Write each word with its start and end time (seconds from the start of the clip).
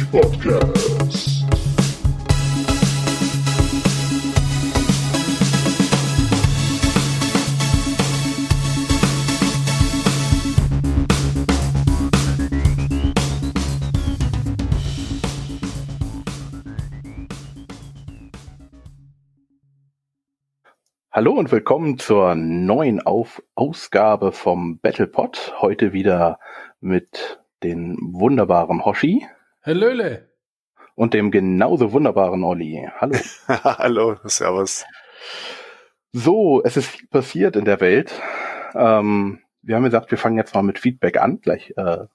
Battletech 0.00 0.10
Podcast. 0.10 1.44
Hallo 21.12 21.32
und 21.32 21.50
willkommen 21.50 21.98
zur 21.98 22.34
neuen 22.34 23.02
Auf 23.02 23.42
Ausgabe 23.54 24.32
vom 24.32 24.78
Battlepod. 24.78 25.54
Heute 25.60 25.92
wieder 25.92 26.38
mit 26.80 27.42
dem 27.62 27.98
wunderbaren 28.00 28.84
Hoshi 28.84 29.26
Hallöle. 29.62 30.30
und 30.94 31.12
dem 31.12 31.30
genauso 31.30 31.92
wunderbaren 31.92 32.44
Olli. 32.44 32.88
Hallo. 32.96 33.18
Hallo, 33.48 34.16
servus. 34.24 34.86
So, 36.12 36.62
es 36.64 36.78
ist 36.78 36.88
viel 36.88 37.08
passiert 37.08 37.56
in 37.56 37.66
der 37.66 37.80
Welt. 37.80 38.20
Ähm, 38.74 39.40
wir 39.60 39.76
haben 39.76 39.84
gesagt, 39.84 40.10
wir 40.10 40.18
fangen 40.18 40.38
jetzt 40.38 40.54
mal 40.54 40.62
mit 40.62 40.78
Feedback 40.78 41.18
an, 41.18 41.40
gleich 41.42 41.74
äh, 41.76 42.06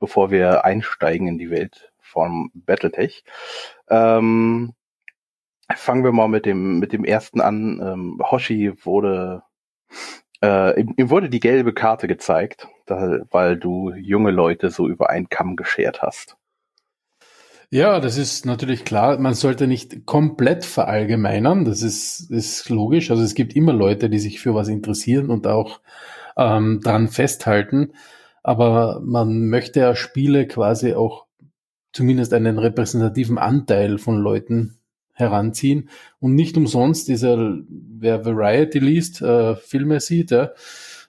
bevor 0.00 0.30
wir 0.30 0.64
einsteigen 0.64 1.28
in 1.28 1.36
die 1.36 1.50
Welt 1.50 1.92
vom 2.00 2.50
Battletech. 2.54 3.24
Ähm, 3.90 4.72
fangen 5.74 6.04
wir 6.04 6.12
mal 6.12 6.28
mit 6.28 6.46
dem 6.46 6.78
mit 6.78 6.94
dem 6.94 7.04
ersten 7.04 7.42
an. 7.42 7.80
Ähm, 7.82 8.22
Hoshi 8.30 8.72
wurde 8.82 9.42
äh, 10.42 10.80
ihm, 10.80 10.94
ihm 10.96 11.10
wurde 11.10 11.28
die 11.28 11.40
gelbe 11.40 11.74
Karte 11.74 12.08
gezeigt, 12.08 12.68
da, 12.86 13.18
weil 13.30 13.58
du 13.58 13.92
junge 13.92 14.30
Leute 14.30 14.70
so 14.70 14.88
über 14.88 15.10
einen 15.10 15.28
Kamm 15.28 15.56
geschert 15.56 16.00
hast. 16.00 16.38
Ja, 17.74 17.98
das 17.98 18.18
ist 18.18 18.46
natürlich 18.46 18.84
klar. 18.84 19.18
Man 19.18 19.34
sollte 19.34 19.66
nicht 19.66 20.06
komplett 20.06 20.64
verallgemeinern. 20.64 21.64
Das 21.64 21.82
ist, 21.82 22.30
ist 22.30 22.68
logisch. 22.68 23.10
Also 23.10 23.24
es 23.24 23.34
gibt 23.34 23.56
immer 23.56 23.72
Leute, 23.72 24.08
die 24.08 24.20
sich 24.20 24.38
für 24.38 24.54
was 24.54 24.68
interessieren 24.68 25.28
und 25.28 25.48
auch 25.48 25.80
ähm, 26.36 26.78
dran 26.84 27.08
festhalten. 27.08 27.90
Aber 28.44 29.00
man 29.04 29.48
möchte 29.48 29.80
ja 29.80 29.96
Spiele 29.96 30.46
quasi 30.46 30.94
auch 30.94 31.26
zumindest 31.92 32.32
einen 32.32 32.60
repräsentativen 32.60 33.38
Anteil 33.38 33.98
von 33.98 34.18
Leuten 34.18 34.78
heranziehen. 35.12 35.88
Und 36.20 36.36
nicht 36.36 36.56
umsonst, 36.56 37.08
dieser, 37.08 37.58
wer 37.68 38.24
Variety 38.24 38.78
liest, 38.78 39.20
äh, 39.20 39.56
Filme 39.56 39.98
sieht, 39.98 40.30
ja, 40.30 40.50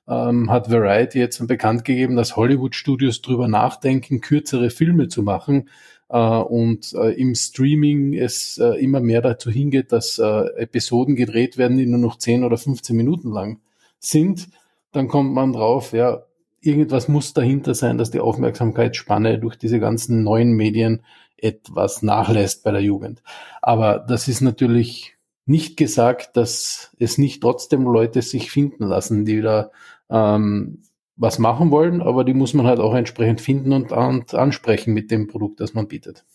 ähm, 0.07 0.49
hat 0.49 0.71
Variety 0.71 1.19
jetzt 1.19 1.45
bekannt 1.47 1.85
gegeben, 1.85 2.15
dass 2.15 2.35
Hollywood-Studios 2.35 3.21
drüber 3.21 3.47
nachdenken, 3.47 4.21
kürzere 4.21 4.71
Filme 4.71 5.09
zu 5.09 5.21
machen. 5.21 5.69
Äh, 6.09 6.17
und 6.17 6.93
äh, 6.93 7.11
im 7.11 7.35
Streaming 7.35 8.13
es 8.13 8.57
äh, 8.57 8.81
immer 8.81 8.99
mehr 8.99 9.21
dazu 9.21 9.49
hingeht, 9.49 9.91
dass 9.91 10.19
äh, 10.19 10.45
Episoden 10.57 11.15
gedreht 11.15 11.57
werden, 11.57 11.77
die 11.77 11.85
nur 11.85 11.99
noch 11.99 12.17
10 12.17 12.43
oder 12.43 12.57
15 12.57 12.95
Minuten 12.95 13.31
lang 13.31 13.59
sind. 13.99 14.47
Dann 14.91 15.07
kommt 15.07 15.33
man 15.33 15.53
drauf, 15.53 15.93
ja, 15.93 16.23
irgendwas 16.61 17.07
muss 17.07 17.33
dahinter 17.33 17.75
sein, 17.75 17.97
dass 17.97 18.11
die 18.11 18.19
Aufmerksamkeitsspanne 18.19 19.39
durch 19.39 19.55
diese 19.55 19.79
ganzen 19.79 20.23
neuen 20.23 20.53
Medien 20.53 21.03
etwas 21.37 22.01
nachlässt 22.01 22.63
bei 22.63 22.71
der 22.71 22.81
Jugend. 22.81 23.21
Aber 23.61 23.99
das 23.99 24.27
ist 24.27 24.41
natürlich 24.41 25.15
nicht 25.45 25.77
gesagt, 25.77 26.37
dass 26.37 26.91
es 26.97 27.17
nicht 27.17 27.41
trotzdem 27.41 27.83
Leute 27.83 28.21
sich 28.21 28.51
finden 28.51 28.85
lassen, 28.85 29.25
die 29.25 29.41
da 29.41 29.69
ähm, 30.09 30.81
was 31.17 31.39
machen 31.39 31.71
wollen, 31.71 32.01
aber 32.01 32.23
die 32.23 32.33
muss 32.33 32.53
man 32.53 32.65
halt 32.65 32.79
auch 32.79 32.93
entsprechend 32.93 33.41
finden 33.41 33.71
und, 33.73 33.93
ansprechen 33.93 34.93
mit 34.93 35.11
dem 35.11 35.27
Produkt, 35.27 35.59
das 35.59 35.73
man 35.73 35.87
bietet. 35.87 36.25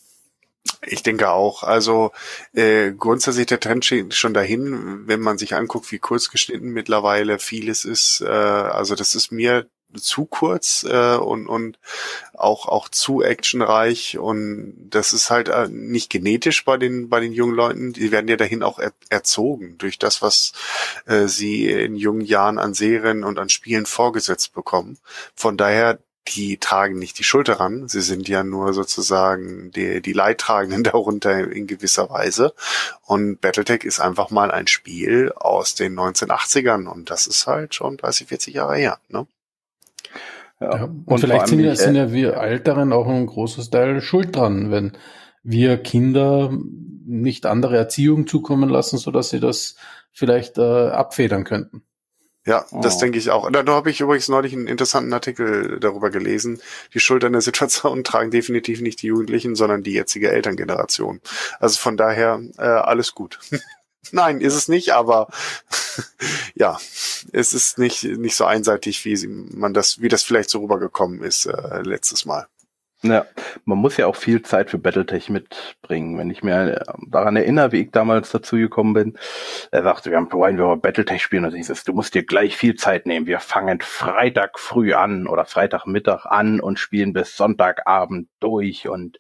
Ich 0.87 1.03
denke 1.03 1.31
auch. 1.31 1.63
Also 1.63 2.13
äh, 2.53 2.93
grundsätzlich 2.93 3.47
der 3.47 3.61
Trend 3.61 3.85
steht 3.85 4.15
schon 4.15 4.35
dahin, 4.35 5.07
wenn 5.07 5.21
man 5.21 5.39
sich 5.39 5.55
anguckt, 5.55 5.91
wie 5.93 5.99
kurz 5.99 6.31
geschnitten 6.31 6.71
mittlerweile 6.71 7.39
vieles 7.39 7.85
ist. 7.85 8.23
Äh, 8.23 8.29
also 8.29 8.95
das 8.95 9.15
ist 9.15 9.33
mir 9.33 9.67
zu 9.95 10.27
kurz 10.27 10.85
äh, 10.89 11.17
und 11.17 11.47
und 11.47 11.79
auch 12.35 12.67
auch 12.67 12.89
zu 12.89 13.23
actionreich 13.23 14.19
und 14.19 14.75
das 14.91 15.13
ist 15.13 15.31
halt 15.31 15.49
äh, 15.49 15.69
nicht 15.69 16.11
genetisch 16.11 16.65
bei 16.65 16.77
den 16.77 17.09
bei 17.09 17.21
den 17.21 17.33
jungen 17.33 17.55
Leuten 17.55 17.93
die 17.93 18.13
werden 18.13 18.29
ja 18.29 18.37
dahin 18.37 18.63
auch 18.63 18.79
er, 18.79 18.93
erzogen 19.09 19.77
durch 19.79 19.99
das 19.99 20.23
was 20.23 20.53
äh, 21.07 21.27
sie 21.27 21.69
in 21.69 21.97
jungen 21.97 22.23
Jahren 22.23 22.59
an 22.59 22.75
Serien 22.75 23.25
und 23.25 23.39
an 23.39 23.49
Spielen 23.49 23.87
vorgesetzt 23.87 24.53
bekommen 24.55 24.99
von 25.35 25.57
daher 25.57 25.99
die 26.29 26.59
tragen 26.59 26.99
nicht 26.99 27.19
die 27.19 27.25
Schuld 27.25 27.49
ran, 27.49 27.89
sie 27.89 28.01
sind 28.01 28.29
ja 28.29 28.45
nur 28.45 28.73
sozusagen 28.73 29.71
die, 29.73 30.01
die 30.01 30.13
Leidtragenden 30.13 30.85
darunter 30.85 31.51
in 31.51 31.67
gewisser 31.67 32.11
Weise. 32.11 32.55
Und 33.03 33.41
Battletech 33.41 33.85
ist 33.85 34.01
einfach 34.01 34.31
mal 34.31 34.51
ein 34.51 34.67
Spiel 34.67 35.33
aus 35.33 35.75
den 35.75 35.99
1980ern 35.99 36.87
und 36.87 37.11
das 37.11 37.27
ist 37.27 37.47
halt 37.47 37.75
schon 37.75 37.97
30, 37.97 38.29
40 38.29 38.55
Jahre 38.55 38.77
her. 38.77 38.99
Ne? 39.09 39.27
Ja. 40.61 40.77
ja. 40.77 40.85
Und, 40.85 41.07
und 41.07 41.21
vielleicht 41.21 41.49
sind 41.49 41.61
ja, 41.61 41.75
sind 41.75 41.95
ja 41.95 42.13
wir 42.13 42.35
Älteren 42.35 42.93
auch 42.93 43.09
ein 43.09 43.27
großes 43.27 43.71
Teil 43.71 44.01
schuld 44.01 44.37
dran, 44.37 44.71
wenn 44.71 44.93
wir 45.43 45.79
Kinder 45.79 46.53
nicht 47.07 47.47
andere 47.47 47.77
Erziehung 47.77 48.27
zukommen 48.27 48.69
lassen, 48.69 48.99
so 48.99 49.11
dass 49.11 49.31
sie 49.31 49.41
das 49.41 49.77
vielleicht 50.13 50.59
äh, 50.59 50.89
abfedern 50.89 51.45
könnten. 51.45 51.83
Ja, 52.47 52.65
das 52.81 52.97
oh. 52.97 53.01
denke 53.01 53.19
ich 53.19 53.31
auch. 53.31 53.51
Da, 53.51 53.63
da 53.63 53.73
habe 53.73 53.91
ich 53.91 54.01
übrigens 54.01 54.29
neulich 54.29 54.55
einen 54.55 54.67
interessanten 54.67 55.13
Artikel 55.13 55.79
darüber 55.79 56.11
gelesen. 56.11 56.61
Die 56.95 57.01
Schuld 57.01 57.23
an 57.25 57.33
der 57.33 57.43
Situation 57.43 58.03
tragen 58.05 58.31
definitiv 58.31 58.81
nicht 58.81 59.03
die 59.03 59.09
Jugendlichen, 59.09 59.55
sondern 59.55 59.83
die 59.83 59.93
jetzige 59.93 60.31
Elterngeneration. 60.31 61.21
Also 61.59 61.79
von 61.79 61.97
daher 61.97 62.41
äh, 62.59 62.63
alles 62.63 63.15
gut. 63.15 63.39
Nein, 64.13 64.41
ist 64.41 64.55
es 64.55 64.69
nicht, 64.69 64.91
aber 64.91 65.29
ja, 66.55 66.79
es 67.33 67.53
ist 67.53 67.79
nicht, 67.79 68.05
nicht 68.05 68.37
so 68.37 68.45
einseitig, 68.45 69.05
wie 69.05 69.27
man 69.27 69.75
das, 69.75 70.01
wie 70.01 70.09
das 70.09 70.23
vielleicht 70.23 70.51
so 70.51 70.61
rübergekommen 70.61 71.23
ist 71.23 71.47
äh, 71.47 71.83
letztes 71.83 72.25
Mal. 72.25 72.47
Ja, 73.03 73.25
man 73.65 73.79
muss 73.79 73.97
ja 73.97 74.07
auch 74.07 74.17
viel 74.17 74.43
Zeit 74.43 74.69
für 74.69 74.77
Battletech 74.77 75.31
mitbringen. 75.31 76.19
Wenn 76.19 76.29
ich 76.29 76.43
mir 76.43 76.85
daran 77.09 77.35
erinnere, 77.35 77.73
wie 77.73 77.81
ich 77.81 77.91
damals 77.93 78.31
dazu 78.31 78.57
gekommen 78.57 78.93
bin, 78.93 79.19
er 79.71 79.83
sagte, 79.85 80.11
wir 80.11 80.19
haben, 80.19 80.31
wollen 80.33 80.59
wir 80.59 80.77
Battletech 80.77 81.23
spielen 81.23 81.47
und 81.47 81.55
ich 81.55 81.67
du 81.67 81.95
musst 81.95 82.15
dir 82.15 82.25
gleich 82.25 82.59
viel 82.59 82.75
Zeit 82.75 83.07
nehmen. 83.07 83.27
Wir 83.27 83.41
fangen 83.41 83.81
Freitag 83.81 84.59
früh 84.59 84.93
an 84.93 85.27
oder 85.27 85.47
Freitagmittag 85.47 86.27
an 86.27 86.61
und 86.61 86.79
spielen 86.79 87.15
bis 87.15 87.39
Sonntagabend 87.39 88.29
durch 88.39 88.87
und 88.87 89.17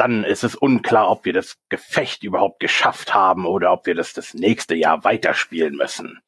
dann 0.00 0.24
ist 0.24 0.44
es 0.44 0.54
unklar, 0.54 1.10
ob 1.10 1.26
wir 1.26 1.34
das 1.34 1.58
Gefecht 1.68 2.24
überhaupt 2.24 2.58
geschafft 2.58 3.12
haben 3.12 3.44
oder 3.44 3.70
ob 3.70 3.84
wir 3.84 3.94
das 3.94 4.14
das 4.14 4.32
nächste 4.32 4.74
Jahr 4.74 5.04
weiterspielen 5.04 5.76
müssen. 5.76 6.22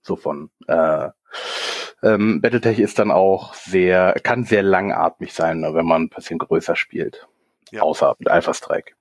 So 0.00 0.14
von 0.14 0.48
äh, 0.68 1.08
ähm, 2.04 2.40
Battletech 2.40 2.78
ist 2.78 3.00
dann 3.00 3.10
auch 3.10 3.54
sehr, 3.54 4.14
kann 4.22 4.44
sehr 4.44 4.62
langatmig 4.62 5.32
sein, 5.32 5.58
ne, 5.58 5.74
wenn 5.74 5.86
man 5.86 6.02
ein 6.02 6.08
bisschen 6.08 6.38
größer 6.38 6.76
spielt. 6.76 7.26
Ja. 7.72 7.82
Außer 7.82 8.14
mit 8.20 8.28
Alpha 8.28 8.54
Strike. 8.54 8.94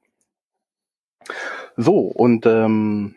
So, 1.77 1.99
und 1.99 2.47
ähm, 2.47 3.15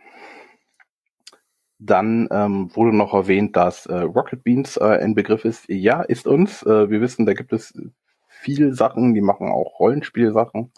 dann 1.79 2.29
ähm, 2.31 2.71
wurde 2.77 2.95
noch 2.95 3.15
erwähnt, 3.15 3.57
dass 3.57 3.87
äh, 3.87 3.97
Rocket 3.97 4.45
Beans 4.45 4.77
äh, 4.77 4.85
ein 4.85 5.15
Begriff 5.15 5.47
ist. 5.47 5.65
Ja, 5.69 6.03
ist 6.03 6.27
uns. 6.27 6.63
Äh, 6.65 6.91
wir 6.91 7.01
wissen, 7.01 7.25
da 7.25 7.33
gibt 7.33 7.55
es 7.55 7.73
viel 8.45 8.75
Sachen, 8.75 9.15
die 9.15 9.23
machen 9.23 9.49
auch 9.49 9.81
Rollenspielsachen. 9.81 10.71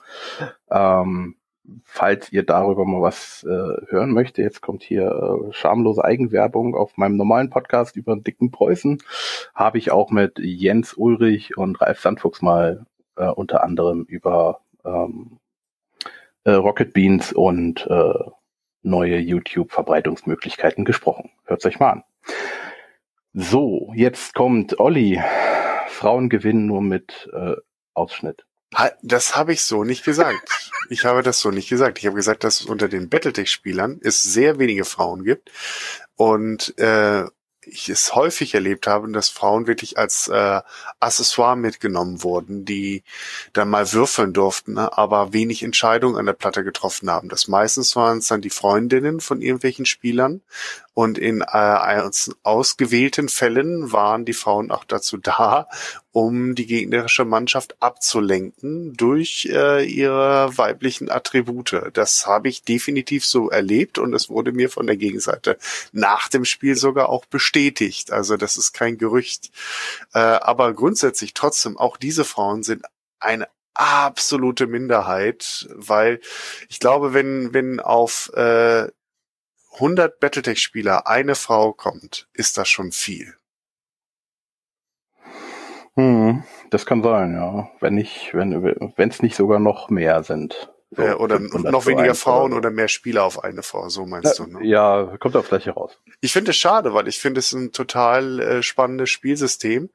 Ähm, 0.71 1.37
falls 1.83 2.31
ihr 2.33 2.45
darüber 2.45 2.85
mal 2.85 3.03
was 3.03 3.45
äh, 3.45 3.91
hören 3.91 4.13
möchtet, 4.13 4.45
jetzt 4.45 4.63
kommt 4.63 4.85
hier 4.85 5.11
äh, 5.11 5.53
schamlose 5.53 6.05
Eigenwerbung 6.05 6.77
auf 6.77 6.97
meinem 6.97 7.17
normalen 7.17 7.51
Podcast 7.51 7.97
über 7.97 8.17
dicken 8.17 8.53
Preußen, 8.53 9.03
habe 9.55 9.79
ich 9.79 9.91
auch 9.91 10.11
mit 10.11 10.39
Jens 10.39 10.95
Ulrich 10.95 11.57
und 11.57 11.81
Ralf 11.81 12.01
Sandfuchs 12.01 12.41
mal 12.41 12.87
äh, 13.17 13.27
unter 13.27 13.65
anderem 13.65 14.05
über 14.05 14.61
ähm, 14.85 15.39
äh, 16.45 16.53
Rocket 16.53 16.93
Beans 16.93 17.33
und 17.33 17.85
äh, 17.91 18.25
neue 18.83 19.19
YouTube-Verbreitungsmöglichkeiten 19.19 20.85
gesprochen. 20.85 21.31
Hört 21.45 21.67
euch 21.67 21.81
mal 21.81 21.91
an. 21.91 22.05
So, 23.33 23.93
jetzt 23.97 24.35
kommt 24.35 24.79
Olli 24.79 25.21
Frauen 25.89 26.29
gewinnen 26.29 26.67
nur 26.67 26.83
mit 26.83 27.29
äh, 27.33 27.55
Ausschnitt. 27.95 28.45
Das 29.03 29.37
habe 29.37 29.53
ich 29.53 29.63
so 29.63 29.85
nicht 29.85 30.05
gesagt. 30.05 30.73
Ich 30.91 31.05
habe 31.05 31.23
das 31.23 31.41
so 31.41 31.51
nicht 31.51 31.69
gesagt. 31.69 31.99
Ich 31.99 32.07
habe 32.07 32.17
gesagt, 32.17 32.45
dass 32.45 32.61
es 32.61 32.67
unter 32.67 32.89
den 32.89 33.09
Battletech-Spielern 33.09 34.01
es 34.03 34.23
sehr 34.23 34.59
wenige 34.59 34.85
Frauen 34.85 35.25
gibt 35.25 35.51
und 36.17 36.77
äh, 36.79 37.25
ich 37.67 37.89
es 37.89 38.15
häufig 38.15 38.55
erlebt 38.55 38.87
habe, 38.87 39.11
dass 39.11 39.29
Frauen 39.29 39.67
wirklich 39.67 39.99
als 39.99 40.29
äh, 40.29 40.61
Accessoire 41.01 41.57
mitgenommen 41.57 42.23
wurden, 42.23 42.65
die 42.65 43.03
dann 43.53 43.69
mal 43.69 43.93
würfeln 43.93 44.33
durften, 44.33 44.75
ne, 44.75 44.97
aber 44.97 45.33
wenig 45.33 45.63
Entscheidungen 45.63 46.17
an 46.17 46.27
der 46.27 46.33
Platte 46.33 46.65
getroffen 46.65 47.11
haben. 47.11 47.29
Das 47.29 47.49
meistens 47.49 47.97
waren 47.97 48.19
es 48.19 48.29
dann 48.29 48.41
die 48.41 48.51
Freundinnen 48.51 49.21
von 49.21 49.43
irgendwelchen 49.43 49.87
Spielern 49.87 50.43
und 50.95 51.19
in 51.19 51.43
äh, 51.43 52.11
ausgewählten 52.43 53.29
Fällen 53.29 53.93
waren 53.93 54.25
die 54.25 54.33
Frauen 54.33 54.71
auch 54.71 54.85
dazu 54.85 55.19
da, 55.19 55.69
um 56.17 56.55
die 56.55 56.65
gegnerische 56.65 57.27
Mannschaft 57.27 57.77
abzulenken 57.79 58.95
durch 58.95 59.51
äh, 59.53 59.85
ihre 59.85 60.57
weiblichen 60.57 61.11
Attribute. 61.11 61.91
Das 61.93 62.27
habe 62.27 62.49
ich 62.49 62.63
definitiv 62.63 63.27
so 63.27 63.51
erlebt 63.51 63.99
und 63.99 64.15
es 64.15 64.31
wurde 64.31 64.53
mir 64.53 64.71
von 64.71 64.87
der 64.87 64.97
Gegenseite 64.97 65.59
nach 65.93 66.29
dem 66.29 66.47
Spiel 66.47 66.75
sogar 66.75 67.11
auch 67.11 67.27
bestätigt. 67.27 68.13
Also 68.13 68.39
das 68.39 68.57
ist 68.57 68.73
kein 68.73 68.97
Gerücht. 68.97 69.51
Äh, 70.15 70.21
aber 70.21 70.73
grundsätzlich 70.73 71.35
trotzdem, 71.35 71.77
auch 71.77 71.99
diese 71.99 72.25
Frauen 72.25 72.63
sind 72.63 72.87
eine 73.21 73.49
absolute 73.75 74.67
Minderheit, 74.67 75.69
weil 75.75 76.23
ich 76.71 76.81
glaube, 76.81 77.13
wenn, 77.13 77.53
wenn 77.53 77.79
auf 77.79 78.33
äh, 78.33 78.89
100 79.75 80.19
Battletech-Spieler 80.19 81.07
eine 81.07 81.35
Frau 81.35 81.75
kommt, 81.75 82.27
ist 82.33 82.57
das 82.57 82.71
schon 82.71 82.91
viel. 82.91 83.37
Hm, 85.97 86.43
das 86.71 86.87
kann 86.87 87.03
sein, 87.03 87.35
ja. 87.35 87.69
Wenn 87.81 87.95
nicht, 87.95 88.35
wenn 88.35 89.09
es 89.09 89.23
nicht 89.23 89.37
sogar 89.37 89.59
noch 89.59 89.89
mehr 89.89 90.23
sind. 90.23 90.71
So 90.91 91.03
äh, 91.03 91.13
oder 91.15 91.41
noch 91.41 91.87
weniger 91.87 92.15
Frauen 92.15 92.53
oder, 92.53 92.59
oder 92.59 92.71
mehr 92.71 92.89
Spieler 92.89 93.25
auf 93.25 93.43
eine 93.43 93.63
Frau, 93.63 93.89
so 93.89 94.07
meinst 94.07 94.39
ja, 94.39 94.45
du, 94.45 94.53
ne? 94.53 94.65
Ja, 94.65 95.17
kommt 95.19 95.37
auf 95.37 95.49
gleich 95.49 95.67
heraus. 95.67 95.99
Ich 96.21 96.33
finde 96.33 96.53
es 96.53 96.57
schade, 96.57 96.95
weil 96.95 97.09
ich 97.09 97.19
finde 97.19 97.41
es 97.41 97.53
ein 97.53 97.73
total 97.73 98.41
äh, 98.41 98.63
spannendes 98.63 99.11
Spielsystem. 99.11 99.91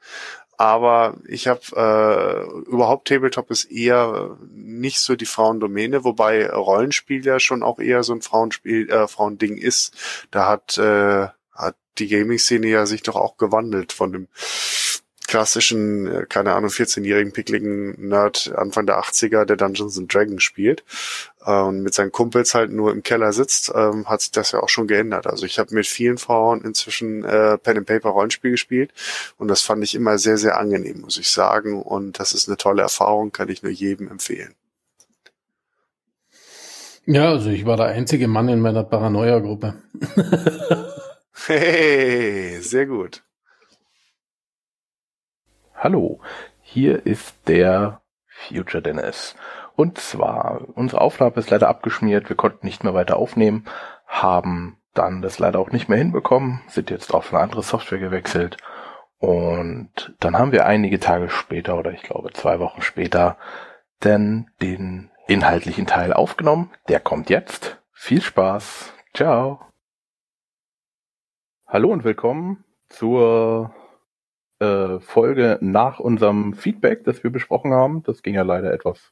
Aber 0.57 1.15
ich 1.27 1.47
habe 1.47 1.61
äh, 1.75 2.69
überhaupt 2.69 3.07
Tabletop 3.07 3.49
ist 3.49 3.65
eher 3.65 4.37
nicht 4.53 4.99
so 4.99 5.15
die 5.15 5.25
Frauendomäne, 5.25 6.03
wobei 6.03 6.47
Rollenspiel 6.51 7.25
ja 7.25 7.39
schon 7.39 7.63
auch 7.63 7.79
eher 7.79 8.03
so 8.03 8.13
ein 8.13 8.21
Frauenspiel, 8.21 8.87
äh, 8.91 9.07
Frauending 9.07 9.57
ist. 9.57 9.95
Da 10.29 10.47
hat, 10.47 10.77
äh, 10.77 11.29
hat 11.51 11.75
die 11.97 12.07
Gaming-Szene 12.07 12.67
ja 12.67 12.85
sich 12.85 13.01
doch 13.01 13.15
auch 13.15 13.37
gewandelt 13.37 13.91
von 13.91 14.11
dem 14.11 14.27
klassischen, 15.31 16.07
äh, 16.07 16.25
keine 16.27 16.53
Ahnung, 16.53 16.69
14-jährigen 16.69 17.31
pickligen 17.31 18.09
Nerd 18.09 18.51
Anfang 18.53 18.85
der 18.85 18.99
80er, 18.99 19.45
der 19.45 19.55
Dungeons 19.55 19.97
and 19.97 20.13
Dragons 20.13 20.43
spielt 20.43 20.83
und 21.45 21.83
mit 21.83 21.93
seinen 21.93 22.11
Kumpels 22.11 22.53
halt 22.53 22.69
nur 22.73 22.91
im 22.91 23.01
Keller 23.01 23.31
sitzt, 23.31 23.71
ähm, 23.73 24.09
hat 24.09 24.19
sich 24.19 24.31
das 24.31 24.51
ja 24.51 24.59
auch 24.59 24.67
schon 24.67 24.87
geändert. 24.87 25.27
Also 25.27 25.45
ich 25.45 25.57
habe 25.57 25.73
mit 25.73 25.87
vielen 25.87 26.17
Frauen 26.17 26.59
inzwischen 26.61 27.23
äh, 27.23 27.57
Pen 27.57 27.77
and 27.77 27.87
Paper 27.87 28.09
Rollenspiel 28.09 28.51
gespielt 28.51 28.91
und 29.37 29.47
das 29.47 29.61
fand 29.61 29.81
ich 29.85 29.95
immer 29.95 30.17
sehr, 30.17 30.35
sehr 30.37 30.59
angenehm, 30.59 30.99
muss 30.99 31.17
ich 31.17 31.31
sagen. 31.31 31.81
Und 31.81 32.19
das 32.19 32.33
ist 32.33 32.49
eine 32.49 32.57
tolle 32.57 32.81
Erfahrung, 32.81 33.31
kann 33.31 33.47
ich 33.47 33.63
nur 33.63 33.71
jedem 33.71 34.09
empfehlen. 34.09 34.53
Ja, 37.05 37.29
also 37.29 37.51
ich 37.51 37.65
war 37.65 37.77
der 37.77 37.87
einzige 37.87 38.27
Mann 38.27 38.49
in 38.49 38.59
meiner 38.59 38.83
Paranoia-Gruppe. 38.83 39.75
hey, 41.45 42.59
sehr 42.61 42.85
gut. 42.85 43.23
Hallo, 45.83 46.19
hier 46.61 47.07
ist 47.07 47.47
der 47.47 48.01
Future 48.27 48.83
Dennis. 48.83 49.35
Und 49.75 49.97
zwar, 49.97 50.61
unsere 50.75 51.01
Aufnahme 51.01 51.37
ist 51.37 51.49
leider 51.49 51.69
abgeschmiert, 51.69 52.29
wir 52.29 52.35
konnten 52.35 52.67
nicht 52.67 52.83
mehr 52.83 52.93
weiter 52.93 53.17
aufnehmen, 53.17 53.65
haben 54.05 54.77
dann 54.93 55.23
das 55.23 55.39
leider 55.39 55.57
auch 55.57 55.71
nicht 55.71 55.89
mehr 55.89 55.97
hinbekommen, 55.97 56.61
sind 56.67 56.91
jetzt 56.91 57.15
auf 57.15 57.33
eine 57.33 57.41
andere 57.41 57.63
Software 57.63 57.97
gewechselt 57.97 58.57
und 59.17 60.13
dann 60.19 60.37
haben 60.37 60.51
wir 60.51 60.67
einige 60.67 60.99
Tage 60.99 61.29
später 61.29 61.75
oder 61.75 61.91
ich 61.91 62.03
glaube 62.03 62.31
zwei 62.31 62.59
Wochen 62.59 62.83
später 62.83 63.37
denn 64.03 64.51
den 64.61 65.09
inhaltlichen 65.25 65.87
Teil 65.87 66.13
aufgenommen. 66.13 66.69
Der 66.89 66.99
kommt 66.99 67.31
jetzt. 67.31 67.81
Viel 67.91 68.21
Spaß. 68.21 68.93
Ciao. 69.15 69.61
Hallo 71.65 71.89
und 71.89 72.03
willkommen 72.03 72.65
zur 72.87 73.73
äh, 74.61 74.99
Folge 74.99 75.57
nach 75.61 75.99
unserem 75.99 76.53
Feedback, 76.53 77.03
das 77.03 77.23
wir 77.23 77.31
besprochen 77.31 77.73
haben. 77.73 78.03
Das 78.03 78.21
ging 78.21 78.35
ja 78.35 78.43
leider 78.43 78.71
etwas 78.71 79.11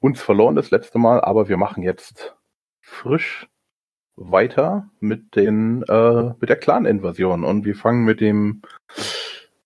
uns 0.00 0.20
verloren 0.20 0.56
das 0.56 0.70
letzte 0.70 0.98
Mal, 0.98 1.20
aber 1.20 1.48
wir 1.48 1.56
machen 1.56 1.82
jetzt 1.82 2.36
frisch 2.80 3.48
weiter 4.16 4.90
mit 5.00 5.36
den 5.36 5.82
äh, 5.84 6.34
mit 6.40 6.48
der 6.48 6.56
Clan-Invasion 6.56 7.44
und 7.44 7.64
wir 7.64 7.74
fangen 7.74 8.04
mit 8.04 8.20
dem 8.20 8.62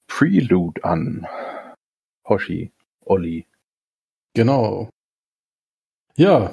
Prelude 0.06 0.84
an. 0.84 1.26
Hoshi, 2.28 2.72
Olli. 3.04 3.46
Genau. 4.34 4.90
Ja, 6.16 6.52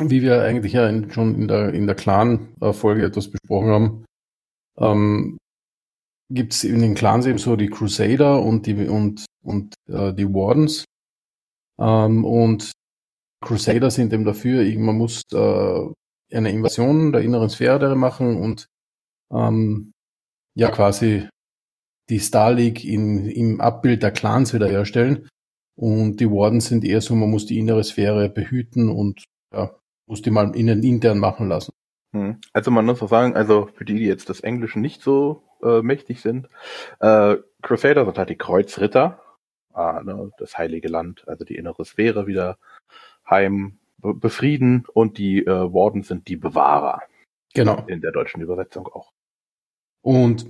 wie 0.00 0.22
wir 0.22 0.42
eigentlich 0.42 0.72
ja 0.72 0.88
in, 0.88 1.10
schon 1.12 1.34
in 1.34 1.48
der 1.48 1.72
in 1.74 1.86
der 1.86 1.96
Clan-Folge 1.96 3.04
etwas 3.04 3.30
besprochen 3.30 3.68
haben, 3.68 4.04
ähm, 4.78 5.39
gibt 6.30 6.54
es 6.54 6.64
in 6.64 6.80
den 6.80 6.94
Clans 6.94 7.26
eben 7.26 7.38
so 7.38 7.56
die 7.56 7.68
Crusader 7.68 8.40
und 8.40 8.66
die 8.66 8.88
und 8.88 9.26
und 9.42 9.74
äh, 9.88 10.14
die 10.14 10.26
Wardens. 10.26 10.84
Ähm, 11.78 12.24
und 12.24 12.72
Crusader 13.42 13.90
sind 13.90 14.12
eben 14.12 14.24
dafür, 14.24 14.62
man 14.78 14.96
muss 14.96 15.22
äh, 15.32 15.86
eine 16.32 16.50
Invasion 16.50 17.12
der 17.12 17.22
inneren 17.22 17.50
Sphäre 17.50 17.96
machen 17.96 18.36
und 18.36 18.66
ähm, 19.32 19.92
ja 20.54 20.70
quasi 20.70 21.28
die 22.08 22.18
Star 22.18 22.52
League 22.52 22.84
in, 22.84 23.26
im 23.26 23.60
Abbild 23.60 24.02
der 24.02 24.10
Clans 24.10 24.52
wiederherstellen. 24.52 25.28
Und 25.76 26.20
die 26.20 26.30
Wardens 26.30 26.66
sind 26.66 26.84
eher 26.84 27.00
so, 27.00 27.14
man 27.14 27.30
muss 27.30 27.46
die 27.46 27.58
innere 27.58 27.82
Sphäre 27.84 28.28
behüten 28.28 28.90
und 28.90 29.24
ja, 29.52 29.74
muss 30.06 30.20
die 30.20 30.30
mal 30.30 30.54
innen 30.54 30.82
intern 30.82 31.18
machen 31.18 31.48
lassen. 31.48 31.72
Hm. 32.12 32.38
Also 32.52 32.70
man 32.70 32.84
muss 32.84 33.00
auch 33.00 33.08
sagen, 33.08 33.34
also 33.34 33.68
für 33.74 33.84
die, 33.84 33.94
die 33.94 34.04
jetzt 34.04 34.28
das 34.28 34.40
Englische 34.40 34.80
nicht 34.80 35.00
so 35.00 35.44
äh, 35.62 35.82
mächtig 35.82 36.20
sind. 36.20 36.48
Äh, 37.00 37.36
Crusader 37.62 38.04
sind 38.04 38.18
halt 38.18 38.30
die 38.30 38.38
Kreuzritter, 38.38 39.20
äh, 39.74 40.02
ne, 40.02 40.30
das 40.38 40.58
heilige 40.58 40.88
Land, 40.88 41.26
also 41.26 41.44
die 41.44 41.56
innere 41.56 41.84
Sphäre 41.84 42.26
wieder 42.26 42.58
heim 43.28 43.78
be 43.98 44.14
befrieden 44.14 44.86
und 44.92 45.18
die 45.18 45.44
äh, 45.44 45.72
Warden 45.72 46.02
sind 46.02 46.28
die 46.28 46.36
Bewahrer. 46.36 47.02
Genau. 47.54 47.84
In 47.86 48.00
der 48.00 48.12
deutschen 48.12 48.40
Übersetzung 48.40 48.86
auch. 48.86 49.12
Und 50.02 50.48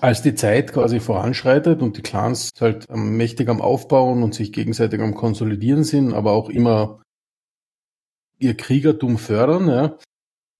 als 0.00 0.22
die 0.22 0.34
Zeit 0.34 0.72
quasi 0.72 1.00
voranschreitet 1.00 1.82
und 1.82 1.96
die 1.96 2.02
Clans 2.02 2.50
halt 2.60 2.88
mächtig 2.90 3.48
am 3.48 3.60
Aufbauen 3.60 4.22
und 4.22 4.34
sich 4.34 4.52
gegenseitig 4.52 5.00
am 5.00 5.14
Konsolidieren 5.14 5.84
sind, 5.84 6.14
aber 6.14 6.32
auch 6.32 6.48
immer 6.48 7.02
ihr 8.38 8.56
Kriegertum 8.56 9.18
fördern, 9.18 9.68
ja, 9.68 9.98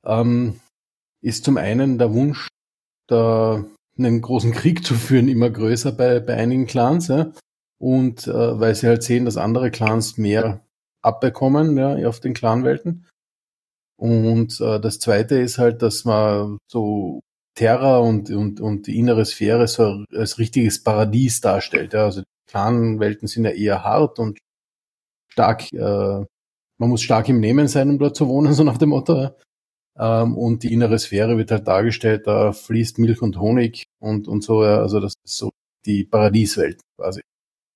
ähm, 0.05 0.61
ist 1.21 1.45
zum 1.45 1.57
einen 1.57 1.99
der 1.99 2.13
Wunsch 2.13 2.49
da 3.13 3.65
einen 3.99 4.21
großen 4.21 4.53
Krieg 4.53 4.85
zu 4.85 4.95
führen 4.95 5.29
immer 5.29 5.51
größer 5.51 5.93
bei, 5.93 6.21
bei 6.21 6.35
einigen 6.35 6.67
Clans, 6.67 7.09
ja. 7.09 7.33
Und 7.79 8.27
äh, 8.27 8.61
weil 8.61 8.75
sie 8.75 8.87
halt 8.87 9.03
sehen, 9.03 9.25
dass 9.25 9.37
andere 9.37 9.71
Clans 9.71 10.17
mehr 10.17 10.65
abbekommen, 11.03 11.77
ja, 11.77 12.09
auf 12.09 12.21
den 12.21 12.35
Clanwelten. 12.35 13.07
Und 13.97 14.61
äh, 14.61 14.81
das 14.81 14.99
zweite 14.99 15.37
ist 15.37 15.59
halt, 15.59 15.83
dass 15.83 16.05
man 16.05 16.59
so 16.71 17.21
Terra 17.55 17.99
und, 17.99 18.31
und, 18.31 18.61
und 18.61 18.87
die 18.87 18.99
innere 18.99 19.25
Sphäre 19.25 19.69
so 19.69 20.05
als 20.13 20.39
richtiges 20.39 20.83
Paradies 20.83 21.41
darstellt. 21.41 21.93
Ja. 21.93 22.07
Also 22.07 22.23
Clanwelten 22.49 23.29
sind 23.29 23.45
ja 23.45 23.51
eher 23.51 23.85
hart 23.85 24.19
und 24.19 24.39
stark, 25.33 25.73
äh, 25.73 26.25
man 26.79 26.89
muss 26.89 27.03
stark 27.03 27.29
im 27.29 27.41
Nehmen 27.41 27.69
sein, 27.69 27.91
um 27.91 27.99
dort 27.99 28.17
zu 28.17 28.29
wohnen, 28.29 28.53
so 28.55 28.65
nach 28.65 28.79
dem 28.79 28.91
Motto. 28.91 29.31
Ähm, 29.99 30.37
und 30.37 30.63
die 30.63 30.73
innere 30.73 30.99
Sphäre 30.99 31.37
wird 31.39 31.51
halt 31.51 31.67
dargestellt, 31.69 32.27
da 32.27 32.53
fließt 32.53 32.99
Milch 32.99 33.23
und 33.23 33.39
Honig 33.39 33.85
und, 34.01 34.29
und 34.29 34.43
so. 34.43 34.61
Also 34.61 35.01
das 35.01 35.15
ist 35.25 35.37
so 35.37 35.51
die 35.87 36.05
Paradieswelt 36.05 36.81
quasi. 36.97 37.23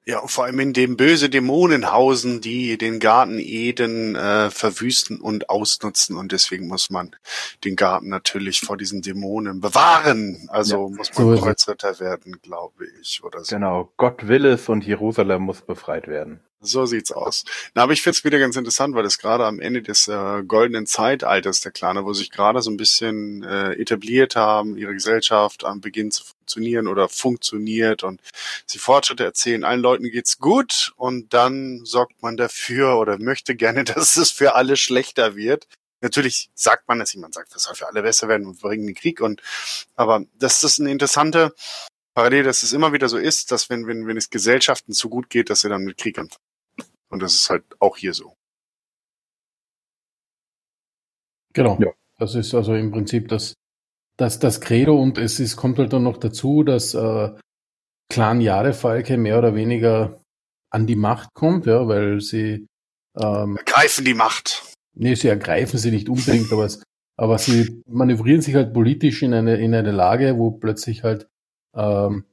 Ja, 0.09 0.21
und 0.21 0.31
vor 0.31 0.45
allem 0.45 0.61
in 0.61 0.73
dem 0.73 0.97
böse 0.97 1.29
Dämonen 1.29 1.91
hausen, 1.91 2.41
die 2.41 2.79
den 2.79 3.01
Garten 3.01 3.41
Eden 3.41 4.15
äh, 4.15 4.51
verwüsten 4.51 5.21
und 5.21 5.51
ausnutzen. 5.51 6.17
Und 6.17 6.31
deswegen 6.31 6.69
muss 6.69 6.91
man 6.91 7.17
den 7.65 7.75
Garten 7.75 8.09
natürlich 8.09 8.61
vor 8.61 8.77
diesen 8.77 9.03
Dämonen 9.03 9.61
bewahren. 9.61 10.49
Also 10.49 10.89
ja, 10.91 10.97
muss 10.97 11.13
man 11.19 11.37
so 11.37 11.43
Kreuzritter 11.43 11.99
werden, 11.99 12.39
glaube 12.41 12.87
ich, 13.01 13.25
oder 13.25 13.43
so. 13.43 13.57
Genau, 13.57 13.93
Gott 13.97 14.29
will 14.29 14.47
es 14.47 14.69
und 14.69 14.87
Jerusalem 14.87 15.43
muss 15.43 15.63
befreit 15.63 16.07
werden. 16.07 16.39
So 16.61 16.87
sieht's 16.87 17.11
aus. 17.11 17.45
Na, 17.75 17.83
aber 17.83 17.93
ich 17.93 18.03
find's 18.03 18.25
wieder 18.25 18.39
ganz 18.39 18.57
interessant, 18.57 18.95
weil 18.95 19.05
es 19.05 19.19
gerade 19.19 19.45
am 19.45 19.61
Ende 19.61 19.83
des 19.83 20.09
äh, 20.09 20.43
goldenen 20.45 20.87
Zeitalters 20.87 21.61
der 21.61 21.73
Klane, 21.73 22.05
wo 22.05 22.13
sich 22.13 22.31
gerade 22.31 22.63
so 22.63 22.71
ein 22.71 22.77
bisschen 22.77 23.43
äh, 23.43 23.73
etabliert 23.73 24.37
haben, 24.37 24.77
ihre 24.77 24.95
Gesellschaft 24.95 25.65
am 25.65 25.81
Beginn 25.81 26.11
zu 26.11 26.23
funktionieren 26.47 26.87
oder 26.87 27.09
funktioniert 27.09 28.05
und 28.05 28.21
sie 28.67 28.79
Fortschritte 28.79 29.25
erzählen, 29.25 29.65
allen 29.65 29.81
Leuten 29.81 30.11
geht's 30.11 30.39
gut 30.39 30.93
und 30.97 31.35
dann 31.35 31.85
sorgt 31.85 32.23
man 32.23 32.37
dafür 32.37 32.99
oder 32.99 33.19
möchte 33.19 33.57
gerne, 33.57 33.85
dass 33.85 34.17
es 34.17 34.31
für 34.31 34.55
alle 34.55 34.77
schlechter 34.77 35.37
wird 35.37 35.67
Natürlich 36.03 36.51
sagt 36.55 36.87
man 36.89 37.01
es, 37.01 37.17
man 37.17 37.33
sagt, 37.33 37.55
das 37.55 37.63
soll 37.63 37.75
für 37.75 37.89
alle 37.89 38.03
besser 38.03 38.29
werden 38.29 38.47
und 38.47 38.61
bringen 38.61 38.87
den 38.87 38.95
Krieg 38.95 39.23
und, 39.23 39.41
aber 39.95 40.25
das 40.39 40.63
ist 40.63 40.79
eine 40.79 40.91
interessante 40.91 41.55
Parallel, 42.15 42.45
dass 42.45 42.63
es 42.63 42.75
immer 42.75 42.93
wieder 42.93 43.09
so 43.09 43.17
ist, 43.17 43.51
dass 43.51 43.71
wenn, 43.71 43.87
wenn, 43.87 44.07
wenn 44.07 44.19
es 44.19 44.29
Gesellschaften 44.29 44.93
zu 44.93 45.09
gut 45.09 45.31
geht, 45.31 45.49
dass 45.49 45.63
sie 45.63 45.71
dann 45.71 45.85
mit 45.85 45.97
Krieg 45.97 46.19
anfangen. 46.19 46.45
Und 47.09 47.23
das 47.23 47.35
ist 47.35 47.49
halt 47.49 47.65
auch 47.81 47.97
hier 47.97 48.13
so. 48.13 48.37
Genau. 51.55 51.79
Ja. 51.81 51.93
Das 52.19 52.35
ist 52.35 52.55
also 52.55 52.75
im 52.75 52.93
Prinzip 52.93 53.29
das, 53.29 53.55
das, 54.17 54.39
das 54.39 54.61
Credo 54.61 55.01
und 55.01 55.19
es 55.19 55.41
ist, 55.41 55.57
kommt 55.57 55.79
halt 55.79 55.93
dann 55.93 56.03
noch 56.03 56.17
dazu, 56.17 56.63
dass 56.63 56.95
äh, 56.95 57.31
Clan 58.11 58.41
Jadefalke 58.41 59.17
mehr 59.17 59.39
oder 59.39 59.55
weniger 59.55 60.21
an 60.71 60.87
die 60.87 60.97
Macht 60.97 61.31
kommt, 61.35 61.67
ja, 61.67 61.87
weil 61.89 62.21
sie 62.21 62.67
ähm, 63.19 63.57
ergreifen 63.57 64.05
die 64.05 64.15
Macht. 64.15 64.73
Nee, 64.95 65.15
sie 65.15 65.29
ergreifen 65.29 65.79
sie 65.79 65.91
nicht 65.91 66.09
unbedingt, 66.09 66.53
aber, 66.53 66.65
es, 66.65 66.83
aber 67.17 67.39
sie 67.39 67.83
manövrieren 67.87 68.41
sich 68.41 68.55
halt 68.55 68.73
politisch 68.73 69.23
in 69.23 69.35
eine, 69.35 69.57
in 69.57 69.75
eine 69.75 69.93
Lage, 69.93 70.39
wo 70.39 70.53
plötzlich 70.53 71.03
halt 71.03 71.29
ähm, 71.75 72.25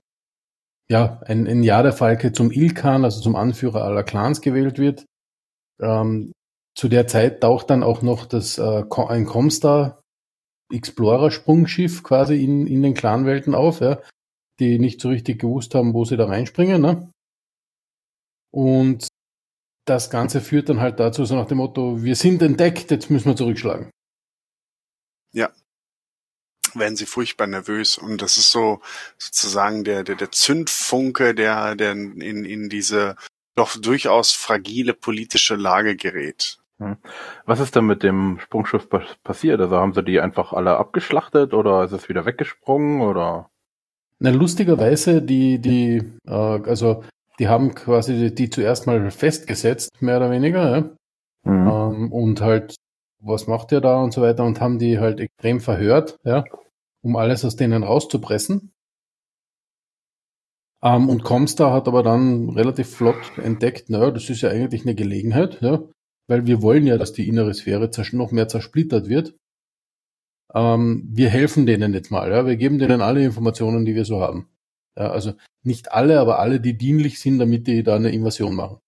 ja, 0.89 1.21
ein, 1.25 1.47
ein 1.47 1.63
Jahr 1.63 1.83
der 1.83 1.93
Falke 1.93 2.31
zum 2.31 2.51
Ilkan, 2.51 3.03
also 3.03 3.21
zum 3.21 3.35
Anführer 3.35 3.83
aller 3.83 4.03
Clans 4.03 4.41
gewählt 4.41 4.77
wird. 4.77 5.05
Ähm, 5.81 6.31
zu 6.75 6.87
der 6.87 7.07
Zeit 7.07 7.41
taucht 7.41 7.69
dann 7.69 7.83
auch 7.83 8.01
noch 8.01 8.25
das 8.25 8.57
äh, 8.57 8.83
ein 9.07 9.25
Comstar 9.25 10.02
Explorer 10.73 11.31
Sprungschiff 11.31 12.03
quasi 12.03 12.43
in, 12.43 12.67
in 12.67 12.81
den 12.81 12.93
Clanwelten 12.93 13.55
auf, 13.55 13.79
ja, 13.79 14.01
die 14.59 14.79
nicht 14.79 15.01
so 15.01 15.09
richtig 15.09 15.39
gewusst 15.39 15.75
haben, 15.75 15.93
wo 15.93 16.05
sie 16.05 16.17
da 16.17 16.25
reinspringen. 16.25 16.81
Ne? 16.81 17.11
Und 18.51 19.07
das 19.85 20.09
Ganze 20.09 20.41
führt 20.41 20.69
dann 20.69 20.79
halt 20.79 20.99
dazu, 20.99 21.25
so 21.25 21.35
nach 21.35 21.47
dem 21.47 21.57
Motto, 21.57 22.03
wir 22.03 22.15
sind 22.15 22.41
entdeckt, 22.41 22.91
jetzt 22.91 23.09
müssen 23.09 23.29
wir 23.29 23.35
zurückschlagen. 23.35 23.89
Ja. 25.33 25.51
Werden 26.73 26.95
sie 26.95 27.05
furchtbar 27.05 27.47
nervös 27.47 27.97
und 27.97 28.21
das 28.21 28.37
ist 28.37 28.51
so 28.51 28.81
sozusagen 29.17 29.83
der, 29.83 30.03
der, 30.03 30.15
der 30.15 30.31
Zündfunke, 30.31 31.35
der, 31.35 31.75
der 31.75 31.91
in, 31.91 32.45
in 32.45 32.69
diese 32.69 33.15
doch 33.55 33.77
durchaus 33.77 34.31
fragile 34.31 34.93
politische 34.93 35.55
Lage 35.55 35.95
gerät. 35.95 36.59
Hm. 36.79 36.97
Was 37.45 37.59
ist 37.59 37.75
denn 37.75 37.85
mit 37.85 38.03
dem 38.03 38.39
Sprungschiff 38.39 38.89
passiert? 39.23 39.59
Also 39.61 39.77
haben 39.77 39.93
sie 39.93 40.03
die 40.03 40.19
einfach 40.19 40.53
alle 40.53 40.77
abgeschlachtet 40.77 41.53
oder 41.53 41.83
ist 41.83 41.91
es 41.91 42.09
wieder 42.09 42.25
weggesprungen 42.25 43.01
oder? 43.01 43.49
Na, 44.19 44.29
lustigerweise, 44.29 45.21
die, 45.21 45.59
die, 45.59 45.97
äh, 46.25 46.31
also 46.31 47.03
die 47.39 47.47
haben 47.47 47.75
quasi 47.75 48.15
die, 48.15 48.35
die, 48.35 48.49
zuerst 48.49 48.87
mal 48.87 49.11
festgesetzt, 49.11 50.01
mehr 50.01 50.17
oder 50.17 50.31
weniger, 50.31 50.71
ja. 50.71 50.81
Mhm. 51.43 51.67
Ähm, 51.67 52.11
und 52.11 52.41
halt, 52.41 52.75
was 53.19 53.47
macht 53.47 53.71
ihr 53.71 53.81
da 53.81 54.01
und 54.01 54.13
so 54.13 54.21
weiter 54.21 54.43
und 54.43 54.61
haben 54.61 54.79
die 54.79 54.99
halt 54.99 55.19
extrem 55.19 55.59
verhört, 55.59 56.19
ja, 56.23 56.43
um 57.01 57.15
alles 57.15 57.43
aus 57.43 57.55
denen 57.55 57.83
rauszupressen. 57.83 58.71
Ähm, 60.81 61.09
und 61.09 61.23
Comstar 61.23 61.73
hat 61.73 61.87
aber 61.87 62.03
dann 62.03 62.49
relativ 62.49 62.95
flott 62.95 63.37
entdeckt, 63.37 63.89
naja, 63.89 64.11
das 64.11 64.29
ist 64.29 64.41
ja 64.41 64.49
eigentlich 64.49 64.83
eine 64.83 64.95
Gelegenheit, 64.95 65.59
ja, 65.61 65.79
weil 66.27 66.47
wir 66.47 66.61
wollen 66.61 66.87
ja, 66.87 66.97
dass 66.97 67.13
die 67.13 67.27
innere 67.27 67.53
Sphäre 67.53 67.89
noch 68.13 68.31
mehr 68.31 68.47
zersplittert 68.47 69.09
wird. 69.09 69.35
Ähm, 70.53 71.09
wir 71.11 71.29
helfen 71.29 71.65
denen 71.65 71.93
jetzt 71.93 72.11
mal, 72.11 72.31
ja, 72.31 72.45
wir 72.45 72.57
geben 72.57 72.79
denen 72.79 73.01
alle 73.01 73.23
Informationen, 73.23 73.85
die 73.85 73.95
wir 73.95 74.05
so 74.05 74.21
haben. 74.21 74.49
Ja, 74.97 75.11
also 75.11 75.33
nicht 75.63 75.91
alle, 75.91 76.19
aber 76.19 76.39
alle, 76.39 76.59
die 76.59 76.77
dienlich 76.77 77.19
sind, 77.19 77.39
damit 77.39 77.67
die 77.67 77.83
da 77.83 77.95
eine 77.95 78.11
Invasion 78.11 78.55
machen. 78.55 78.79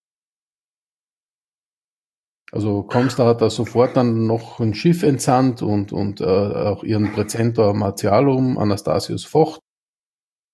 Also 2.52 2.84
Comstar 2.84 3.26
hat 3.26 3.42
da 3.42 3.50
sofort 3.50 3.96
dann 3.96 4.26
noch 4.26 4.60
ein 4.60 4.74
Schiff 4.74 5.02
entsandt 5.02 5.62
und, 5.62 5.92
und 5.92 6.20
äh, 6.20 6.24
auch 6.24 6.84
ihren 6.84 7.12
Präzentor 7.12 7.74
Martialum, 7.74 8.56
Anastasius 8.56 9.24
Vocht, 9.24 9.60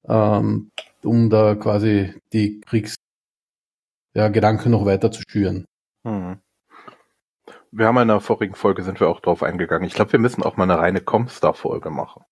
ähm, 0.09 0.71
um 1.05 1.29
da 1.29 1.55
quasi 1.55 2.15
die 2.33 2.61
Kriegsgedanken 2.61 4.73
ja, 4.73 4.79
noch 4.79 4.87
weiter 4.87 5.13
zu 5.13 5.23
schüren. 5.29 5.67
Hm. 6.07 6.41
Wir 7.73 7.87
haben 7.87 7.99
in 7.99 8.09
der 8.09 8.21
vorigen 8.21 8.55
Folge 8.55 8.83
sind 8.83 9.01
wir 9.01 9.09
auch 9.09 9.21
drauf 9.21 9.43
eingegangen. 9.43 9.87
Ich 9.87 9.95
glaube, 9.95 10.13
wir 10.13 10.19
müssen 10.19 10.43
auch 10.43 10.57
mal 10.57 10.65
eine 10.65 10.79
reine 10.79 11.01
Comstar-Folge 11.01 11.91
machen. 11.91 12.23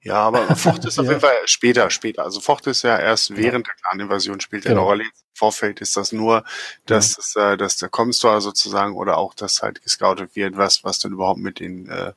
Ja, 0.00 0.20
aber 0.20 0.46
Focht 0.56 0.84
ist 0.84 0.98
auf 0.98 1.06
jeden 1.06 1.20
Fall 1.20 1.36
später, 1.46 1.90
später. 1.90 2.22
Also 2.22 2.40
Focht 2.40 2.66
ist 2.68 2.82
ja 2.82 2.98
erst 2.98 3.36
während 3.36 3.66
der 3.66 3.74
Clan-Invasion 3.74 4.40
spielt 4.40 4.64
er 4.64 4.70
genau. 4.70 4.82
eine 4.82 4.88
Rolle. 4.88 5.02
Im 5.04 5.10
Vorfeld 5.34 5.80
ist 5.80 5.96
das 5.96 6.12
nur, 6.12 6.44
dass, 6.86 7.16
ja. 7.16 7.18
es, 7.18 7.36
äh, 7.36 7.56
dass 7.56 7.76
der 7.76 7.88
Comstar 7.88 8.40
sozusagen 8.40 8.94
oder 8.94 9.18
auch, 9.18 9.34
dass 9.34 9.62
halt 9.62 9.82
gescoutet 9.82 10.36
wird, 10.36 10.56
was, 10.56 10.84
was 10.84 11.00
dann 11.00 11.12
überhaupt 11.12 11.40
mit 11.40 11.58
den, 11.58 11.88
äh, 11.88 12.12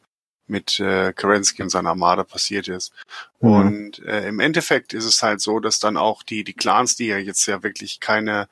mit 0.45 0.79
äh, 0.79 1.13
Kerensky 1.13 1.63
und 1.63 1.69
seiner 1.69 1.89
Armada 1.89 2.23
passiert 2.23 2.67
ist. 2.67 2.93
Mhm. 3.39 3.51
Und 3.51 3.99
äh, 4.05 4.27
im 4.27 4.39
Endeffekt 4.39 4.93
ist 4.93 5.05
es 5.05 5.23
halt 5.23 5.41
so, 5.41 5.59
dass 5.59 5.79
dann 5.79 5.97
auch 5.97 6.21
die, 6.21 6.43
die 6.43 6.53
Clans, 6.53 6.95
die 6.95 7.07
ja 7.07 7.17
jetzt 7.17 7.45
ja 7.47 7.63
wirklich 7.63 7.99
keine 7.99 8.47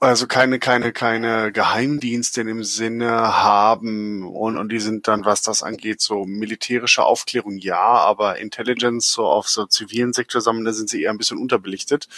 also 0.00 0.26
keine, 0.26 0.58
keine, 0.58 0.92
keine 0.92 1.52
Geheimdienste 1.52 2.40
im 2.40 2.64
Sinne 2.64 3.10
haben 3.10 4.26
und, 4.26 4.56
und 4.56 4.70
die 4.70 4.80
sind 4.80 5.06
dann, 5.06 5.24
was 5.24 5.42
das 5.42 5.62
angeht, 5.62 6.00
so 6.00 6.24
militärische 6.24 7.04
Aufklärung 7.04 7.58
ja, 7.58 7.78
aber 7.78 8.38
Intelligence 8.38 9.12
so 9.12 9.26
auf 9.26 9.48
so 9.48 9.66
zivilen 9.66 10.12
Sektor 10.12 10.40
sammeln, 10.40 10.64
da 10.64 10.72
sind 10.72 10.88
sie 10.88 11.02
eher 11.02 11.10
ein 11.10 11.18
bisschen 11.18 11.38
unterbelichtet. 11.38 12.08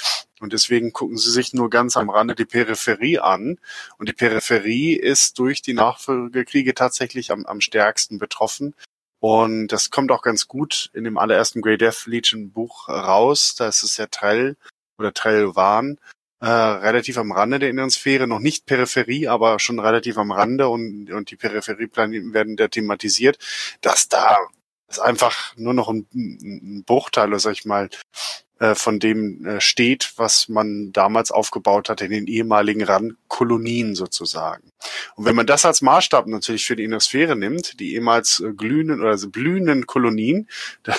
Und 0.41 0.53
deswegen 0.53 0.93
gucken 0.93 1.19
sie 1.19 1.33
sich 1.33 1.53
nur 1.53 1.69
ganz 1.69 1.97
am 1.97 2.11
Rande 2.11 2.37
die 2.37 2.45
Peripherie 2.45 3.19
an. 3.19 3.59
Und 3.99 4.09
die 4.09 4.13
Peripherie 4.13 4.95
ist 4.95 5.39
durch 5.41 5.63
die 5.63 5.75
Nachfolgekriege 5.75 6.75
tatsächlich 6.75 7.33
am, 7.33 7.45
am 7.45 7.61
stärksten 7.61 8.19
betroffen. 8.19 8.77
Und 9.19 9.69
das 9.69 9.91
kommt 9.91 10.13
auch 10.13 10.23
ganz 10.23 10.47
gut 10.47 10.91
in 10.95 11.03
dem 11.03 11.19
allerersten 11.19 11.61
Grey 11.61 11.77
Death 11.77 12.07
Legion 12.07 12.53
Buch 12.53 12.89
raus, 12.89 13.57
da 13.57 13.67
ist 13.67 13.83
es 13.83 13.97
ja 13.97 14.07
Trell 14.07 14.57
oder 14.97 15.13
Trellwan 15.13 15.99
äh, 16.41 16.47
relativ 16.47 17.19
am 17.19 17.33
Rande 17.33 17.59
der 17.59 17.71
inneren 17.71 17.91
Sphäre, 17.91 18.27
noch 18.27 18.39
nicht 18.39 18.67
Peripherie, 18.67 19.29
aber 19.29 19.59
schon 19.59 19.79
relativ 19.79 20.19
am 20.19 20.33
Rande 20.33 20.69
und, 20.69 21.11
und 21.11 21.31
die 21.31 21.37
Peripherieplaneten 21.37 22.33
werden 22.33 22.57
da 22.57 22.69
thematisiert, 22.69 23.39
dass 23.81 24.09
da 24.09 24.37
ist 24.89 25.01
einfach 25.01 25.55
nur 25.57 25.75
noch 25.75 25.89
ein, 25.89 26.07
ein 26.15 26.85
Bruchteil, 26.85 27.39
sag 27.39 27.53
ich 27.53 27.65
mal, 27.67 27.91
äh, 28.59 28.75
von 28.75 28.99
dem 28.99 29.45
äh, 29.45 29.61
steht, 29.61 30.15
was 30.17 30.49
man 30.49 30.93
damals 30.93 31.31
aufgebaut 31.31 31.89
hat 31.89 32.01
in 32.01 32.11
den 32.11 32.27
ehemaligen 32.27 32.83
Randkolonien 32.83 33.95
sozusagen. 33.95 34.71
Und 35.15 35.27
wenn 35.27 35.37
man 35.37 35.47
das 35.47 35.65
als 35.65 35.83
Maßstab 35.83 36.27
natürlich 36.27 36.67
für 36.67 36.75
die 36.75 36.85
innere 36.85 37.01
Sphäre 37.01 37.37
nimmt, 37.37 37.79
die 37.79 37.95
ehemals 37.95 38.43
glühenden 38.57 39.01
oder 39.01 39.11
also 39.11 39.31
blühenden 39.31 39.87
Kolonien, 39.87 40.49
da, 40.83 40.97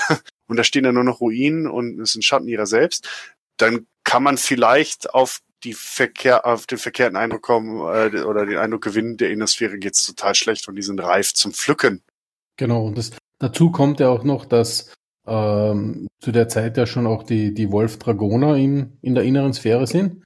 und 0.47 0.57
da 0.57 0.63
stehen 0.63 0.85
ja 0.85 0.91
nur 0.91 1.03
noch 1.03 1.19
Ruinen 1.19 1.67
und 1.67 1.99
es 1.99 2.13
sind 2.13 2.23
Schatten 2.23 2.47
ihrer 2.47 2.65
selbst, 2.65 3.09
dann 3.57 3.87
kann 4.09 4.23
man 4.23 4.37
vielleicht 4.37 5.13
auf 5.13 5.39
die 5.63 5.73
Verkehr, 5.73 6.47
auf 6.47 6.65
den 6.65 6.79
verkehrten 6.79 7.15
Eindruck 7.15 7.43
kommen 7.43 7.77
äh, 7.77 8.23
oder 8.23 8.47
den 8.47 8.57
Eindruck 8.57 8.81
gewinnen, 8.81 9.17
der 9.17 9.29
Innersphäre 9.29 9.77
geht's 9.77 10.03
total 10.03 10.33
schlecht 10.33 10.67
und 10.67 10.75
die 10.75 10.81
sind 10.81 10.99
reif 10.99 11.35
zum 11.35 11.51
Pflücken. 11.53 12.01
Genau, 12.57 12.87
und 12.87 12.97
das, 12.97 13.11
dazu 13.37 13.69
kommt 13.69 13.99
ja 13.99 14.09
auch 14.09 14.23
noch, 14.23 14.45
dass 14.45 14.91
ähm, 15.27 16.07
zu 16.21 16.31
der 16.31 16.47
Zeit 16.47 16.75
ja 16.77 16.87
schon 16.87 17.05
auch 17.05 17.21
die, 17.21 17.53
die 17.53 17.71
Wolf-Dragoner 17.71 18.55
in, 18.55 18.97
in 19.03 19.13
der 19.13 19.25
inneren 19.25 19.53
Sphäre 19.53 19.85
sind, 19.85 20.23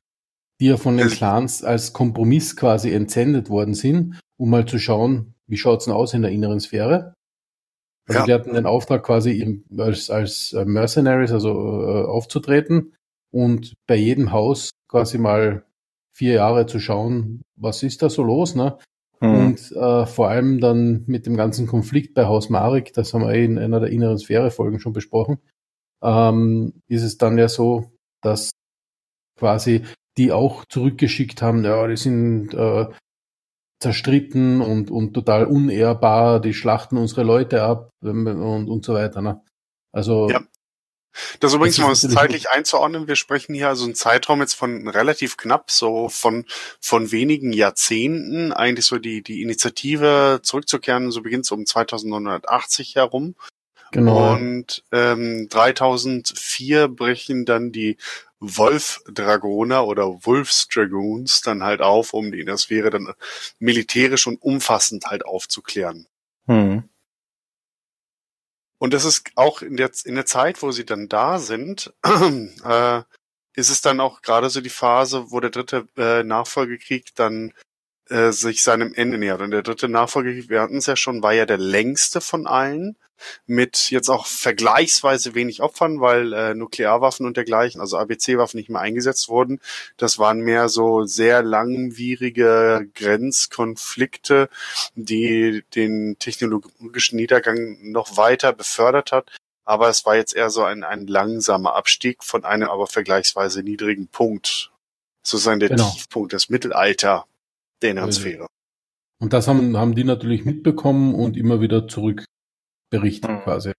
die 0.62 0.68
ja 0.68 0.78
von 0.78 0.96
den 0.96 1.10
Clans 1.10 1.62
als 1.62 1.92
Kompromiss 1.92 2.56
quasi 2.56 2.94
entsendet 2.94 3.50
worden 3.50 3.74
sind, 3.74 4.18
um 4.38 4.50
mal 4.50 4.66
zu 4.66 4.80
schauen, 4.80 5.34
wie 5.48 5.58
schaut's 5.58 5.86
denn 5.86 5.94
aus 5.94 6.13
in 6.13 6.22
der 6.22 6.32
inneren 6.32 6.62
Sphäre. 6.62 7.16
Also 8.08 8.20
ja. 8.20 8.25
die 8.25 8.34
hatten 8.34 8.54
den 8.54 8.66
Auftrag 8.66 9.04
quasi 9.04 9.62
als, 9.78 10.10
als 10.10 10.56
Mercenaries, 10.66 11.34
also 11.34 11.50
äh, 11.50 12.06
aufzutreten 12.06 12.94
und 13.34 13.74
bei 13.88 13.96
jedem 13.96 14.32
Haus 14.32 14.72
quasi 14.88 15.18
mal 15.18 15.66
vier 16.12 16.34
Jahre 16.34 16.68
zu 16.68 16.80
schauen, 16.80 17.42
was 17.56 17.82
ist 17.82 18.02
da 18.04 18.10
so 18.10 18.24
los, 18.24 18.56
ne? 18.56 18.78
Mhm. 19.20 19.36
Und 19.36 19.72
äh, 19.72 20.06
vor 20.06 20.30
allem 20.30 20.60
dann 20.60 21.04
mit 21.08 21.25
dem 21.25 21.36
ganzen 21.36 21.66
Konflikt 21.66 22.13
bei 22.13 22.25
Haus 22.25 22.50
Marik, 22.50 22.94
das 22.94 23.13
haben 23.13 23.22
wir 23.22 23.34
eh 23.34 23.46
in 23.46 23.58
einer 23.58 23.80
der 23.80 23.90
inneren 23.90 24.20
Sphäre-Folgen 24.20 24.80
schon 24.80 24.94
besprochen, 24.94 25.40
ähm, 26.04 26.74
ist 26.88 27.04
es 27.04 27.18
dann 27.18 27.38
ja 27.38 27.48
so, 27.48 27.92
dass 28.22 28.52
quasi 29.38 29.84
die 30.18 30.32
auch 30.32 30.66
zurückgeschickt 30.66 31.42
haben, 31.42 31.63
ja, 31.66 31.88
die 31.88 31.98
sind 31.98 32.54
äh, 32.54 32.86
zerstritten 33.80 34.62
und, 34.62 34.92
und 34.92 35.13
total 35.13 35.46
unehrbar, 35.46 36.40
die 36.40 36.54
schlachten 36.54 36.98
unsere 36.98 37.24
Leute 37.24 37.63
ab 37.63 37.90
und, 38.04 38.28
und 38.28 38.86
so 38.86 38.94
weiter. 38.94 39.22
Ne? 39.22 39.42
Also 39.92 40.30
ja. 40.30 40.42
Das 41.39 41.51
ist 41.51 41.55
übrigens, 41.55 41.77
mal 41.77 41.96
zeitlich 41.96 42.50
einzuordnen, 42.50 43.08
wir 43.08 43.15
sprechen 43.15 43.53
hier 43.53 43.70
also 43.70 43.86
einen 43.86 43.96
Zeitraum 43.96 44.41
jetzt 44.41 44.53
von 44.53 44.88
relativ 44.88 45.38
knapp, 45.38 45.72
so 45.72 46.10
von, 46.10 46.46
von 46.79 47.12
wenigen 47.12 47.53
Jahrzehnten, 47.53 48.51
eigentlich 48.51 48.86
so 48.86 48.98
die, 48.98 49.22
die 49.22 49.41
Initiative 49.41 50.39
zurückzukehren, 50.43 51.12
so 51.12 51.22
beginnt 51.22 51.46
es 51.46 51.51
um 51.51 51.65
2980 51.65 52.96
herum. 52.96 53.36
Genau. 53.91 54.34
Und 54.34 54.84
ähm, 54.91 55.48
3004 55.50 56.88
brechen 56.88 57.46
dann 57.46 57.72
die 57.72 57.98
Wolf-Dragoner 58.39 59.86
oder 59.86 60.25
Wolfs-Dragoons 60.25 61.41
dann 61.41 61.63
halt 61.63 61.82
auf, 61.82 62.13
um 62.13 62.32
die 62.32 62.39
Innersphäre 62.39 62.89
dann 62.89 63.13
militärisch 63.60 64.25
und 64.27 64.41
umfassend 64.41 65.05
halt 65.05 65.25
aufzuklären. 65.25 66.08
Hm. 66.48 66.84
Und 68.84 68.94
das 68.94 69.06
ist 69.06 69.32
auch 69.36 69.62
in 69.62 69.78
der, 69.78 69.92
in 70.04 70.16
der 70.16 70.25
Zeit, 70.25 70.62
wo 70.62 70.74
sie 70.74 70.86
dann 70.86 71.08
da 71.08 71.40
sind, 71.40 71.94
äh, 72.66 73.02
ist 73.56 73.70
es 73.70 73.80
dann 73.80 74.02
auch 74.02 74.22
gerade 74.22 74.50
so 74.50 74.60
die 74.60 74.68
Phase, 74.68 75.32
wo 75.32 75.40
der 75.40 75.52
dritte 75.52 75.88
äh, 75.96 76.24
Nachfolgekrieg 76.24 77.16
dann 77.16 77.54
äh, 78.10 78.32
sich 78.32 78.62
seinem 78.62 78.94
Ende 78.94 79.18
nähert. 79.18 79.40
Und 79.40 79.52
der 79.52 79.62
dritte 79.62 79.88
Nachfolgekrieg, 79.88 80.50
wir 80.50 80.62
hatten 80.62 80.75
es 80.75 80.88
ja 80.88 80.98
schon, 80.98 81.24
war 81.24 81.32
ja 81.32 81.46
der 81.46 81.60
längste 81.60 82.20
von 82.20 82.46
allen, 82.46 82.98
mit 83.46 83.89
jetzt 83.92 84.10
auch 84.10 84.25
vergleichsweise 84.25 85.36
wenig 85.36 85.62
Opfern, 85.62 86.01
weil 86.01 86.34
äh, 86.34 86.53
Nuklearwaffen 86.53 87.25
und 87.25 87.38
dergleichen, 87.38 87.82
also 87.82 87.98
ABC-Waffen 87.98 88.58
nicht 88.58 88.70
mehr 88.70 88.82
eingesetzt 88.82 89.30
wurden. 89.30 89.60
Das 89.98 90.20
waren 90.20 90.39
mehr 90.42 90.70
so 90.70 91.03
sehr 91.06 91.44
langwierige 91.44 92.88
Grenzkonflikte, 92.96 94.50
die 94.96 95.63
den 95.75 96.18
technologischen 96.20 97.18
Niedergang 97.18 97.77
noch 97.82 98.18
weiter 98.18 98.53
befördert 98.53 99.12
hat. 99.12 99.32
Aber 99.65 99.89
es 99.89 100.06
war 100.06 100.15
jetzt 100.15 100.36
eher 100.36 100.50
so 100.50 100.63
ein, 100.63 100.84
ein 100.84 101.08
langsamer 101.08 101.75
Abstieg 101.75 102.24
von 102.24 102.44
einem 102.44 102.70
aber 102.70 102.88
vergleichsweise 102.88 103.63
niedrigen 103.63 104.08
Punkt. 104.08 104.72
Sozusagen 105.24 105.62
der 105.62 105.70
Genau. 105.70 105.89
Tiefpunkt, 105.89 106.34
das 106.34 106.50
Mittelalter 106.50 107.25
der 107.82 107.92
Innersphäre. 107.92 108.48
Und 109.20 109.32
das 109.32 109.48
haben, 109.48 109.77
haben 109.77 109.96
die 109.96 110.03
natürlich 110.03 110.44
mitbekommen 110.44 111.15
und 111.15 111.38
immer 111.38 111.62
wieder 111.62 111.88
zurück 111.88 112.25
berichtet 113.00 113.31
Mhm. 113.31 113.41
quasi. 113.41 113.73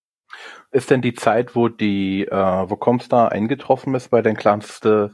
Ist 0.72 0.90
denn 0.90 1.00
die 1.02 1.14
Zeit, 1.14 1.54
wo 1.54 1.68
die, 1.68 2.26
äh, 2.26 2.34
wo 2.68 2.76
Comstar 2.76 3.30
eingetroffen 3.30 3.94
ist 3.94 4.10
bei 4.10 4.22
den 4.22 4.36
Clans 4.36 4.80
äh, 4.84 5.08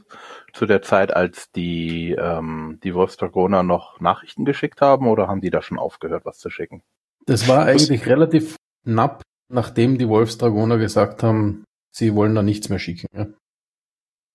zu 0.53 0.65
der 0.65 0.81
Zeit, 0.81 1.15
als 1.15 1.51
die, 1.51 2.11
ähm, 2.17 2.79
die 2.83 2.95
Wolfsdragoner 2.95 3.61
noch 3.61 3.99
Nachrichten 3.99 4.43
geschickt 4.45 4.81
haben 4.81 5.07
oder 5.07 5.27
haben 5.27 5.41
die 5.41 5.51
da 5.51 5.61
schon 5.61 5.77
aufgehört, 5.77 6.25
was 6.25 6.39
zu 6.39 6.49
schicken? 6.49 6.81
Das 7.27 7.47
war 7.47 7.65
eigentlich 7.65 8.07
relativ 8.07 8.55
knapp, 8.83 9.21
nachdem 9.49 9.99
die 9.99 10.07
Wolfsdragoner 10.09 10.79
gesagt 10.79 11.21
haben, 11.21 11.63
sie 11.91 12.15
wollen 12.15 12.33
da 12.33 12.41
nichts 12.41 12.69
mehr 12.69 12.79
schicken. 12.79 13.07
Ja. 13.13 13.27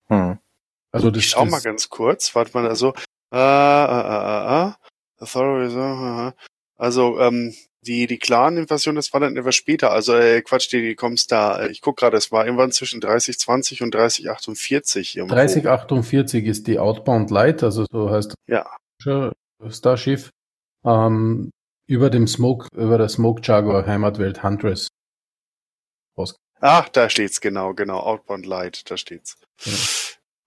Hm. 0.07 0.39
Also 0.93 1.11
das, 1.11 1.23
Ich 1.23 1.29
schau 1.31 1.43
das, 1.43 1.51
mal 1.51 1.61
ganz 1.61 1.89
kurz, 1.89 2.33
warte 2.33 2.51
mal, 2.53 2.65
also, 2.67 2.93
äh, 3.33 3.37
äh, 3.37 4.63
äh, 4.63 4.69
äh, 4.69 4.73
Authority, 5.19 5.75
äh, 5.75 6.27
äh, 6.29 6.31
also, 6.77 7.19
ähm, 7.19 7.53
die, 7.81 8.07
die 8.07 8.17
Clan-Invasion, 8.17 8.95
das 8.95 9.13
war 9.13 9.21
dann 9.21 9.37
etwas 9.37 9.55
später, 9.55 9.91
also, 9.91 10.15
äh, 10.15 10.41
Quatsch, 10.41 10.71
die, 10.71 10.81
die 10.81 10.95
kommst 10.95 11.31
da, 11.31 11.61
äh, 11.61 11.71
ich 11.71 11.81
guck 11.81 11.97
gerade, 11.97 12.17
es 12.17 12.31
war 12.31 12.45
irgendwann 12.45 12.71
zwischen 12.71 13.01
3020 13.01 13.83
und 13.83 13.93
3048 13.93 15.17
irgendwo. 15.17 15.35
3048 15.35 16.45
ist 16.45 16.67
die 16.67 16.79
Outbound 16.79 17.29
Light, 17.31 17.63
also 17.63 17.85
so 17.89 18.09
heißt 18.09 18.33
Ja, 18.47 18.69
das 19.03 19.77
Starschiff, 19.77 20.31
ähm, 20.83 21.51
über 21.87 22.09
dem 22.09 22.27
Smoke, 22.27 22.67
über 22.75 22.97
der 22.97 23.09
Smoke 23.09 23.41
Jaguar 23.43 23.85
Heimatwelt 23.85 24.43
Huntress. 24.43 24.89
ach, 26.59 26.89
da 26.89 27.09
steht's, 27.09 27.39
genau, 27.41 27.73
genau, 27.73 27.99
Outbound 27.99 28.45
Light, 28.45 28.89
da 28.89 28.97
steht's. 28.97 29.37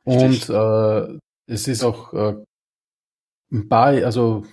Und 0.04 0.48
äh, 0.48 1.18
es 1.46 1.68
ist 1.68 1.84
auch 1.84 2.12
äh, 2.12 2.36
ein 3.52 3.68
paar, 3.68 3.88
also 4.04 4.44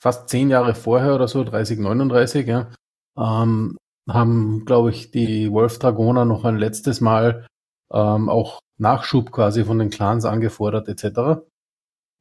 fast 0.00 0.28
zehn 0.28 0.50
Jahre 0.50 0.74
vorher 0.74 1.14
oder 1.14 1.28
so, 1.28 1.44
3039, 1.44 2.46
ja, 2.46 2.70
ähm, 3.16 3.76
haben, 4.08 4.64
glaube 4.64 4.90
ich, 4.90 5.10
die 5.10 5.50
Wolf 5.52 5.78
Dragoner 5.78 6.24
noch 6.24 6.44
ein 6.44 6.56
letztes 6.56 7.00
Mal 7.00 7.46
ähm, 7.92 8.28
auch 8.28 8.60
Nachschub 8.78 9.30
quasi 9.30 9.64
von 9.64 9.78
den 9.78 9.90
Clans 9.90 10.24
angefordert, 10.24 10.88
etc. 10.88 11.42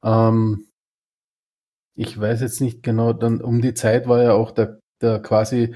Ähm, 0.03 0.67
ich 1.95 2.19
weiß 2.19 2.41
jetzt 2.41 2.61
nicht 2.61 2.83
genau, 2.83 3.13
dann 3.13 3.41
um 3.41 3.61
die 3.61 3.73
Zeit 3.73 4.07
war 4.07 4.21
ja 4.23 4.33
auch 4.33 4.51
der, 4.51 4.79
der 5.01 5.21
quasi, 5.21 5.75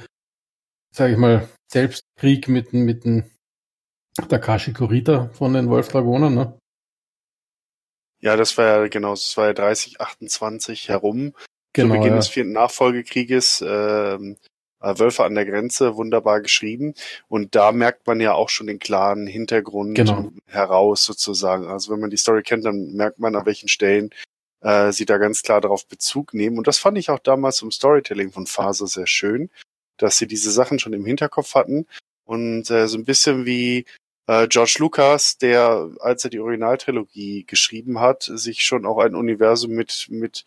sage 0.94 1.14
ich 1.14 1.18
mal, 1.18 1.50
Selbstkrieg 1.72 2.48
mit, 2.48 2.74
mit 2.74 3.06
den 3.06 3.30
Takashi 4.30 4.74
Kurita 4.74 5.30
von 5.30 5.54
den 5.54 5.70
Wolf 5.70 5.88
Dragonern, 5.88 6.36
ne? 6.36 6.60
Ja, 8.22 8.38
das 8.38 8.58
war 8.58 8.66
ja, 8.66 8.88
genau, 8.88 9.12
das 9.12 9.36
war 9.36 9.48
ja 9.48 9.54
3028 9.54 10.88
herum. 10.90 11.34
Genau, 11.74 11.94
Zu 11.94 12.00
Beginn 12.00 12.14
ja. 12.14 12.18
des 12.18 12.28
vierten 12.30 12.52
Nachfolgekrieges, 12.52 13.62
äh, 13.62 14.18
Wölfe 14.80 15.24
an 15.24 15.36
der 15.36 15.46
Grenze, 15.46 15.96
wunderbar 15.96 16.42
geschrieben. 16.42 16.94
Und 17.30 17.56
da 17.56 17.72
merkt 17.72 18.06
man 18.06 18.20
ja 18.20 18.34
auch 18.34 18.50
schon 18.50 18.68
den 18.68 18.80
klaren 18.80 19.28
Hintergrund 19.28 19.96
Genau. 19.96 20.32
heraus 20.48 21.04
sozusagen. 21.04 21.68
Also 21.68 21.92
wenn 21.92 22.02
man 22.02 22.10
die 22.10 22.18
Story 22.18 22.44
kennt, 22.44 22.66
dann 22.66 22.94
merkt 22.94 23.20
man, 23.20 23.36
an 23.36 23.46
welchen 23.46 23.70
Stellen 23.70 24.10
äh, 24.62 24.92
sie 24.92 25.06
da 25.06 25.18
ganz 25.18 25.42
klar 25.42 25.62
darauf 25.62 25.88
Bezug 25.88 26.34
nehmen. 26.34 26.58
Und 26.58 26.68
das 26.68 26.80
fand 26.80 26.98
ich 26.98 27.10
auch 27.10 27.20
damals 27.20 27.62
im 27.62 27.72
Storytelling 27.72 28.32
von 28.32 28.46
Phase 28.46 28.88
sehr 28.88 29.08
schön, 29.08 29.50
dass 29.98 30.18
sie 30.18 30.28
diese 30.28 30.52
Sachen 30.52 30.80
schon 30.80 30.94
im 30.94 31.06
Hinterkopf 31.06 31.56
hatten. 31.56 31.88
Und 32.26 32.70
äh, 32.70 32.88
so 32.88 32.98
ein 32.98 33.06
bisschen 33.06 33.46
wie 33.46 33.86
äh, 34.28 34.48
George 34.48 34.76
Lucas, 34.80 35.38
der, 35.38 35.92
als 36.00 36.24
er 36.24 36.30
die 36.30 36.40
Originaltrilogie 36.40 37.46
geschrieben 37.46 38.00
hat, 38.00 38.24
sich 38.24 38.64
schon 38.64 38.86
auch 38.86 38.98
ein 39.00 39.16
Universum 39.16 39.72
mit, 39.72 40.08
mit 40.10 40.46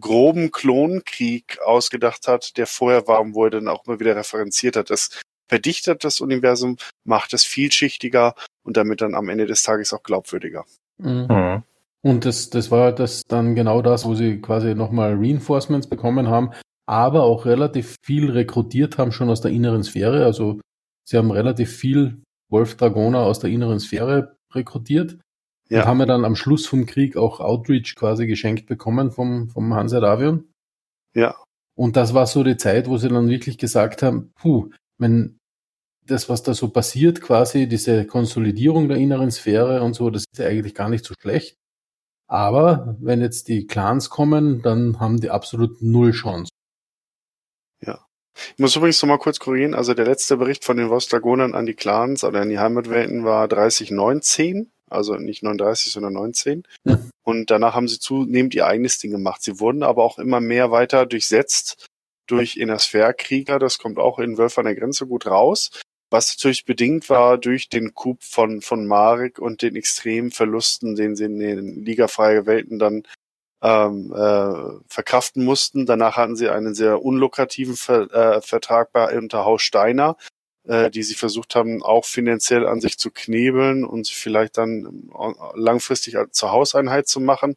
groben 0.00 0.50
Klonkrieg 0.50 1.58
ausgedacht 1.64 2.26
hat, 2.28 2.56
der 2.56 2.66
vorher 2.66 3.06
war 3.06 3.20
und 3.20 3.34
wo 3.34 3.44
er 3.44 3.50
dann 3.50 3.68
auch 3.68 3.86
mal 3.86 4.00
wieder 4.00 4.16
referenziert 4.16 4.76
hat. 4.76 4.90
Das 4.90 5.20
verdichtet 5.48 6.04
das 6.04 6.20
Universum, 6.20 6.76
macht 7.04 7.32
es 7.34 7.44
vielschichtiger 7.44 8.34
und 8.62 8.76
damit 8.76 9.00
dann 9.00 9.14
am 9.14 9.28
Ende 9.28 9.46
des 9.46 9.62
Tages 9.62 9.92
auch 9.92 10.02
glaubwürdiger. 10.02 10.64
Mhm. 10.98 11.28
Hm. 11.28 11.62
Und 12.02 12.26
das, 12.26 12.50
das 12.50 12.70
war 12.70 12.92
das 12.92 13.22
dann 13.26 13.54
genau 13.54 13.80
das, 13.80 14.04
wo 14.04 14.14
sie 14.14 14.40
quasi 14.40 14.74
nochmal 14.74 15.14
Reinforcements 15.14 15.88
bekommen 15.88 16.28
haben, 16.28 16.50
aber 16.86 17.22
auch 17.22 17.46
relativ 17.46 17.96
viel 18.04 18.30
rekrutiert 18.30 18.98
haben 18.98 19.10
schon 19.10 19.30
aus 19.30 19.40
der 19.40 19.52
inneren 19.52 19.82
Sphäre. 19.82 20.24
Also 20.24 20.60
sie 21.08 21.16
haben 21.16 21.30
relativ 21.30 21.74
viel 21.74 22.22
Wolf-Dragoner 22.50 23.20
aus 23.20 23.38
der 23.38 23.50
inneren 23.50 23.80
Sphäre 23.80 24.36
rekrutiert 24.52 25.18
und 25.70 25.76
Ja, 25.76 25.86
haben 25.86 26.00
ja 26.00 26.06
dann 26.06 26.24
am 26.24 26.36
Schluss 26.36 26.66
vom 26.66 26.86
Krieg 26.86 27.16
auch 27.16 27.40
Outreach 27.40 27.94
quasi 27.96 28.26
geschenkt 28.26 28.66
bekommen 28.66 29.10
vom, 29.10 29.48
vom 29.48 29.74
Hansa 29.74 30.00
Davion. 30.00 30.50
ja, 31.14 31.36
Und 31.76 31.96
das 31.96 32.14
war 32.14 32.26
so 32.26 32.44
die 32.44 32.56
Zeit, 32.56 32.88
wo 32.88 32.98
sie 32.98 33.08
dann 33.08 33.28
wirklich 33.28 33.58
gesagt 33.58 34.02
haben, 34.02 34.32
puh, 34.34 34.70
wenn 34.98 35.38
das, 36.06 36.28
was 36.28 36.42
da 36.42 36.54
so 36.54 36.68
passiert, 36.68 37.20
quasi 37.22 37.66
diese 37.66 38.06
Konsolidierung 38.06 38.88
der 38.88 38.98
inneren 38.98 39.30
Sphäre 39.30 39.82
und 39.82 39.94
so, 39.94 40.10
das 40.10 40.24
ist 40.30 40.38
ja 40.38 40.46
eigentlich 40.46 40.74
gar 40.74 40.88
nicht 40.90 41.04
so 41.04 41.14
schlecht. 41.20 41.56
Aber 42.28 42.96
wenn 43.00 43.20
jetzt 43.20 43.48
die 43.48 43.66
Clans 43.66 44.10
kommen, 44.10 44.62
dann 44.62 45.00
haben 45.00 45.20
die 45.20 45.30
absolut 45.30 45.82
null 45.82 46.12
Chance. 46.12 46.50
Ich 48.36 48.58
muss 48.58 48.74
übrigens 48.74 49.00
noch 49.02 49.08
mal 49.08 49.18
kurz 49.18 49.38
korrigieren. 49.38 49.74
Also 49.74 49.94
der 49.94 50.06
letzte 50.06 50.36
Bericht 50.36 50.64
von 50.64 50.76
den 50.76 50.88
Vostragonern 50.88 51.54
an 51.54 51.66
die 51.66 51.74
Clans 51.74 52.24
oder 52.24 52.40
an 52.40 52.48
die 52.48 52.58
Heimatwelten 52.58 53.24
war 53.24 53.46
3019. 53.48 54.70
Also 54.90 55.16
nicht 55.16 55.42
39, 55.42 55.92
sondern 55.92 56.12
19. 56.14 56.64
Ja. 56.84 56.98
Und 57.22 57.50
danach 57.50 57.74
haben 57.74 57.88
sie 57.88 57.98
zunehmend 57.98 58.54
ihr 58.54 58.66
eigenes 58.66 58.98
Ding 58.98 59.10
gemacht. 59.10 59.42
Sie 59.42 59.60
wurden 59.60 59.82
aber 59.82 60.04
auch 60.04 60.18
immer 60.18 60.40
mehr 60.40 60.70
weiter 60.70 61.06
durchsetzt 61.06 61.86
durch 62.26 62.56
Innersphäre-Krieger. 62.56 63.58
Das 63.58 63.78
kommt 63.78 63.98
auch 63.98 64.18
in 64.18 64.38
Wölfe 64.38 64.60
an 64.60 64.66
der 64.66 64.74
Grenze 64.74 65.06
gut 65.06 65.26
raus. 65.26 65.70
Was 66.10 66.36
natürlich 66.36 66.64
bedingt 66.64 67.10
war 67.10 67.38
durch 67.38 67.68
den 67.68 67.94
Coup 67.94 68.22
von, 68.22 68.60
von 68.60 68.86
Marek 68.86 69.38
und 69.38 69.62
den 69.62 69.74
extremen 69.74 70.30
Verlusten, 70.30 70.94
den 70.94 71.16
sie 71.16 71.24
in 71.24 71.38
den 71.38 71.84
ligafreie 71.84 72.46
Welten 72.46 72.78
dann 72.78 73.02
ähm, 73.62 74.12
äh, 74.14 74.84
verkraften 74.86 75.44
mussten. 75.44 75.86
Danach 75.86 76.16
hatten 76.16 76.36
sie 76.36 76.50
einen 76.50 76.74
sehr 76.74 77.02
unlukrativen 77.02 77.76
Ver 77.76 78.12
äh, 78.12 78.40
Vertrag 78.42 78.92
bei 78.92 79.16
unter 79.18 79.44
Haus 79.44 79.62
Steiner, 79.62 80.16
äh, 80.66 80.90
die 80.90 81.02
sie 81.02 81.14
versucht 81.14 81.54
haben, 81.54 81.82
auch 81.82 82.04
finanziell 82.04 82.66
an 82.66 82.80
sich 82.80 82.98
zu 82.98 83.10
knebeln 83.10 83.84
und 83.84 84.06
sie 84.06 84.14
vielleicht 84.14 84.56
dann 84.58 85.10
äh, 85.12 85.32
langfristig 85.54 86.16
zur 86.30 86.52
Hauseinheit 86.52 87.06
zu 87.06 87.20
machen. 87.20 87.56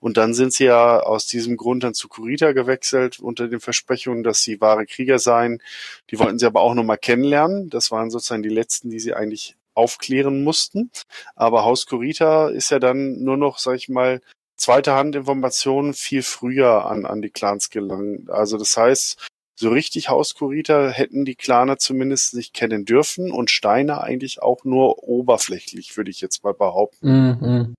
Und 0.00 0.16
dann 0.16 0.34
sind 0.34 0.52
sie 0.52 0.64
ja 0.64 1.00
aus 1.00 1.26
diesem 1.26 1.56
Grund 1.56 1.84
dann 1.84 1.94
zu 1.94 2.08
Kurita 2.08 2.52
gewechselt, 2.52 3.20
unter 3.20 3.48
den 3.48 3.60
Versprechungen, 3.60 4.22
dass 4.22 4.42
sie 4.42 4.60
wahre 4.60 4.86
Krieger 4.86 5.18
seien. 5.18 5.62
Die 6.10 6.18
wollten 6.18 6.38
sie 6.38 6.46
aber 6.46 6.62
auch 6.62 6.74
nochmal 6.74 6.98
kennenlernen. 6.98 7.68
Das 7.70 7.90
waren 7.90 8.10
sozusagen 8.10 8.42
die 8.42 8.48
letzten, 8.48 8.90
die 8.90 9.00
sie 9.00 9.14
eigentlich 9.14 9.56
aufklären 9.74 10.42
mussten. 10.42 10.90
Aber 11.34 11.64
Haus 11.64 11.86
Kurita 11.86 12.48
ist 12.48 12.70
ja 12.70 12.78
dann 12.78 13.22
nur 13.22 13.36
noch, 13.36 13.58
sag 13.58 13.76
ich 13.76 13.88
mal, 13.88 14.20
zweite 14.56 14.94
Hand 14.94 15.14
Informationen 15.14 15.94
viel 15.94 16.22
früher 16.22 16.86
an, 16.86 17.04
an 17.04 17.22
die 17.22 17.30
Clans 17.30 17.70
gelangt. 17.70 18.30
Also 18.30 18.56
das 18.56 18.76
heißt, 18.76 19.28
so 19.58 19.70
richtig 19.70 20.10
Haus 20.10 20.34
Kurita 20.34 20.88
hätten 20.90 21.24
die 21.24 21.34
Claner 21.34 21.78
zumindest 21.78 22.34
nicht 22.34 22.52
kennen 22.52 22.84
dürfen 22.84 23.32
und 23.32 23.50
Steiner 23.50 24.02
eigentlich 24.02 24.42
auch 24.42 24.64
nur 24.64 25.02
oberflächlich, 25.02 25.96
würde 25.96 26.10
ich 26.10 26.20
jetzt 26.20 26.44
mal 26.44 26.52
behaupten. 26.52 27.08
Mhm. 27.08 27.74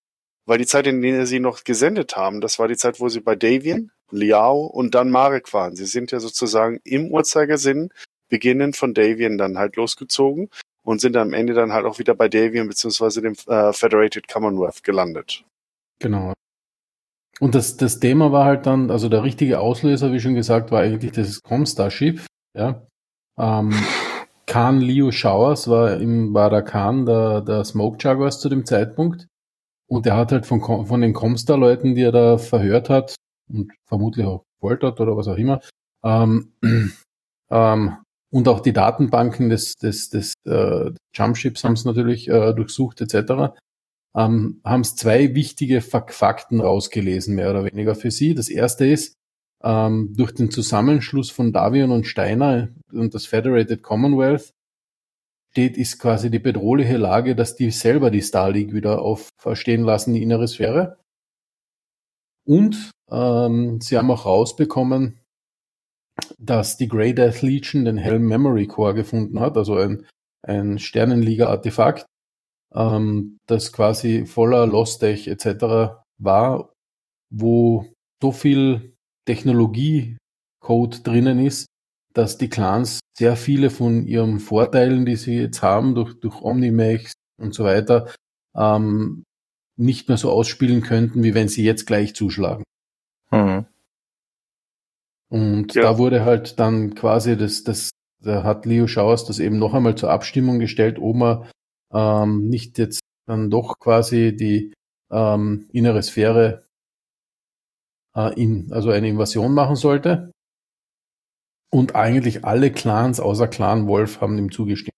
Weil 0.46 0.58
die 0.58 0.66
Zeit, 0.66 0.88
in 0.88 1.02
der 1.02 1.28
sie 1.28 1.40
noch 1.40 1.64
gesendet 1.64 2.16
haben, 2.16 2.42
das 2.42 2.58
war 2.58 2.68
die 2.68 2.78
Zeit, 2.78 3.00
wo 3.00 3.10
sie 3.10 3.20
bei 3.20 3.36
Davian, 3.36 3.92
Liao 4.10 4.66
und 4.66 4.96
dann 4.96 5.12
Marek 5.12 5.54
waren. 5.54 5.76
Sie 5.76 5.86
sind 5.86 6.12
ja 6.12 6.20
sozusagen 6.20 6.80
im 6.84 7.12
Uhrzeigersinn 7.12 7.90
Beginnen 8.30 8.74
von 8.74 8.94
Davian 8.94 9.38
dann 9.38 9.58
halt 9.58 9.76
losgezogen 9.76 10.50
und 10.84 11.00
sind 11.00 11.16
am 11.16 11.34
Ende 11.34 11.54
dann 11.54 11.74
halt 11.74 11.86
auch 11.86 12.00
wieder 12.00 12.16
bei 12.16 12.28
Davian 12.28 12.68
beziehungsweise 12.68 13.22
dem 13.22 13.36
äh, 13.48 13.72
Federated 13.72 14.28
Commonwealth 14.28 14.84
gelandet. 14.84 15.44
Genau. 16.00 16.34
Und 17.40 17.54
das, 17.54 17.78
das 17.78 18.00
Thema 18.00 18.32
war 18.32 18.46
halt 18.46 18.66
dann, 18.66 18.90
also 18.90 19.10
der 19.10 19.24
richtige 19.24 19.60
Auslöser, 19.60 20.12
wie 20.12 20.20
schon 20.20 20.34
gesagt, 20.34 20.72
war 20.72 20.82
eigentlich 20.82 21.12
das 21.12 21.42
Comstar-Schiff. 21.42 22.26
Ja. 22.56 22.88
Ähm, 23.38 23.72
Khan 24.48 24.80
Leo 24.80 25.12
Showers 25.12 25.68
war, 25.68 25.98
im, 25.98 26.34
war 26.34 26.50
der 26.50 26.64
Khan 26.64 27.06
der, 27.06 27.42
der 27.42 27.64
Smoke 27.66 27.98
Jaguars 28.00 28.40
zu 28.40 28.50
dem 28.50 28.66
Zeitpunkt. 28.66 29.28
Und 29.90 30.06
er 30.08 30.18
hat 30.18 30.32
halt 30.32 30.46
von, 30.46 30.62
von 30.86 31.02
den 31.02 31.14
Comstar-Leuten, 31.14 31.96
die 31.96 32.02
er 32.02 32.12
da 32.12 32.38
verhört 32.38 32.90
hat 32.90 33.16
und 33.50 33.72
vermutlich 33.86 34.26
auch 34.26 34.44
foltert 34.60 35.00
oder 35.00 35.16
was 35.16 35.28
auch 35.28 35.38
immer, 35.38 35.62
ähm, 36.04 36.54
ähm, 37.52 37.98
und 38.30 38.48
auch 38.48 38.60
die 38.60 38.74
Datenbanken 38.74 39.50
des, 39.50 39.76
des, 39.76 40.10
des 40.10 40.34
äh, 40.46 40.92
Jumpships 41.14 41.64
haben 41.64 41.74
es 41.74 41.86
natürlich 41.86 42.28
äh, 42.28 42.54
durchsucht 42.54 43.00
etc 43.00 43.54
ähm, 44.18 44.62
haben 44.64 44.82
es 44.82 44.96
zwei 44.96 45.36
wichtige 45.36 45.82
Fakten 45.82 46.60
rausgelesen, 46.60 47.36
mehr 47.36 47.52
oder 47.52 47.66
weniger 47.66 47.94
für 47.94 48.10
sie. 48.10 48.34
Das 48.34 48.50
erste 48.50 48.88
ist, 48.88 49.14
ähm, 49.64 50.14
durch 50.18 50.34
den 50.34 50.50
Zusammenschluss 50.50 51.30
von 51.30 51.54
Davion 51.54 51.92
und 51.92 52.08
Steiner 52.08 52.70
und 52.92 53.14
das 53.14 53.28
Federated 53.28 53.84
Commonwealth 53.84 54.54
steht, 55.52 55.78
ist 55.78 56.00
quasi 56.00 56.32
die 56.32 56.40
bedrohliche 56.40 56.98
Lage, 56.98 57.36
dass 57.36 57.56
die 57.56 57.70
selber 57.70 58.10
die 58.10 58.22
Star 58.22 58.52
League 58.52 58.74
wieder 58.74 59.02
aufstehen 59.02 59.84
lassen, 59.84 60.14
die 60.14 60.24
innere 60.24 60.48
Sphäre. 60.48 60.98
Und 62.46 62.92
ähm, 63.12 63.80
sie 63.82 63.98
haben 63.98 64.10
auch 64.10 64.26
rausbekommen, 64.26 65.20
dass 66.40 66.78
die 66.78 66.88
Grey 66.88 67.14
Death 67.14 67.44
Legion 67.44 67.86
den 67.86 67.98
Helm 67.98 68.28
Memory 68.28 68.66
Core 68.66 68.96
gefunden 68.96 69.40
hat, 69.40 69.58
also 69.58 69.76
ein, 69.76 70.06
ein 70.42 70.80
Sternenliga-Artefakt, 70.80 72.08
ähm, 72.74 73.38
das 73.48 73.72
quasi 73.72 74.26
voller 74.26 74.66
Lost-Tech 74.68 75.28
etc. 75.28 75.96
war, 76.18 76.74
wo 77.30 77.86
so 78.22 78.32
viel 78.32 78.96
Technologie-Code 79.26 81.00
drinnen 81.04 81.40
ist, 81.40 81.68
dass 82.14 82.38
die 82.38 82.50
Clans 82.50 83.00
sehr 83.18 83.36
viele 83.36 83.70
von 83.70 84.06
ihren 84.06 84.40
Vorteilen, 84.40 85.06
die 85.06 85.16
sie 85.16 85.38
jetzt 85.38 85.62
haben, 85.62 85.96
durch, 85.96 86.20
durch 86.20 86.42
Omnimax 86.42 87.14
und 87.40 87.54
so 87.54 87.64
weiter, 87.64 88.12
ähm, 88.56 89.24
nicht 89.78 90.08
mehr 90.08 90.18
so 90.18 90.32
ausspielen 90.32 90.82
könnten, 90.82 91.24
wie 91.24 91.36
wenn 91.36 91.48
sie 91.48 91.64
jetzt 91.64 91.86
gleich 91.86 92.16
zuschlagen. 92.16 92.64
Mhm. 93.32 93.66
Und 95.30 95.76
ja. 95.76 95.84
da 95.84 95.98
wurde 95.98 96.26
halt 96.26 96.60
dann 96.60 96.96
quasi 96.96 97.38
das, 97.38 97.64
das, 97.64 97.92
da 98.24 98.44
hat 98.44 98.66
Leo 98.66 98.88
Schauers 98.88 99.26
das 99.26 99.40
eben 99.40 99.60
noch 99.60 99.74
einmal 99.74 99.96
zur 99.96 100.10
Abstimmung 100.10 100.60
gestellt, 100.60 100.98
ob 101.00 101.16
man 101.16 101.50
ähm, 101.94 102.48
nicht 102.50 102.78
jetzt 102.78 103.02
dann 103.26 103.50
doch 103.50 103.80
quasi 103.80 104.36
die 104.36 104.74
ähm, 105.12 105.68
innere 105.72 106.02
Sphäre 106.04 106.66
äh, 108.16 108.34
in, 108.42 108.72
also 108.72 108.90
eine 108.90 109.08
Invasion 109.08 109.54
machen 109.54 109.76
sollte. 109.76 110.32
Und 111.70 111.96
eigentlich 111.96 112.46
alle 112.46 112.72
Clans 112.72 113.20
außer 113.20 113.48
Clan 113.48 113.88
Wolf 113.88 114.22
haben 114.22 114.38
ihm 114.38 114.52
zugestimmt. 114.52 114.94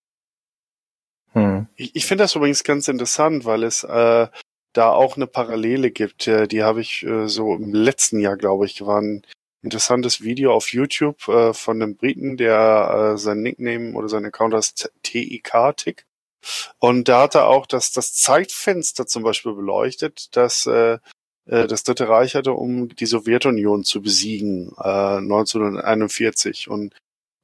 Hm. 1.33 1.67
Ich, 1.75 1.95
ich 1.95 2.05
finde 2.05 2.23
das 2.23 2.35
übrigens 2.35 2.63
ganz 2.63 2.87
interessant, 2.87 3.45
weil 3.45 3.63
es 3.63 3.83
äh, 3.83 4.27
da 4.73 4.91
auch 4.91 5.15
eine 5.15 5.27
Parallele 5.27 5.91
gibt. 5.91 6.27
Äh, 6.27 6.47
die 6.47 6.63
habe 6.63 6.81
ich 6.81 7.03
äh, 7.03 7.27
so 7.27 7.55
im 7.55 7.73
letzten 7.73 8.19
Jahr, 8.19 8.37
glaube 8.37 8.65
ich, 8.65 8.85
war 8.85 9.01
ein 9.01 9.23
interessantes 9.61 10.21
Video 10.21 10.53
auf 10.53 10.71
YouTube 10.71 11.27
äh, 11.27 11.53
von 11.53 11.81
einem 11.81 11.95
Briten, 11.95 12.37
der 12.37 13.13
äh, 13.13 13.17
sein 13.17 13.41
Nickname 13.41 13.93
oder 13.93 14.07
sein 14.07 14.25
Account 14.25 14.53
heißt 14.53 14.91
TIK-Tick. 15.03 16.05
Und 16.79 17.07
da 17.07 17.23
hat 17.23 17.35
er 17.35 17.47
auch 17.47 17.65
das, 17.65 17.91
das 17.91 18.13
Zeitfenster 18.13 19.07
zum 19.07 19.23
Beispiel 19.23 19.53
beleuchtet, 19.53 20.35
dass 20.35 20.65
äh, 20.65 20.97
äh, 21.45 21.67
das 21.67 21.83
Dritte 21.83 22.07
Reich 22.07 22.35
hatte, 22.35 22.53
um 22.53 22.89
die 22.89 23.05
Sowjetunion 23.05 23.83
zu 23.83 24.01
besiegen, 24.01 24.71
äh, 24.77 25.17
1941. 25.17 26.69
Und 26.69 26.95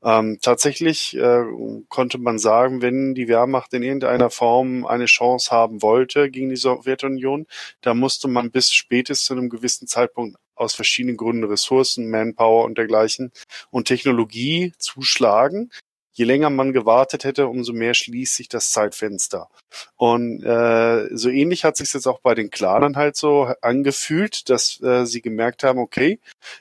ähm, 0.03 0.37
tatsächlich 0.41 1.17
äh, 1.17 1.43
konnte 1.89 2.19
man 2.19 2.37
sagen, 2.37 2.81
wenn 2.81 3.15
die 3.15 3.27
Wehrmacht 3.27 3.73
in 3.73 3.83
irgendeiner 3.83 4.29
Form 4.29 4.85
eine 4.85 5.05
Chance 5.05 5.49
haben 5.51 5.81
wollte 5.81 6.29
gegen 6.29 6.49
die 6.49 6.55
Sowjetunion, 6.55 7.47
da 7.81 7.93
musste 7.93 8.27
man 8.27 8.51
bis 8.51 8.71
spätestens 8.71 9.25
zu 9.25 9.33
einem 9.33 9.49
gewissen 9.49 9.87
Zeitpunkt 9.87 10.37
aus 10.53 10.75
verschiedenen 10.75 11.17
Gründen 11.17 11.43
Ressourcen, 11.43 12.09
Manpower 12.09 12.65
und 12.65 12.77
dergleichen 12.77 13.31
und 13.71 13.87
Technologie 13.87 14.73
zuschlagen 14.77 15.71
je 16.15 16.23
länger 16.23 16.49
man 16.49 16.71
gewartet 16.71 17.25
hätte, 17.25 17.47
umso 17.47 17.73
mehr 17.73 17.93
schließt 17.93 18.35
sich 18.35 18.47
das 18.47 18.71
Zeitfenster. 18.71 19.49
Und 19.97 20.43
äh, 20.43 21.09
so 21.15 21.29
ähnlich 21.29 21.65
hat 21.65 21.75
sich 21.75 21.93
jetzt 21.93 22.07
auch 22.07 22.21
bei 22.21 22.33
den 22.33 22.49
Clanern 22.49 22.95
halt 22.95 23.17
so 23.17 23.53
angefühlt, 23.61 24.49
dass 24.49 24.81
äh, 24.81 25.05
sie 25.05 25.21
gemerkt 25.21 25.63
haben, 25.63 25.77
okay, 25.77 26.19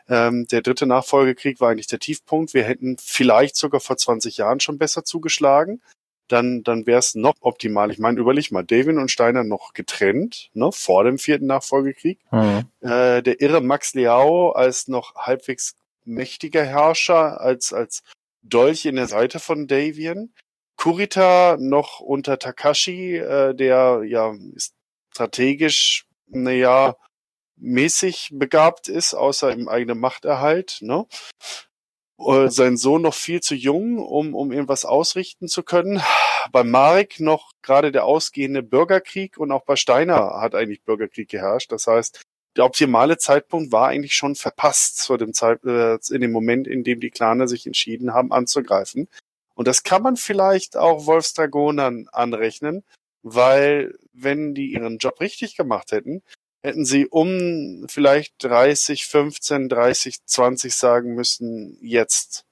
ähm, 0.09 0.47
der 0.49 0.61
dritte 0.61 0.87
Nachfolgekrieg 0.87 1.61
war 1.61 1.71
eigentlich 1.71 1.87
der 1.87 2.01
Tiefpunkt. 2.01 2.53
Wir 2.53 2.65
hätten 2.65 2.97
vielleicht 3.01 3.55
sogar 3.55 3.81
vor 3.81 3.97
20 3.97 4.39
Jahren 4.39 4.59
schon 4.59 4.77
besser 4.77 5.05
zugeschlagen. 5.05 5.81
Dann, 6.27 6.65
dann 6.65 6.87
wäre 6.87 6.99
es 6.99 7.15
noch 7.15 7.35
optimal. 7.41 7.93
Ich 7.93 7.99
meine, 7.99 8.19
überleg 8.19 8.51
mal, 8.51 8.65
David 8.65 8.97
und 8.97 9.11
Steiner 9.11 9.45
noch 9.45 9.73
getrennt, 9.73 10.51
ne, 10.55 10.73
vor 10.73 11.05
dem 11.05 11.19
vierten 11.19 11.47
Nachfolgekrieg. 11.47 12.19
Mhm. 12.33 12.65
Äh, 12.81 13.23
der 13.23 13.41
irre 13.41 13.61
Max 13.61 13.95
Liao 13.95 14.51
als 14.51 14.89
noch 14.89 15.15
halbwegs 15.15 15.77
mächtiger 16.05 16.65
Herrscher, 16.65 17.41
als, 17.41 17.73
als 17.73 18.03
Dolch 18.45 18.85
in 18.87 18.97
der 18.97 19.09
Seite 19.09 19.41
von 19.41 19.67
Davian. 19.67 20.33
Kurita 20.77 21.57
noch 21.59 22.01
unter 22.01 22.39
Takashi, 22.39 23.17
äh, 23.17 23.55
der 23.55 24.03
ja 24.07 24.35
strategisch, 25.11 26.07
naja, 26.27 26.97
mäßig 27.57 28.31
begabt 28.33 28.89
ist, 28.89 29.15
außer 29.15 29.53
im 29.53 29.69
eigenen 29.69 29.99
Machterhalt. 29.99 30.79
Ne? 30.81 31.07
Äh, 32.19 32.49
sein 32.49 32.77
Sohn 32.77 33.03
noch 33.03 33.15
viel 33.15 33.41
zu 33.41 33.55
jung, 33.55 33.99
um, 33.99 34.35
um 34.35 34.53
irgendwas 34.53 34.85
ausrichten 34.85 35.49
zu 35.49 35.63
können. 35.63 36.03
Bei 36.53 36.65
Marek 36.65 37.21
noch 37.21 37.53
gerade 37.63 37.93
der 37.93 38.05
ausgehende 38.05 38.63
Bürgerkrieg 38.63 39.39
und 39.39 39.53
auch 39.53 39.65
bei 39.65 39.77
Steiner 39.77 40.41
hat 40.41 40.55
eigentlich 40.55 40.83
Bürgerkrieg 40.83 41.29
geherrscht. 41.29 41.73
Das 41.73 41.87
heißt, 41.87 42.23
der 42.57 42.65
optimale 42.65 43.19
Zeitpunkt 43.19 43.73
war 43.73 43.89
eigentlich 43.89 44.15
schon 44.15 44.35
verpasst 44.35 44.99
zu 44.99 45.17
dem 45.17 45.33
Zeit, 45.33 45.65
äh, 45.65 45.99
in 46.11 46.21
dem 46.21 46.33
Moment, 46.33 46.67
in 46.67 46.85
dem 46.85 47.01
die 47.01 47.11
Klaner 47.11 47.49
sich 47.49 47.67
entschieden 47.67 48.15
haben 48.15 48.33
anzugreifen. 48.33 49.09
Und 49.55 49.69
das 49.69 49.83
kann 49.83 50.03
man 50.03 50.17
vielleicht 50.17 50.77
auch 50.77 51.07
Wolfsdragonern 51.07 52.09
anrechnen, 52.13 52.85
weil 53.23 53.97
wenn 54.13 54.55
die 54.55 54.73
ihren 54.73 54.99
Job 54.99 55.21
richtig 55.21 55.57
gemacht 55.57 55.93
hätten, 55.93 56.23
hätten 56.63 56.85
sie 56.85 57.07
um 57.07 57.87
vielleicht 57.89 58.43
30, 58.43 59.07
15, 59.07 59.69
30, 59.69 60.25
20 60.25 60.75
sagen 60.75 61.15
müssen, 61.15 61.79
jetzt. 61.81 62.45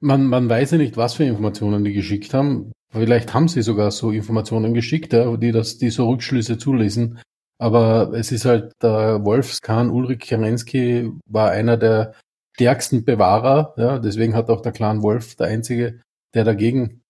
Man, 0.00 0.26
man 0.26 0.48
weiß 0.48 0.72
ja 0.72 0.78
nicht, 0.78 0.96
was 0.96 1.14
für 1.14 1.24
Informationen 1.24 1.84
die 1.84 1.92
geschickt 1.92 2.34
haben. 2.34 2.72
Vielleicht 2.92 3.34
haben 3.34 3.48
sie 3.48 3.62
sogar 3.62 3.90
so 3.90 4.10
Informationen 4.10 4.74
geschickt, 4.74 5.12
ja, 5.12 5.36
die 5.36 5.52
das, 5.52 5.78
die 5.78 5.90
so 5.90 6.08
Rückschlüsse 6.08 6.58
zulesen. 6.58 7.20
Aber 7.60 8.12
es 8.14 8.32
ist 8.32 8.46
halt, 8.46 8.72
der 8.82 9.22
Wolfskan 9.22 9.90
Ulrich 9.90 10.20
Kerensky 10.20 11.12
war 11.26 11.50
einer 11.50 11.76
der 11.76 12.14
stärksten 12.56 13.04
Bewahrer, 13.04 13.74
ja, 13.76 13.98
deswegen 13.98 14.34
hat 14.34 14.48
auch 14.48 14.62
der 14.62 14.72
Clan 14.72 15.02
Wolf 15.02 15.36
der 15.36 15.48
einzige, 15.48 16.00
der 16.34 16.44
dagegen 16.44 17.02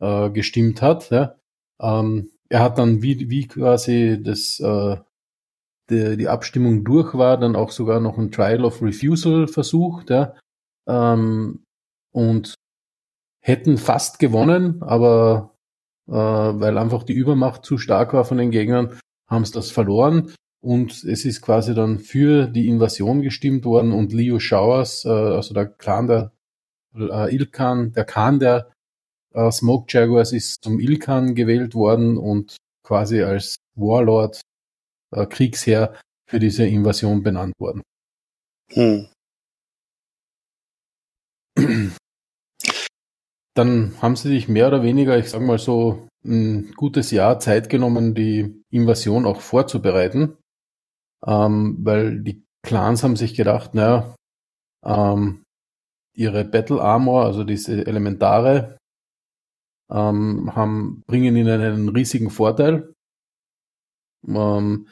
äh, 0.00 0.30
gestimmt 0.30 0.80
hat. 0.80 1.10
Ja. 1.10 1.34
Ähm, 1.80 2.30
er 2.48 2.60
hat 2.60 2.78
dann, 2.78 3.02
wie, 3.02 3.28
wie 3.30 3.48
quasi 3.48 4.20
das, 4.22 4.60
äh, 4.60 4.96
die, 5.90 6.16
die 6.16 6.28
Abstimmung 6.28 6.84
durch 6.84 7.14
war, 7.14 7.36
dann 7.36 7.56
auch 7.56 7.72
sogar 7.72 7.98
noch 7.98 8.16
ein 8.16 8.30
Trial 8.30 8.64
of 8.64 8.82
Refusal 8.82 9.48
versucht, 9.48 10.10
ja, 10.10 10.34
ähm, 10.88 11.64
und 12.12 12.54
hätten 13.42 13.76
fast 13.76 14.20
gewonnen, 14.20 14.82
aber 14.84 15.56
äh, 16.08 16.12
weil 16.12 16.78
einfach 16.78 17.02
die 17.02 17.12
Übermacht 17.12 17.64
zu 17.64 17.76
stark 17.76 18.12
war 18.12 18.24
von 18.24 18.38
den 18.38 18.52
Gegnern, 18.52 19.00
haben 19.28 19.42
es 19.42 19.50
das 19.50 19.70
verloren 19.70 20.32
und 20.60 21.04
es 21.04 21.24
ist 21.24 21.42
quasi 21.42 21.74
dann 21.74 21.98
für 21.98 22.46
die 22.46 22.68
Invasion 22.68 23.22
gestimmt 23.22 23.64
worden 23.64 23.92
und 23.92 24.12
Leo 24.12 24.38
Showers, 24.38 25.04
äh, 25.04 25.08
also 25.08 25.54
der 25.54 25.66
Clan 25.66 26.06
der 26.06 26.32
äh, 26.96 27.34
Ilkan, 27.34 27.92
der 27.92 28.04
Khan 28.04 28.38
der 28.38 28.72
äh, 29.34 29.50
Smoke 29.50 29.86
Jaguars 29.88 30.32
ist 30.32 30.62
zum 30.64 30.80
Ilkan 30.80 31.34
gewählt 31.34 31.74
worden 31.74 32.16
und 32.16 32.56
quasi 32.82 33.22
als 33.22 33.56
Warlord, 33.74 34.40
äh, 35.12 35.26
Kriegsherr 35.26 36.00
für 36.28 36.38
diese 36.38 36.66
Invasion 36.66 37.22
benannt 37.22 37.54
worden. 37.58 37.82
Hm. 38.72 39.08
Dann 43.56 43.94
haben 44.02 44.16
sie 44.16 44.28
sich 44.28 44.48
mehr 44.48 44.68
oder 44.68 44.82
weniger, 44.82 45.18
ich 45.18 45.30
sag 45.30 45.40
mal 45.40 45.58
so, 45.58 46.08
ein 46.24 46.72
gutes 46.76 47.10
Jahr 47.10 47.38
Zeit 47.38 47.70
genommen, 47.70 48.14
die 48.14 48.62
Invasion 48.70 49.24
auch 49.26 49.40
vorzubereiten, 49.40 50.36
ähm, 51.24 51.78
weil 51.80 52.20
die 52.20 52.44
Clans 52.62 53.02
haben 53.02 53.16
sich 53.16 53.34
gedacht, 53.34 53.74
naja, 53.74 54.14
ähm, 54.84 55.44
ihre 56.14 56.44
Battle 56.44 56.82
Armor, 56.82 57.24
also 57.24 57.44
diese 57.44 57.86
Elementare, 57.86 58.76
ähm, 59.90 60.54
haben, 60.54 61.02
bringen 61.06 61.36
ihnen 61.36 61.60
einen 61.60 61.88
riesigen 61.88 62.30
Vorteil. 62.30 62.92
Ähm, 64.26 64.88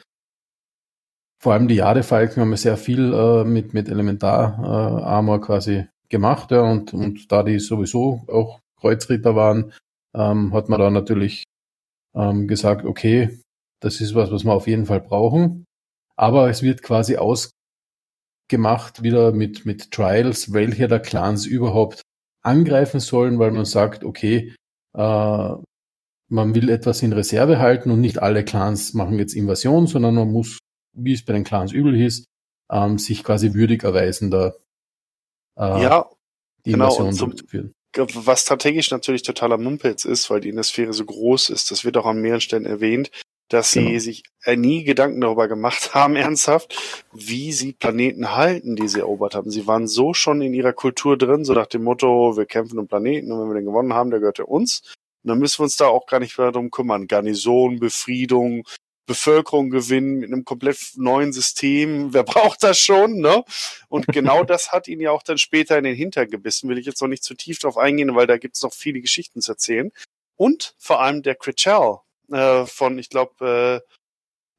vor 1.41 1.53
allem 1.53 1.67
die 1.67 1.75
Jadefalken 1.75 2.41
haben 2.41 2.55
sehr 2.55 2.77
viel 2.77 3.13
äh, 3.13 3.43
mit, 3.43 3.73
mit 3.73 3.89
Elementar-Armor 3.89 5.37
äh, 5.37 5.41
quasi 5.41 5.87
gemacht, 6.09 6.51
ja, 6.51 6.61
und, 6.61 6.93
und 6.93 7.31
da 7.31 7.43
die 7.43 7.59
sowieso 7.59 8.23
auch 8.27 8.59
Kreuzritter 8.79 9.35
waren, 9.35 9.73
ähm, 10.15 10.53
hat 10.53 10.69
man 10.69 10.79
da 10.79 10.89
natürlich 10.89 11.43
ähm, 12.15 12.47
gesagt, 12.47 12.85
okay, 12.85 13.39
das 13.81 14.01
ist 14.01 14.15
was, 14.15 14.31
was 14.31 14.43
wir 14.45 14.53
auf 14.53 14.67
jeden 14.67 14.85
Fall 14.85 15.01
brauchen. 15.01 15.65
Aber 16.15 16.49
es 16.49 16.63
wird 16.63 16.81
quasi 16.81 17.17
ausgemacht 17.17 19.03
wieder 19.03 19.31
mit, 19.31 19.65
mit 19.65 19.91
Trials, 19.91 20.53
welche 20.53 20.87
der 20.87 21.01
Clans 21.01 21.45
überhaupt 21.45 22.01
angreifen 22.41 22.99
sollen, 22.99 23.39
weil 23.39 23.51
man 23.51 23.65
sagt, 23.65 24.03
okay, 24.03 24.53
äh, 24.95 25.55
man 26.27 26.55
will 26.55 26.69
etwas 26.69 27.03
in 27.03 27.13
Reserve 27.13 27.59
halten 27.59 27.91
und 27.91 28.01
nicht 28.01 28.21
alle 28.21 28.43
Clans 28.43 28.93
machen 28.93 29.19
jetzt 29.19 29.35
Invasion, 29.35 29.87
sondern 29.87 30.15
man 30.15 30.31
muss, 30.31 30.59
wie 30.93 31.13
es 31.13 31.25
bei 31.25 31.33
den 31.33 31.43
Clans 31.43 31.71
übel 31.71 31.99
ist, 31.99 32.25
ähm, 32.71 32.97
sich 32.97 33.23
quasi 33.23 33.53
würdig 33.53 33.83
erweisen, 33.83 34.31
da 34.31 34.53
äh, 35.57 35.83
ja, 35.83 36.09
die 36.65 36.71
genau, 36.71 36.95
genau, 36.95 37.11
durchzuführen. 37.11 37.73
Was 37.97 38.41
strategisch 38.41 38.91
natürlich 38.91 39.23
totaler 39.23 39.57
Mumpitz 39.57 40.03
ist, 40.03 40.29
weil 40.29 40.41
die 40.41 40.49
Innersphäre 40.49 40.91
so 40.91 41.05
groß 41.05 41.49
ist, 41.49 41.71
das 41.71 41.85
wird 41.85 41.95
auch 41.95 42.05
an 42.05 42.21
mehreren 42.21 42.41
Stellen 42.41 42.65
erwähnt, 42.65 43.09
dass 43.49 43.71
genau. 43.71 43.89
sie 43.89 43.99
sich 43.99 44.23
äh, 44.43 44.55
nie 44.55 44.83
Gedanken 44.83 45.21
darüber 45.21 45.47
gemacht 45.47 45.93
haben, 45.93 46.15
ernsthaft, 46.15 47.07
wie 47.13 47.53
sie 47.53 47.73
Planeten 47.73 48.35
halten, 48.35 48.75
die 48.75 48.87
sie 48.87 48.99
erobert 48.99 49.35
haben. 49.35 49.49
Sie 49.49 49.67
waren 49.67 49.87
so 49.87 50.13
schon 50.13 50.41
in 50.41 50.53
ihrer 50.53 50.73
Kultur 50.73 51.17
drin, 51.17 51.45
so 51.45 51.53
nach 51.53 51.67
dem 51.67 51.83
Motto, 51.83 52.35
wir 52.35 52.45
kämpfen 52.45 52.79
um 52.79 52.87
Planeten 52.87 53.31
und 53.31 53.41
wenn 53.41 53.49
wir 53.49 53.55
den 53.55 53.65
gewonnen 53.65 53.93
haben, 53.93 54.09
der 54.09 54.19
gehört 54.19 54.39
ja 54.39 54.45
uns. 54.45 54.81
Und 55.23 55.29
dann 55.29 55.39
müssen 55.39 55.59
wir 55.59 55.63
uns 55.63 55.77
da 55.77 55.87
auch 55.87 56.05
gar 56.05 56.19
nicht 56.19 56.37
mehr 56.37 56.51
darum 56.51 56.71
kümmern. 56.71 57.07
Garnison, 57.07 57.79
Befriedung, 57.79 58.63
Bevölkerung 59.05 59.69
gewinnen 59.69 60.19
mit 60.19 60.31
einem 60.31 60.45
komplett 60.45 60.77
neuen 60.95 61.33
System. 61.33 62.13
Wer 62.13 62.23
braucht 62.23 62.63
das 62.63 62.79
schon, 62.79 63.17
ne? 63.19 63.43
Und 63.87 64.07
genau 64.07 64.43
das 64.45 64.71
hat 64.71 64.87
ihn 64.87 64.99
ja 64.99 65.11
auch 65.11 65.23
dann 65.23 65.37
später 65.37 65.77
in 65.77 65.83
den 65.83 65.95
Hintern 65.95 66.29
gebissen. 66.29 66.69
Will 66.69 66.77
ich 66.77 66.85
jetzt 66.85 67.01
noch 67.01 67.07
nicht 67.07 67.23
zu 67.23 67.35
tief 67.35 67.59
drauf 67.59 67.77
eingehen, 67.77 68.15
weil 68.15 68.27
da 68.27 68.37
gibt 68.37 68.55
es 68.55 68.63
noch 68.63 68.73
viele 68.73 69.01
Geschichten 69.01 69.41
zu 69.41 69.53
erzählen. 69.53 69.91
Und 70.37 70.75
vor 70.77 71.01
allem 71.01 71.23
der 71.23 71.35
Critchell, 71.35 71.97
äh, 72.31 72.65
von, 72.65 72.97
ich 72.99 73.09
glaube, 73.09 73.81
äh, 73.81 73.95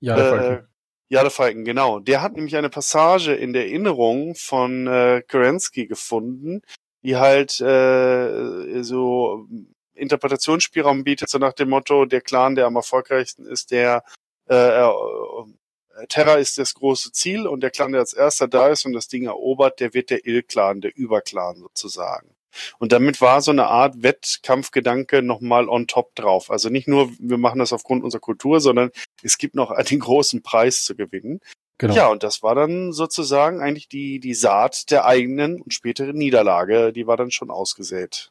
ja, 0.01 0.17
der 0.17 0.29
Falken. 0.29 0.57
Äh, 0.57 0.63
ja, 1.09 1.23
der 1.23 1.31
Falken, 1.31 1.65
genau. 1.65 2.01
Der 2.01 2.23
hat 2.23 2.35
nämlich 2.35 2.57
eine 2.57 2.71
Passage 2.71 3.33
in 3.33 3.53
der 3.53 3.67
Erinnerung 3.67 4.35
von 4.35 4.87
äh, 4.87 5.23
Kerensky 5.27 5.87
gefunden, 5.87 6.63
die 7.03 7.17
halt 7.17 7.61
äh, 7.61 8.83
so 8.83 9.47
Interpretationsspielraum 9.95 11.05
bietet, 11.05 11.29
so 11.31 11.39
nach 11.39 11.53
dem 11.53 11.71
Motto, 11.71 12.05
der 12.07 12.21
Clan, 12.21 12.57
der 12.57 12.67
am 12.67 12.77
erfolgreichsten 12.77 13.47
ist, 13.47 13.71
der 13.71 14.03
äh, 14.49 14.81
äh, 14.81 16.07
Terra 16.09 16.35
ist 16.35 16.59
das 16.59 16.75
große 16.75 17.13
Ziel 17.13 17.47
und 17.47 17.61
der 17.61 17.71
Clan, 17.71 17.93
der 17.93 18.03
als 18.03 18.13
erster 18.13 18.49
da 18.49 18.69
ist 18.69 18.85
und 18.85 18.93
das 18.93 19.09
Ding 19.09 19.25
erobert, 19.25 19.81
der 19.81 19.95
wird 19.95 20.11
der 20.11 20.27
Il-Clan, 20.27 20.81
der 20.81 20.97
Überclan 20.97 21.57
sozusagen. 21.57 22.37
Und 22.79 22.93
damit 22.93 23.21
war 23.21 23.43
so 23.43 23.51
eine 23.51 23.67
Art 23.67 24.03
Wettkampfgedanke 24.03 25.23
nochmal 25.23 25.69
on 25.69 25.87
top 25.87 26.15
drauf. 26.15 26.51
Also 26.51 26.69
nicht 26.71 26.89
nur, 26.89 27.11
wir 27.19 27.39
machen 27.39 27.59
das 27.59 27.73
aufgrund 27.73 28.03
unserer 28.03 28.21
Kultur, 28.21 28.61
sondern 28.61 28.91
es 29.23 29.39
gibt 29.39 29.55
noch 29.55 29.75
den 29.91 30.01
großen 30.01 30.43
Preis 30.43 30.85
zu 30.85 30.97
gewinnen. 30.97 31.41
Genau. 31.79 31.95
Ja, 31.95 32.09
und 32.09 32.23
das 32.23 32.43
war 32.43 32.55
dann 32.55 32.93
sozusagen 32.93 33.61
eigentlich 33.61 33.89
die, 33.89 34.19
die 34.19 34.33
Saat 34.33 34.91
der 34.91 35.05
eigenen 35.05 35.61
und 35.61 35.75
späteren 35.75 36.17
Niederlage, 36.17 36.93
die 36.93 37.07
war 37.07 37.19
dann 37.19 37.31
schon 37.31 37.51
ausgesät. 37.51 38.31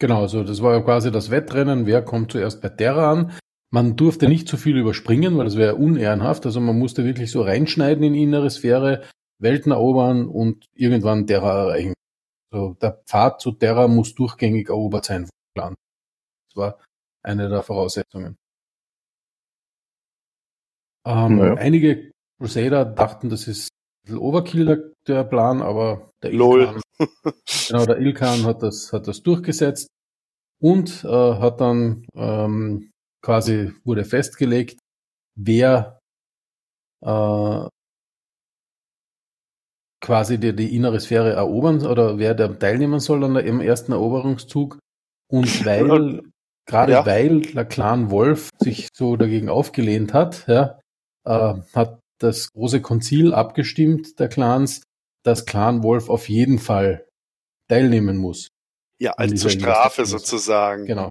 Genau, 0.00 0.22
also 0.22 0.44
das 0.44 0.62
war 0.62 0.74
ja 0.74 0.80
quasi 0.80 1.10
das 1.10 1.30
Wettrennen, 1.30 1.86
wer 1.86 2.02
kommt 2.02 2.32
zuerst 2.32 2.60
bei 2.60 2.68
Terra 2.68 3.12
an. 3.12 3.32
Man 3.70 3.96
durfte 3.96 4.28
nicht 4.28 4.48
zu 4.48 4.56
viel 4.56 4.78
überspringen, 4.78 5.36
weil 5.36 5.44
das 5.44 5.56
wäre 5.56 5.76
unehrenhaft. 5.76 6.46
Also 6.46 6.60
man 6.60 6.78
musste 6.78 7.04
wirklich 7.04 7.30
so 7.30 7.42
reinschneiden 7.42 8.02
in 8.02 8.14
innere 8.14 8.48
Sphäre, 8.50 9.04
Welten 9.38 9.72
erobern 9.72 10.26
und 10.26 10.66
irgendwann 10.74 11.26
Terra 11.26 11.64
erreichen. 11.64 11.94
Also 12.50 12.74
der 12.80 13.02
Pfad 13.06 13.40
zu 13.40 13.52
Terra 13.52 13.86
muss 13.88 14.14
durchgängig 14.14 14.68
erobert 14.68 15.04
sein 15.04 15.26
vom 15.26 15.52
Plan. 15.54 15.74
Das 16.48 16.56
war 16.56 16.78
eine 17.22 17.48
der 17.48 17.62
Voraussetzungen. 17.62 18.36
Ähm, 21.06 21.36
naja. 21.36 21.54
Einige 21.54 22.10
Crusader 22.38 22.84
dachten, 22.84 23.28
das 23.28 23.48
ist 23.48 23.68
ein 23.68 24.04
bisschen 24.04 24.18
Overkill 24.18 24.64
der, 24.64 24.92
der 25.06 25.24
Plan, 25.24 25.62
aber 25.62 26.10
der 26.22 26.32
Ilkan, 26.32 26.80
genau, 27.68 27.86
der 27.86 27.98
Ilkan 27.98 28.44
hat 28.44 28.62
das, 28.62 28.92
hat 28.92 29.08
das 29.08 29.22
durchgesetzt 29.22 29.88
und 30.60 31.04
äh, 31.04 31.08
hat 31.08 31.60
dann 31.60 32.06
ähm, 32.14 32.90
quasi 33.22 33.72
wurde 33.84 34.04
festgelegt, 34.04 34.78
wer 35.36 35.98
äh, 37.04 37.68
quasi 40.00 40.38
die, 40.38 40.54
die 40.54 40.74
innere 40.74 41.00
Sphäre 41.00 41.32
erobern 41.32 41.84
oder 41.84 42.18
wer 42.18 42.34
da 42.34 42.48
teilnehmen 42.48 43.00
soll 43.00 43.24
an 43.24 43.34
der, 43.34 43.44
im 43.44 43.60
ersten 43.60 43.92
Eroberungszug. 43.92 44.78
Und 45.30 45.64
weil, 45.66 46.22
gerade 46.66 46.92
ja. 46.92 47.06
weil 47.06 47.42
der 47.42 47.64
Clan 47.64 48.10
Wolf 48.10 48.50
sich 48.58 48.88
so 48.94 49.16
dagegen 49.16 49.48
aufgelehnt 49.48 50.14
hat, 50.14 50.46
ja, 50.46 50.78
äh, 51.24 51.54
hat 51.74 52.00
das 52.20 52.52
große 52.52 52.80
Konzil 52.80 53.32
abgestimmt 53.32 54.18
der 54.18 54.28
Clans, 54.28 54.82
dass 55.24 55.46
Clan 55.46 55.82
Wolf 55.82 56.08
auf 56.08 56.28
jeden 56.28 56.58
Fall 56.58 57.06
teilnehmen 57.68 58.16
muss. 58.16 58.48
Ja, 59.00 59.12
als 59.12 59.40
zur 59.40 59.50
Strafe 59.50 60.06
sozusagen. 60.06 60.86
Genau. 60.86 61.10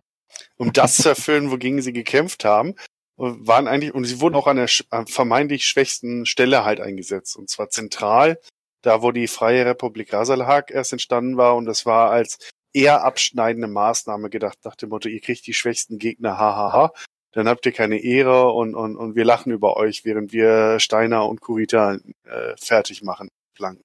Um 0.57 0.73
das 0.73 0.97
zu 0.97 1.09
erfüllen, 1.09 1.51
wogegen 1.51 1.81
sie 1.81 1.93
gekämpft 1.93 2.45
haben, 2.45 2.75
waren 3.15 3.67
eigentlich, 3.67 3.93
und 3.93 4.05
sie 4.05 4.21
wurden 4.21 4.35
auch 4.35 4.47
an 4.47 4.57
der 4.57 4.67
vermeintlich 5.07 5.65
schwächsten 5.65 6.25
Stelle 6.25 6.65
halt 6.65 6.79
eingesetzt. 6.79 7.35
Und 7.35 7.49
zwar 7.49 7.69
zentral 7.69 8.39
da 8.87 9.01
wo 9.01 9.11
die 9.11 9.27
Freie 9.27 9.65
Republik 9.65 10.13
Rasalhag 10.13 10.71
erst 10.71 10.93
entstanden 10.93 11.37
war 11.37 11.55
und 11.55 11.65
das 11.65 11.85
war 11.85 12.09
als 12.11 12.51
eher 12.73 13.03
abschneidende 13.03 13.67
Maßnahme 13.67 14.29
gedacht, 14.29 14.59
nach 14.63 14.75
dem 14.75 14.89
Motto, 14.89 15.09
ihr 15.09 15.19
kriegt 15.19 15.45
die 15.47 15.53
schwächsten 15.53 15.97
Gegner, 15.97 16.37
hahaha, 16.37 16.93
dann 17.33 17.47
habt 17.47 17.65
ihr 17.65 17.71
keine 17.71 17.97
Ehre 17.99 18.51
und, 18.51 18.75
und, 18.75 18.95
und 18.95 19.15
wir 19.15 19.25
lachen 19.25 19.51
über 19.51 19.77
euch, 19.77 20.05
während 20.05 20.31
wir 20.31 20.79
Steiner 20.79 21.27
und 21.27 21.41
Kurita 21.41 21.97
äh, 22.23 22.55
fertig 22.57 23.03
machen. 23.03 23.29
Lang. 23.57 23.81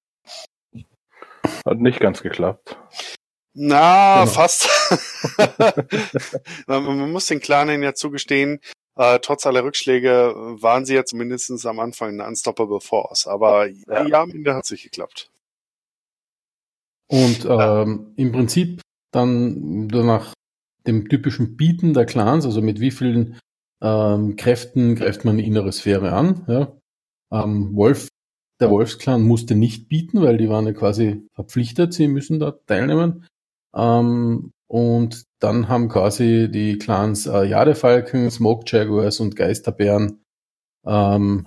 Hat 1.64 1.78
nicht 1.78 1.98
ganz 1.98 2.22
geklappt. 2.22 2.76
Na, 3.54 4.20
genau. 4.20 4.32
fast. 4.32 4.68
man, 6.66 7.10
muss 7.10 7.26
den 7.26 7.40
Clanen 7.40 7.82
ja 7.82 7.94
zugestehen, 7.94 8.60
äh, 8.96 9.18
trotz 9.20 9.46
aller 9.46 9.64
Rückschläge 9.64 10.34
waren 10.60 10.84
sie 10.84 10.94
ja 10.94 11.04
zumindest 11.04 11.66
am 11.66 11.78
Anfang 11.80 12.10
eine 12.10 12.26
Unstoppable 12.26 12.80
Force. 12.80 13.26
Aber 13.26 13.66
ja, 13.66 14.06
ja 14.06 14.22
am 14.22 14.30
Ende 14.30 14.54
hat 14.54 14.64
es 14.64 14.70
nicht 14.70 14.84
geklappt. 14.84 15.30
Und 17.08 17.44
ähm, 17.44 18.14
im 18.16 18.32
Prinzip 18.32 18.80
dann 19.12 19.86
nach 19.86 20.32
dem 20.86 21.08
typischen 21.08 21.56
Bieten 21.56 21.92
der 21.92 22.06
Clans, 22.06 22.46
also 22.46 22.62
mit 22.62 22.80
wie 22.80 22.90
vielen 22.90 23.38
ähm, 23.82 24.36
Kräften 24.36 24.94
greift 24.94 25.24
man 25.24 25.36
die 25.36 25.46
innere 25.46 25.72
Sphäre 25.72 26.12
an. 26.12 26.44
Ja? 26.48 26.72
Ähm, 27.30 27.74
Wolf, 27.74 28.08
der 28.60 28.70
Wolfsclan 28.70 29.22
musste 29.22 29.54
nicht 29.54 29.88
bieten, 29.88 30.22
weil 30.22 30.38
die 30.38 30.48
waren 30.48 30.66
ja 30.66 30.72
quasi 30.72 31.28
verpflichtet, 31.34 31.92
sie 31.92 32.08
müssen 32.08 32.40
da 32.40 32.52
teilnehmen. 32.52 33.26
Ähm, 33.74 34.52
und 34.68 35.24
dann 35.40 35.68
haben 35.68 35.88
quasi 35.88 36.48
die 36.50 36.78
Clans 36.78 37.26
äh, 37.26 37.44
Jadefalken, 37.44 38.30
Smoke 38.30 38.64
Jaguars 38.66 39.20
und 39.20 39.36
Geisterbären 39.36 40.22
ähm, 40.86 41.46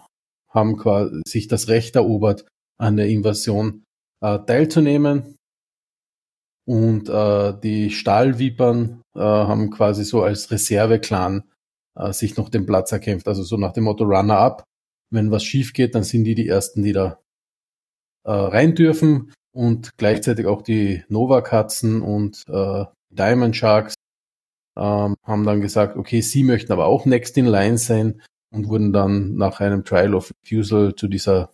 haben 0.50 0.78
quasi 0.78 1.22
sich 1.28 1.48
das 1.48 1.68
Recht 1.68 1.96
erobert, 1.96 2.46
an 2.78 2.98
der 2.98 3.08
Invasion 3.08 3.84
äh, 4.22 4.40
teilzunehmen. 4.40 5.38
Und 6.68 7.10
äh, 7.10 7.60
die 7.62 7.92
Stahlvipern 7.92 9.02
äh, 9.16 9.20
haben 9.20 9.70
quasi 9.70 10.04
so 10.04 10.24
als 10.24 10.50
Reserve-Clan 10.50 11.44
äh, 11.96 12.12
sich 12.12 12.38
noch 12.38 12.50
den 12.50 12.66
Platz 12.66 12.92
erkämpft. 12.92 13.28
Also 13.28 13.44
so 13.44 13.58
nach 13.58 13.74
dem 13.74 13.84
Motto 13.84 14.04
Runner-up. 14.04 14.64
Wenn 15.12 15.32
was 15.32 15.44
schief 15.44 15.74
geht, 15.74 15.94
dann 15.94 16.04
sind 16.04 16.24
die 16.24 16.36
die 16.36 16.48
Ersten, 16.48 16.82
die 16.82 16.94
da 16.94 17.20
äh, 18.24 18.32
rein 18.32 18.74
dürfen. 18.74 19.32
Und 19.56 19.96
gleichzeitig 19.96 20.48
auch 20.48 20.62
die 20.62 21.06
Nova-Katzen 21.08 22.02
und 22.02 22.44
äh, 22.50 22.84
Diamond 23.10 23.56
Sharks 23.56 23.96
ähm, 24.76 25.16
haben 25.24 25.46
dann 25.46 25.62
gesagt, 25.62 25.96
okay, 25.96 26.20
sie 26.20 26.44
möchten 26.44 26.74
aber 26.74 26.88
auch 26.88 27.06
next 27.06 27.38
in 27.38 27.46
line 27.46 27.78
sein 27.78 28.22
und 28.52 28.68
wurden 28.68 28.92
dann 28.92 29.36
nach 29.36 29.62
einem 29.62 29.86
Trial 29.86 30.14
of 30.14 30.34
Refusal 30.44 30.94
zu 30.96 31.08
dieser 31.08 31.54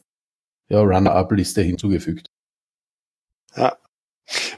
ja, 0.67 0.81
Runner-Up-Liste 0.81 1.61
hinzugefügt. 1.61 2.25
Ja. 3.55 3.77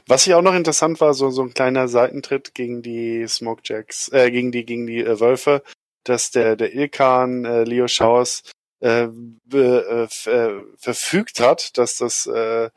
Was 0.06 0.24
hier 0.24 0.38
auch 0.38 0.42
noch 0.42 0.54
interessant 0.54 1.02
war, 1.02 1.12
so, 1.12 1.28
so 1.28 1.42
ein 1.42 1.52
kleiner 1.52 1.86
Seitentritt 1.86 2.54
gegen 2.54 2.80
die 2.80 3.26
Smokejacks, 3.28 4.08
äh, 4.08 4.30
gegen 4.30 4.52
die, 4.52 4.64
gegen 4.64 4.86
die 4.86 5.04
äh, 5.04 5.20
Wölfe, 5.20 5.62
dass 6.04 6.30
der, 6.30 6.56
der 6.56 6.74
Ilkan, 6.74 7.44
äh, 7.44 7.64
Leo 7.64 7.88
Schauers, 7.88 8.42
äh, 8.80 9.08
äh, 9.52 10.08
äh, 10.24 10.62
verfügt 10.78 11.40
hat, 11.40 11.76
dass 11.76 11.98
das 11.98 12.24
äh, 12.24 12.70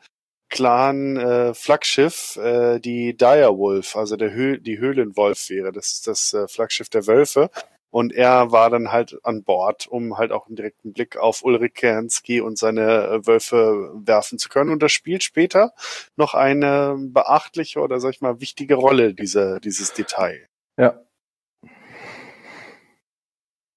Clan 0.48 1.16
äh, 1.16 1.54
Flaggschiff 1.54 2.36
äh, 2.36 2.78
die 2.80 3.16
Direwolf, 3.16 3.96
also 3.96 4.16
der 4.16 4.32
Höh 4.32 4.58
die 4.58 4.78
Höhlenwolf 4.78 5.50
wäre. 5.50 5.72
Das 5.72 5.92
ist 5.92 6.06
das 6.06 6.32
äh, 6.34 6.48
Flaggschiff 6.48 6.88
der 6.88 7.06
Wölfe. 7.06 7.50
Und 7.90 8.12
er 8.12 8.52
war 8.52 8.68
dann 8.68 8.92
halt 8.92 9.18
an 9.22 9.44
Bord, 9.44 9.86
um 9.86 10.18
halt 10.18 10.30
auch 10.30 10.46
einen 10.46 10.56
direkten 10.56 10.92
Blick 10.92 11.16
auf 11.16 11.42
Ulrich 11.42 11.72
Kernski 11.72 12.40
und 12.40 12.58
seine 12.58 13.06
äh, 13.06 13.26
Wölfe 13.26 13.92
werfen 13.94 14.38
zu 14.38 14.50
können. 14.50 14.70
Und 14.70 14.82
das 14.82 14.92
spielt 14.92 15.22
später 15.22 15.72
noch 16.16 16.34
eine 16.34 16.96
beachtliche 16.98 17.80
oder 17.80 17.98
sag 17.98 18.10
ich 18.10 18.20
mal 18.20 18.40
wichtige 18.40 18.74
Rolle, 18.74 19.14
diese, 19.14 19.58
dieses 19.60 19.94
Detail. 19.94 20.46
Ja. 20.78 21.00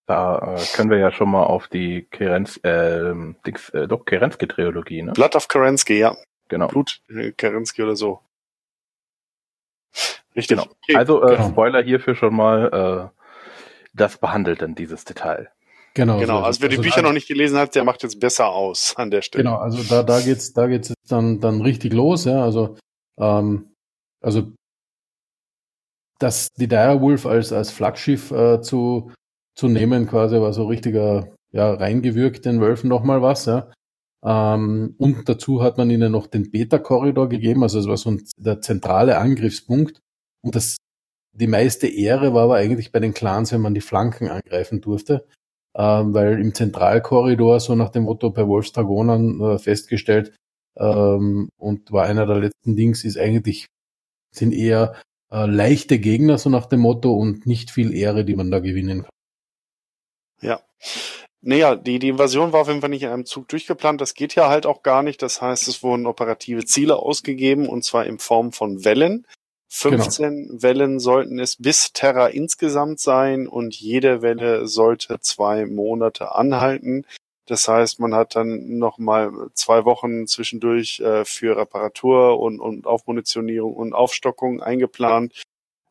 Da 0.08 0.58
äh, 0.58 0.76
können 0.76 0.90
wir 0.90 0.98
ja 0.98 1.14
schon 1.14 1.30
mal 1.30 1.44
auf 1.44 1.70
die 1.70 2.06
Kerenz, 2.12 2.60
äh, 2.64 3.14
Dings, 3.46 3.70
äh, 3.70 3.88
doch 3.88 4.04
Kerensky-Trilogie, 4.04 5.04
ne? 5.04 5.14
Blood 5.14 5.38
of 5.38 5.48
Kerensky, 5.48 6.00
ja. 6.00 6.18
Genau. 6.52 6.68
Blut 6.68 7.02
äh, 7.10 7.32
Kerensky 7.32 7.82
oder 7.82 7.96
so. 7.96 8.20
Richtig. 10.36 10.58
Genau. 10.58 10.70
Okay. 10.84 10.98
Also 10.98 11.24
äh, 11.24 11.38
Genau. 11.38 11.50
Spoiler 11.50 11.82
hierfür 11.82 12.14
schon 12.14 12.36
mal, 12.36 13.12
äh, 13.14 13.22
das 13.94 14.18
behandelt 14.18 14.62
dann 14.62 14.76
dieses 14.76 15.06
Detail. 15.06 15.50
Genau. 15.94 16.20
Genau, 16.20 16.40
so 16.40 16.44
also 16.44 16.62
wer 16.62 16.68
die 16.68 16.78
Also 16.78 16.90
Bücher 16.90 17.02
noch 17.02 17.14
nicht 17.14 17.30
gelesen 17.30 17.58
hat, 17.58 17.74
der 17.74 17.86
macht 17.86 18.04
jetzt 18.04 18.20
besser 18.20 18.50
aus 18.50 18.96
an 18.98 19.12
der 19.12 19.22
Stelle. 19.22 19.46
Genau, 19.46 19.58
also 19.58 19.82
da, 19.84 20.04
da 20.04 20.20
geht's, 20.20 20.52
da 20.52 20.68
geht's 20.68 20.90
jetzt 20.90 21.12
dann, 21.12 21.40
dann 21.40 21.62
richtig 21.62 21.94
los, 21.94 22.26
ja. 22.26 22.44
Also, 22.44 22.78
ähm, 23.18 23.74
also 24.22 24.52
das, 26.20 26.50
die 26.54 26.68
Direwolf 26.68 27.26
als, 27.26 27.54
als 27.54 27.72
Flaggschiff 27.72 28.32
äh, 28.32 28.62
zu, 28.62 29.12
zu 29.56 29.70
nehmen, 29.70 30.06
quasi 30.06 30.36
war 30.40 30.52
so 30.52 30.68
richtiger, 30.68 31.34
ja, 31.52 31.74
reingewürgt 31.74 32.44
den 32.46 32.60
Wölfen 32.60 32.90
nochmal 32.90 33.22
was, 33.22 33.46
ja. 33.46 33.72
Ähm, 34.24 34.96
und 34.98 35.28
dazu 35.28 35.64
hat 35.64 35.78
man 35.78 35.90
ihnen 35.90 36.12
noch 36.12 36.28
den 36.28 36.52
Beta-Korridor 36.52 37.30
gegeben, 37.30 37.64
also 37.64 37.80
es 37.80 37.88
war 37.88 37.98
so 37.98 38.12
ein, 38.12 38.24
der 38.38 38.62
zentrale 38.62 39.18
Angriffspunkt. 39.18 40.00
Und 40.44 40.56
das, 40.56 40.78
die 41.34 41.48
meiste 41.48 41.88
Ehre 41.88 42.34
war 42.34 42.44
aber 42.44 42.56
eigentlich 42.56 42.92
bei 42.92 43.00
den 43.00 43.14
Clans, 43.14 43.52
wenn 43.52 43.62
man 43.62 43.74
die 43.74 43.82
Flanken 43.82 44.28
angreifen 44.28 44.82
durfte 44.82 45.26
ähm, 45.76 46.14
weil 46.14 46.40
im 46.40 46.54
Zentralkorridor, 46.54 47.60
so 47.60 47.76
nach 47.76 47.90
dem 47.90 48.04
Motto 48.04 48.32
bei 48.32 48.48
Wolfsdragonern 48.48 49.42
äh, 49.42 49.58
festgestellt, 49.58 50.36
ähm, 50.78 51.50
und 51.58 51.92
war 51.92 52.06
einer 52.06 52.26
der 52.26 52.40
letzten 52.40 52.76
Dings, 52.76 53.04
ist 53.04 53.18
eigentlich, 53.18 53.68
sind 54.34 54.54
eher 54.54 54.96
äh, 55.32 55.46
leichte 55.46 56.00
Gegner, 56.00 56.38
so 56.38 56.50
nach 56.50 56.66
dem 56.66 56.82
Motto, 56.82 57.14
und 57.14 57.46
nicht 57.46 57.72
viel 57.72 57.94
Ehre, 57.94 58.26
die 58.26 58.36
man 58.36 58.52
da 58.52 58.60
gewinnen 58.60 59.04
kann. 59.04 59.12
Ja. 60.42 60.62
Naja, 61.44 61.76
die, 61.76 61.98
die 61.98 62.10
Invasion 62.10 62.54
war 62.54 62.62
auf 62.62 62.68
jeden 62.68 62.82
Fall 62.82 62.90
nicht 62.90 63.04
in 63.04 63.10
einem 63.10 63.26
Zug 63.26 63.48
durchgeplant. 63.48 64.00
Das 64.00 64.14
geht 64.14 64.36
ja 64.36 64.48
halt 64.48 64.66
auch 64.66 64.84
gar 64.84 65.02
nicht. 65.02 65.22
Das 65.22 65.42
heißt, 65.42 65.68
es 65.68 65.82
wurden 65.82 66.06
operative 66.06 66.66
Ziele 66.66 66.98
ausgegeben 66.98 67.68
und 67.68 67.84
zwar 67.84 68.06
in 68.06 68.20
Form 68.20 68.52
von 68.52 68.86
Wellen. 68.86 69.26
15 69.74 70.62
Wellen 70.62 71.00
sollten 71.00 71.40
es 71.40 71.56
bis 71.56 71.94
Terra 71.94 72.28
insgesamt 72.28 73.00
sein 73.00 73.48
und 73.48 73.74
jede 73.74 74.22
Welle 74.22 74.68
sollte 74.68 75.20
zwei 75.22 75.66
Monate 75.66 76.36
anhalten. 76.36 77.06
Das 77.48 77.68
heißt, 77.68 78.00
man 78.00 78.14
hat 78.14 78.36
dann 78.36 78.78
nochmal 78.78 79.32
zwei 79.54 79.86
Wochen 79.86 80.28
zwischendurch 80.28 81.00
äh, 81.00 81.26
für 81.26 81.58
Reparatur 81.58 82.40
und, 82.40 82.60
und 82.60 82.86
Aufmunitionierung 82.86 83.74
und 83.74 83.94
Aufstockung 83.94 84.62
eingeplant. 84.62 85.42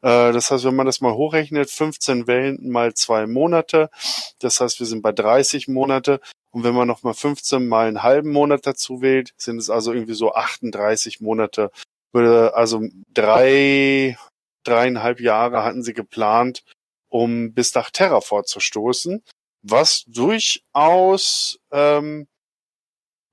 Äh, 0.03 0.33
das 0.33 0.51
heißt, 0.51 0.65
wenn 0.65 0.77
man 0.77 0.87
das 0.87 1.01
mal 1.01 1.15
hochrechnet, 1.15 1.71
15 1.71 2.27
Wellen 2.27 2.71
mal 2.71 2.95
zwei 2.95 3.27
Monate, 3.27 3.91
das 4.39 4.61
heißt, 4.61 4.81
wir 4.81 4.87
sind 4.87 5.03
bei 5.03 5.13
30 5.13 5.69
Monate. 5.69 6.21
Und 6.53 6.65
wenn 6.65 6.75
man 6.75 6.89
nochmal 6.89 7.15
15 7.15 7.69
mal 7.69 7.87
einen 7.87 8.03
halben 8.03 8.33
Monat 8.33 8.67
dazu 8.67 9.03
wählt, 9.03 9.33
sind 9.37 9.59
es 9.59 9.71
also 9.71 9.93
irgendwie 9.93 10.15
so 10.15 10.35
38 10.35 11.21
Monate. 11.21 11.71
Also 12.13 12.83
drei, 13.15 14.19
dreieinhalb 14.65 15.21
Jahre 15.21 15.63
hatten 15.63 15.85
sie 15.85 15.93
geplant, 15.93 16.65
um 17.09 17.53
bis 17.53 17.75
nach 17.75 17.91
Terra 17.91 18.21
vorzustoßen, 18.21 19.23
was 19.63 20.05
durchaus, 20.07 21.61
ähm, 21.71 22.27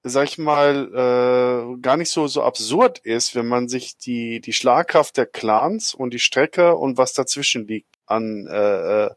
sag 0.09 0.25
ich 0.25 0.37
mal, 0.37 0.87
äh, 0.93 1.81
gar 1.81 1.97
nicht 1.97 2.09
so, 2.09 2.27
so 2.27 2.43
absurd 2.43 2.99
ist, 2.99 3.35
wenn 3.35 3.47
man 3.47 3.69
sich 3.69 3.97
die, 3.97 4.41
die 4.41 4.53
Schlagkraft 4.53 5.17
der 5.17 5.25
Clans 5.25 5.93
und 5.93 6.13
die 6.13 6.19
Strecke 6.19 6.75
und 6.75 6.97
was 6.97 7.13
dazwischen 7.13 7.67
liegt 7.67 7.95
an 8.05 8.47
äh, 8.47 9.05
äh, 9.05 9.09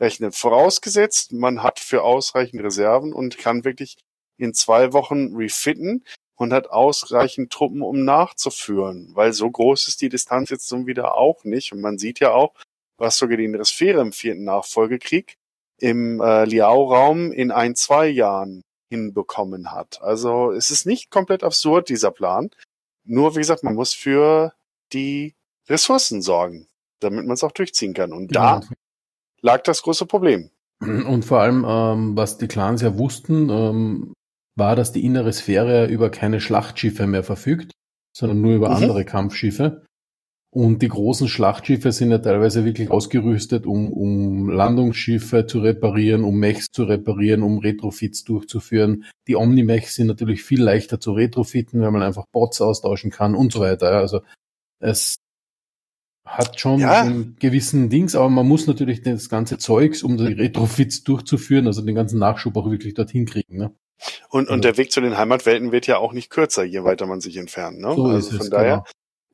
rechnet. 0.00 0.34
Vorausgesetzt, 0.34 1.32
man 1.32 1.62
hat 1.62 1.80
für 1.80 2.02
ausreichend 2.02 2.62
Reserven 2.62 3.12
und 3.12 3.38
kann 3.38 3.64
wirklich 3.64 3.96
in 4.36 4.54
zwei 4.54 4.92
Wochen 4.92 5.34
refitten 5.34 6.04
und 6.36 6.52
hat 6.52 6.70
ausreichend 6.70 7.52
Truppen, 7.52 7.82
um 7.82 8.04
nachzuführen, 8.04 9.10
weil 9.14 9.32
so 9.32 9.50
groß 9.50 9.88
ist 9.88 10.00
die 10.00 10.08
Distanz 10.08 10.50
jetzt 10.50 10.68
so 10.68 10.86
wieder 10.86 11.16
auch 11.16 11.44
nicht. 11.44 11.72
Und 11.72 11.80
man 11.80 11.98
sieht 11.98 12.20
ja 12.20 12.32
auch, 12.32 12.54
was 12.96 13.16
sogar 13.16 13.36
die 13.36 13.44
Inresphäre 13.44 14.00
im 14.00 14.12
vierten 14.12 14.44
Nachfolgekrieg 14.44 15.36
im 15.80 16.20
äh, 16.20 16.44
Liao-Raum 16.44 17.32
in 17.32 17.50
ein, 17.50 17.74
zwei 17.74 18.08
Jahren 18.08 18.62
hinbekommen 18.88 19.72
hat. 19.72 20.00
Also 20.02 20.50
es 20.52 20.70
ist 20.70 20.86
nicht 20.86 21.10
komplett 21.10 21.42
absurd, 21.44 21.88
dieser 21.88 22.10
Plan. 22.10 22.50
Nur, 23.04 23.34
wie 23.34 23.40
gesagt, 23.40 23.64
man 23.64 23.74
muss 23.74 23.94
für 23.94 24.52
die 24.92 25.34
Ressourcen 25.68 26.22
sorgen, 26.22 26.68
damit 27.00 27.26
man 27.26 27.34
es 27.34 27.44
auch 27.44 27.52
durchziehen 27.52 27.94
kann. 27.94 28.12
Und 28.12 28.34
da 28.34 28.60
lag 29.40 29.62
das 29.62 29.82
große 29.82 30.06
Problem. 30.06 30.50
Und 30.80 31.24
vor 31.24 31.40
allem, 31.40 31.64
ähm, 31.66 32.16
was 32.16 32.38
die 32.38 32.48
Clans 32.48 32.82
ja 32.82 32.96
wussten, 32.96 33.50
ähm, 33.50 34.12
war, 34.56 34.76
dass 34.76 34.92
die 34.92 35.04
innere 35.04 35.32
Sphäre 35.32 35.86
über 35.86 36.10
keine 36.10 36.40
Schlachtschiffe 36.40 37.06
mehr 37.06 37.24
verfügt, 37.24 37.72
sondern 38.16 38.40
nur 38.40 38.54
über 38.54 38.68
Mhm. 38.70 38.76
andere 38.76 39.04
Kampfschiffe. 39.04 39.84
Und 40.50 40.80
die 40.80 40.88
großen 40.88 41.28
Schlachtschiffe 41.28 41.92
sind 41.92 42.10
ja 42.10 42.18
teilweise 42.18 42.64
wirklich 42.64 42.90
ausgerüstet, 42.90 43.66
um, 43.66 43.92
um 43.92 44.48
Landungsschiffe 44.48 45.46
zu 45.46 45.60
reparieren, 45.60 46.24
um 46.24 46.38
Mechs 46.38 46.68
zu 46.72 46.84
reparieren, 46.84 47.42
um 47.42 47.58
Retrofits 47.58 48.24
durchzuführen. 48.24 49.04
Die 49.26 49.36
Omni-Mechs 49.36 49.94
sind 49.94 50.06
natürlich 50.06 50.42
viel 50.42 50.62
leichter 50.62 51.00
zu 51.00 51.12
retrofitten, 51.12 51.82
weil 51.82 51.90
man 51.90 52.02
einfach 52.02 52.24
Bots 52.32 52.62
austauschen 52.62 53.10
kann 53.10 53.34
und 53.34 53.52
so 53.52 53.60
weiter. 53.60 53.90
Also 53.90 54.20
es 54.80 55.18
hat 56.24 56.58
schon 56.58 56.80
Ja. 56.80 57.02
einen 57.02 57.36
gewissen 57.38 57.90
Dings, 57.90 58.14
aber 58.14 58.30
man 58.30 58.46
muss 58.48 58.66
natürlich 58.66 59.02
das 59.02 59.28
ganze 59.28 59.58
Zeugs, 59.58 60.02
um 60.02 60.16
die 60.16 60.32
Retrofits 60.32 61.02
durchzuführen, 61.04 61.66
also 61.66 61.82
den 61.82 61.94
ganzen 61.94 62.18
Nachschub 62.18 62.56
auch 62.56 62.70
wirklich 62.70 62.94
dorthin 62.94 63.26
kriegen. 63.26 63.58
Ne? 63.58 63.74
Und, 64.30 64.44
Also- 64.44 64.54
und 64.54 64.64
der 64.64 64.76
Weg 64.78 64.92
zu 64.92 65.00
den 65.02 65.18
Heimatwelten 65.18 65.72
wird 65.72 65.86
ja 65.86 65.98
auch 65.98 66.12
nicht 66.14 66.30
kürzer, 66.30 66.64
je 66.64 66.84
weiter 66.84 67.06
man 67.06 67.20
sich 67.20 67.36
entfernt. 67.36 67.80
Ne? 67.80 67.94
So 67.94 68.04
also 68.06 68.30
von 68.30 68.40
es, 68.40 68.50
daher, 68.50 68.76
genau. 68.76 68.84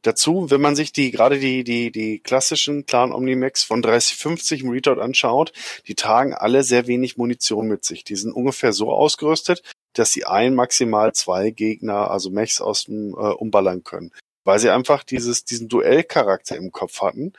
Dazu, 0.05 0.51
wenn 0.51 0.61
man 0.61 0.77
sich 0.77 0.93
die, 0.93 1.11
gerade 1.11 1.39
die, 1.39 1.65
die, 1.65 1.91
die 1.91 2.21
klassischen 2.21 2.87
Clan 2.87 3.13
Omnimax 3.13 3.65
von 3.65 3.83
3050 3.83 4.63
im 4.63 4.71
Redoubt 4.71 5.01
anschaut, 5.01 5.53
die 5.89 5.95
tragen 5.95 6.35
alle 6.35 6.63
sehr 6.63 6.87
wenig 6.87 7.17
Munition 7.17 7.67
mit 7.67 7.85
sich. 7.85 8.05
Die 8.05 8.17
sind 8.17 8.33
ungefähr 8.33 8.73
so 8.73 8.93
ausgerüstet, 8.93 9.63
dass 9.95 10.13
sie 10.13 10.25
ein, 10.25 10.55
maximal 10.55 11.13
zwei 11.15 11.51
Gegner, 11.51 12.11
also 12.11 12.31
Mechs 12.31 12.61
aus 12.61 12.85
dem 12.85 13.15
äh, 13.15 13.33
umballern 13.33 13.83
können. 13.83 14.13
Weil 14.45 14.59
sie 14.59 14.71
einfach 14.71 15.05
dieses, 15.05 15.45
diesen 15.45 15.69
Duellcharakter 15.69 16.57
im 16.57 16.71
Kopf 16.71 17.01
hatten. 17.01 17.33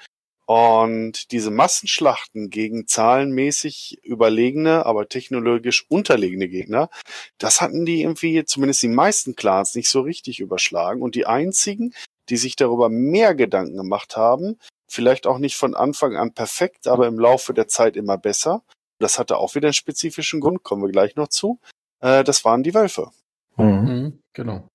Und 0.48 1.32
diese 1.32 1.50
Massenschlachten 1.50 2.52
gegen 2.52 2.88
zahlenmäßig 2.88 4.00
überlegene, 4.04 4.86
aber 4.86 5.10
technologisch 5.10 5.86
unterlegene 5.90 6.48
Gegner, 6.48 6.92
das 7.40 7.62
hatten 7.62 7.84
die 7.84 8.04
irgendwie, 8.04 8.46
zumindest 8.46 8.84
die 8.84 8.88
meisten 8.88 9.36
Clans, 9.36 9.74
nicht 9.74 9.90
so 9.90 10.02
richtig 10.02 10.40
überschlagen. 10.40 11.02
Und 11.02 11.16
die 11.16 11.26
einzigen, 11.26 11.96
die 12.30 12.38
sich 12.38 12.56
darüber 12.56 12.90
mehr 12.90 13.36
Gedanken 13.36 13.78
gemacht 13.78 14.18
haben, 14.18 14.58
vielleicht 14.88 15.28
auch 15.28 15.38
nicht 15.38 15.56
von 15.56 15.76
Anfang 15.76 16.16
an 16.16 16.34
perfekt, 16.34 16.88
aber 16.88 17.08
im 17.08 17.20
Laufe 17.20 17.54
der 17.54 17.68
Zeit 17.68 17.96
immer 17.96 18.18
besser. 18.18 18.64
Das 19.00 19.20
hatte 19.20 19.38
auch 19.38 19.56
wieder 19.56 19.68
einen 19.68 19.74
spezifischen 19.74 20.40
Grund, 20.40 20.64
kommen 20.64 20.84
wir 20.84 20.92
gleich 20.92 21.16
noch 21.16 21.28
zu. 21.28 21.60
Äh, 22.02 22.24
das 22.24 22.46
waren 22.46 22.64
die 22.64 22.74
Wölfe. 22.74 23.12
Mhm. 23.58 23.66
Mhm, 23.66 24.20
genau. 24.34 24.68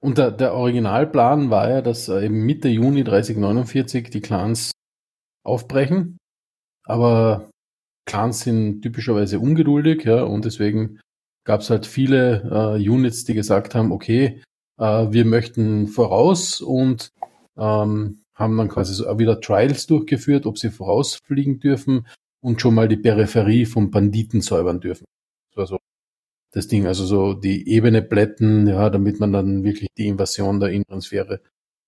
Und 0.00 0.18
der, 0.18 0.30
der 0.32 0.54
Originalplan 0.54 1.50
war 1.50 1.70
ja, 1.70 1.80
dass 1.80 2.08
äh, 2.08 2.26
eben 2.26 2.44
Mitte 2.44 2.68
Juni 2.68 3.04
3049 3.04 4.10
die 4.10 4.20
Clans 4.20 4.72
aufbrechen. 5.44 6.18
Aber 6.84 7.50
Clans 8.06 8.40
sind 8.40 8.82
typischerweise 8.82 9.38
ungeduldig, 9.40 10.04
ja, 10.04 10.22
und 10.24 10.44
deswegen 10.44 11.00
gab 11.46 11.60
es 11.60 11.70
halt 11.70 11.86
viele 11.86 12.76
äh, 12.78 12.88
Units, 12.88 13.24
die 13.24 13.34
gesagt 13.34 13.74
haben, 13.74 13.92
okay, 13.92 14.42
äh, 14.78 15.06
wir 15.10 15.24
möchten 15.24 15.88
voraus 15.88 16.60
und 16.60 17.10
ähm, 17.56 18.20
haben 18.34 18.56
dann 18.56 18.68
quasi 18.68 18.94
so 18.94 19.18
wieder 19.18 19.40
Trials 19.40 19.86
durchgeführt, 19.86 20.46
ob 20.46 20.58
sie 20.58 20.70
vorausfliegen 20.70 21.60
dürfen 21.60 22.06
und 22.40 22.60
schon 22.60 22.74
mal 22.74 22.88
die 22.88 22.96
Peripherie 22.96 23.66
vom 23.66 23.90
Banditen 23.90 24.40
säubern 24.40 24.80
dürfen. 24.80 25.04
Das 25.50 25.56
war 25.56 25.66
so 25.66 25.78
das 26.52 26.68
Ding, 26.68 26.86
also 26.86 27.04
so 27.04 27.34
die 27.34 27.68
Ebene 27.68 28.00
plätten, 28.02 28.66
ja, 28.68 28.88
damit 28.90 29.18
man 29.18 29.32
dann 29.32 29.64
wirklich 29.64 29.88
die 29.98 30.06
Invasion 30.06 30.60
der 30.60 30.70
inneren 30.70 31.00
Sphäre 31.00 31.40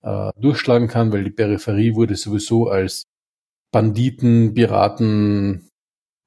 äh, 0.03 0.30
durchschlagen 0.41 0.89
kann, 0.89 1.12
weil 1.12 1.24
die 1.24 1.30
Peripherie 1.30 1.95
wurde 1.95 2.16
sowieso 2.16 2.68
als 2.68 3.05
Banditen, 3.72 4.55
Piraten 4.55 5.68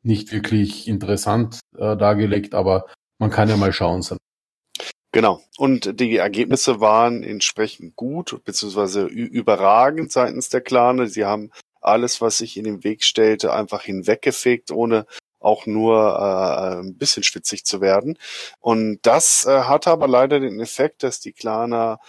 nicht 0.03 0.31
wirklich 0.31 0.87
interessant 0.87 1.59
äh, 1.77 1.97
dargelegt, 1.97 2.53
aber 2.55 2.85
man 3.19 3.29
kann 3.29 3.49
ja 3.49 3.57
mal 3.57 3.73
schauen. 3.73 4.01
Genau. 5.11 5.41
Und 5.57 5.99
die 5.99 6.17
Ergebnisse 6.17 6.79
waren 6.79 7.23
entsprechend 7.23 7.95
gut, 7.95 8.41
beziehungsweise 8.43 9.05
überragend 9.05 10.11
seitens 10.11 10.49
der 10.49 10.61
Clane. 10.61 11.07
Sie 11.07 11.25
haben 11.25 11.51
alles, 11.81 12.21
was 12.21 12.37
sich 12.37 12.57
in 12.57 12.65
den 12.65 12.83
Weg 12.83 13.03
stellte, 13.03 13.53
einfach 13.53 13.83
hinweggefegt, 13.83 14.71
ohne 14.71 15.05
auch 15.39 15.65
nur 15.65 15.97
äh, 15.97 16.79
ein 16.81 16.97
bisschen 16.97 17.23
schwitzig 17.23 17.65
zu 17.65 17.81
werden. 17.81 18.17
Und 18.59 18.99
das 19.03 19.45
äh, 19.45 19.61
hatte 19.61 19.89
aber 19.89 20.07
leider 20.07 20.39
den 20.39 20.59
Effekt, 20.59 21.01
dass 21.01 21.21
die 21.21 21.31
Klaner, 21.31 21.99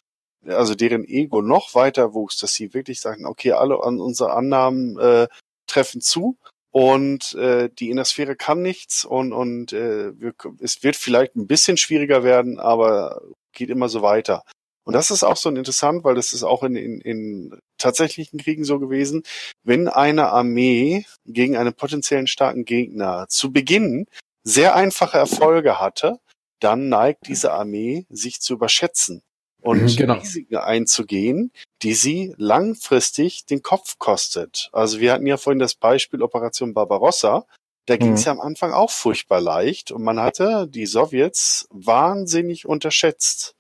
also 0.47 0.75
deren 0.75 1.05
Ego 1.05 1.41
noch 1.41 1.75
weiter 1.75 2.13
wuchs, 2.13 2.39
dass 2.39 2.55
sie 2.55 2.75
wirklich 2.75 3.01
sagten, 3.01 3.27
okay, 3.27 3.53
alle 3.53 3.83
an 3.83 4.01
unsere 4.01 4.33
Annahmen 4.33 4.99
äh, 4.99 5.29
treffen 5.67 6.01
zu 6.01 6.37
und 6.71 7.35
äh, 7.35 7.69
die 7.71 7.91
Innersphäre 7.91 8.37
kann 8.37 8.63
nichts 8.63 9.05
und, 9.05 9.33
und 9.33 9.73
äh, 9.73 10.19
wir, 10.19 10.35
es 10.61 10.83
wird 10.83 10.97
vielleicht 10.97 11.37
ein 11.37 11.47
bisschen 11.47 11.77
schwieriger 11.77 12.23
werden, 12.23 12.61
aber 12.61 13.23
geht 13.53 13.71
immer 13.71 13.89
so 13.89 14.03
weiter. 14.03 14.45
Und 14.85 14.95
das 14.95 15.11
ist 15.11 15.25
auch 15.25 15.37
so 15.37 15.51
interessant, 15.51 16.05
weil 16.05 16.15
das 16.15 16.33
ist 16.33 16.43
auch 16.43 16.63
in, 16.63 16.77
in, 16.77 17.01
in 17.01 17.59
tatsächlichen 17.79 18.39
Kriegen 18.39 18.65
so 18.65 18.79
gewesen. 18.79 19.23
Wenn 19.63 19.89
eine 19.89 20.31
Armee 20.31 21.05
gegen 21.27 21.57
einen 21.57 21.75
potenziellen 21.75 22.27
starken 22.27 22.65
Gegner 22.65 23.27
zu 23.29 23.53
Beginn 23.53 24.07
sehr 24.43 24.75
einfache 24.75 25.19
Erfolge 25.19 25.81
hatte, 25.81 26.19
dann 26.61 26.89
neigt 26.89 27.29
diese 27.29 27.53
Armee 27.53 28.07
sich 28.11 28.41
zu 28.41 28.55
überschätzen 28.55 29.23
und 29.61 29.83
mhm, 29.83 29.97
genau. 29.97 30.15
Risiken 30.15 30.57
einzugehen, 30.57 31.53
die 31.83 31.95
sie 31.95 32.35
langfristig 32.37 33.47
den 33.47 33.63
Kopf 33.63 33.99
kostet. 33.99 34.71
Also 34.73 35.01
wir 35.01 35.13
hatten 35.13 35.27
ja 35.27 35.37
vorhin 35.37 35.59
das 35.59 35.75
Beispiel 35.75 36.23
Operation 36.23 36.75
Barbarossa. 36.75 37.47
Da 37.87 37.97
ging 37.97 38.13
es 38.13 38.21
mhm. 38.21 38.27
ja 38.27 38.33
am 38.33 38.41
Anfang 38.41 38.73
auch 38.73 38.91
furchtbar 38.91 39.41
leicht 39.41 39.91
und 39.91 40.03
man 40.03 40.21
hatte 40.21 40.69
die 40.69 40.87
Sowjets 40.87 41.67
wahnsinnig 41.71 42.67
unterschätzt. 42.67 43.55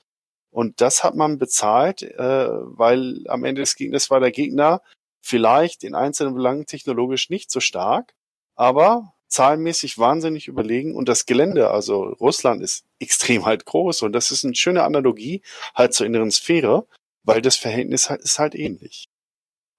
Und 0.50 0.80
das 0.80 1.04
hat 1.04 1.14
man 1.14 1.38
bezahlt, 1.38 2.02
äh, 2.02 2.48
weil 2.50 3.24
am 3.28 3.44
Ende 3.44 3.62
des 3.62 3.76
Gegners 3.76 4.10
war 4.10 4.20
der 4.20 4.32
Gegner 4.32 4.82
vielleicht 5.20 5.84
in 5.84 5.94
einzelnen 5.94 6.34
Belangen 6.34 6.66
technologisch 6.66 7.30
nicht 7.30 7.50
so 7.50 7.60
stark, 7.60 8.14
aber 8.56 9.14
zahlenmäßig 9.30 9.98
wahnsinnig 9.98 10.48
überlegen 10.48 10.94
und 10.94 11.08
das 11.08 11.24
Gelände, 11.24 11.70
also 11.70 12.02
Russland 12.20 12.62
ist 12.62 12.84
extrem 12.98 13.46
halt 13.46 13.64
groß 13.64 14.02
und 14.02 14.12
das 14.12 14.30
ist 14.30 14.44
eine 14.44 14.54
schöne 14.54 14.82
Analogie 14.82 15.42
halt 15.74 15.94
zur 15.94 16.06
inneren 16.06 16.30
Sphäre, 16.30 16.86
weil 17.22 17.40
das 17.40 17.56
Verhältnis 17.56 18.10
halt, 18.10 18.22
ist 18.22 18.38
halt 18.38 18.54
ähnlich. 18.54 19.06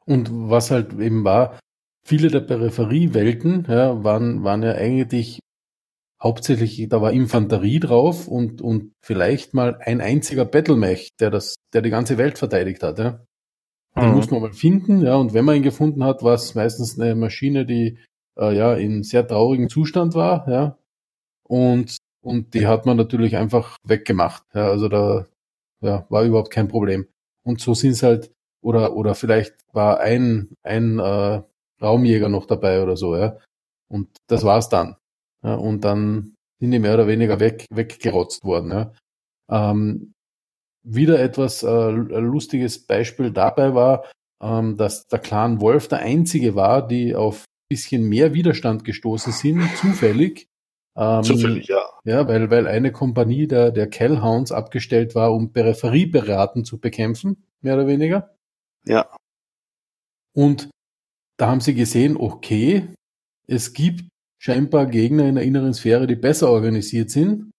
Und 0.06 0.30
was 0.32 0.72
halt 0.72 0.94
eben 0.94 1.24
war, 1.24 1.60
viele 2.04 2.30
der 2.30 2.40
Peripheriewelten 2.42 3.66
ja, 3.70 4.04
waren, 4.04 4.44
waren 4.44 4.64
ja 4.64 4.74
eigentlich 4.74 5.40
hauptsächlich, 6.22 6.88
da 6.90 7.02
war 7.02 7.12
Infanterie 7.12 7.80
drauf 7.80 8.28
und, 8.28 8.62
und 8.62 8.94
vielleicht 9.02 9.54
mal 9.54 9.78
ein 9.80 10.02
einziger 10.02 10.46
Battlemech, 10.46 11.10
der 11.20 11.30
das, 11.30 11.56
der 11.74 11.82
die 11.82 11.90
ganze 11.90 12.18
Welt 12.18 12.38
verteidigt 12.38 12.84
hat. 12.84 13.00
Ja. 13.00 13.26
Den 13.96 14.10
mhm. 14.10 14.16
muss 14.16 14.32
man 14.32 14.42
mal 14.42 14.54
finden, 14.54 15.02
ja, 15.02 15.16
und 15.16 15.34
wenn 15.34 15.44
man 15.44 15.58
ihn 15.58 15.64
gefunden 15.64 16.04
hat, 16.04 16.24
war 16.24 16.36
es 16.36 16.56
meistens 16.56 16.98
eine 16.98 17.16
Maschine, 17.16 17.66
die 17.66 17.98
äh, 18.38 18.56
ja 18.56 18.74
in 18.76 19.04
sehr 19.04 19.28
traurigem 19.28 19.70
Zustand 19.70 20.16
war, 20.16 20.48
ja. 20.50 20.78
Und, 21.44 21.98
und 22.22 22.54
die 22.54 22.68
hat 22.68 22.86
man 22.86 22.98
natürlich 22.98 23.36
einfach 23.38 23.78
weggemacht. 23.84 24.44
Ja, 24.54 24.68
also 24.70 24.88
da 24.88 25.26
ja, 25.82 26.06
war 26.10 26.24
überhaupt 26.24 26.52
kein 26.52 26.68
Problem. 26.68 27.08
Und 27.44 27.60
so 27.60 27.74
sind 27.74 27.92
es 27.92 28.04
halt, 28.04 28.32
oder, 28.62 28.96
oder 28.96 29.16
vielleicht 29.16 29.56
war 29.74 30.00
ein, 30.00 30.56
ein 30.64 31.00
äh, 31.00 31.42
Raumjäger 31.82 32.30
noch 32.30 32.46
dabei 32.46 32.84
oder 32.84 32.96
so, 32.96 33.16
ja. 33.16 33.38
Und 33.90 34.10
das 34.28 34.44
war's 34.44 34.70
dann. 34.70 34.96
Ja, 35.44 35.56
und 35.56 35.84
dann 35.84 36.36
sind 36.60 36.72
die 36.72 36.80
mehr 36.80 36.94
oder 36.94 37.08
weniger 37.08 37.40
weg, 37.40 37.66
weggerotzt 37.72 38.44
worden. 38.46 38.72
Ja. 38.72 38.94
Ähm, 39.50 40.14
wieder 40.84 41.20
etwas 41.20 41.64
äh, 41.64 41.90
lustiges 41.90 42.86
Beispiel 42.86 43.32
dabei 43.32 43.74
war, 43.76 44.06
ähm, 44.42 44.78
dass 44.78 45.08
der 45.08 45.20
Clan 45.20 45.62
Wolf 45.62 45.88
der 45.88 46.00
einzige 46.00 46.56
war, 46.56 46.88
die 46.88 47.16
auf 47.16 47.46
bisschen 47.72 48.04
mehr 48.04 48.34
Widerstand 48.34 48.84
gestoßen 48.84 49.32
sind, 49.32 49.62
zufällig. 49.78 50.50
Ähm, 50.98 51.24
zufällig, 51.24 51.70
ja. 51.70 51.82
Ja, 52.04 52.28
weil, 52.28 52.52
weil 52.52 52.68
eine 52.68 52.92
Kompanie 52.92 53.48
der, 53.48 53.72
der 53.72 53.88
Kellhounds 53.88 54.52
abgestellt 54.52 55.16
war, 55.16 55.34
um 55.34 55.54
Peripherieberaten 55.54 56.66
zu 56.66 56.80
bekämpfen, 56.80 57.46
mehr 57.62 57.76
oder 57.76 57.88
weniger. 57.88 58.36
Ja. 58.86 59.10
Und 60.34 60.70
da 61.38 61.48
haben 61.48 61.62
sie 61.62 61.76
gesehen, 61.76 62.18
okay, 62.18 62.90
es 63.48 63.72
gibt 63.72 64.10
scheinbar 64.38 64.86
Gegner 64.86 65.30
in 65.30 65.36
der 65.36 65.46
inneren 65.46 65.74
Sphäre, 65.74 66.08
die 66.08 66.18
besser 66.18 66.50
organisiert 66.50 67.10
sind. 67.10 67.52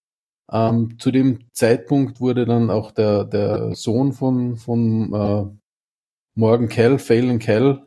Ähm, 0.52 0.98
zu 0.98 1.10
dem 1.10 1.50
Zeitpunkt 1.52 2.20
wurde 2.20 2.44
dann 2.44 2.68
auch 2.68 2.90
der, 2.90 3.24
der 3.24 3.74
Sohn 3.74 4.12
von, 4.12 4.56
von 4.56 5.14
äh, 5.14 5.46
Morgan 6.34 6.68
Kell, 6.68 6.98
Phelan 6.98 7.38
Kell, 7.38 7.86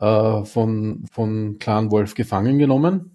äh, 0.00 0.44
von, 0.44 1.04
von 1.10 1.58
Clan 1.58 1.90
Wolf 1.90 2.14
gefangen 2.14 2.58
genommen. 2.58 3.14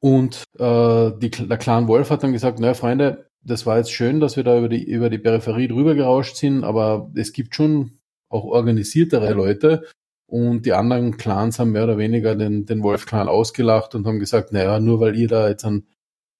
Und 0.00 0.44
äh, 0.58 1.12
die, 1.18 1.30
der 1.30 1.58
Clan 1.58 1.86
Wolf 1.86 2.10
hat 2.10 2.22
dann 2.22 2.32
gesagt, 2.32 2.58
naja, 2.58 2.74
Freunde, 2.74 3.28
das 3.44 3.66
war 3.66 3.78
jetzt 3.78 3.92
schön, 3.92 4.20
dass 4.20 4.36
wir 4.36 4.44
da 4.44 4.58
über 4.58 4.68
die, 4.68 4.84
über 4.84 5.10
die 5.10 5.18
Peripherie 5.18 5.68
drüber 5.68 5.94
gerauscht 5.94 6.36
sind, 6.36 6.64
aber 6.64 7.10
es 7.14 7.32
gibt 7.32 7.54
schon 7.54 7.98
auch 8.28 8.44
organisiertere 8.44 9.32
Leute. 9.32 9.84
Und 10.26 10.64
die 10.64 10.72
anderen 10.72 11.18
Clans 11.18 11.58
haben 11.58 11.72
mehr 11.72 11.84
oder 11.84 11.98
weniger 11.98 12.34
den, 12.34 12.64
den 12.64 12.82
Wolf-Clan 12.82 13.28
ausgelacht 13.28 13.94
und 13.94 14.06
haben 14.06 14.18
gesagt, 14.18 14.52
naja, 14.52 14.80
nur 14.80 14.98
weil 14.98 15.16
ihr 15.16 15.28
da 15.28 15.48
jetzt 15.48 15.64
ein, 15.64 15.86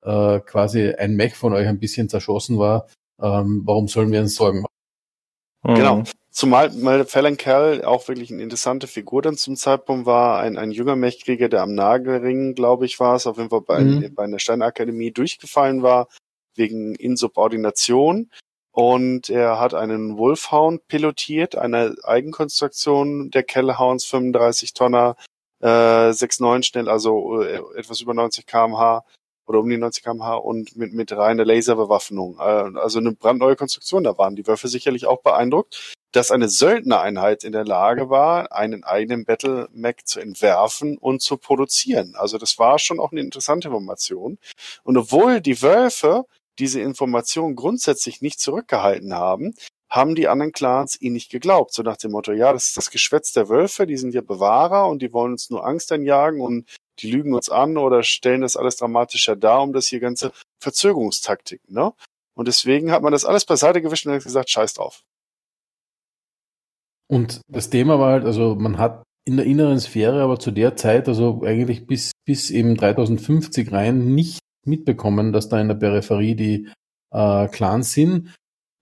äh, 0.03 0.40
quasi 0.40 0.95
ein 0.95 1.14
Mech 1.14 1.34
von 1.34 1.53
euch 1.53 1.68
ein 1.68 1.78
bisschen 1.78 2.09
zerschossen 2.09 2.59
war, 2.59 2.86
ähm, 3.20 3.62
warum 3.64 3.88
sollen 3.88 4.11
wir 4.11 4.20
uns 4.20 4.34
Sorgen 4.34 4.62
machen? 4.62 5.76
Genau. 5.76 6.03
Zumal 6.32 6.70
mal 6.70 7.04
Fallon 7.04 7.36
Kerl 7.36 7.84
auch 7.84 8.08
wirklich 8.08 8.32
eine 8.32 8.42
interessante 8.42 8.86
Figur 8.86 9.20
dann 9.20 9.36
zum 9.36 9.54
Zeitpunkt 9.54 10.06
war, 10.06 10.40
ein, 10.40 10.56
ein 10.56 10.70
junger 10.70 10.96
Mechkrieger, 10.96 11.50
der 11.50 11.60
am 11.60 11.74
Nagelring, 11.74 12.54
glaube 12.54 12.86
ich, 12.86 12.98
war 12.98 13.16
es, 13.16 13.26
auf 13.26 13.36
jeden 13.36 13.50
Fall 13.50 13.60
bei, 13.60 13.80
mhm. 13.80 14.14
bei 14.14 14.24
einer 14.24 14.38
Steinakademie 14.38 15.10
durchgefallen 15.12 15.82
war, 15.82 16.08
wegen 16.54 16.94
Insubordination. 16.94 18.30
Und 18.70 19.28
er 19.28 19.60
hat 19.60 19.74
einen 19.74 20.16
Wolfhound 20.16 20.88
pilotiert, 20.88 21.54
eine 21.54 21.96
Eigenkonstruktion 22.02 23.30
der 23.30 23.42
Kellhounds 23.42 24.06
35 24.06 24.72
Tonner, 24.72 25.16
äh, 25.60 25.66
6,9 25.66 26.62
schnell, 26.62 26.88
also 26.88 27.42
äh, 27.42 27.60
etwas 27.76 28.00
über 28.00 28.14
90 28.14 28.46
kmh 28.46 29.04
oder 29.47 29.61
um 29.61 29.68
die 29.68 29.78
90 29.78 30.05
kmh 30.05 30.34
und 30.36 30.76
mit, 30.76 30.93
mit 30.93 31.12
reiner 31.12 31.45
Laserbewaffnung. 31.45 32.38
Äh, 32.38 32.78
also 32.78 32.99
eine 32.99 33.12
brandneue 33.12 33.57
Konstruktion. 33.57 34.05
Da 34.05 34.18
waren 34.18 34.36
die 34.36 34.47
Wölfe 34.47 34.68
sicherlich 34.68 35.07
auch 35.07 35.22
beeindruckt 35.22 35.95
dass 36.12 36.30
eine 36.30 36.49
Söldnereinheit 36.49 37.43
in 37.43 37.53
der 37.53 37.64
Lage 37.64 38.11
war, 38.11 38.53
einen 38.53 38.84
eigenen 38.84 39.24
Battle 39.24 39.68
Mac 39.72 40.07
zu 40.07 40.20
entwerfen 40.20 40.99
und 40.99 41.22
zu 41.22 41.38
produzieren. 41.38 42.14
Also 42.16 42.38
das 42.38 42.59
war 42.59 42.78
schon 42.78 43.01
auch 43.01 43.12
eine 43.12 43.22
interessante 43.22 43.68
Information. 43.68 44.38
Und 44.84 44.99
obwohl 44.99 45.40
die 45.40 45.62
Wölfe 45.62 46.24
diese 46.59 46.80
Information 46.80 47.57
grundsätzlich 47.57 48.20
nicht 48.20 48.40
zurückgehalten 48.40 49.14
haben, 49.14 49.55
haben 49.88 50.14
die 50.14 50.28
anderen 50.28 50.53
Clans 50.53 51.01
ihn 51.01 51.14
nicht 51.14 51.30
geglaubt. 51.30 51.72
So 51.72 51.82
nach 51.82 51.97
dem 51.97 52.12
Motto, 52.12 52.32
ja, 52.32 52.53
das 52.53 52.68
ist 52.68 52.76
das 52.76 52.90
Geschwätz 52.90 53.32
der 53.32 53.49
Wölfe, 53.49 53.86
die 53.86 53.97
sind 53.97 54.14
ja 54.14 54.20
Bewahrer 54.20 54.88
und 54.88 55.03
die 55.03 55.12
wollen 55.12 55.32
uns 55.32 55.51
nur 55.51 55.66
Angst 55.66 55.93
einjagen 55.93 56.40
und 56.40 56.66
die 57.03 57.11
lügen 57.11 57.34
uns 57.34 57.48
an 57.48 57.76
oder 57.76 58.03
stellen 58.03 58.42
das 58.42 58.57
alles 58.57 58.76
dramatischer 58.76 59.36
dar, 59.36 59.62
um 59.62 59.72
das 59.72 59.86
hier 59.86 60.00
ganze 60.00 60.32
Verzögerungstaktiken, 60.61 61.74
ne? 61.74 61.92
Und 62.34 62.48
deswegen 62.48 62.90
hat 62.92 63.03
man 63.03 63.12
das 63.12 63.24
alles 63.24 63.44
beiseite 63.44 63.82
gewischt 63.82 64.07
und 64.07 64.12
hat 64.14 64.22
gesagt, 64.22 64.50
scheiß 64.50 64.74
drauf. 64.74 65.03
Und 67.11 67.42
das 67.46 67.68
Thema 67.68 67.98
war 67.98 68.12
halt, 68.12 68.24
also 68.24 68.55
man 68.55 68.78
hat 68.78 69.03
in 69.26 69.36
der 69.36 69.46
inneren 69.46 69.78
Sphäre 69.78 70.22
aber 70.22 70.38
zu 70.38 70.50
der 70.50 70.76
Zeit, 70.76 71.09
also 71.09 71.42
eigentlich 71.44 71.86
bis, 71.86 72.12
bis 72.26 72.50
eben 72.50 72.74
3050 72.74 73.70
rein, 73.70 74.14
nicht 74.14 74.40
mitbekommen, 74.66 75.32
dass 75.32 75.48
da 75.48 75.61
in 75.61 75.68
der 75.68 75.74
Peripherie 75.74 76.34
die 76.34 76.68
äh, 77.12 77.48
Clans 77.48 77.92
sind. 77.92 78.34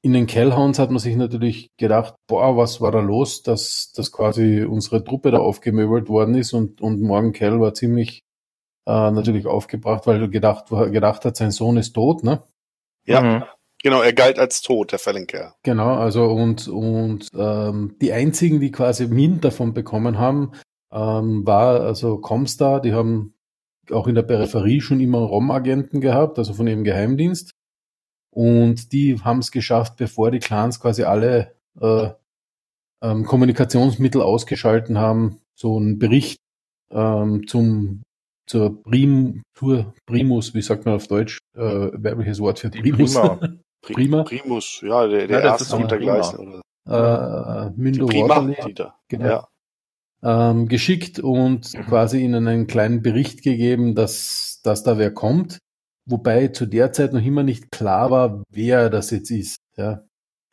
In 0.02 0.14
den 0.14 0.26
Kellhounds 0.26 0.78
hat 0.78 0.90
man 0.90 0.98
sich 0.98 1.16
natürlich 1.16 1.68
gedacht, 1.76 2.14
boah, 2.26 2.56
was 2.56 2.80
war 2.80 2.90
da 2.90 3.00
los, 3.00 3.42
dass, 3.42 3.92
dass 3.94 4.10
quasi 4.10 4.62
unsere 4.62 5.04
Truppe 5.04 5.30
da 5.30 5.38
aufgemöbelt 5.38 6.08
worden 6.08 6.34
ist 6.34 6.54
und, 6.54 6.80
und 6.80 7.02
Morgan 7.02 7.32
Kell 7.32 7.60
war 7.60 7.74
ziemlich 7.74 8.22
äh, 8.86 9.10
natürlich 9.10 9.46
aufgebracht, 9.46 10.06
weil 10.06 10.22
er 10.22 10.28
gedacht, 10.28 10.66
gedacht 10.68 11.24
hat, 11.24 11.36
sein 11.36 11.50
Sohn 11.50 11.76
ist 11.76 11.92
tot, 11.92 12.24
ne? 12.24 12.42
Ja. 13.04 13.20
Mhm. 13.20 13.44
Genau, 13.82 14.02
er 14.02 14.12
galt 14.12 14.38
als 14.38 14.60
tot, 14.60 14.92
der 14.92 14.98
Fellenker. 14.98 15.54
Genau, 15.62 15.94
also 15.94 16.26
und, 16.26 16.68
und 16.68 17.28
ähm, 17.34 17.96
die 18.00 18.12
einzigen, 18.12 18.60
die 18.60 18.70
quasi 18.70 19.06
Mint 19.06 19.42
davon 19.42 19.72
bekommen 19.72 20.18
haben, 20.18 20.52
ähm, 20.92 21.46
war 21.46 21.80
also 21.80 22.18
Comstar, 22.18 22.80
die 22.80 22.92
haben 22.92 23.34
auch 23.90 24.06
in 24.06 24.14
der 24.14 24.22
Peripherie 24.22 24.80
schon 24.80 25.00
immer 25.00 25.18
ROM-Agenten 25.20 26.00
gehabt, 26.00 26.38
also 26.38 26.52
von 26.52 26.66
ihrem 26.66 26.84
Geheimdienst. 26.84 27.52
Und 28.30 28.92
die 28.92 29.20
haben 29.20 29.40
es 29.40 29.50
geschafft, 29.50 29.96
bevor 29.96 30.30
die 30.30 30.38
Clans 30.38 30.80
quasi 30.80 31.02
alle 31.02 31.54
äh, 31.80 32.10
ähm, 33.02 33.24
Kommunikationsmittel 33.24 34.22
ausgeschalten 34.22 34.98
haben, 34.98 35.40
so 35.54 35.76
einen 35.76 35.98
Bericht 35.98 36.38
ähm, 36.90 37.46
zum 37.46 38.02
zur 38.46 38.82
Prim, 38.82 39.42
zur 39.54 39.94
Primus, 40.06 40.54
wie 40.54 40.62
sagt 40.62 40.84
man 40.84 40.96
auf 40.96 41.06
Deutsch, 41.06 41.38
äh, 41.54 41.60
weibliches 41.62 42.40
Wort 42.40 42.58
für 42.58 42.70
Primus? 42.70 43.14
Prima. 43.82 44.24
Primus, 44.24 44.80
ja, 44.84 45.06
der, 45.06 45.28
der 45.28 45.38
Ja, 45.40 45.46
erste 45.52 45.76
und 45.76 45.90
der 45.90 45.96
Prima. 45.96 46.34
Oder? 46.36 46.60
äh, 46.86 47.70
Mündo 47.76 48.06
Prima. 48.06 48.40
Genau. 49.08 49.24
Ja. 49.24 50.50
ähm, 50.50 50.68
geschickt 50.68 51.20
und 51.20 51.72
quasi 51.86 52.20
ihnen 52.22 52.46
einen 52.46 52.66
kleinen 52.66 53.02
Bericht 53.02 53.42
gegeben, 53.42 53.94
dass, 53.94 54.60
dass 54.64 54.82
da 54.82 54.98
wer 54.98 55.12
kommt. 55.14 55.58
Wobei 56.06 56.48
zu 56.48 56.66
der 56.66 56.92
Zeit 56.92 57.12
noch 57.12 57.24
immer 57.24 57.42
nicht 57.42 57.70
klar 57.70 58.10
war, 58.10 58.42
wer 58.50 58.90
das 58.90 59.10
jetzt 59.10 59.30
ist. 59.30 59.56
Ja, 59.76 60.02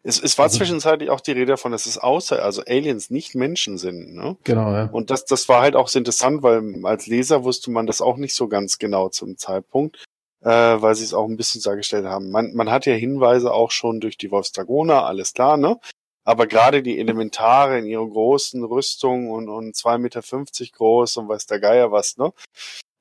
Es, 0.04 0.22
es 0.22 0.38
war 0.38 0.44
Also- 0.46 0.58
zwischenzeitlich 0.58 1.10
auch 1.10 1.20
die 1.22 1.32
Rede 1.32 1.48
davon, 1.48 1.72
dass 1.72 1.86
es 1.86 1.98
außer, 1.98 2.42
also 2.44 2.62
Aliens 2.66 3.10
nicht 3.10 3.36
Menschen 3.36 3.78
sind. 3.78 4.14
Ne? 4.14 4.38
genau, 4.44 4.72
ja. 4.72 4.86
Und 4.86 5.10
das, 5.10 5.26
das 5.26 5.50
war 5.50 5.62
halt 5.62 5.76
auch 5.76 5.88
so 5.90 6.00
interessant, 6.00 6.44
weil 6.44 6.86
als 6.86 7.08
Leser 7.08 7.44
wusste 7.44 7.72
man 7.72 7.88
das 7.88 8.02
auch 8.02 8.18
nicht 8.18 8.34
so 8.36 8.48
ganz 8.48 8.78
genau 8.78 9.10
zum 9.10 9.38
Zeitpunkt, 9.38 10.04
äh, 10.42 10.50
weil 10.50 10.96
sie 10.96 11.04
es 11.04 11.14
auch 11.14 11.26
ein 11.28 11.36
bisschen 11.38 11.62
dargestellt 11.62 12.06
haben. 12.06 12.30
Man, 12.30 12.54
man 12.54 12.70
hat 12.72 12.86
ja 12.86 12.94
Hinweise 12.94 13.52
auch 13.52 13.72
schon 13.72 14.00
durch 14.00 14.18
die 14.18 14.32
Wolfsdragoner, 14.32 15.06
alles 15.06 15.34
klar, 15.34 15.58
ne? 15.58 15.78
Aber 16.24 16.46
gerade 16.46 16.84
die 16.84 17.00
Elementare 17.00 17.80
in 17.80 17.86
ihrer 17.86 18.06
großen 18.08 18.62
Rüstung 18.64 19.30
und, 19.32 19.48
und 19.50 19.76
2,50 19.76 19.98
Meter 19.98 20.22
groß 20.74 21.18
und 21.18 21.30
weiß 21.30 21.46
der 21.48 21.60
Geier 21.62 21.92
was, 21.92 22.18
ne? 22.18 22.32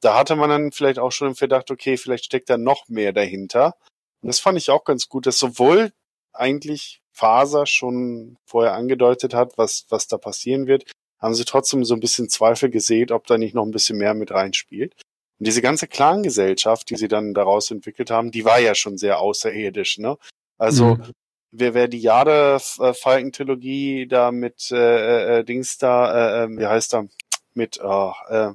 Da 0.00 0.16
hatte 0.18 0.36
man 0.36 0.50
dann 0.50 0.72
vielleicht 0.72 0.98
auch 0.98 1.12
schon 1.12 1.28
im 1.28 1.34
Verdacht, 1.34 1.70
okay, 1.70 1.96
vielleicht 1.96 2.26
steckt 2.26 2.50
da 2.50 2.58
noch 2.58 2.88
mehr 2.88 3.12
dahinter. 3.12 3.74
Und 4.22 4.28
das 4.28 4.40
fand 4.40 4.58
ich 4.58 4.70
auch 4.70 4.84
ganz 4.84 5.08
gut, 5.08 5.26
dass 5.26 5.38
sowohl 5.38 5.92
eigentlich 6.32 7.00
Faser 7.12 7.66
schon 7.66 8.36
vorher 8.44 8.74
angedeutet 8.74 9.34
hat, 9.34 9.56
was, 9.56 9.86
was 9.88 10.06
da 10.06 10.18
passieren 10.18 10.66
wird, 10.66 10.90
haben 11.18 11.34
sie 11.34 11.46
trotzdem 11.46 11.82
so 11.84 11.94
ein 11.94 12.00
bisschen 12.00 12.28
Zweifel 12.28 12.68
gesät, 12.70 13.10
ob 13.10 13.26
da 13.26 13.38
nicht 13.38 13.54
noch 13.54 13.64
ein 13.64 13.70
bisschen 13.70 13.96
mehr 13.96 14.12
mit 14.12 14.32
reinspielt. 14.32 14.92
Und 15.38 15.46
diese 15.46 15.62
ganze 15.62 15.86
Clan-Gesellschaft, 15.86 16.90
die 16.90 16.96
sie 16.96 17.08
dann 17.08 17.32
daraus 17.34 17.70
entwickelt 17.70 18.10
haben, 18.10 18.30
die 18.30 18.44
war 18.44 18.58
ja 18.58 18.74
schon 18.74 18.98
sehr 18.98 19.18
außerirdisch, 19.20 19.98
ne? 19.98 20.18
Also, 20.58 20.96
Mhm. 20.96 21.12
wer, 21.52 21.74
wer 21.74 21.88
die 21.88 22.00
Jade-Falken-Trilogie 22.00 24.06
da 24.08 24.30
mit 24.32 24.70
äh, 24.70 25.38
äh, 25.38 25.44
Dings 25.44 25.78
da, 25.78 26.42
äh, 26.42 26.44
äh, 26.44 26.48
wie 26.58 26.66
heißt 26.66 26.94
er? 26.94 27.08
Mit 27.54 27.78
äh, 27.78 28.10
äh, 28.28 28.54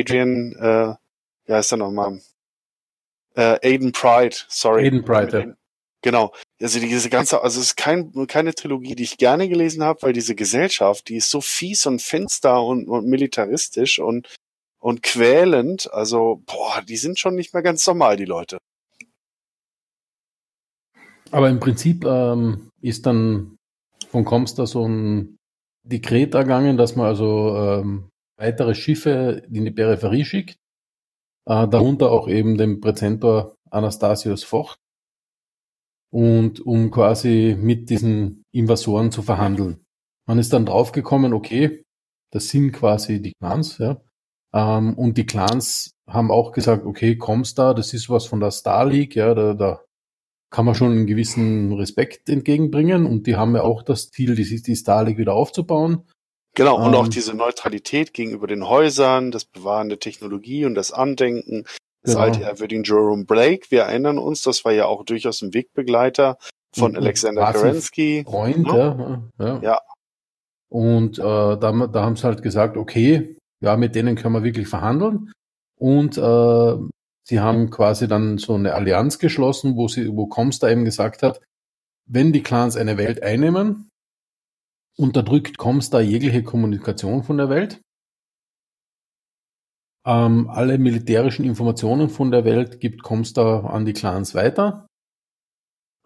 Adrian, 0.00 0.52
äh, 0.58 0.94
wie 1.46 1.52
heißt 1.52 1.72
er 1.72 1.78
nochmal? 1.78 2.20
Äh, 3.34 3.58
Aiden 3.62 3.92
Pride, 3.92 4.36
sorry. 4.48 4.86
Aiden 4.86 5.04
Pride, 5.04 5.38
ja. 5.38 5.54
Genau. 6.02 6.34
Also 6.60 6.80
diese 6.80 7.08
ganze, 7.08 7.42
also 7.42 7.60
es 7.60 7.68
ist 7.68 7.76
kein, 7.76 8.12
keine 8.26 8.54
Trilogie, 8.54 8.94
die 8.94 9.04
ich 9.04 9.16
gerne 9.16 9.48
gelesen 9.48 9.82
habe, 9.82 10.02
weil 10.02 10.12
diese 10.12 10.34
Gesellschaft, 10.34 11.08
die 11.08 11.16
ist 11.16 11.30
so 11.30 11.40
fies 11.40 11.86
und 11.86 12.02
finster 12.02 12.62
und, 12.62 12.88
und 12.88 13.06
militaristisch 13.06 13.98
und 13.98 14.28
und 14.84 15.02
quälend. 15.02 15.90
Also 15.94 16.42
boah, 16.44 16.82
die 16.86 16.98
sind 16.98 17.18
schon 17.18 17.36
nicht 17.36 17.54
mehr 17.54 17.62
ganz 17.62 17.86
normal, 17.86 18.18
die 18.18 18.26
Leute. 18.26 18.58
Aber 21.30 21.48
im 21.48 21.58
Prinzip 21.58 22.04
ähm, 22.04 22.68
ist 22.82 23.06
dann 23.06 23.56
von 24.10 24.26
Comstar 24.26 24.66
so 24.66 24.86
ein 24.86 25.38
Dekret 25.84 26.34
ergangen, 26.34 26.76
dass 26.76 26.96
man 26.96 27.06
also 27.06 27.56
ähm, 27.56 28.10
weitere 28.36 28.74
Schiffe 28.74 29.42
in 29.50 29.64
die 29.64 29.70
Peripherie 29.70 30.24
schickt, 30.24 30.58
äh, 31.46 31.68
darunter 31.68 32.10
auch 32.10 32.28
eben 32.28 32.56
den 32.58 32.80
Präzentor 32.80 33.56
Anastasius 33.70 34.44
Vocht, 34.44 34.78
und 36.14 36.60
um 36.64 36.92
quasi 36.92 37.56
mit 37.58 37.90
diesen 37.90 38.44
Invasoren 38.52 39.10
zu 39.10 39.20
verhandeln. 39.22 39.84
Man 40.28 40.38
ist 40.38 40.52
dann 40.52 40.64
draufgekommen, 40.64 41.32
okay, 41.32 41.84
das 42.30 42.50
sind 42.50 42.70
quasi 42.70 43.20
die 43.20 43.32
Clans, 43.32 43.78
ja. 43.78 44.00
Ähm, 44.54 44.94
und 44.94 45.18
die 45.18 45.26
Clans 45.26 45.96
haben 46.08 46.30
auch 46.30 46.52
gesagt, 46.52 46.86
okay, 46.86 47.16
Comstar, 47.16 47.74
das 47.74 47.92
ist 47.94 48.08
was 48.10 48.26
von 48.26 48.38
der 48.38 48.52
Star 48.52 48.86
League, 48.86 49.16
ja, 49.16 49.34
da, 49.34 49.54
da 49.54 49.82
kann 50.50 50.64
man 50.66 50.76
schon 50.76 50.92
einen 50.92 51.08
gewissen 51.08 51.72
Respekt 51.72 52.28
entgegenbringen 52.28 53.06
und 53.06 53.26
die 53.26 53.34
haben 53.34 53.56
ja 53.56 53.62
auch 53.62 53.82
das 53.82 54.10
Ziel, 54.10 54.36
die, 54.36 54.62
die 54.62 54.76
Star 54.76 55.02
League 55.02 55.18
wieder 55.18 55.34
aufzubauen. 55.34 56.04
Genau, 56.54 56.76
und 56.76 56.88
Ähm. 56.92 56.94
auch 56.94 57.08
diese 57.08 57.34
Neutralität 57.34 58.12
gegenüber 58.14 58.46
den 58.46 58.68
Häusern, 58.68 59.30
das 59.30 59.44
Bewahren 59.44 59.88
der 59.88 59.98
Technologie 59.98 60.64
und 60.64 60.74
das 60.74 60.92
Andenken, 60.92 61.64
das 62.02 62.14
Genau. 62.14 62.20
alte 62.26 62.40
ehrwürdigen 62.42 62.84
Jerome 62.84 63.24
Blake. 63.24 63.66
Wir 63.70 63.82
erinnern 63.82 64.18
uns, 64.18 64.42
das 64.42 64.64
war 64.64 64.72
ja 64.72 64.86
auch 64.86 65.04
durchaus 65.04 65.42
ein 65.42 65.52
Wegbegleiter 65.54 66.38
von 66.76 66.92
und 66.92 66.96
Alexander 66.98 67.52
Kerensky. 67.52 68.24
Freund, 68.28 68.66
Ja. 68.68 68.74
ja. 68.76 69.22
ja. 69.38 69.60
Ja. 69.62 69.80
Und 70.68 71.18
äh, 71.18 71.22
da, 71.22 71.56
da 71.56 72.02
haben 72.04 72.16
sie 72.16 72.24
halt 72.24 72.42
gesagt, 72.42 72.76
okay, 72.76 73.36
ja, 73.60 73.76
mit 73.76 73.94
denen 73.94 74.16
können 74.16 74.34
wir 74.34 74.42
wirklich 74.42 74.68
verhandeln. 74.68 75.32
Und 75.78 76.18
äh, 76.18 76.76
sie 77.26 77.40
haben 77.40 77.70
quasi 77.70 78.08
dann 78.08 78.38
so 78.38 78.54
eine 78.54 78.74
Allianz 78.74 79.18
geschlossen, 79.18 79.76
wo 79.76 79.88
sie, 79.88 80.14
wo 80.16 80.26
Comstar 80.26 80.70
eben 80.70 80.84
gesagt 80.84 81.22
hat, 81.22 81.40
wenn 82.06 82.32
die 82.32 82.42
Clans 82.42 82.76
eine 82.76 82.98
Welt 82.98 83.22
einnehmen, 83.22 83.88
unterdrückt 84.96 85.58
Comstar 85.58 86.00
jegliche 86.00 86.42
Kommunikation 86.42 87.22
von 87.22 87.36
der 87.36 87.48
Welt. 87.48 87.80
Ähm, 90.06 90.48
alle 90.50 90.78
militärischen 90.78 91.44
Informationen 91.44 92.10
von 92.10 92.30
der 92.30 92.44
Welt 92.44 92.80
gibt 92.80 93.02
Comstar 93.02 93.70
an 93.70 93.86
die 93.86 93.94
Clans 93.94 94.34
weiter. 94.34 94.86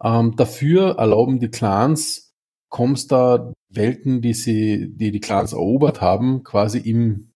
Ähm, 0.01 0.35
dafür 0.37 0.97
erlauben 0.97 1.39
die 1.39 1.49
Clans 1.49 2.33
Comstar 2.69 3.53
Welten, 3.69 4.21
die 4.21 4.33
sie, 4.33 4.89
die 4.95 5.11
die 5.11 5.19
Clans 5.19 5.53
erobert 5.53 6.01
haben, 6.01 6.43
quasi 6.43 6.79
im 6.79 7.33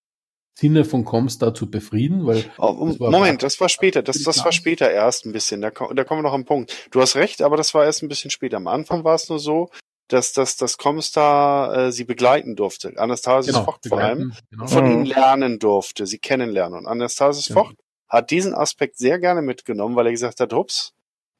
Sinne 0.57 0.85
von 0.85 1.03
Comstar 1.03 1.53
zu 1.53 1.69
befrieden, 1.69 2.25
weil 2.27 2.45
Oh, 2.59 2.87
Das 2.87 2.99
Moment, 2.99 3.41
das 3.41 3.59
war 3.59 3.69
später, 3.69 4.03
das, 4.03 4.21
das 4.21 4.45
war 4.45 4.51
später 4.51 4.89
erst 4.89 5.25
ein 5.25 5.31
bisschen. 5.33 5.61
Da, 5.61 5.71
da 5.71 6.03
kommen 6.03 6.19
wir 6.19 6.23
noch 6.23 6.33
am 6.33 6.45
Punkt. 6.45 6.89
Du 6.91 7.01
hast 7.01 7.15
recht, 7.15 7.41
aber 7.41 7.57
das 7.57 7.73
war 7.73 7.85
erst 7.85 8.03
ein 8.03 8.07
bisschen 8.07 8.29
später. 8.29 8.57
Am 8.57 8.67
Anfang 8.67 9.03
war 9.03 9.15
es 9.15 9.27
nur 9.29 9.39
so, 9.39 9.69
dass 10.13 10.31
dass 10.33 10.55
das 10.55 10.77
Comstar 10.77 11.75
äh, 11.87 11.91
sie 11.91 12.03
begleiten 12.05 12.55
durfte. 12.55 12.93
Anastasius 12.97 13.57
Vocht 13.57 13.87
vor 13.87 13.99
allem. 13.99 14.33
genau. 14.51 14.67
von 14.67 14.85
Mhm. 14.85 14.91
ihnen 14.91 15.05
lernen 15.05 15.59
durfte, 15.59 16.05
sie 16.05 16.19
kennenlernen. 16.19 16.79
Und 16.79 16.87
Anastasius 16.87 17.47
Ja. 17.49 17.55
Vocht 17.55 17.75
hat 18.07 18.29
diesen 18.31 18.53
Aspekt 18.53 18.97
sehr 18.97 19.19
gerne 19.19 19.41
mitgenommen, 19.41 19.95
weil 19.95 20.05
er 20.05 20.11
gesagt 20.11 20.39
hat, 20.39 20.53
ups, 20.53 20.93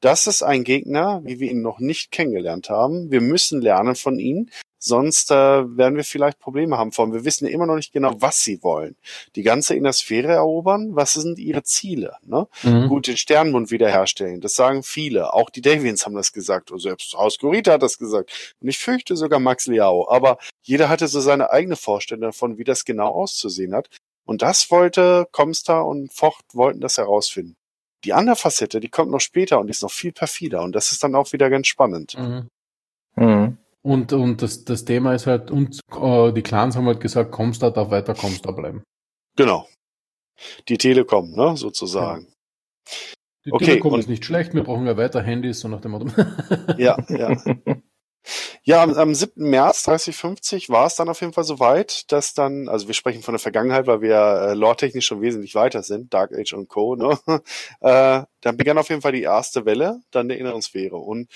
das 0.04 0.26
ist 0.26 0.42
ein 0.42 0.64
Gegner, 0.64 1.22
wie 1.24 1.40
wir 1.40 1.50
ihn 1.50 1.62
noch 1.62 1.78
nicht 1.78 2.10
kennengelernt 2.10 2.68
haben. 2.68 3.10
Wir 3.10 3.22
müssen 3.22 3.62
lernen 3.62 3.94
von 3.94 4.18
ihnen, 4.18 4.50
sonst 4.78 5.30
äh, 5.30 5.34
werden 5.34 5.96
wir 5.96 6.04
vielleicht 6.04 6.38
Probleme 6.38 6.76
haben. 6.76 6.92
Vor 6.92 7.06
allem, 7.06 7.14
wir 7.14 7.24
wissen 7.24 7.46
immer 7.46 7.64
noch 7.64 7.76
nicht 7.76 7.92
genau, 7.92 8.12
was 8.20 8.44
sie 8.44 8.62
wollen. 8.62 8.96
Die 9.34 9.42
ganze 9.42 9.74
Innersphäre 9.74 10.32
erobern, 10.32 10.94
was 10.94 11.14
sind 11.14 11.38
ihre 11.38 11.62
Ziele? 11.62 12.16
Ne? 12.22 12.46
Mhm. 12.64 12.88
Gut, 12.88 13.06
den 13.06 13.16
Sternenbund 13.16 13.70
wiederherstellen, 13.70 14.42
das 14.42 14.54
sagen 14.54 14.82
viele. 14.82 15.32
Auch 15.32 15.48
die 15.48 15.62
Davians 15.62 16.04
haben 16.04 16.14
das 16.14 16.32
gesagt, 16.32 16.70
und 16.70 16.80
selbst 16.80 17.14
Haus 17.14 17.38
Gurita 17.38 17.72
hat 17.72 17.82
das 17.82 17.96
gesagt. 17.96 18.56
Und 18.60 18.68
ich 18.68 18.76
fürchte 18.76 19.16
sogar 19.16 19.40
Max 19.40 19.66
Liao. 19.66 20.06
Aber 20.10 20.36
jeder 20.62 20.90
hatte 20.90 21.08
so 21.08 21.20
seine 21.20 21.50
eigene 21.50 21.76
Vorstellung 21.76 22.22
davon, 22.22 22.58
wie 22.58 22.64
das 22.64 22.84
genau 22.84 23.08
auszusehen 23.08 23.74
hat. 23.74 23.88
Und 24.26 24.42
das 24.42 24.70
wollte 24.70 25.26
Comstar 25.32 25.86
und 25.86 26.12
Vocht 26.12 26.44
wollten 26.52 26.80
das 26.80 26.98
herausfinden. 26.98 27.56
Die 28.04 28.12
andere 28.12 28.36
Facette, 28.36 28.80
die 28.80 28.88
kommt 28.88 29.10
noch 29.10 29.20
später 29.20 29.58
und 29.58 29.66
die 29.66 29.72
ist 29.72 29.82
noch 29.82 29.90
viel 29.90 30.12
perfider. 30.12 30.62
Und 30.62 30.74
das 30.74 30.92
ist 30.92 31.02
dann 31.02 31.14
auch 31.14 31.32
wieder 31.32 31.50
ganz 31.50 31.66
spannend. 31.66 32.14
Mhm. 32.18 32.48
Mhm. 33.16 33.58
Und, 33.82 34.12
und 34.12 34.40
das, 34.42 34.64
das 34.64 34.84
Thema 34.84 35.14
ist 35.14 35.26
halt, 35.26 35.50
und 35.50 35.80
äh, 35.92 36.32
die 36.32 36.42
Clans 36.42 36.76
haben 36.76 36.86
halt 36.86 37.00
gesagt, 37.00 37.32
Comstar 37.32 37.70
darf 37.70 37.90
weiter 37.90 38.14
Comstar 38.14 38.54
bleiben. 38.54 38.82
Genau. 39.36 39.68
Die 40.68 40.78
Telekom, 40.78 41.32
ne, 41.32 41.56
sozusagen. 41.56 42.26
Die 43.44 43.52
Okay, 43.52 43.64
Telekom 43.66 43.92
und- 43.94 44.00
ist 44.00 44.08
nicht 44.08 44.24
schlecht, 44.24 44.54
wir 44.54 44.64
brauchen 44.64 44.86
ja 44.86 44.96
weiter 44.96 45.22
Handys, 45.22 45.60
so 45.60 45.68
nach 45.68 45.80
dem 45.80 45.90
Motto. 45.92 46.06
Ja, 46.78 46.96
ja. 47.08 47.36
Ja, 48.62 48.82
am, 48.82 48.94
am 48.94 49.14
7. 49.14 49.48
März 49.48 49.82
3050 49.84 50.70
war 50.70 50.86
es 50.86 50.96
dann 50.96 51.08
auf 51.08 51.20
jeden 51.20 51.32
Fall 51.32 51.44
soweit, 51.44 52.10
dass 52.12 52.34
dann, 52.34 52.68
also 52.68 52.86
wir 52.86 52.94
sprechen 52.94 53.22
von 53.22 53.34
der 53.34 53.40
Vergangenheit, 53.40 53.86
weil 53.86 54.00
wir 54.00 54.16
äh, 54.16 54.54
lore-technisch 54.54 55.06
schon 55.06 55.20
wesentlich 55.20 55.54
weiter 55.54 55.82
sind, 55.82 56.12
Dark 56.14 56.32
Age 56.32 56.54
und 56.54 56.68
Co., 56.68 56.96
ne? 56.96 57.18
äh, 57.80 58.22
dann 58.40 58.56
begann 58.56 58.78
auf 58.78 58.88
jeden 58.88 59.02
Fall 59.02 59.12
die 59.12 59.22
erste 59.22 59.64
Welle, 59.66 60.00
dann 60.10 60.28
der 60.28 60.38
inneren 60.38 60.62
Sphäre. 60.62 60.96
Und 60.96 61.28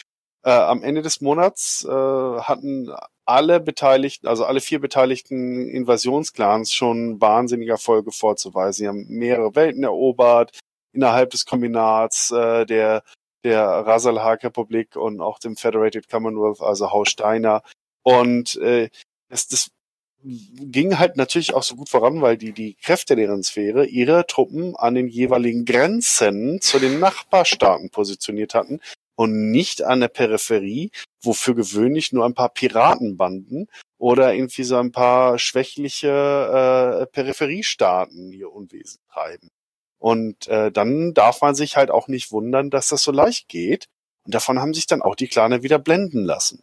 äh, 0.45 0.51
am 0.51 0.82
Ende 0.82 1.03
des 1.03 1.20
Monats 1.20 1.84
äh, 1.84 1.91
hatten 1.91 2.91
alle 3.24 3.61
Beteiligten, 3.61 4.26
also 4.26 4.45
alle 4.45 4.61
vier 4.61 4.80
beteiligten 4.80 5.68
Invasionsclans 5.68 6.72
schon 6.72 7.20
wahnsinnige 7.20 7.72
Erfolge 7.72 8.12
vorzuweisen. 8.12 8.72
Sie 8.72 8.89
haben 8.89 9.07
mehrere 9.09 9.55
Welten 9.55 9.82
erobert, 9.82 10.59
innerhalb 10.93 11.30
des 11.30 11.45
Kombinats, 11.45 12.30
äh, 12.30 12.64
der 12.64 13.03
der 13.45 13.62
Rasalhag-Republik 13.62 14.97
und 14.97 15.20
auch 15.20 15.39
dem 15.39 15.57
Federated 15.57 16.09
Commonwealth, 16.09 16.61
also 16.61 16.91
Haus 16.91 17.09
Steiner. 17.09 17.62
Und 18.03 18.57
äh, 18.57 18.89
das, 19.28 19.49
das 19.49 19.70
ging 20.22 20.99
halt 20.99 21.16
natürlich 21.16 21.55
auch 21.55 21.62
so 21.62 21.76
gut 21.76 21.89
voran, 21.89 22.20
weil 22.20 22.36
die, 22.36 22.53
die 22.53 22.74
Kräfte 22.74 23.14
deren 23.14 23.43
Sphäre 23.43 23.86
ihre 23.86 24.26
Truppen 24.26 24.74
an 24.76 24.95
den 24.95 25.09
jeweiligen 25.09 25.64
Grenzen 25.64 26.61
zu 26.61 26.78
den 26.78 26.99
Nachbarstaaten 26.99 27.91
positioniert 27.91 28.55
hatten 28.55 28.80
und 29.14 29.51
nicht 29.51 29.82
an 29.82 30.01
der 30.01 30.09
Peripherie, 30.09 30.91
wo 31.22 31.32
für 31.32 31.55
gewöhnlich 31.55 32.12
nur 32.12 32.24
ein 32.24 32.34
paar 32.34 32.51
Piratenbanden 32.51 33.68
oder 33.99 34.34
irgendwie 34.34 34.64
so 34.64 34.76
ein 34.76 34.93
paar 34.93 35.39
schwächliche 35.39 36.09
äh, 37.03 37.07
Peripheriestaaten 37.07 38.32
ihr 38.32 38.53
Unwesen 38.53 39.01
treiben. 39.12 39.51
Und 39.99 40.46
äh, 40.49 40.70
dann 40.70 41.14
darf 41.14 41.42
man 41.42 41.55
sich 41.55 41.76
halt 41.76 41.90
auch 41.90 42.09
nicht 42.09 42.30
wundern, 42.30 42.70
dass 42.70 42.88
das 42.88 43.03
so 43.03 43.12
leicht 43.12 43.49
geht. 43.49 43.86
Und 44.24 44.34
davon 44.34 44.59
haben 44.61 44.74
sich 44.74 44.86
dann 44.86 45.03
auch 45.03 45.16
die 45.16 45.26
Claner 45.26 45.62
wieder 45.62 45.78
blenden 45.78 46.24
lassen. 46.24 46.62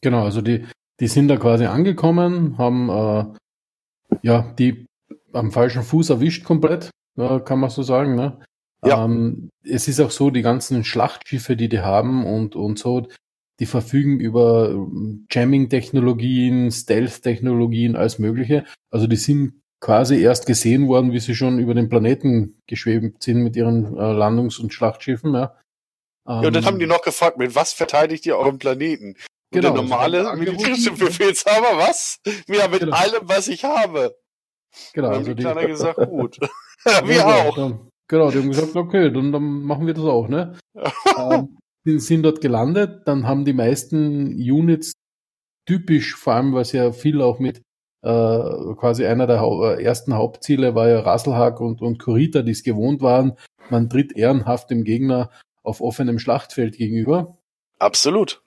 Genau, 0.00 0.22
also 0.24 0.40
die, 0.40 0.66
die 1.00 1.08
sind 1.08 1.28
da 1.28 1.36
quasi 1.36 1.64
angekommen, 1.64 2.58
haben 2.58 2.88
äh, 2.90 3.24
ja 4.22 4.52
die 4.58 4.86
am 5.32 5.50
falschen 5.50 5.82
Fuß 5.82 6.10
erwischt 6.10 6.44
komplett, 6.44 6.90
äh, 7.16 7.40
kann 7.40 7.58
man 7.58 7.70
so 7.70 7.82
sagen. 7.82 8.14
Ne? 8.14 8.38
Ja. 8.84 9.04
Ähm, 9.04 9.50
es 9.64 9.88
ist 9.88 10.00
auch 10.00 10.10
so, 10.10 10.30
die 10.30 10.42
ganzen 10.42 10.84
Schlachtschiffe, 10.84 11.56
die 11.56 11.68
die 11.68 11.80
haben 11.80 12.24
und, 12.26 12.54
und 12.54 12.78
so, 12.78 13.08
die 13.60 13.66
verfügen 13.66 14.20
über 14.20 14.70
ähm, 14.70 15.26
Jamming-Technologien, 15.30 16.70
Stealth-Technologien, 16.70 17.96
alles 17.96 18.18
Mögliche. 18.18 18.64
Also 18.90 19.06
die 19.06 19.16
sind 19.16 19.60
quasi 19.84 20.18
erst 20.18 20.46
gesehen 20.46 20.88
worden, 20.88 21.12
wie 21.12 21.20
sie 21.20 21.34
schon 21.34 21.58
über 21.58 21.74
den 21.74 21.90
Planeten 21.90 22.58
geschwebt 22.66 23.22
sind 23.22 23.42
mit 23.42 23.54
ihren 23.54 23.96
äh, 23.98 24.12
Landungs- 24.12 24.58
und 24.58 24.72
Schlachtschiffen. 24.72 25.34
Ja. 25.34 25.58
ja, 26.26 26.38
und 26.38 26.44
dann 26.44 26.56
Ähm, 26.56 26.64
haben 26.64 26.78
die 26.78 26.86
noch 26.86 27.02
gefragt, 27.02 27.36
mit 27.36 27.54
was 27.54 27.74
verteidigt 27.74 28.24
ihr 28.24 28.38
euren 28.38 28.58
Planeten? 28.58 29.08
Und 29.08 29.16
Genau, 29.52 29.74
der 29.74 29.82
normale 29.82 30.36
militärische. 30.36 30.92
Befehlshaber, 30.92 31.76
was? 31.76 32.18
Ja, 32.48 32.66
mit 32.66 32.80
Genau. 32.80 32.96
allem, 32.96 33.20
was 33.24 33.46
ich 33.48 33.62
habe. 33.64 34.16
Genau, 34.94 35.08
Und 35.08 35.12
dann 35.12 35.18
also 35.18 35.30
haben 35.30 35.36
die 35.36 35.42
Claner 35.42 35.66
gesagt, 35.66 36.08
gut. 36.08 36.38
Wir 37.04 37.26
auch. 37.26 37.54
Dann, 37.54 37.88
genau, 38.08 38.30
die 38.30 38.38
haben 38.38 38.48
gesagt, 38.48 38.76
okay, 38.76 39.12
dann, 39.12 39.32
dann 39.32 39.62
machen 39.62 39.86
wir 39.86 39.94
das 39.94 40.04
auch, 40.04 40.28
ne? 40.28 40.58
ähm, 41.18 41.58
die 41.86 41.98
sind 41.98 42.22
dort 42.22 42.40
gelandet, 42.40 43.06
dann 43.06 43.26
haben 43.26 43.44
die 43.44 43.52
meisten 43.52 44.28
Units 44.34 44.92
typisch, 45.68 46.14
vor 46.14 46.34
allem, 46.34 46.54
was 46.54 46.72
ja 46.72 46.92
viel 46.92 47.20
auch 47.20 47.38
mit 47.38 47.60
äh, 48.04 48.74
quasi 48.74 49.06
einer 49.06 49.26
der 49.26 49.40
Hau 49.40 49.64
äh, 49.64 49.82
ersten 49.82 50.14
Hauptziele 50.14 50.74
war 50.74 50.88
ja 50.88 51.00
Rasselhack 51.00 51.60
und, 51.60 51.80
und 51.80 51.98
Kurita, 51.98 52.42
die 52.42 52.52
es 52.52 52.62
gewohnt 52.62 53.00
waren, 53.00 53.36
man 53.70 53.88
tritt 53.88 54.16
ehrenhaft 54.16 54.70
dem 54.70 54.84
Gegner 54.84 55.30
auf 55.62 55.80
offenem 55.80 56.18
Schlachtfeld 56.18 56.76
gegenüber. 56.76 57.38
Absolut. 57.78 58.42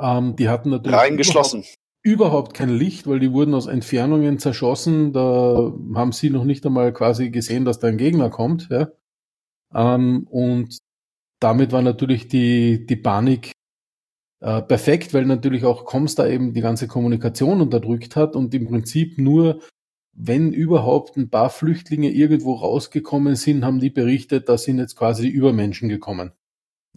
Ähm, 0.00 0.36
die 0.36 0.48
hatten 0.48 0.70
natürlich 0.70 0.98
Reingeschlossen. 0.98 1.64
überhaupt 2.02 2.54
kein 2.54 2.70
Licht, 2.70 3.06
weil 3.06 3.20
die 3.20 3.32
wurden 3.32 3.54
aus 3.54 3.66
Entfernungen 3.66 4.38
zerschossen. 4.38 5.12
Da 5.12 5.72
haben 5.94 6.12
sie 6.12 6.30
noch 6.30 6.44
nicht 6.44 6.66
einmal 6.66 6.92
quasi 6.92 7.30
gesehen, 7.30 7.64
dass 7.64 7.78
da 7.78 7.86
ein 7.86 7.98
Gegner 7.98 8.28
kommt. 8.28 8.68
Ja? 8.70 8.88
Ähm, 9.74 10.26
und 10.28 10.78
damit 11.40 11.72
war 11.72 11.82
natürlich 11.82 12.28
die, 12.28 12.86
die 12.86 12.96
Panik 12.96 13.52
äh, 14.40 14.62
perfekt, 14.62 15.14
weil 15.14 15.24
natürlich 15.24 15.64
auch 15.64 15.84
Comstar 15.84 16.28
eben 16.28 16.52
die 16.52 16.60
ganze 16.60 16.88
Kommunikation 16.88 17.60
unterdrückt 17.60 18.16
hat 18.16 18.36
und 18.36 18.54
im 18.54 18.66
Prinzip 18.66 19.18
nur, 19.18 19.60
wenn 20.12 20.52
überhaupt 20.52 21.16
ein 21.16 21.30
paar 21.30 21.50
Flüchtlinge 21.50 22.10
irgendwo 22.10 22.54
rausgekommen 22.54 23.36
sind, 23.36 23.64
haben 23.64 23.80
die 23.80 23.90
berichtet, 23.90 24.48
da 24.48 24.58
sind 24.58 24.78
jetzt 24.78 24.96
quasi 24.96 25.22
die 25.22 25.30
Übermenschen 25.30 25.88
gekommen. 25.88 26.32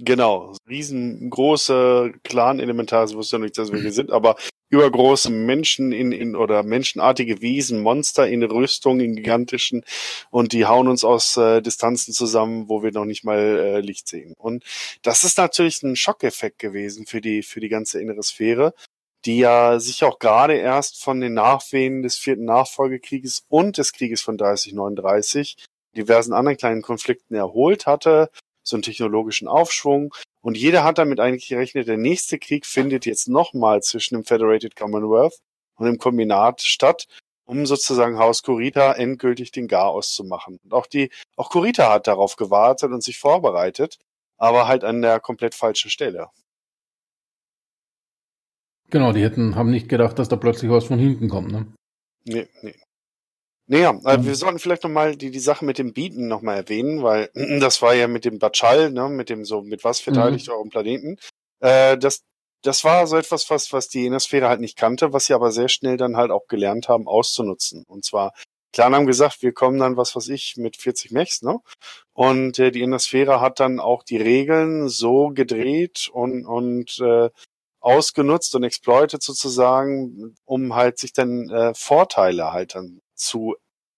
Genau. 0.02 0.56
Riesengroße 0.70 2.14
Clan-Elementare, 2.24 3.10
ich 3.10 3.16
wusste 3.16 3.36
ja 3.36 3.42
nicht, 3.42 3.58
dass 3.58 3.72
wir 3.72 3.82
hier 3.82 3.92
sind, 3.92 4.12
aber 4.12 4.38
übergroße 4.70 5.30
Menschen 5.30 5.92
in, 5.92 6.14
in 6.14 6.36
oder 6.38 6.64
menschenartige 6.64 7.42
Wesen, 7.42 7.82
Monster 7.82 8.28
in 8.28 8.44
Rüstung, 8.44 9.02
in 9.02 9.16
gigantischen 9.16 9.84
und 10.30 10.54
die 10.54 10.66
hauen 10.66 10.88
uns 10.88 11.04
aus 11.04 11.36
äh, 11.36 11.62
Distanzen 11.62 12.14
zusammen, 12.14 12.70
wo 12.70 12.82
wir 12.82 12.92
noch 12.92 13.06
nicht 13.06 13.26
mal 13.26 13.40
äh, 13.40 13.80
Licht 13.82 14.08
sehen. 14.08 14.36
Und 14.38 14.64
das 15.02 15.24
ist 15.24 15.38
natürlich 15.38 15.84
ein 15.84 15.98
Schockeffekt 15.98 16.60
gewesen 16.60 17.06
für 17.06 17.20
die, 17.20 17.44
für 17.44 17.60
die 17.60 17.70
ganze 17.70 18.00
innere 18.00 18.24
Sphäre, 18.24 18.74
die 19.26 19.40
ja 19.40 19.80
sich 19.82 20.06
auch 20.06 20.20
gerade 20.20 20.54
erst 20.54 21.04
von 21.04 21.20
den 21.20 21.34
Nachwehen 21.34 22.04
des 22.04 22.16
vierten 22.16 22.46
Nachfolgekrieges 22.46 23.44
und 23.50 23.78
des 23.78 23.92
Krieges 23.92 24.22
von 24.22 24.38
3039 24.38 25.58
diversen 25.96 26.34
anderen 26.34 26.58
kleinen 26.58 26.84
Konflikten 26.84 27.34
erholt 27.34 27.86
hatte, 27.86 28.30
so 28.70 28.76
einen 28.76 28.84
technologischen 28.84 29.48
Aufschwung. 29.48 30.14
Und 30.42 30.58
jeder 30.58 30.84
hat 30.84 30.98
damit 30.98 31.20
eigentlich 31.20 31.50
gerechnet, 31.50 31.88
der 31.88 31.98
nächste 31.98 32.40
Krieg 32.40 32.66
findet 32.66 33.06
jetzt 33.06 33.28
nochmal 33.28 33.82
zwischen 33.82 34.16
dem 34.16 34.24
Federated 34.24 34.76
Commonwealth 34.76 35.40
und 35.76 35.86
dem 35.86 35.98
Kombinat 35.98 36.62
statt, 36.62 37.08
um 37.46 37.66
sozusagen 37.66 38.20
Haus 38.20 38.44
Kurita 38.44 38.94
endgültig 38.94 39.52
den 39.52 39.68
Garaus 39.68 40.14
zu 40.14 40.24
machen. 40.24 40.60
Und 40.64 40.74
auch 40.74 40.86
die, 40.86 41.10
auch 41.36 41.50
Kurita 41.50 41.92
hat 41.92 42.08
darauf 42.08 42.36
gewartet 42.36 42.92
und 42.92 43.04
sich 43.04 43.18
vorbereitet, 43.18 43.98
aber 44.38 44.68
halt 44.68 44.84
an 44.84 45.02
der 45.02 45.20
komplett 45.20 45.56
falschen 45.56 45.90
Stelle. 45.90 46.30
Genau, 48.90 49.12
die 49.14 49.22
hätten, 49.22 49.56
haben 49.56 49.70
nicht 49.70 49.90
gedacht, 49.90 50.18
dass 50.18 50.30
da 50.30 50.36
plötzlich 50.36 50.72
was 50.72 50.86
von 50.86 51.00
hinten 51.00 51.30
kommt. 51.30 51.52
Ne? 51.52 51.72
Nee, 52.26 52.48
nee. 52.62 52.76
Naja, 53.72 53.92
äh, 54.04 54.26
wir 54.26 54.34
sollten 54.36 54.58
vielleicht 54.58 54.84
nochmal 54.84 55.16
die, 55.16 55.30
die 55.30 55.40
Sache 55.40 55.64
mit 55.64 55.78
dem 55.78 55.94
Bieten 55.94 56.28
nochmal 56.28 56.58
erwähnen, 56.58 57.04
weil 57.04 57.30
das 57.60 57.84
war 57.84 57.94
ja 57.94 58.08
mit 58.08 58.26
dem 58.26 58.40
Batschall, 58.40 58.90
ne, 58.92 59.10
mit 59.10 59.30
dem 59.30 59.46
so, 59.46 59.62
mit 59.62 59.84
was 59.84 60.00
verteidigt 60.00 60.48
Mhm. 60.48 60.54
euren 60.54 60.70
Planeten. 60.70 61.18
Äh, 61.60 61.96
das, 62.00 62.24
das 62.64 62.84
war 62.84 63.06
so 63.06 63.16
etwas, 63.16 63.48
was, 63.52 63.72
was 63.72 63.88
die 63.88 64.08
Innersphäre 64.08 64.50
halt 64.50 64.60
nicht 64.60 64.76
kannte, 64.76 65.14
was 65.14 65.28
sie 65.28 65.36
aber 65.36 65.52
sehr 65.52 65.70
schnell 65.70 65.98
dann 65.98 66.18
halt 66.18 66.32
auch 66.32 66.48
gelernt 66.48 66.90
haben, 66.90 67.08
auszunutzen. 67.08 67.84
Und 67.88 68.04
zwar, 68.06 68.34
Clan 68.74 68.96
haben 68.96 69.06
gesagt, 69.06 69.44
wir 69.44 69.54
kommen 69.54 69.78
dann, 69.78 69.98
was 69.98 70.16
weiß 70.16 70.30
ich, 70.30 70.56
mit 70.58 70.76
40 70.76 71.12
Mechs, 71.12 71.44
ne? 71.44 71.60
Und 72.14 72.58
äh, 72.58 72.72
die 72.72 72.82
Innersphäre 72.82 73.40
hat 73.40 73.60
dann 73.60 73.80
auch 73.80 74.02
die 74.02 74.18
Regeln 74.18 74.90
so 74.90 75.30
gedreht 75.30 76.10
und, 76.12 76.46
und 76.48 77.00
äh, 77.02 77.30
ausgenutzt 77.82 78.56
und 78.56 78.64
exploitet 78.64 79.22
sozusagen, 79.22 80.36
um 80.46 80.74
halt 80.76 80.98
sich 80.98 81.14
dann 81.14 81.50
äh, 81.50 81.74
Vorteile 81.76 82.52
halt 82.52 82.74
dann 82.76 83.00
zu 83.20 83.56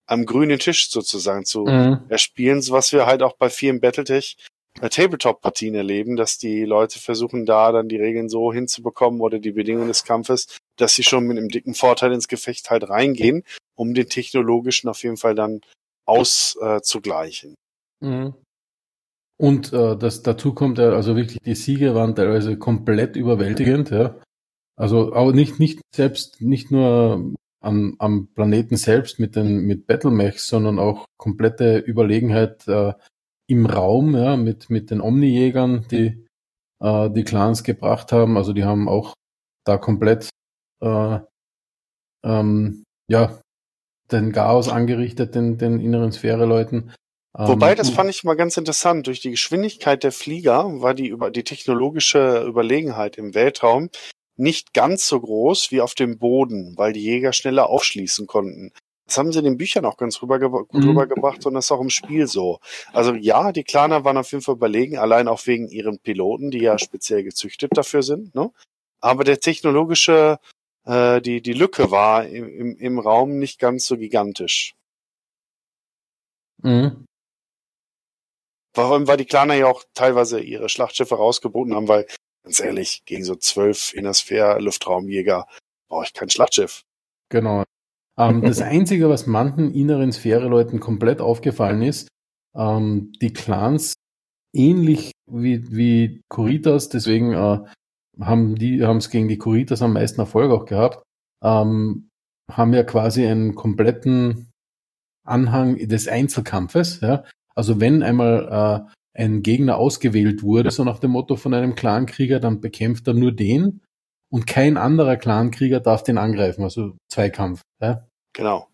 am 0.07 0.25
grünen 0.25 0.59
Tisch 0.59 0.89
sozusagen 0.89 1.45
zu 1.45 1.63
Mhm. 1.65 2.01
erspielen, 2.09 2.61
so 2.61 2.73
was 2.73 2.91
wir 2.91 3.05
halt 3.05 3.23
auch 3.23 3.37
bei 3.37 3.49
vielen 3.49 3.79
Battletech 3.79 4.35
äh, 4.81 4.89
Tabletop-Partien 4.89 5.75
erleben, 5.75 6.15
dass 6.15 6.37
die 6.37 6.65
Leute 6.65 6.99
versuchen, 6.99 7.45
da 7.45 7.71
dann 7.71 7.87
die 7.87 7.97
Regeln 7.97 8.29
so 8.29 8.51
hinzubekommen 8.51 9.21
oder 9.21 9.39
die 9.39 9.51
Bedingungen 9.51 9.87
des 9.87 10.03
Kampfes, 10.03 10.57
dass 10.77 10.95
sie 10.95 11.03
schon 11.03 11.25
mit 11.25 11.37
einem 11.37 11.49
dicken 11.49 11.73
Vorteil 11.73 12.11
ins 12.13 12.27
Gefecht 12.27 12.69
halt 12.69 12.89
reingehen, 12.89 13.43
um 13.75 13.93
den 13.93 14.09
technologischen 14.09 14.89
auf 14.89 15.03
jeden 15.03 15.17
Fall 15.17 15.35
dann 15.35 15.61
auszugleichen. 16.05 17.55
Mhm. 18.01 18.33
Und 19.37 19.73
äh, 19.73 19.97
das 19.97 20.21
dazu 20.23 20.53
kommt 20.53 20.77
ja, 20.77 20.89
also 20.91 21.15
wirklich 21.15 21.39
die 21.43 21.55
Siege 21.55 21.95
waren 21.95 22.15
teilweise 22.15 22.57
komplett 22.57 23.15
überwältigend, 23.15 23.89
ja. 23.91 24.19
Also 24.77 25.13
aber 25.13 25.33
nicht 25.33 25.59
nicht 25.59 25.81
selbst 25.95 26.41
nicht 26.41 26.71
nur 26.71 27.33
am, 27.61 27.95
am 27.99 28.27
Planeten 28.33 28.75
selbst 28.75 29.19
mit 29.19 29.35
den 29.35 29.61
mit 29.61 29.87
Battlemechs, 29.87 30.47
sondern 30.47 30.79
auch 30.79 31.05
komplette 31.17 31.77
Überlegenheit 31.77 32.67
äh, 32.67 32.93
im 33.47 33.65
Raum, 33.65 34.15
ja, 34.15 34.35
mit 34.35 34.69
mit 34.69 34.91
den 34.91 35.01
Omnijägern, 35.01 35.85
die 35.89 36.25
äh, 36.79 37.09
die 37.09 37.23
Clans 37.23 37.63
gebracht 37.63 38.11
haben. 38.11 38.37
Also 38.37 38.53
die 38.53 38.65
haben 38.65 38.89
auch 38.89 39.13
da 39.63 39.77
komplett 39.77 40.29
äh, 40.81 41.19
ähm, 42.23 42.83
ja 43.07 43.39
den 44.11 44.31
Chaos 44.31 44.67
angerichtet, 44.67 45.35
den 45.35 45.57
den 45.57 45.79
inneren 45.79 46.11
Sphäre-Leuten. 46.11 46.91
Wobei, 47.33 47.71
Ähm, 47.71 47.77
das 47.77 47.89
fand 47.89 48.09
ich 48.09 48.23
mal 48.23 48.35
ganz 48.35 48.57
interessant. 48.57 49.07
Durch 49.07 49.21
die 49.21 49.31
Geschwindigkeit 49.31 50.03
der 50.03 50.11
Flieger 50.11 50.81
war 50.81 50.93
die, 50.93 51.07
über, 51.07 51.31
die 51.31 51.45
technologische 51.45 52.43
Überlegenheit 52.45 53.17
im 53.17 53.33
Weltraum 53.33 53.89
nicht 54.41 54.73
ganz 54.73 55.07
so 55.07 55.19
groß 55.21 55.71
wie 55.71 55.81
auf 55.81 55.93
dem 55.95 56.17
Boden, 56.17 56.73
weil 56.77 56.93
die 56.93 57.03
Jäger 57.03 57.33
schneller 57.33 57.69
aufschließen 57.69 58.27
konnten. 58.27 58.71
Das 59.05 59.17
haben 59.17 59.31
sie 59.31 59.39
in 59.39 59.45
den 59.45 59.57
Büchern 59.57 59.85
auch 59.85 59.97
ganz 59.97 60.21
rüberge 60.21 60.49
gut 60.49 60.73
Mhm. 60.73 60.89
rübergebracht 60.89 61.45
und 61.45 61.53
das 61.53 61.65
ist 61.65 61.71
auch 61.71 61.81
im 61.81 61.89
Spiel 61.89 62.27
so. 62.27 62.59
Also 62.93 63.13
ja, 63.13 63.51
die 63.51 63.63
Klaner 63.63 64.03
waren 64.05 64.17
auf 64.17 64.31
jeden 64.31 64.43
Fall 64.43 64.55
überlegen, 64.55 64.97
allein 64.97 65.27
auch 65.27 65.45
wegen 65.47 65.67
ihren 65.67 65.99
Piloten, 65.99 66.49
die 66.51 66.59
ja 66.59 66.79
speziell 66.79 67.23
gezüchtet 67.23 67.71
dafür 67.75 68.03
sind. 68.03 68.33
Ne? 68.35 68.51
Aber 69.01 69.23
der 69.23 69.39
technologische, 69.39 70.39
äh, 70.85 71.21
die, 71.21 71.41
die 71.41 71.53
Lücke 71.53 71.91
war 71.91 72.25
im, 72.25 72.47
im, 72.47 72.77
im 72.77 72.99
Raum 72.99 73.37
nicht 73.37 73.59
ganz 73.59 73.85
so 73.85 73.97
gigantisch. 73.97 74.75
Mhm. 76.63 77.05
Warum, 78.73 79.07
weil 79.07 79.17
die 79.17 79.25
Klaner 79.25 79.55
ja 79.55 79.67
auch 79.67 79.83
teilweise 79.93 80.39
ihre 80.39 80.69
Schlachtschiffe 80.69 81.15
rausgeboten 81.15 81.75
haben, 81.75 81.89
weil, 81.89 82.07
ganz 82.43 82.59
ehrlich, 82.59 83.03
gegen 83.05 83.23
so 83.23 83.35
zwölf 83.35 83.93
Innersphäre-Luftraumjäger 83.93 85.47
brauche 85.89 86.05
ich 86.05 86.13
kein 86.13 86.29
Schlachtschiff. 86.29 86.83
Genau. 87.29 87.63
Ähm, 88.17 88.41
das 88.41 88.61
Einzige, 88.61 89.09
was 89.09 89.27
manchen 89.27 89.73
inneren 89.73 90.11
Sphäre-Leuten 90.11 90.79
komplett 90.79 91.21
aufgefallen 91.21 91.81
ist, 91.81 92.07
ähm, 92.55 93.13
die 93.21 93.33
Clans 93.33 93.93
ähnlich 94.53 95.11
wie, 95.29 95.71
wie 95.71 96.21
Kuritas, 96.29 96.89
deswegen 96.89 97.33
äh, 97.33 97.59
haben 98.19 98.55
die 98.55 98.83
haben 98.83 98.97
es 98.97 99.09
gegen 99.09 99.27
die 99.27 99.37
Kuritas 99.37 99.81
am 99.81 99.93
meisten 99.93 100.19
Erfolg 100.19 100.51
auch 100.51 100.65
gehabt, 100.65 101.03
ähm, 101.43 102.09
haben 102.51 102.73
ja 102.73 102.83
quasi 102.83 103.25
einen 103.25 103.55
kompletten 103.55 104.51
Anhang 105.23 105.77
des 105.77 106.07
Einzelkampfes. 106.07 106.99
Ja? 107.01 107.23
Also 107.55 107.79
wenn 107.79 108.03
einmal 108.03 108.85
äh, 108.89 108.91
ein 109.13 109.41
Gegner 109.43 109.77
ausgewählt 109.77 110.43
wurde, 110.43 110.71
so 110.71 110.83
nach 110.83 110.99
dem 110.99 111.11
Motto 111.11 111.35
von 111.35 111.53
einem 111.53 111.75
Clankrieger, 111.75 112.39
dann 112.39 112.61
bekämpft 112.61 113.07
er 113.07 113.13
nur 113.13 113.31
den 113.31 113.81
und 114.31 114.47
kein 114.47 114.77
anderer 114.77 115.17
Clankrieger 115.17 115.79
darf 115.79 116.03
den 116.03 116.17
angreifen, 116.17 116.63
also 116.63 116.95
Zweikampf. 117.09 117.61
Ja? 117.81 118.07
Genau. 118.33 118.67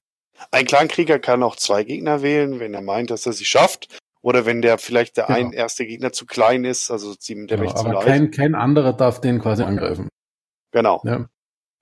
Ein 0.52 0.66
Clankrieger 0.66 1.18
kann 1.18 1.42
auch 1.42 1.56
zwei 1.56 1.84
Gegner 1.84 2.22
wählen, 2.22 2.60
wenn 2.60 2.76
er 2.76 2.82
meint, 2.84 3.10
dass 3.10 3.26
er 3.26 3.34
sie 3.34 3.46
schafft. 3.46 3.98
Oder 4.22 4.46
wenn 4.46 4.62
der 4.62 4.78
vielleicht 4.78 5.18
der 5.18 5.26
Genau. 5.28 5.40
ein 5.40 5.54
erste 5.54 5.86
Gegner 5.86 6.12
zu 6.12 6.26
klein 6.26 6.66
ist, 6.66 6.92
also 6.92 7.16
ihm 7.28 7.48
der 7.48 7.58
Genau, 7.58 7.74
zu 7.74 7.86
aber 7.86 7.94
leicht. 7.94 8.06
kein, 8.08 8.32
kein 8.32 8.56
anderer 8.56 8.94
darf 8.94 9.22
den 9.22 9.40
quasi 9.40 9.64
angreifen. 9.64 10.10
Genau. 10.72 11.02
Ja. 11.06 11.28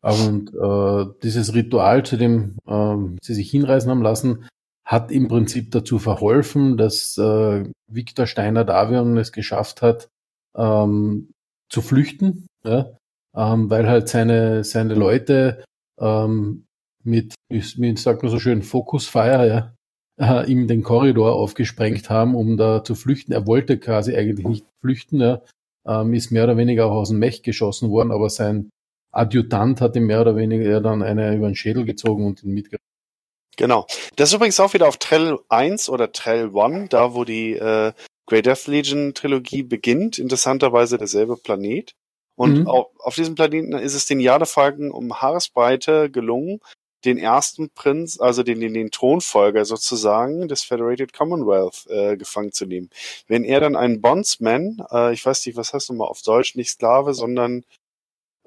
Und 0.02 0.54
äh, 0.54 1.12
dieses 1.24 1.54
Ritual, 1.56 2.06
zu 2.06 2.18
dem 2.18 2.58
ähm, 2.68 3.18
sie 3.22 3.34
sich 3.34 3.50
hinreißen 3.50 3.90
haben 3.90 4.04
lassen, 4.04 4.48
hat 4.86 5.12
im 5.12 5.28
Prinzip 5.28 5.72
dazu 5.72 5.98
verholfen, 5.98 6.78
dass 6.78 7.18
äh, 7.18 7.64
Viktor 7.88 8.28
Steiner 8.28 8.64
Davion 8.64 9.18
es 9.18 9.32
geschafft 9.32 9.82
hat, 9.82 10.10
ähm, 10.56 11.32
zu 11.70 11.82
flüchten, 11.82 12.48
ja? 12.64 12.96
ähm, 13.36 13.70
weil 13.70 13.88
halt 13.88 14.08
seine, 14.08 14.64
seine 14.64 14.94
Leute 14.94 15.64
ähm, 16.00 16.66
mit, 17.04 17.34
wie 17.50 17.62
wie 17.62 17.98
sagt 17.98 18.24
man 18.24 18.32
so 18.32 18.40
schön, 18.40 18.62
Fokusfire, 18.62 19.48
ja, 19.48 19.74
äh, 20.44 20.50
ihm 20.50 20.68
den 20.68 20.84
Korridor 20.84 21.36
aufgesprengt 21.36 22.10
haben, 22.10 22.36
um 22.36 22.58
da 22.58 22.84
zu 22.84 22.96
flüchten. 22.96 23.34
Er 23.34 23.48
wollte 23.48 23.80
quasi 23.80 24.16
eigentlich 24.16 24.48
nicht 24.48 24.66
flüchten, 24.82 25.20
ja, 25.20 25.42
ähm, 25.88 26.14
ist 26.14 26.32
mehr 26.32 26.44
oder 26.46 26.58
weniger 26.58 26.86
auch 26.86 26.96
aus 26.96 27.10
dem 27.10 27.20
Mech 27.20 27.44
geschossen 27.44 27.90
worden, 27.90 28.12
aber 28.12 28.30
sein 28.30 28.70
Adjutant 29.12 29.82
hat 29.82 29.96
ihm 29.96 30.08
mehr 30.08 30.22
oder 30.22 30.36
weniger 30.36 30.82
dann 30.82 31.02
eine 31.02 31.36
über 31.36 31.48
den 31.48 31.56
Schädel 31.56 31.86
gezogen 31.86 32.26
und 32.26 32.44
ihn 32.44 32.54
mitgebracht. 32.54 32.82
Genau. 33.58 33.88
Das 34.16 34.30
ist 34.30 34.36
übrigens 34.36 34.60
auch 34.60 34.74
wieder 34.74 34.88
auf 34.88 34.98
Trell 34.98 35.38
1 35.50 35.90
oder 35.90 36.12
Trell 36.12 36.52
1, 36.56 36.90
da 36.90 37.14
wo 37.14 37.24
die 37.24 37.54
äh, 37.54 37.94
Grey 38.28 38.42
Death 38.42 38.68
Legion 38.68 39.14
Trilogie 39.14 39.64
beginnt. 39.64 40.18
Interessanterweise 40.20 40.98
derselbe 40.98 41.38
Planet. 41.38 41.94
Und 42.36 42.60
Mhm. 42.60 42.68
auf, 42.68 42.88
auf 43.00 43.16
diesem 43.16 43.36
Planeten 43.36 43.74
ist 43.74 43.94
es 43.94 44.08
den 44.08 44.20
Jadefalken 44.20 44.92
um 44.92 45.22
Haaresbreite 45.22 46.10
gelungen, 46.10 46.60
den 47.06 47.18
ersten 47.18 47.70
Prinz, 47.70 48.20
also 48.20 48.44
den, 48.44 48.60
den, 48.60 48.74
den 48.74 48.92
Thronfolger 48.92 49.64
sozusagen 49.64 50.48
des 50.48 50.64
Federated 50.64 51.14
Commonwealth 51.14 51.86
äh, 51.88 52.18
gefangen 52.18 52.52
zu 52.52 52.66
nehmen. 52.66 52.90
Wenn 53.28 53.44
er 53.44 53.60
dann 53.60 53.76
einen 53.76 54.02
Bondsman, 54.02 54.84
äh, 54.92 55.14
ich 55.14 55.26
weiß 55.26 55.46
nicht, 55.46 55.56
was 55.56 55.74
heißt 55.74 55.90
nochmal 55.92 56.08
auf 56.08 56.24
Deutsch, 56.24 56.56
nicht 56.56 56.72
Sklave, 56.72 57.14
sondern 57.14 57.64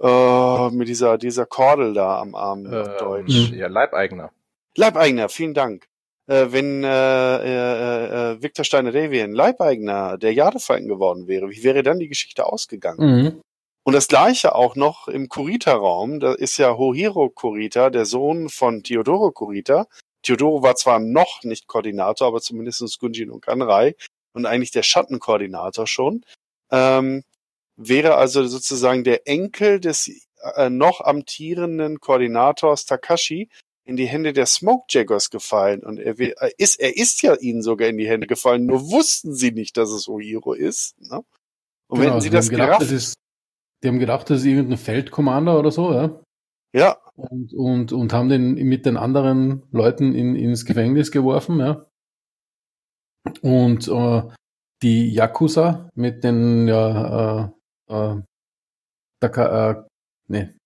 äh, 0.00 0.70
mit 0.70 0.88
dieser, 0.88 1.18
dieser 1.18 1.46
Kordel 1.46 1.94
da 1.94 2.20
am 2.20 2.34
Arm 2.34 2.66
auf 2.66 2.96
Deutsch. 2.98 3.50
Ähm, 3.52 3.58
ja, 3.58 3.68
Leibeigener. 3.68 4.30
Leibeigener, 4.78 5.28
vielen 5.28 5.54
Dank. 5.54 5.86
Äh, 6.28 6.46
wenn 6.50 6.84
äh, 6.84 6.88
äh, 6.88 8.32
äh, 8.34 8.42
Victor 8.42 8.64
Steiner 8.64 8.92
Davian 8.92 9.32
Leibeigener 9.32 10.18
der 10.18 10.32
Jadefalken 10.34 10.88
geworden 10.88 11.26
wäre, 11.26 11.50
wie 11.50 11.64
wäre 11.64 11.82
dann 11.82 11.98
die 11.98 12.08
Geschichte 12.08 12.46
ausgegangen? 12.46 13.00
Mhm. 13.00 13.40
Und 13.82 13.94
das 13.94 14.08
gleiche 14.08 14.54
auch 14.54 14.76
noch 14.76 15.08
im 15.08 15.28
Kurita-Raum. 15.28 16.20
Da 16.20 16.34
ist 16.34 16.58
ja 16.58 16.76
Hohiro 16.76 17.30
Kurita, 17.30 17.88
der 17.88 18.04
Sohn 18.04 18.50
von 18.50 18.82
Theodoro 18.82 19.32
Kurita. 19.32 19.86
Theodoro 20.22 20.62
war 20.62 20.76
zwar 20.76 20.98
noch 20.98 21.42
nicht 21.42 21.66
Koordinator, 21.66 22.28
aber 22.28 22.40
zumindest 22.40 23.00
Gunjin 23.00 23.30
und 23.30 23.40
Kanrai 23.40 23.94
und 24.34 24.44
eigentlich 24.44 24.72
der 24.72 24.82
Schattenkoordinator 24.82 25.86
schon. 25.86 26.24
Ähm, 26.70 27.24
wäre 27.76 28.16
also 28.16 28.46
sozusagen 28.46 29.04
der 29.04 29.26
Enkel 29.26 29.80
des 29.80 30.10
äh, 30.56 30.68
noch 30.68 31.00
amtierenden 31.00 31.98
Koordinators 32.00 32.84
Takashi 32.84 33.48
in 33.88 33.96
die 33.96 34.06
Hände 34.06 34.34
der 34.34 34.44
Smoke 34.44 34.84
Jaggers 34.90 35.30
gefallen. 35.30 35.82
Und 35.82 35.98
er, 35.98 36.18
er 36.20 36.58
ist, 36.58 36.78
er 36.78 36.94
ist 36.94 37.22
ja 37.22 37.34
ihnen 37.34 37.62
sogar 37.62 37.88
in 37.88 37.96
die 37.96 38.06
Hände 38.06 38.26
gefallen, 38.26 38.66
nur 38.66 38.90
wussten 38.90 39.34
sie 39.34 39.50
nicht, 39.50 39.78
dass 39.78 39.90
es 39.90 40.08
Ohiro 40.08 40.52
ist. 40.52 41.00
Ne? 41.00 41.22
Und 41.88 42.00
Genau, 42.00 42.14
wenn 42.14 42.20
sie 42.20 42.28
das 42.28 42.50
gedacht, 42.50 42.80
gerafft, 42.80 42.92
das 42.92 43.14
die 43.82 43.88
haben 43.88 43.98
gedacht, 43.98 44.28
das 44.28 44.40
ist 44.40 44.44
irgendein 44.44 44.76
Feldkommander 44.76 45.58
oder 45.58 45.70
so, 45.70 45.92
ja. 45.94 46.20
ja, 46.74 46.98
Und, 47.16 47.54
und, 47.54 47.92
und 47.92 48.12
haben 48.12 48.28
den 48.28 48.54
mit 48.54 48.84
den 48.84 48.98
anderen 48.98 49.62
Leuten 49.70 50.14
in, 50.14 50.36
ins 50.36 50.66
Gefängnis 50.66 51.10
geworfen, 51.10 51.58
ja. 51.58 51.86
Und 53.40 53.88
äh, 53.88 54.22
die 54.82 55.14
Yakuza 55.14 55.88
mit 55.94 56.24
den, 56.24 56.68
ja, 56.68 57.54
äh, 57.88 57.94
äh, 57.94 58.22
Taka, 59.20 59.70
äh, 59.70 59.84
nee, 60.28 60.57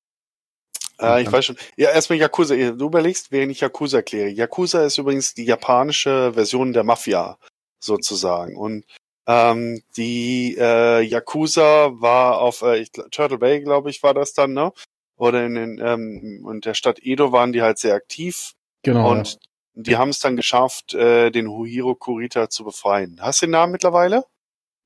Äh, 1.03 1.22
ich 1.22 1.32
weiß 1.32 1.44
schon. 1.44 1.57
Ja, 1.76 1.90
erstmal 1.90 2.18
Yakuza. 2.18 2.55
Du 2.55 2.86
überlegst, 2.86 3.30
wer 3.30 3.48
ich 3.48 3.61
Yakuza 3.61 3.98
erkläre. 3.98 4.28
Yakuza 4.28 4.84
ist 4.84 4.98
übrigens 4.98 5.34
die 5.34 5.44
japanische 5.44 6.32
Version 6.34 6.72
der 6.72 6.84
Mafia, 6.84 7.38
sozusagen. 7.80 8.57
Und 8.57 8.84
ähm, 9.26 9.82
die 9.96 10.57
äh, 10.59 11.00
Yakuza 11.00 11.92
war 12.00 12.40
auf 12.40 12.62
äh, 12.62 12.78
ich, 12.80 12.92
Turtle 13.11 13.38
Bay, 13.38 13.61
glaube 13.61 13.90
ich, 13.90 14.03
war 14.03 14.14
das 14.14 14.32
dann, 14.34 14.53
ne? 14.53 14.72
Oder 15.16 15.44
in 15.46 15.55
den, 15.55 15.78
ähm, 15.78 16.42
und 16.44 16.64
der 16.64 16.74
Stadt 16.74 16.98
Edo 17.03 17.30
waren 17.32 17.53
die 17.53 17.62
halt 17.62 17.78
sehr 17.78 17.94
aktiv. 17.94 18.53
genau. 18.82 19.11
und 19.11 19.38
die 19.74 19.96
haben 19.96 20.11
es 20.11 20.20
dann 20.20 20.36
geschafft, 20.36 20.92
äh, 20.94 21.30
den 21.30 21.48
Huhiro 21.48 21.94
Kurita 21.94 22.50
zu 22.50 22.64
befreien. 22.64 23.18
Hast 23.20 23.40
du 23.40 23.46
den 23.46 23.53
Namen 23.53 23.72
mittlerweile? 23.72 24.24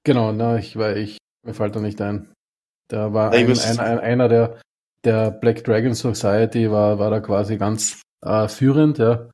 Genau, 0.05 0.33
na, 0.33 0.59
ich, 0.59 0.77
weil 0.77 0.99
ich, 0.99 1.19
mir 1.43 1.55
fällt 1.55 1.75
da 1.75 1.81
nicht 1.81 2.01
ein. 2.01 2.33
Da 2.89 3.13
war 3.13 3.35
Ja, 3.35 3.41
ein, 3.41 3.59
ein, 3.59 3.81
ein, 3.81 3.99
einer 3.99 4.29
der, 4.29 4.61
der 5.07 5.31
Black 5.31 5.65
Dragon 5.65 5.95
Society 5.95 6.71
war, 6.71 6.99
war 6.99 7.11
da 7.11 7.21
quasi 7.21 7.57
ganz 7.57 8.03
äh, 8.23 8.49
führend, 8.49 8.99
ja, 8.99 9.31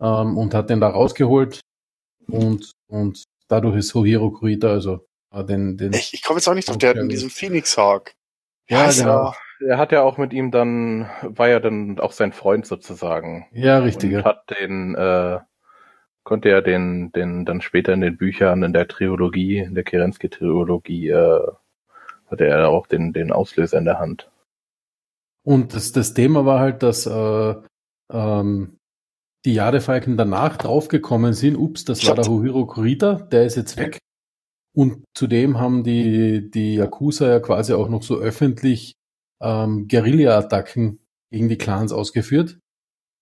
ähm, 0.00 0.38
und 0.38 0.54
hat 0.54 0.70
den 0.70 0.80
da 0.80 0.88
rausgeholt 0.88 1.60
und, 2.30 2.70
und 2.88 3.24
dadurch 3.48 3.76
ist 3.76 3.94
Hohiro 3.94 4.30
Kurita, 4.30 4.68
also 4.68 5.06
äh, 5.32 5.44
den, 5.44 5.76
den, 5.76 5.92
Ich, 5.92 6.14
ich 6.14 6.22
komme 6.22 6.38
jetzt 6.38 6.48
auch 6.48 6.54
nicht 6.54 6.68
drauf. 6.68 6.78
Der 6.78 6.90
hat 6.90 6.96
in 6.96 7.08
diesem 7.08 7.30
Phoenix 7.30 7.76
Hawk. 7.76 8.12
Ja, 8.68 8.90
genau. 8.90 9.26
er? 9.26 9.34
Er 9.60 9.78
hat 9.78 9.90
ja 9.90 10.02
auch 10.02 10.18
mit 10.18 10.32
ihm 10.32 10.52
dann, 10.52 11.10
war 11.22 11.48
ja 11.48 11.58
dann 11.58 11.98
auch 11.98 12.12
sein 12.12 12.32
Freund 12.32 12.64
sozusagen. 12.64 13.48
ja, 13.52 13.78
richtig, 13.78 14.10
Und 14.10 14.18
ja. 14.20 14.24
hat 14.24 14.44
den, 14.60 14.94
äh, 14.94 15.40
konnte 16.22 16.50
er 16.50 16.62
den, 16.62 17.10
den 17.10 17.44
dann 17.44 17.60
später 17.60 17.92
in 17.92 18.00
den 18.00 18.16
Büchern, 18.16 18.62
in 18.62 18.72
der 18.72 18.86
Trilogie, 18.86 19.58
in 19.58 19.74
der 19.74 19.82
Kerensky-Trilogie, 19.82 21.08
äh, 21.08 21.40
hatte 22.30 22.46
er 22.46 22.68
auch 22.68 22.86
den, 22.86 23.12
den 23.12 23.32
Auslöser 23.32 23.78
in 23.78 23.84
der 23.84 23.98
Hand. 23.98 24.30
Und 25.48 25.72
das, 25.72 25.92
das 25.92 26.12
Thema 26.12 26.44
war 26.44 26.60
halt, 26.60 26.82
dass 26.82 27.06
äh, 27.06 27.54
ähm, 28.12 28.76
die 29.46 29.54
Jadefalken 29.54 30.18
danach 30.18 30.58
draufgekommen 30.58 31.32
sind, 31.32 31.56
ups, 31.56 31.86
das 31.86 32.06
war 32.06 32.16
der 32.16 32.26
Hohiro 32.26 32.66
Kurita, 32.66 33.14
der 33.14 33.46
ist 33.46 33.56
jetzt 33.56 33.78
weg. 33.78 33.98
Und 34.76 35.04
zudem 35.16 35.58
haben 35.58 35.84
die, 35.84 36.50
die 36.50 36.74
Yakuza 36.74 37.26
ja 37.26 37.40
quasi 37.40 37.72
auch 37.72 37.88
noch 37.88 38.02
so 38.02 38.18
öffentlich 38.18 38.92
ähm, 39.40 39.88
Guerilla-Attacken 39.88 41.00
gegen 41.32 41.48
die 41.48 41.56
Clans 41.56 41.92
ausgeführt, 41.92 42.58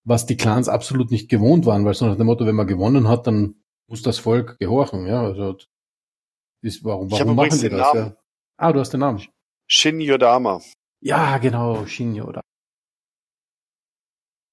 was 0.05 0.25
die 0.25 0.35
Clans 0.35 0.67
absolut 0.67 1.11
nicht 1.11 1.29
gewohnt 1.29 1.65
waren, 1.65 1.85
weil 1.85 1.93
so 1.93 2.07
nach 2.07 2.17
dem 2.17 2.25
Motto, 2.25 2.45
wenn 2.45 2.55
man 2.55 2.67
gewonnen 2.67 3.07
hat, 3.07 3.25
dann 3.25 3.55
muss 3.89 4.01
das 4.01 4.19
Volk 4.19 4.59
gehorchen, 4.59 5.07
ja, 5.07 5.23
also 5.23 5.55
ist, 6.61 6.83
warum, 6.83 7.09
warum 7.09 7.37
machen 7.37 7.57
die 7.57 7.69
das? 7.69 7.93
Namen. 7.93 8.05
Ja? 8.09 8.17
Ah, 8.57 8.73
du 8.73 8.81
hast 8.81 8.91
den 8.91 8.99
Namen. 8.99 9.21
Shin 9.69 10.01
Yodama. 10.01 10.59
Ja, 11.01 11.37
genau, 11.37 11.85
Shinjo, 11.85 12.25
oder? 12.25 12.41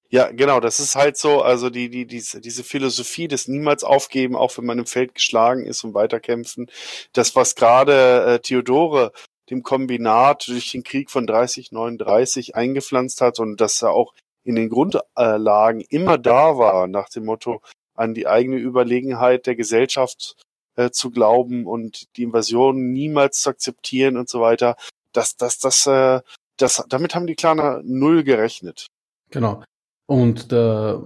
Ja, 0.09 0.31
genau, 0.31 0.59
das 0.59 0.79
ist 0.79 0.95
halt 0.95 1.17
so, 1.17 1.41
also 1.41 1.69
die, 1.69 1.89
die, 1.89 2.05
diese, 2.05 2.39
diese 2.39 2.63
Philosophie 2.63 3.27
des 3.27 3.47
niemals 3.47 3.83
aufgeben, 3.83 4.35
auch 4.35 4.57
wenn 4.57 4.65
man 4.65 4.79
im 4.79 4.85
Feld 4.85 5.15
geschlagen 5.15 5.65
ist 5.65 5.83
und 5.83 5.93
weiterkämpfen. 5.93 6.67
Das, 7.11 7.35
was 7.35 7.55
gerade 7.55 8.35
äh, 8.35 8.39
Theodore 8.39 9.11
dem 9.49 9.63
Kombinat 9.63 10.47
durch 10.47 10.71
den 10.71 10.83
Krieg 10.83 11.11
von 11.11 11.27
30, 11.27 11.71
39 11.71 12.55
eingepflanzt 12.55 13.21
hat 13.21 13.39
und 13.39 13.59
dass 13.61 13.81
er 13.81 13.91
auch 13.91 14.13
in 14.43 14.55
den 14.55 14.69
Grundlagen 14.69 15.81
immer 15.89 16.17
da 16.17 16.57
war, 16.57 16.87
nach 16.87 17.09
dem 17.09 17.25
Motto, 17.25 17.61
an 17.95 18.13
die 18.13 18.27
eigene 18.27 18.57
Überlegenheit 18.57 19.47
der 19.47 19.55
Gesellschaft 19.55 20.35
äh, 20.75 20.91
zu 20.91 21.11
glauben 21.11 21.65
und 21.65 22.15
die 22.17 22.23
Invasion 22.23 22.91
niemals 22.91 23.41
zu 23.41 23.49
akzeptieren 23.49 24.17
und 24.17 24.29
so 24.29 24.41
weiter. 24.41 24.75
Das, 25.15 25.35
das, 25.37 25.59
das, 25.59 25.85
äh, 25.87 26.21
das, 26.57 26.83
damit 26.89 27.15
haben 27.15 27.27
die 27.27 27.35
Klaner 27.35 27.81
null 27.83 28.23
gerechnet. 28.23 28.87
Genau. 29.31 29.63
Und 30.07 30.51
der 30.51 31.03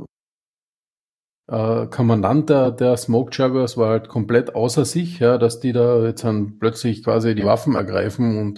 äh, 1.47 1.87
Kommandant 1.87 2.49
der, 2.49 2.71
der 2.71 2.97
Smoke 2.97 3.31
Juggers 3.33 3.77
war 3.77 3.89
halt 3.89 4.09
komplett 4.09 4.55
außer 4.55 4.85
sich, 4.85 5.19
ja, 5.19 5.37
dass 5.37 5.59
die 5.59 5.71
da 5.73 6.03
jetzt 6.05 6.23
dann 6.23 6.59
plötzlich 6.59 7.03
quasi 7.03 7.33
die 7.35 7.45
Waffen 7.45 7.75
ergreifen 7.75 8.37
und, 8.37 8.57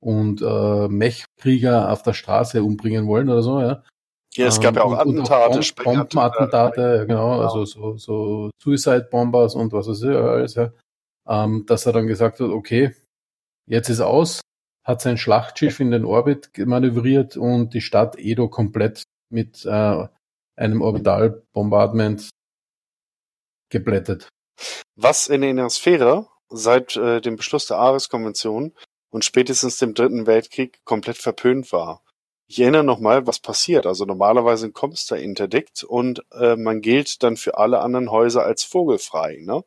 und 0.00 0.42
äh, 0.42 0.88
Mechkrieger 0.88 1.90
auf 1.90 2.02
der 2.02 2.12
Straße 2.14 2.62
umbringen 2.62 3.06
wollen 3.06 3.28
oder 3.28 3.42
so, 3.42 3.60
ja. 3.60 3.82
Ja, 4.34 4.46
es 4.46 4.60
gab 4.60 4.76
ja 4.76 4.82
auch 4.82 4.92
Ähm, 4.92 5.08
und- 5.08 5.18
und 5.20 5.30
Attentate, 5.30 5.54
Bomb- 5.58 5.62
Sprengattentate. 5.64 6.14
Bombenattentate, 6.14 6.80
ja, 6.98 7.04
genau, 7.04 7.30
Genau. 7.36 7.40
also 7.42 7.64
so, 7.64 7.96
so 7.96 8.50
Suicide 8.62 9.08
Bombers 9.10 9.54
und 9.54 9.72
was 9.72 9.88
weiß 9.88 10.02
ich 10.02 10.08
alles, 10.16 10.54
ja. 10.54 10.70
Ähm, 11.26 11.64
dass 11.66 11.86
er 11.86 11.92
dann 11.92 12.06
gesagt 12.06 12.38
hat, 12.40 12.50
okay, 12.50 12.94
jetzt 13.66 13.88
ist 13.88 14.00
aus, 14.00 14.40
hat 14.88 15.02
sein 15.02 15.18
Schlachtschiff 15.18 15.80
in 15.80 15.90
den 15.90 16.06
Orbit 16.06 16.50
manövriert 16.56 17.36
und 17.36 17.74
die 17.74 17.82
Stadt 17.82 18.18
Edo 18.18 18.48
komplett 18.48 19.02
mit 19.28 19.66
äh, 19.66 20.08
einem 20.56 20.80
Orbitalbombardment 20.80 22.30
geblättet. 23.70 24.28
Was 24.96 25.28
in 25.28 25.42
der 25.42 25.50
Innersphäre 25.50 26.26
seit 26.48 26.96
äh, 26.96 27.20
dem 27.20 27.36
Beschluss 27.36 27.66
der 27.66 27.76
Ares-Konvention 27.76 28.72
und 29.10 29.26
spätestens 29.26 29.76
dem 29.76 29.92
Dritten 29.92 30.26
Weltkrieg 30.26 30.80
komplett 30.84 31.18
verpönt 31.18 31.70
war. 31.70 32.02
ich 32.46 32.58
erinnere 32.58 32.82
nochmal, 32.82 33.26
was 33.26 33.40
passiert. 33.40 33.84
Also 33.84 34.06
normalerweise 34.06 34.72
kommst 34.72 35.10
du 35.10 35.16
interdickt 35.16 35.84
und 35.84 36.24
äh, 36.32 36.56
man 36.56 36.80
gilt 36.80 37.22
dann 37.22 37.36
für 37.36 37.58
alle 37.58 37.80
anderen 37.80 38.10
Häuser 38.10 38.42
als 38.42 38.64
vogelfrei. 38.64 39.42
Ne? 39.42 39.62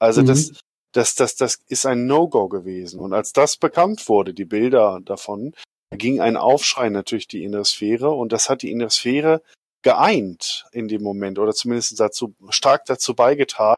Also 0.00 0.22
mhm. 0.22 0.26
das, 0.26 0.52
das, 0.94 1.14
das, 1.14 1.36
das 1.36 1.58
ist 1.68 1.86
ein 1.86 2.06
No-Go 2.06 2.48
gewesen. 2.48 3.00
Und 3.00 3.12
als 3.12 3.32
das 3.32 3.56
bekannt 3.56 4.08
wurde, 4.08 4.32
die 4.32 4.44
Bilder 4.44 5.00
davon, 5.04 5.52
ging 5.90 6.20
ein 6.20 6.36
Aufschrei 6.36 6.88
natürlich 6.88 7.28
die 7.28 7.44
innere 7.44 7.64
Sphäre 7.64 8.10
und 8.10 8.32
das 8.32 8.48
hat 8.48 8.62
die 8.62 8.70
innere 8.70 8.90
Sphäre 8.90 9.42
geeint 9.82 10.64
in 10.72 10.88
dem 10.88 11.02
Moment 11.02 11.38
oder 11.38 11.52
zumindest 11.52 12.00
dazu 12.00 12.34
stark 12.48 12.84
dazu 12.86 13.14
beigetragen, 13.14 13.76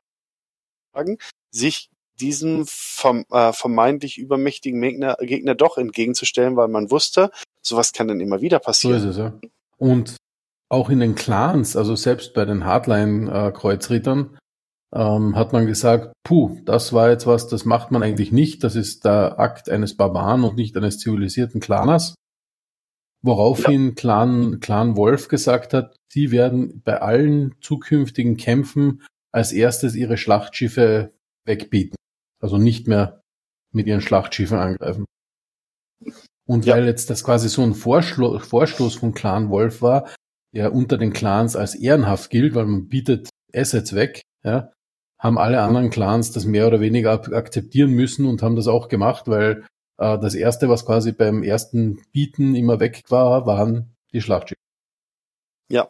sich 1.50 1.90
diesen 2.20 2.64
verm 2.66 3.24
äh, 3.30 3.52
vermeintlich 3.52 4.16
übermächtigen 4.16 4.80
Gegner, 4.80 5.16
Gegner 5.20 5.54
doch 5.54 5.76
entgegenzustellen, 5.76 6.56
weil 6.56 6.68
man 6.68 6.90
wusste, 6.90 7.30
sowas 7.60 7.92
kann 7.92 8.08
dann 8.08 8.20
immer 8.20 8.40
wieder 8.40 8.58
passieren. 8.58 9.00
So 9.00 9.08
ist 9.08 9.16
es, 9.16 9.18
ja. 9.18 9.38
Und 9.78 10.16
auch 10.68 10.88
in 10.88 11.00
den 11.00 11.14
Clans, 11.14 11.76
also 11.76 11.94
selbst 11.96 12.34
bei 12.34 12.44
den 12.44 12.64
Hardline-Kreuzrittern, 12.64 14.38
ähm, 14.94 15.36
hat 15.36 15.52
man 15.52 15.66
gesagt, 15.66 16.12
puh, 16.24 16.60
das 16.64 16.92
war 16.92 17.10
jetzt 17.10 17.26
was, 17.26 17.48
das 17.48 17.64
macht 17.64 17.90
man 17.90 18.02
eigentlich 18.02 18.32
nicht, 18.32 18.64
das 18.64 18.76
ist 18.76 19.04
der 19.04 19.38
Akt 19.38 19.68
eines 19.68 19.96
Barbaren 19.96 20.44
und 20.44 20.56
nicht 20.56 20.76
eines 20.76 20.98
zivilisierten 20.98 21.60
Claners. 21.60 22.14
Woraufhin 23.22 23.88
ja. 23.88 23.94
Clan, 23.94 24.60
Clan 24.60 24.96
Wolf 24.96 25.28
gesagt 25.28 25.74
hat, 25.74 25.96
sie 26.12 26.30
werden 26.30 26.82
bei 26.84 27.00
allen 27.00 27.56
zukünftigen 27.60 28.36
Kämpfen 28.36 29.02
als 29.32 29.52
erstes 29.52 29.96
ihre 29.96 30.16
Schlachtschiffe 30.16 31.12
wegbieten. 31.44 31.96
Also 32.40 32.58
nicht 32.58 32.86
mehr 32.86 33.20
mit 33.72 33.86
ihren 33.86 34.00
Schlachtschiffen 34.00 34.58
angreifen. 34.58 35.04
Und 36.46 36.66
ja. 36.66 36.74
weil 36.74 36.86
jetzt 36.86 37.10
das 37.10 37.24
quasi 37.24 37.48
so 37.48 37.62
ein 37.62 37.74
Vorschlo 37.74 38.38
Vorstoß 38.38 38.94
von 38.94 39.12
Clan 39.12 39.50
Wolf 39.50 39.82
war, 39.82 40.08
der 40.54 40.72
unter 40.72 40.96
den 40.96 41.12
Clans 41.12 41.56
als 41.56 41.74
ehrenhaft 41.74 42.30
gilt, 42.30 42.54
weil 42.54 42.66
man 42.66 42.88
bietet 42.88 43.28
Assets 43.52 43.94
weg, 43.94 44.22
ja, 44.44 44.72
haben 45.18 45.38
alle 45.38 45.62
anderen 45.62 45.90
Clans 45.90 46.32
das 46.32 46.44
mehr 46.44 46.66
oder 46.66 46.80
weniger 46.80 47.12
akzeptieren 47.12 47.90
müssen 47.90 48.26
und 48.26 48.42
haben 48.42 48.56
das 48.56 48.68
auch 48.68 48.88
gemacht, 48.88 49.28
weil 49.28 49.64
äh, 49.98 50.18
das 50.18 50.34
erste, 50.34 50.68
was 50.68 50.84
quasi 50.84 51.12
beim 51.12 51.42
ersten 51.42 52.02
Bieten 52.12 52.54
immer 52.54 52.80
weg 52.80 53.04
war, 53.08 53.46
waren 53.46 53.96
die 54.12 54.20
Schlachtschiffe. 54.20 54.60
Ja, 55.68 55.88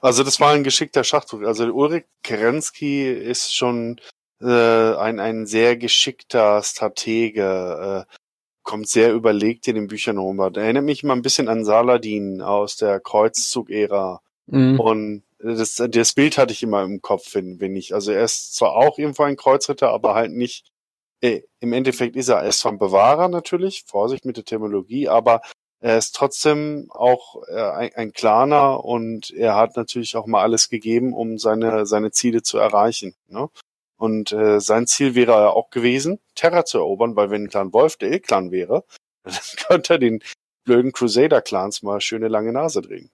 also 0.00 0.22
das 0.22 0.40
war 0.40 0.52
ein 0.52 0.64
geschickter 0.64 1.04
Schachzug. 1.04 1.44
Also 1.44 1.64
Ulrich 1.64 2.04
Kerensky 2.22 3.10
ist 3.10 3.54
schon 3.54 4.00
äh, 4.40 4.94
ein, 4.94 5.18
ein 5.18 5.46
sehr 5.46 5.76
geschickter 5.76 6.62
Stratege, 6.62 8.06
äh, 8.06 8.12
kommt 8.62 8.88
sehr 8.88 9.12
überlegt 9.12 9.68
in 9.68 9.76
den 9.76 9.86
Büchern 9.86 10.18
rum. 10.18 10.38
Erinnert 10.40 10.84
mich 10.84 11.04
mal 11.04 11.14
ein 11.14 11.22
bisschen 11.22 11.48
an 11.48 11.64
Saladin 11.64 12.42
aus 12.42 12.76
der 12.76 13.00
Kreuzzug-Ära. 13.00 14.20
Mhm. 14.46 14.80
Und 14.80 15.22
das, 15.38 15.76
das 15.76 16.12
Bild 16.14 16.38
hatte 16.38 16.52
ich 16.52 16.62
immer 16.62 16.82
im 16.82 17.02
Kopf, 17.02 17.34
wenn, 17.34 17.60
wenn 17.60 17.76
ich. 17.76 17.94
Also 17.94 18.12
er 18.12 18.24
ist 18.24 18.54
zwar 18.54 18.74
auch 18.74 18.98
irgendwo 18.98 19.24
ein 19.24 19.36
Kreuzritter, 19.36 19.90
aber 19.90 20.14
halt 20.14 20.32
nicht. 20.32 20.70
Äh, 21.20 21.42
Im 21.60 21.72
Endeffekt 21.72 22.16
ist 22.16 22.28
er, 22.28 22.38
er 22.38 22.48
ist 22.48 22.62
vom 22.62 22.78
Bewahrer 22.78 23.28
natürlich, 23.28 23.84
Vorsicht 23.86 24.24
mit 24.24 24.36
der 24.36 24.44
Terminologie, 24.44 25.08
aber 25.08 25.40
er 25.80 25.98
ist 25.98 26.14
trotzdem 26.14 26.90
auch 26.90 27.42
äh, 27.48 27.60
ein, 27.60 27.94
ein 27.94 28.12
Klaner 28.12 28.84
und 28.84 29.30
er 29.30 29.56
hat 29.56 29.76
natürlich 29.76 30.16
auch 30.16 30.26
mal 30.26 30.42
alles 30.42 30.68
gegeben, 30.68 31.14
um 31.14 31.38
seine, 31.38 31.86
seine 31.86 32.10
Ziele 32.10 32.42
zu 32.42 32.58
erreichen. 32.58 33.14
Ne? 33.28 33.48
Und 33.98 34.32
äh, 34.32 34.60
sein 34.60 34.86
Ziel 34.86 35.14
wäre 35.14 35.32
ja 35.32 35.50
auch 35.50 35.70
gewesen, 35.70 36.18
Terra 36.34 36.64
zu 36.64 36.78
erobern, 36.78 37.16
weil 37.16 37.30
wenn 37.30 37.48
Clan 37.48 37.72
Wolf 37.72 37.96
der 37.96 38.12
E-Clan 38.12 38.50
wäre, 38.50 38.84
dann 39.24 39.34
könnte 39.66 39.94
er 39.94 39.98
den 39.98 40.22
blöden 40.64 40.92
Crusader-Clans 40.92 41.82
mal 41.82 42.00
schöne 42.00 42.28
lange 42.28 42.52
Nase 42.52 42.82
drehen. 42.82 43.10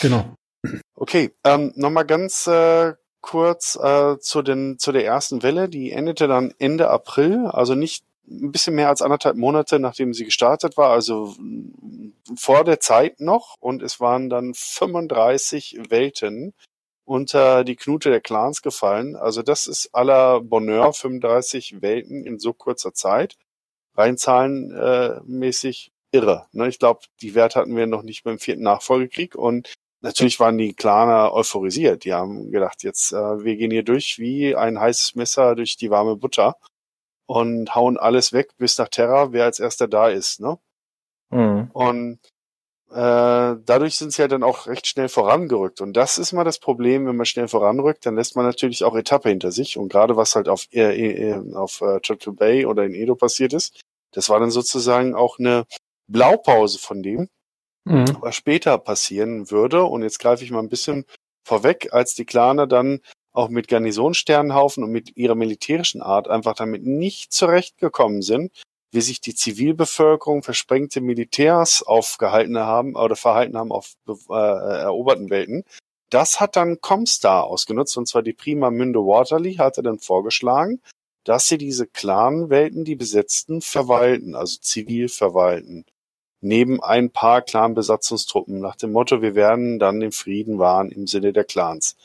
Genau. 0.00 0.34
Okay, 0.94 1.32
ähm, 1.44 1.72
nochmal 1.76 2.06
ganz 2.06 2.46
äh, 2.46 2.94
kurz 3.20 3.76
äh, 3.76 4.18
zu, 4.18 4.42
den, 4.42 4.78
zu 4.78 4.92
der 4.92 5.04
ersten 5.04 5.42
Welle. 5.42 5.68
Die 5.68 5.92
endete 5.92 6.28
dann 6.28 6.54
Ende 6.58 6.90
April, 6.90 7.46
also 7.46 7.74
nicht 7.74 8.04
ein 8.30 8.52
bisschen 8.52 8.74
mehr 8.74 8.88
als 8.88 9.02
anderthalb 9.02 9.36
Monate, 9.36 9.78
nachdem 9.78 10.12
sie 10.12 10.24
gestartet 10.24 10.76
war, 10.76 10.90
also 10.90 11.34
vor 12.36 12.64
der 12.64 12.80
Zeit 12.80 13.20
noch. 13.20 13.56
Und 13.60 13.82
es 13.82 14.00
waren 14.00 14.28
dann 14.28 14.52
35 14.54 15.78
Welten 15.88 16.52
unter 17.04 17.64
die 17.64 17.76
Knute 17.76 18.10
der 18.10 18.20
Clans 18.20 18.60
gefallen. 18.60 19.16
Also 19.16 19.42
das 19.42 19.66
ist 19.66 19.94
aller 19.94 20.40
Bonheur, 20.42 20.92
35 20.92 21.80
Welten 21.80 22.24
in 22.24 22.38
so 22.38 22.52
kurzer 22.52 22.92
Zeit. 22.92 23.36
Rein 23.96 24.18
zahlenmäßig 24.18 25.90
irre. 26.12 26.46
Ne? 26.52 26.68
Ich 26.68 26.78
glaube, 26.78 27.00
die 27.22 27.34
Werte 27.34 27.60
hatten 27.60 27.76
wir 27.76 27.86
noch 27.86 28.02
nicht 28.02 28.24
beim 28.24 28.38
vierten 28.38 28.62
Nachfolgekrieg 28.62 29.34
und 29.34 29.72
natürlich 30.00 30.40
waren 30.40 30.58
die 30.58 30.74
Klaner 30.74 31.32
euphorisiert. 31.32 32.04
Die 32.04 32.12
haben 32.12 32.50
gedacht, 32.50 32.82
jetzt 32.82 33.12
äh, 33.12 33.44
wir 33.44 33.56
gehen 33.56 33.70
hier 33.70 33.84
durch 33.84 34.18
wie 34.18 34.54
ein 34.56 34.80
heißes 34.80 35.14
Messer 35.14 35.54
durch 35.54 35.76
die 35.76 35.90
warme 35.90 36.16
Butter 36.16 36.56
und 37.26 37.74
hauen 37.74 37.98
alles 37.98 38.32
weg 38.32 38.56
bis 38.56 38.78
nach 38.78 38.88
Terra, 38.88 39.32
wer 39.32 39.44
als 39.44 39.60
erster 39.60 39.88
da 39.88 40.08
ist. 40.08 40.40
Ne? 40.40 40.58
Mhm. 41.30 41.70
Und 41.72 42.20
äh, 42.90 43.56
dadurch 43.66 43.96
sind 43.96 44.12
sie 44.12 44.22
ja 44.22 44.28
dann 44.28 44.42
auch 44.42 44.66
recht 44.66 44.86
schnell 44.86 45.08
vorangerückt. 45.08 45.80
Und 45.82 45.92
das 45.94 46.16
ist 46.16 46.32
mal 46.32 46.44
das 46.44 46.58
Problem, 46.58 47.06
wenn 47.06 47.16
man 47.16 47.26
schnell 47.26 47.48
voranrückt, 47.48 48.06
dann 48.06 48.16
lässt 48.16 48.34
man 48.34 48.46
natürlich 48.46 48.82
auch 48.84 48.96
Etappe 48.96 49.28
hinter 49.28 49.52
sich. 49.52 49.76
Und 49.76 49.90
gerade 49.90 50.16
was 50.16 50.34
halt 50.34 50.48
auf, 50.48 50.66
äh, 50.72 51.30
äh, 51.30 51.54
auf 51.54 51.82
äh, 51.82 52.00
Turtle 52.00 52.32
Bay 52.32 52.64
oder 52.64 52.84
in 52.84 52.94
Edo 52.94 53.14
passiert 53.14 53.52
ist, 53.52 53.78
das 54.12 54.30
war 54.30 54.40
dann 54.40 54.50
sozusagen 54.50 55.14
auch 55.14 55.38
eine 55.38 55.66
Blaupause 56.10 56.78
von 56.78 57.02
dem, 57.02 57.28
mhm. 57.88 58.16
was 58.20 58.36
später 58.36 58.78
passieren 58.78 59.50
würde. 59.50 59.84
Und 59.84 60.02
jetzt 60.02 60.18
greife 60.18 60.44
ich 60.44 60.50
mal 60.50 60.60
ein 60.60 60.68
bisschen 60.68 61.04
vorweg, 61.44 61.88
als 61.92 62.14
die 62.14 62.24
Klaner 62.24 62.66
dann 62.66 63.00
auch 63.32 63.48
mit 63.48 63.68
Garnisonsternenhaufen 63.68 64.82
und 64.82 64.90
mit 64.90 65.16
ihrer 65.16 65.34
militärischen 65.34 66.02
Art 66.02 66.28
einfach 66.28 66.54
damit 66.54 66.84
nicht 66.84 67.32
zurechtgekommen 67.32 68.22
sind, 68.22 68.52
wie 68.90 69.00
sich 69.00 69.20
die 69.20 69.34
Zivilbevölkerung 69.34 70.42
versprengte 70.42 71.00
Militärs 71.00 71.82
aufgehalten 71.82 72.58
haben 72.58 72.96
oder 72.96 73.16
verhalten 73.16 73.56
haben 73.56 73.70
auf 73.70 73.94
äh, 74.08 74.32
eroberten 74.32 75.30
Welten. 75.30 75.64
Das 76.10 76.40
hat 76.40 76.56
dann 76.56 76.80
Comstar 76.80 77.44
ausgenutzt, 77.44 77.96
und 77.98 78.08
zwar 78.08 78.22
die 78.22 78.32
Prima 78.32 78.70
Münde 78.70 79.00
Waterly 79.00 79.56
hatte 79.56 79.82
dann 79.82 79.98
vorgeschlagen, 79.98 80.80
dass 81.24 81.46
sie 81.46 81.58
diese 81.58 81.86
Clan-Welten, 81.86 82.84
die 82.84 82.96
besetzten, 82.96 83.60
verwalten, 83.60 84.34
also 84.34 84.58
zivil 84.60 85.08
verwalten. 85.10 85.84
Neben 86.40 86.82
ein 86.82 87.10
paar 87.10 87.42
Clan-Besatzungstruppen 87.42 88.60
nach 88.60 88.76
dem 88.76 88.92
Motto, 88.92 89.22
wir 89.22 89.34
werden 89.34 89.78
dann 89.78 90.00
den 90.00 90.12
Frieden 90.12 90.58
wahren 90.58 90.90
im 90.90 91.06
Sinne 91.06 91.32
der 91.32 91.44
Clans. 91.44 91.96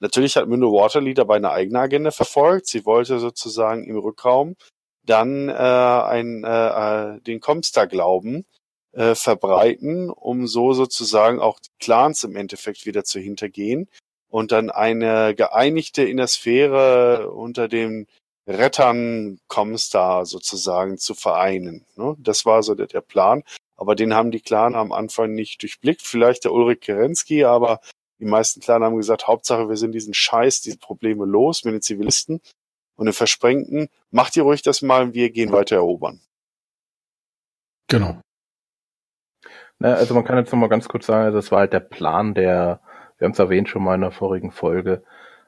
Natürlich 0.00 0.36
hat 0.36 0.48
Münde 0.48 0.66
Waterly 0.66 1.14
dabei 1.14 1.36
eine 1.36 1.50
eigene 1.50 1.78
Agenda 1.78 2.10
verfolgt. 2.10 2.66
Sie 2.66 2.84
wollte 2.86 3.18
sozusagen 3.18 3.84
im 3.84 3.98
Rückraum 3.98 4.56
dann 5.04 5.48
äh, 5.48 5.52
ein, 5.52 6.44
äh, 6.44 7.16
äh, 7.16 7.20
den 7.20 7.40
Comstar-Glauben 7.40 8.44
äh, 8.92 9.14
verbreiten, 9.14 10.10
um 10.10 10.46
so 10.46 10.72
sozusagen 10.72 11.40
auch 11.40 11.60
die 11.60 11.70
Clans 11.78 12.24
im 12.24 12.36
Endeffekt 12.36 12.86
wieder 12.86 13.04
zu 13.04 13.20
hintergehen 13.20 13.88
und 14.28 14.52
dann 14.52 14.70
eine 14.70 15.34
geeinigte 15.34 16.02
Innersphäre 16.02 17.30
unter 17.30 17.68
den 17.68 18.06
Rettern 18.48 19.38
Comstar 19.48 20.26
sozusagen 20.26 20.98
zu 20.98 21.14
vereinen. 21.14 21.84
Ne? 21.96 22.16
Das 22.18 22.44
war 22.44 22.62
so 22.62 22.74
der, 22.74 22.86
der 22.86 23.02
Plan. 23.02 23.44
Aber 23.82 23.96
den 23.96 24.14
haben 24.14 24.30
die 24.30 24.38
Clan 24.38 24.76
am 24.76 24.92
Anfang 24.92 25.32
nicht 25.32 25.60
durchblickt. 25.60 26.02
Vielleicht 26.02 26.44
der 26.44 26.52
Ulrich 26.52 26.78
Kerensky, 26.78 27.42
aber 27.44 27.80
die 28.20 28.26
meisten 28.26 28.60
Clan 28.60 28.84
haben 28.84 28.96
gesagt, 28.96 29.26
Hauptsache 29.26 29.68
wir 29.68 29.76
sind 29.76 29.90
diesen 29.90 30.14
Scheiß, 30.14 30.60
diese 30.60 30.78
Probleme 30.78 31.24
los 31.24 31.64
mit 31.64 31.74
den 31.74 31.82
Zivilisten 31.82 32.40
und 32.94 33.06
den 33.06 33.12
Versprengten, 33.12 33.88
macht 34.12 34.36
ihr 34.36 34.44
ruhig 34.44 34.62
das 34.62 34.82
mal, 34.82 35.14
wir 35.14 35.30
gehen 35.30 35.50
weiter 35.50 35.74
erobern. 35.74 36.20
Genau. 37.88 38.20
Na, 39.80 39.94
also 39.94 40.14
man 40.14 40.22
kann 40.22 40.38
jetzt 40.38 40.52
noch 40.52 40.60
mal 40.60 40.68
ganz 40.68 40.86
kurz 40.88 41.06
sagen, 41.06 41.34
das 41.34 41.50
war 41.50 41.58
halt 41.58 41.72
der 41.72 41.80
Plan 41.80 42.34
der, 42.34 42.80
wir 43.18 43.24
haben 43.24 43.32
es 43.32 43.40
erwähnt 43.40 43.68
schon 43.68 43.82
mal 43.82 43.96
in 43.96 44.02
der 44.02 44.12
vorigen 44.12 44.52
Folge, 44.52 45.02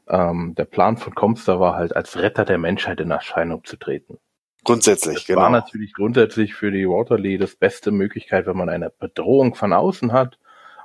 ähm, 0.08 0.56
der 0.56 0.64
Plan 0.64 0.96
von 0.96 1.14
Comstar 1.14 1.60
war 1.60 1.76
halt 1.76 1.94
als 1.94 2.16
Retter 2.18 2.44
der 2.44 2.58
Menschheit 2.58 2.98
in 2.98 3.12
Erscheinung 3.12 3.62
zu 3.62 3.76
treten. 3.76 4.18
Grundsätzlich, 4.64 5.18
das 5.18 5.26
genau. 5.26 5.42
war 5.42 5.50
natürlich 5.50 5.92
grundsätzlich 5.92 6.54
für 6.54 6.70
die 6.70 6.88
Waterloo 6.88 7.38
das 7.38 7.54
beste 7.54 7.90
Möglichkeit, 7.90 8.46
wenn 8.46 8.56
man 8.56 8.68
eine 8.68 8.90
Bedrohung 8.90 9.54
von 9.54 9.72
außen 9.72 10.12
hat 10.12 10.38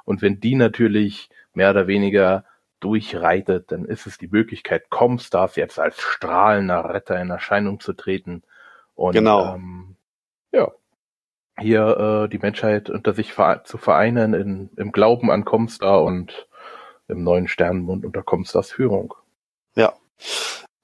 und 0.06 0.22
wenn 0.22 0.40
die 0.40 0.56
natürlich 0.56 1.30
mehr 1.54 1.72
oder 1.72 1.88
weniger 1.88 2.46
durchreitet, 2.80 3.72
dann 3.72 3.86
ist 3.86 4.08
es 4.08 4.18
die 4.18 4.28
Möglichkeit, 4.28 4.90
Comstars 4.90 5.56
jetzt 5.56 5.80
als 5.80 6.00
strahlender 6.00 6.86
Retter 6.86 7.20
in 7.20 7.30
Erscheinung 7.30 7.80
zu 7.80 7.94
treten. 7.94 8.44
Und 8.96 9.14
genau. 9.14 9.56
ähm, 9.56 9.96
ja, 10.52 10.72
hier 11.60 12.26
äh, 12.26 12.30
die 12.30 12.40
Menschheit 12.40 12.90
unter 12.90 13.14
sich 13.14 13.36
zu 13.64 13.78
vereinen 13.78 14.34
in, 14.34 14.70
im 14.78 14.92
Glauben 14.92 15.30
an 15.30 15.46
Comstar 15.46 16.04
und 16.04 16.48
im 17.08 17.24
neuen 17.24 17.48
Sternenmund 17.48 18.06
unter 18.06 18.24
Comstars 18.24 18.72
Führung. 18.72 19.14
Ja. 19.76 19.94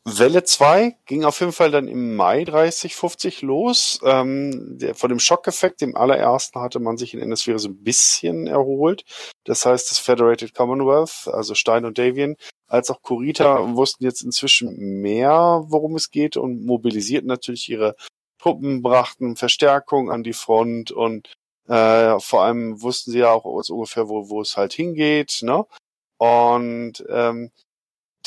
Welle 0.08 0.44
2 0.44 0.98
ging 1.08 1.24
auf 1.26 1.40
jeden 1.40 1.52
Fall 1.52 1.72
dann 1.72 1.88
im 1.88 2.16
Mai 2.16 2.44
3050 2.44 3.42
los. 3.42 4.00
Ähm, 4.04 4.78
der, 4.78 4.94
von 4.94 5.10
dem 5.10 5.18
Schockeffekt, 5.18 5.82
dem 5.82 5.96
allerersten, 5.96 6.62
hatte 6.62 6.80
man 6.80 6.96
sich 6.98 7.16
in 7.16 7.20
Endosphäre 7.20 7.58
so 7.58 7.70
ein 7.70 7.84
bisschen 7.84 8.46
erholt. 8.46 9.04
Das 9.46 9.66
heißt, 9.66 9.90
das 9.90 9.98
Federated 9.98 10.54
Commonwealth, 10.54 11.28
also 11.34 11.56
Stein 11.56 11.86
und 11.86 11.98
Davian, 11.98 12.36
als 12.68 12.92
auch 12.92 13.02
Kurita 13.02 13.76
wussten 13.76 14.04
jetzt 14.04 14.22
inzwischen 14.22 14.76
mehr, 15.02 15.64
worum 15.68 15.96
es 15.96 16.12
geht 16.12 16.38
und 16.38 16.64
mobilisierten 16.64 17.28
natürlich 17.28 17.68
ihre 17.68 17.96
Truppen, 18.40 18.84
brachten 18.84 19.36
Verstärkung 19.36 20.12
an 20.12 20.22
die 20.22 20.34
Front 20.34 20.92
und 20.92 21.34
äh, 21.68 22.20
vor 22.20 22.44
allem 22.44 22.80
wussten 22.84 23.12
sie 23.12 23.20
ja 23.20 23.32
auch 23.32 23.46
ungefähr, 23.46 24.08
wo, 24.08 24.30
wo 24.30 24.42
es 24.42 24.56
halt 24.56 24.74
hingeht. 24.74 25.40
Ne? 25.42 25.66
Und 26.18 27.04
ähm, 27.10 27.52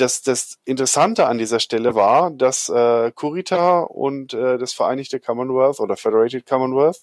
das, 0.00 0.22
das 0.22 0.58
Interessante 0.64 1.26
an 1.26 1.38
dieser 1.38 1.60
Stelle 1.60 1.94
war, 1.94 2.30
dass 2.30 2.68
äh, 2.68 3.10
Kurita 3.12 3.80
und 3.80 4.32
äh, 4.32 4.58
das 4.58 4.72
Vereinigte 4.72 5.20
Commonwealth 5.20 5.80
oder 5.80 5.96
Federated 5.96 6.46
Commonwealth 6.46 7.02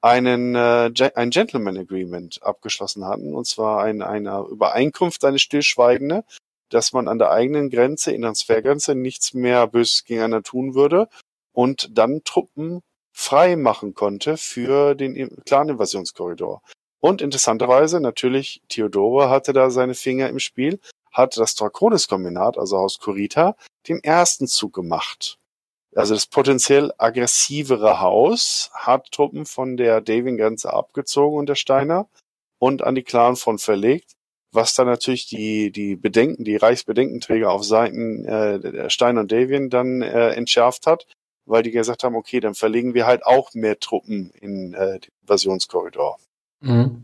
einen 0.00 0.54
äh, 0.54 0.90
ein 1.14 1.30
Gentleman 1.30 1.76
Agreement 1.76 2.42
abgeschlossen 2.42 3.04
hatten, 3.04 3.34
und 3.34 3.46
zwar 3.46 3.82
ein, 3.82 4.00
eine 4.00 4.46
Übereinkunft, 4.50 5.24
eine 5.24 5.38
stillschweigende, 5.38 6.24
dass 6.70 6.92
man 6.92 7.08
an 7.08 7.18
der 7.18 7.30
eigenen 7.30 7.68
Grenze, 7.68 8.12
in 8.12 8.22
der 8.22 8.34
Sphärgrenze, 8.34 8.94
nichts 8.94 9.34
mehr 9.34 9.66
Böses 9.66 10.04
gegeneinander 10.04 10.42
tun 10.42 10.74
würde 10.74 11.08
und 11.52 11.90
dann 11.98 12.22
Truppen 12.24 12.80
frei 13.12 13.56
machen 13.56 13.94
konnte 13.94 14.38
für 14.38 14.94
den 14.94 15.42
Clan-Invasionskorridor. 15.44 16.62
Und 17.00 17.20
interessanterweise, 17.22 18.00
natürlich, 18.00 18.62
Theodore 18.68 19.28
hatte 19.28 19.52
da 19.52 19.70
seine 19.70 19.94
Finger 19.94 20.28
im 20.28 20.38
Spiel, 20.38 20.80
hat 21.10 21.36
das 21.36 21.54
Draconis-Kombinat, 21.54 22.58
also 22.58 22.78
Haus 22.78 22.98
Kurita, 22.98 23.56
den 23.88 24.02
ersten 24.02 24.46
Zug 24.46 24.72
gemacht. 24.72 25.38
Also 25.94 26.14
das 26.14 26.26
potenziell 26.26 26.92
aggressivere 26.98 28.00
Haus 28.00 28.70
hat 28.74 29.10
Truppen 29.10 29.44
von 29.44 29.76
der 29.76 30.00
Davin-Grenze 30.00 30.72
abgezogen 30.72 31.38
und 31.38 31.48
der 31.48 31.56
Steiner 31.56 32.08
und 32.58 32.82
an 32.82 32.94
die 32.94 33.02
Clanfront 33.02 33.60
verlegt, 33.60 34.12
was 34.52 34.74
dann 34.74 34.86
natürlich 34.86 35.26
die, 35.26 35.72
die 35.72 35.96
Bedenken, 35.96 36.44
die 36.44 36.56
Reichsbedenkenträger 36.56 37.50
auf 37.50 37.64
Seiten 37.64 38.24
äh, 38.24 38.88
Steiner 38.88 39.22
und 39.22 39.32
Davin 39.32 39.70
dann 39.70 40.02
äh, 40.02 40.30
entschärft 40.30 40.86
hat, 40.86 41.06
weil 41.44 41.62
die 41.62 41.72
gesagt 41.72 42.04
haben, 42.04 42.14
okay, 42.14 42.38
dann 42.38 42.54
verlegen 42.54 42.94
wir 42.94 43.06
halt 43.06 43.24
auch 43.24 43.52
mehr 43.54 43.80
Truppen 43.80 44.30
in 44.30 44.74
äh, 44.74 45.00
den 45.00 45.10
Invasionskorridor. 45.22 46.18
Mhm. 46.60 47.02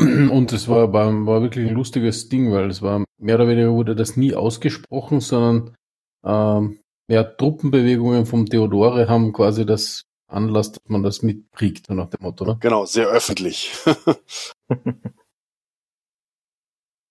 Und 0.00 0.52
es 0.52 0.68
war, 0.68 0.92
war, 0.92 1.26
war 1.26 1.42
wirklich 1.42 1.68
ein 1.68 1.74
lustiges 1.74 2.28
Ding, 2.28 2.52
weil 2.52 2.70
es 2.70 2.82
war 2.82 3.04
mehr 3.18 3.34
oder 3.34 3.48
weniger 3.48 3.72
wurde 3.72 3.96
das 3.96 4.16
nie 4.16 4.34
ausgesprochen, 4.34 5.20
sondern 5.20 5.76
ähm, 6.24 6.78
ja, 7.10 7.24
Truppenbewegungen 7.24 8.26
vom 8.26 8.46
Theodore 8.46 9.08
haben 9.08 9.32
quasi 9.32 9.66
das 9.66 10.04
Anlass, 10.28 10.72
dass 10.72 10.82
man 10.88 11.02
das 11.02 11.22
mitkriegt, 11.22 11.86
so 11.86 11.94
nach 11.94 12.10
dem 12.10 12.22
Motto, 12.22 12.44
oder? 12.44 12.58
Genau, 12.60 12.84
sehr 12.84 13.08
öffentlich. 13.08 13.72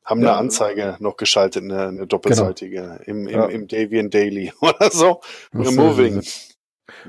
haben 0.06 0.22
ja, 0.22 0.30
eine 0.30 0.38
Anzeige 0.38 0.96
noch 1.00 1.18
geschaltet, 1.18 1.64
eine, 1.64 1.88
eine 1.88 2.08
doppelseitige, 2.08 2.82
genau. 2.82 3.02
im, 3.06 3.28
im, 3.28 3.40
ja. 3.40 3.46
im 3.48 3.68
Davian 3.68 4.10
Daily 4.10 4.54
oder 4.62 4.90
so. 4.92 5.20
Removing. 5.54 6.24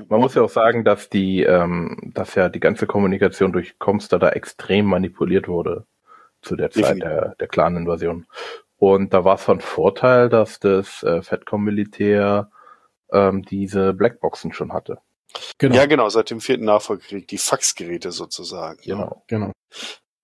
Man 0.07 0.19
muss 0.19 0.35
ja 0.35 0.41
auch 0.41 0.49
sagen, 0.49 0.83
dass 0.83 1.09
die, 1.09 1.43
ähm, 1.43 2.11
dass 2.13 2.35
ja 2.35 2.49
die 2.49 2.59
ganze 2.59 2.87
Kommunikation 2.87 3.51
durch 3.51 3.79
Comster 3.79 4.19
da 4.19 4.29
extrem 4.29 4.85
manipuliert 4.85 5.47
wurde 5.47 5.85
zu 6.41 6.55
der. 6.55 6.71
Zeit 6.71 7.01
der, 7.01 7.35
der 7.39 7.47
Clan-Invasion. 7.47 8.25
Und 8.77 9.13
da 9.13 9.25
war 9.25 9.35
es 9.35 9.43
von 9.43 9.59
Vorteil, 9.59 10.29
dass 10.29 10.59
das 10.59 11.03
äh, 11.03 11.21
Fettcom-Militär 11.21 12.49
ähm, 13.11 13.43
diese 13.43 13.93
Blackboxen 13.93 14.53
schon 14.53 14.73
hatte. 14.73 14.99
Genau. 15.57 15.75
Ja, 15.75 15.85
genau, 15.85 16.09
seit 16.09 16.29
dem 16.29 16.41
vierten 16.41 16.65
Nachfolgekrieg, 16.65 17.27
die 17.27 17.37
Faxgeräte 17.37 18.11
sozusagen. 18.11 18.79
Genau. 18.83 19.23
genau. 19.27 19.51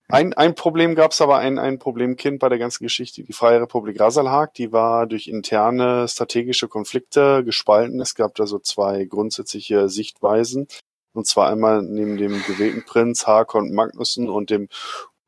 Ein, 0.08 0.34
ein 0.34 0.54
Problem 0.54 0.94
gab 0.94 1.10
es 1.10 1.20
aber, 1.20 1.38
ein, 1.38 1.58
ein 1.58 1.80
Problemkind 1.80 2.38
bei 2.38 2.48
der 2.48 2.58
ganzen 2.58 2.84
Geschichte. 2.84 3.24
Die 3.24 3.32
Freie 3.32 3.60
Republik 3.60 3.98
Rasalhag, 3.98 4.54
die 4.54 4.70
war 4.70 5.06
durch 5.06 5.26
interne 5.26 6.06
strategische 6.06 6.68
Konflikte 6.68 7.42
gespalten. 7.44 8.00
Es 8.00 8.14
gab 8.14 8.36
da 8.36 8.46
so 8.46 8.60
zwei 8.60 9.04
grundsätzliche 9.04 9.88
Sichtweisen. 9.88 10.68
Und 11.12 11.26
zwar 11.26 11.50
einmal 11.50 11.82
neben 11.82 12.16
dem 12.18 12.40
gewählten 12.44 12.84
Prinz 12.84 13.26
Harkon 13.26 13.72
Magnussen 13.72 14.28
und 14.28 14.50
dem 14.50 14.68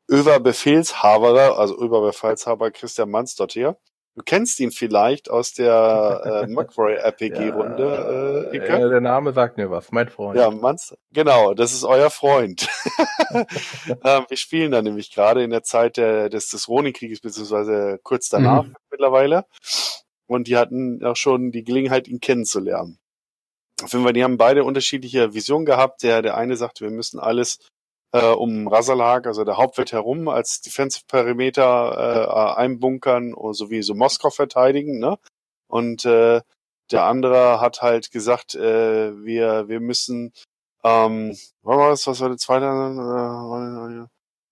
Överbefehlshaber, 0.09 1.59
also 1.59 1.77
Överbefehlshaber 1.77 2.71
Christian 2.71 3.11
her. 3.51 3.77
Du 4.19 4.25
kennst 4.25 4.59
ihn 4.59 4.71
vielleicht 4.71 5.31
aus 5.31 5.53
der 5.53 6.21
äh, 6.25 6.45
äh, 8.51 8.57
Ike? 8.57 8.67
Ja, 8.67 8.89
der 8.89 8.99
Name 8.99 9.31
sagt 9.31 9.55
mir 9.55 9.71
was, 9.71 9.93
mein 9.93 10.09
Freund. 10.09 10.37
Ja, 10.37 10.51
Manz, 10.51 10.93
genau, 11.13 11.53
das 11.53 11.71
ist 11.71 11.85
euer 11.85 12.09
Freund. 12.09 12.67
ähm, 13.33 14.25
wir 14.27 14.35
spielen 14.35 14.73
da 14.73 14.81
nämlich 14.81 15.13
gerade 15.13 15.41
in 15.41 15.51
der 15.51 15.63
Zeit 15.63 15.95
der, 15.95 16.27
des, 16.27 16.49
des 16.49 16.67
Ronin-Krieges, 16.67 17.21
beziehungsweise 17.21 17.97
kurz 18.03 18.27
danach 18.27 18.65
mhm. 18.65 18.75
mittlerweile. 18.91 19.45
Und 20.27 20.49
die 20.49 20.57
hatten 20.57 21.01
auch 21.05 21.15
schon 21.15 21.51
die 21.51 21.63
Gelegenheit, 21.63 22.09
ihn 22.09 22.19
kennenzulernen. 22.19 22.99
Auf 23.81 23.93
jeden 23.93 24.03
Fall, 24.03 24.11
die 24.11 24.25
haben 24.25 24.37
beide 24.37 24.65
unterschiedliche 24.65 25.33
Visionen 25.33 25.65
gehabt. 25.65 26.03
Der, 26.03 26.21
der 26.21 26.35
eine 26.35 26.57
sagte, 26.57 26.83
wir 26.83 26.91
müssen 26.91 27.21
alles 27.21 27.59
äh, 28.11 28.25
um 28.31 28.67
Rasalag, 28.67 29.27
also 29.27 29.43
der 29.43 29.57
Hauptwelt 29.57 29.91
herum, 29.91 30.27
als 30.27 30.61
Defensive 30.61 31.05
Perimeter 31.07 32.55
äh, 32.55 32.59
einbunkern 32.59 33.35
sowie 33.51 33.83
so 33.83 33.95
Moskau 33.95 34.29
verteidigen. 34.29 34.99
Ne? 34.99 35.17
Und 35.67 36.05
äh, 36.05 36.41
der 36.91 37.03
andere 37.05 37.61
hat 37.61 37.81
halt 37.81 38.11
gesagt, 38.11 38.55
äh, 38.55 39.23
wir 39.23 39.67
wir 39.67 39.79
müssen, 39.79 40.33
ähm, 40.83 41.37
war 41.61 41.89
das, 41.89 42.07
was 42.07 42.21
war 42.21 42.29
der 42.29 42.37
zweite? 42.37 42.65
Äh, 42.65 44.07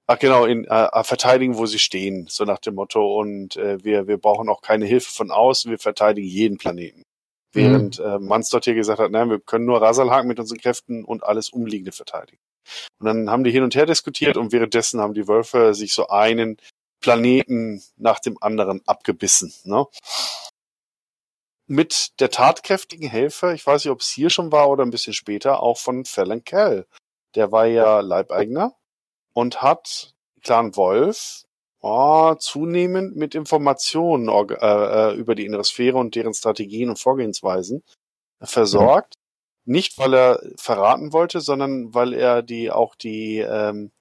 ach 0.08 0.20
genau, 0.20 0.46
in, 0.46 0.66
äh, 0.66 1.04
verteidigen, 1.04 1.58
wo 1.58 1.66
sie 1.66 1.80
stehen, 1.80 2.28
so 2.30 2.46
nach 2.46 2.60
dem 2.60 2.76
Motto. 2.76 3.20
Und 3.20 3.58
äh, 3.58 3.84
wir 3.84 4.08
wir 4.08 4.18
brauchen 4.18 4.50
auch 4.50 4.62
keine 4.62 4.86
Hilfe 4.86 5.12
von 5.12 5.32
außen, 5.32 5.72
wir 5.72 5.80
verteidigen 5.80 6.28
jeden 6.28 6.58
Planeten. 6.58 7.07
Während 7.58 8.00
mhm. 8.00 8.32
äh, 8.32 8.44
dort 8.52 8.66
hier 8.66 8.76
gesagt 8.76 9.00
hat, 9.00 9.12
nein, 9.12 9.30
wir 9.30 9.40
können 9.40 9.66
nur 9.66 9.82
Rasalhag 9.82 10.26
mit 10.26 10.40
unseren 10.40 10.60
Kräften 10.60 11.04
und 11.04 11.24
alles 11.24 11.50
Umliegende 11.50 11.92
verteidigen. 11.92 12.40
Und 13.00 13.08
dann 13.08 13.30
haben 13.30 13.44
die 13.44 13.52
hin 13.52 13.64
und 13.64 13.76
her 13.76 13.86
diskutiert 13.86 14.38
und 14.38 14.52
währenddessen 14.52 15.02
haben 15.02 15.14
die 15.14 15.28
Wölfe 15.28 15.74
sich 15.74 15.94
so 15.94 16.08
einen 16.08 16.58
Planeten 17.02 17.82
nach 17.96 18.20
dem 18.20 18.38
anderen 18.42 18.82
abgebissen. 18.86 19.54
Ne? 19.64 19.86
Mit 21.66 22.20
der 22.20 22.30
tatkräftigen 22.30 23.10
Hilfe, 23.10 23.54
ich 23.54 23.66
weiß 23.66 23.84
nicht, 23.84 23.92
ob 23.92 24.02
es 24.02 24.10
hier 24.10 24.30
schon 24.30 24.52
war 24.52 24.70
oder 24.70 24.84
ein 24.84 24.92
bisschen 24.92 25.14
später, 25.14 25.62
auch 25.62 25.78
von 25.78 26.06
Fallon 26.06 26.44
Kell. 26.44 26.86
Der 27.36 27.52
war 27.52 27.66
ja 27.66 28.00
Leibeigner 28.00 28.76
und 29.34 29.62
hat 29.62 30.14
Clan 30.44 30.76
Wolf 30.76 31.47
oh, 31.82 32.36
zunehmend 32.36 33.16
mit 33.16 33.36
Informationen 33.36 34.30
äh, 34.30 35.12
äh, 35.12 35.16
über 35.16 35.36
die 35.36 35.46
innere 35.46 35.64
Sphäre 35.64 35.98
und 35.98 36.16
deren 36.16 36.34
Strategien 36.34 36.90
und 36.90 37.00
Vorgehensweisen 37.00 37.84
versorgt. 38.42 39.16
Nicht, 39.66 39.98
weil 39.98 40.14
er 40.14 40.42
verraten 40.58 41.12
wollte, 41.14 41.42
sondern 41.42 41.94
weil 41.94 42.14
er 42.14 42.42
die 42.42 42.72
auch 42.72 42.96
die, 42.96 43.40
ähm, 43.40 43.92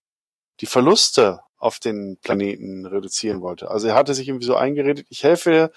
die 0.60 0.66
Verluste 0.66 1.40
auf 1.58 1.80
den 1.80 2.18
Planeten 2.22 2.86
reduzieren 2.86 3.40
wollte. 3.40 3.70
Also 3.70 3.88
er 3.88 3.94
hatte 3.94 4.14
sich 4.14 4.28
irgendwie 4.28 4.46
so 4.46 4.54
eingeredet, 4.54 5.06
ich 5.10 5.24
helfe 5.24 5.72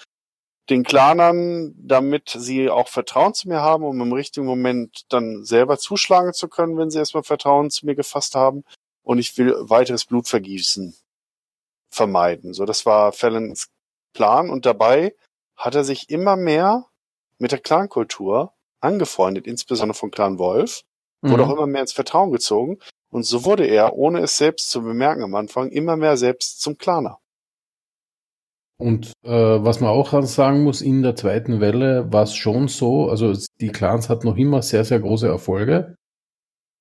den 0.69 0.83
Clanern, 0.83 1.73
damit 1.77 2.29
sie 2.29 2.69
auch 2.69 2.87
Vertrauen 2.89 3.33
zu 3.33 3.47
mir 3.47 3.61
haben, 3.61 3.83
um 3.83 3.99
im 4.01 4.13
richtigen 4.13 4.45
Moment 4.45 5.05
dann 5.09 5.43
selber 5.43 5.79
zuschlagen 5.79 6.33
zu 6.33 6.47
können, 6.47 6.77
wenn 6.77 6.91
sie 6.91 6.99
erstmal 6.99 7.23
Vertrauen 7.23 7.71
zu 7.71 7.87
mir 7.87 7.95
gefasst 7.95 8.35
haben. 8.35 8.63
Und 9.01 9.17
ich 9.17 9.35
will 9.37 9.55
weiteres 9.57 10.05
Blutvergießen 10.05 10.95
vermeiden. 11.89 12.53
So, 12.53 12.65
das 12.65 12.85
war 12.85 13.11
Fallons 13.11 13.69
Plan. 14.13 14.49
Und 14.49 14.65
dabei 14.65 15.15
hat 15.55 15.75
er 15.75 15.83
sich 15.83 16.09
immer 16.09 16.35
mehr 16.35 16.85
mit 17.37 17.51
der 17.51 17.59
Clankultur 17.59 18.53
angefreundet, 18.81 19.47
insbesondere 19.47 19.97
von 19.97 20.11
Clan 20.11 20.39
Wolf, 20.39 20.83
wurde 21.21 21.43
mhm. 21.43 21.49
auch 21.49 21.53
immer 21.53 21.67
mehr 21.67 21.81
ins 21.81 21.93
Vertrauen 21.93 22.31
gezogen. 22.31 22.79
Und 23.11 23.23
so 23.23 23.43
wurde 23.45 23.65
er, 23.65 23.95
ohne 23.95 24.19
es 24.19 24.37
selbst 24.37 24.69
zu 24.69 24.81
bemerken 24.81 25.23
am 25.23 25.35
Anfang, 25.35 25.69
immer 25.69 25.95
mehr 25.95 26.15
selbst 26.15 26.61
zum 26.61 26.77
Claner. 26.77 27.19
Und 28.77 29.11
äh, 29.23 29.29
was 29.29 29.81
man 29.81 29.89
auch 29.89 30.21
sagen 30.23 30.63
muss, 30.63 30.81
in 30.81 31.01
der 31.01 31.15
zweiten 31.15 31.59
Welle 31.59 32.13
war 32.13 32.23
es 32.23 32.33
schon 32.33 32.69
so, 32.69 33.09
also 33.09 33.33
die 33.59 33.69
Clans 33.69 34.07
hatten 34.07 34.27
noch 34.27 34.37
immer 34.37 34.61
sehr, 34.61 34.85
sehr 34.85 35.01
große 35.01 35.27
Erfolge. 35.27 35.95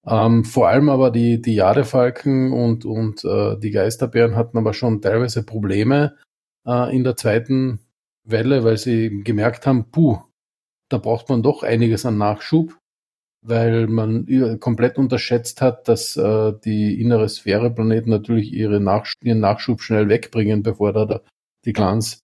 Ähm, 0.09 0.45
vor 0.45 0.69
allem 0.69 0.89
aber 0.89 1.11
die, 1.11 1.43
die 1.43 1.55
Jadefalken 1.55 2.53
und, 2.53 2.87
und 2.87 3.25
äh, 3.25 3.59
die 3.59 3.71
Geisterbären 3.71 4.37
hatten 4.37 4.57
aber 4.57 4.73
schon 4.73 5.03
teilweise 5.03 5.43
Probleme 5.45 6.17
äh, 6.67 6.95
in 6.95 7.05
der 7.05 7.17
zweiten 7.17 7.81
Welle, 8.25 8.65
weil 8.65 8.79
sie 8.79 9.23
gemerkt 9.23 9.67
haben, 9.67 9.91
puh, 9.91 10.19
da 10.89 10.97
braucht 10.97 11.29
man 11.29 11.43
doch 11.43 11.63
einiges 11.63 12.07
an 12.07 12.17
Nachschub, 12.17 12.79
weil 13.43 13.87
man 13.87 14.59
komplett 14.61 14.97
unterschätzt 14.97 15.61
hat, 15.61 15.89
dass 15.89 16.17
äh, 16.17 16.55
die 16.65 17.01
innere 17.01 17.29
Sphäre 17.29 17.71
Planeten 17.71 18.09
natürlich 18.09 18.53
ihre 18.53 18.81
Nach 18.81 19.13
ihren 19.23 19.41
Nachschub 19.41 19.83
schnell 19.83 20.09
wegbringen, 20.09 20.63
bevor 20.63 20.95
da 20.95 21.21
die 21.67 21.75
Clans 21.75 22.21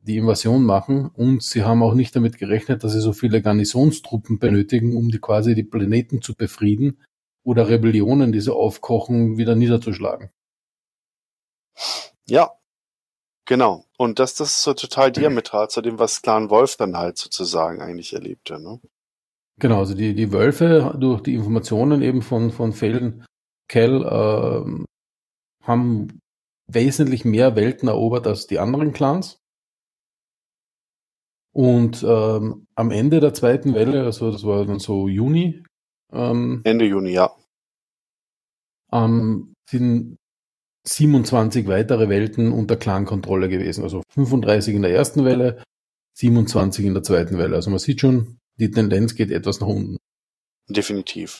die 0.00 0.16
Invasion 0.16 0.64
machen. 0.64 1.06
Und 1.06 1.44
sie 1.44 1.62
haben 1.62 1.84
auch 1.84 1.94
nicht 1.94 2.16
damit 2.16 2.38
gerechnet, 2.38 2.82
dass 2.82 2.94
sie 2.94 3.00
so 3.00 3.12
viele 3.12 3.42
Garnisonstruppen 3.42 4.40
benötigen, 4.40 4.96
um 4.96 5.08
die 5.08 5.20
quasi 5.20 5.54
die 5.54 5.64
Planeten 5.64 6.20
zu 6.20 6.34
befrieden 6.34 6.98
oder 7.48 7.70
Rebellionen, 7.70 8.30
die 8.30 8.40
so 8.40 8.54
aufkochen, 8.54 9.38
wieder 9.38 9.54
niederzuschlagen. 9.54 10.30
Ja, 12.26 12.52
genau. 13.46 13.86
Und 13.96 14.18
das, 14.18 14.34
das 14.34 14.50
ist 14.50 14.62
so 14.64 14.74
total 14.74 15.10
diametral 15.10 15.70
zu 15.70 15.80
dem, 15.80 15.98
was 15.98 16.20
Clan 16.20 16.50
Wolf 16.50 16.76
dann 16.76 16.98
halt 16.98 17.16
sozusagen 17.16 17.80
eigentlich 17.80 18.12
erlebte. 18.12 18.60
Ne? 18.60 18.82
Genau, 19.58 19.78
also 19.78 19.94
die, 19.94 20.14
die 20.14 20.30
Wölfe 20.30 20.94
durch 21.00 21.22
die 21.22 21.34
Informationen 21.34 22.02
eben 22.02 22.20
von, 22.20 22.50
von 22.50 22.74
Felden 22.74 23.24
Kell 23.66 24.02
äh, 24.02 24.84
haben 25.62 26.20
wesentlich 26.66 27.24
mehr 27.24 27.56
Welten 27.56 27.88
erobert 27.88 28.26
als 28.26 28.46
die 28.46 28.58
anderen 28.58 28.92
Clans. 28.92 29.40
Und 31.54 32.04
ähm, 32.06 32.66
am 32.74 32.90
Ende 32.90 33.20
der 33.20 33.32
zweiten 33.32 33.72
Welle, 33.72 34.04
also 34.04 34.30
das 34.30 34.44
war 34.44 34.66
dann 34.66 34.80
so 34.80 35.08
Juni. 35.08 35.64
Ähm, 36.12 36.62
Ende 36.64 36.86
Juni, 36.86 37.12
ja. 37.12 37.34
Ähm, 38.92 39.54
sind 39.68 40.16
27 40.86 41.66
weitere 41.68 42.08
Welten 42.08 42.52
unter 42.52 42.76
Clan-Kontrolle 42.76 43.48
gewesen. 43.48 43.84
Also 43.84 44.02
35 44.14 44.74
in 44.74 44.82
der 44.82 44.92
ersten 44.92 45.24
Welle, 45.24 45.62
27 46.14 46.86
in 46.86 46.94
der 46.94 47.02
zweiten 47.02 47.38
Welle. 47.38 47.56
Also 47.56 47.70
man 47.70 47.78
sieht 47.78 48.00
schon, 48.00 48.38
die 48.58 48.70
Tendenz 48.70 49.14
geht 49.14 49.30
etwas 49.30 49.60
nach 49.60 49.68
unten. 49.68 49.98
Definitiv. 50.68 51.38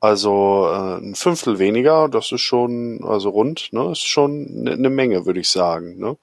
Also 0.00 0.66
äh, 0.72 0.98
ein 0.98 1.14
Fünftel 1.14 1.58
weniger, 1.58 2.08
das 2.08 2.32
ist 2.32 2.40
schon, 2.40 3.04
also 3.04 3.28
rund, 3.30 3.70
ne, 3.72 3.92
ist 3.92 4.06
schon 4.06 4.46
eine 4.48 4.76
ne 4.78 4.88
Menge, 4.88 5.26
würde 5.26 5.40
ich 5.40 5.50
sagen. 5.50 5.98
Ne? 5.98 6.16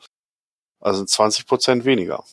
Also 0.79 1.05
20 1.05 1.45
Prozent 1.45 1.85
weniger. 1.85 2.23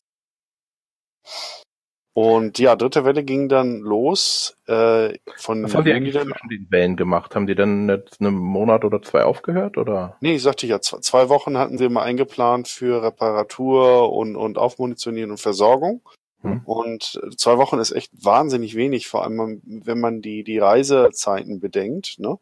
Und 2.17 2.61
ja, 2.61 2.77
dritte 2.77 3.05
Welle 3.05 3.25
ging 3.25 3.49
dann 3.49 3.81
los. 3.81 4.57
Äh, 4.69 5.19
von 5.37 5.65
Was 5.65 5.75
haben 5.75 5.85
die 5.85 5.93
eigentlich 5.93 6.15
dann, 6.15 6.29
zwischen 6.29 6.49
den 6.49 6.67
Wellen 6.71 6.97
gemacht? 6.97 7.35
Haben 7.35 7.49
die 7.49 7.57
dann 7.57 7.89
jetzt 7.89 8.21
einen 8.21 8.37
Monat 8.37 8.85
oder 8.85 9.03
zwei 9.03 9.25
aufgehört? 9.25 9.77
Oder? 9.77 10.17
Nee, 10.21 10.37
ich 10.37 10.43
sagte 10.43 10.69
ja, 10.69 10.81
zwei, 10.81 11.01
zwei 11.01 11.29
Wochen 11.29 11.59
hatten 11.59 11.77
sie 11.77 11.87
immer 11.87 12.03
eingeplant 12.03 12.69
für 12.69 13.03
Reparatur 13.03 14.13
und, 14.13 14.37
und 14.37 14.59
Aufmunitionieren 14.59 15.33
und 15.33 15.41
Versorgung. 15.41 16.03
Hm. 16.43 16.61
Und 16.65 17.21
zwei 17.37 17.59
Wochen 17.59 17.81
ist 17.81 17.91
echt 17.91 18.13
wahnsinnig 18.25 18.77
wenig, 18.77 19.09
vor 19.09 19.25
allem 19.25 19.61
wenn 19.65 19.99
man 19.99 20.21
die, 20.21 20.45
die 20.45 20.59
Reisezeiten 20.59 21.59
bedenkt, 21.59 22.19
ne? 22.19 22.39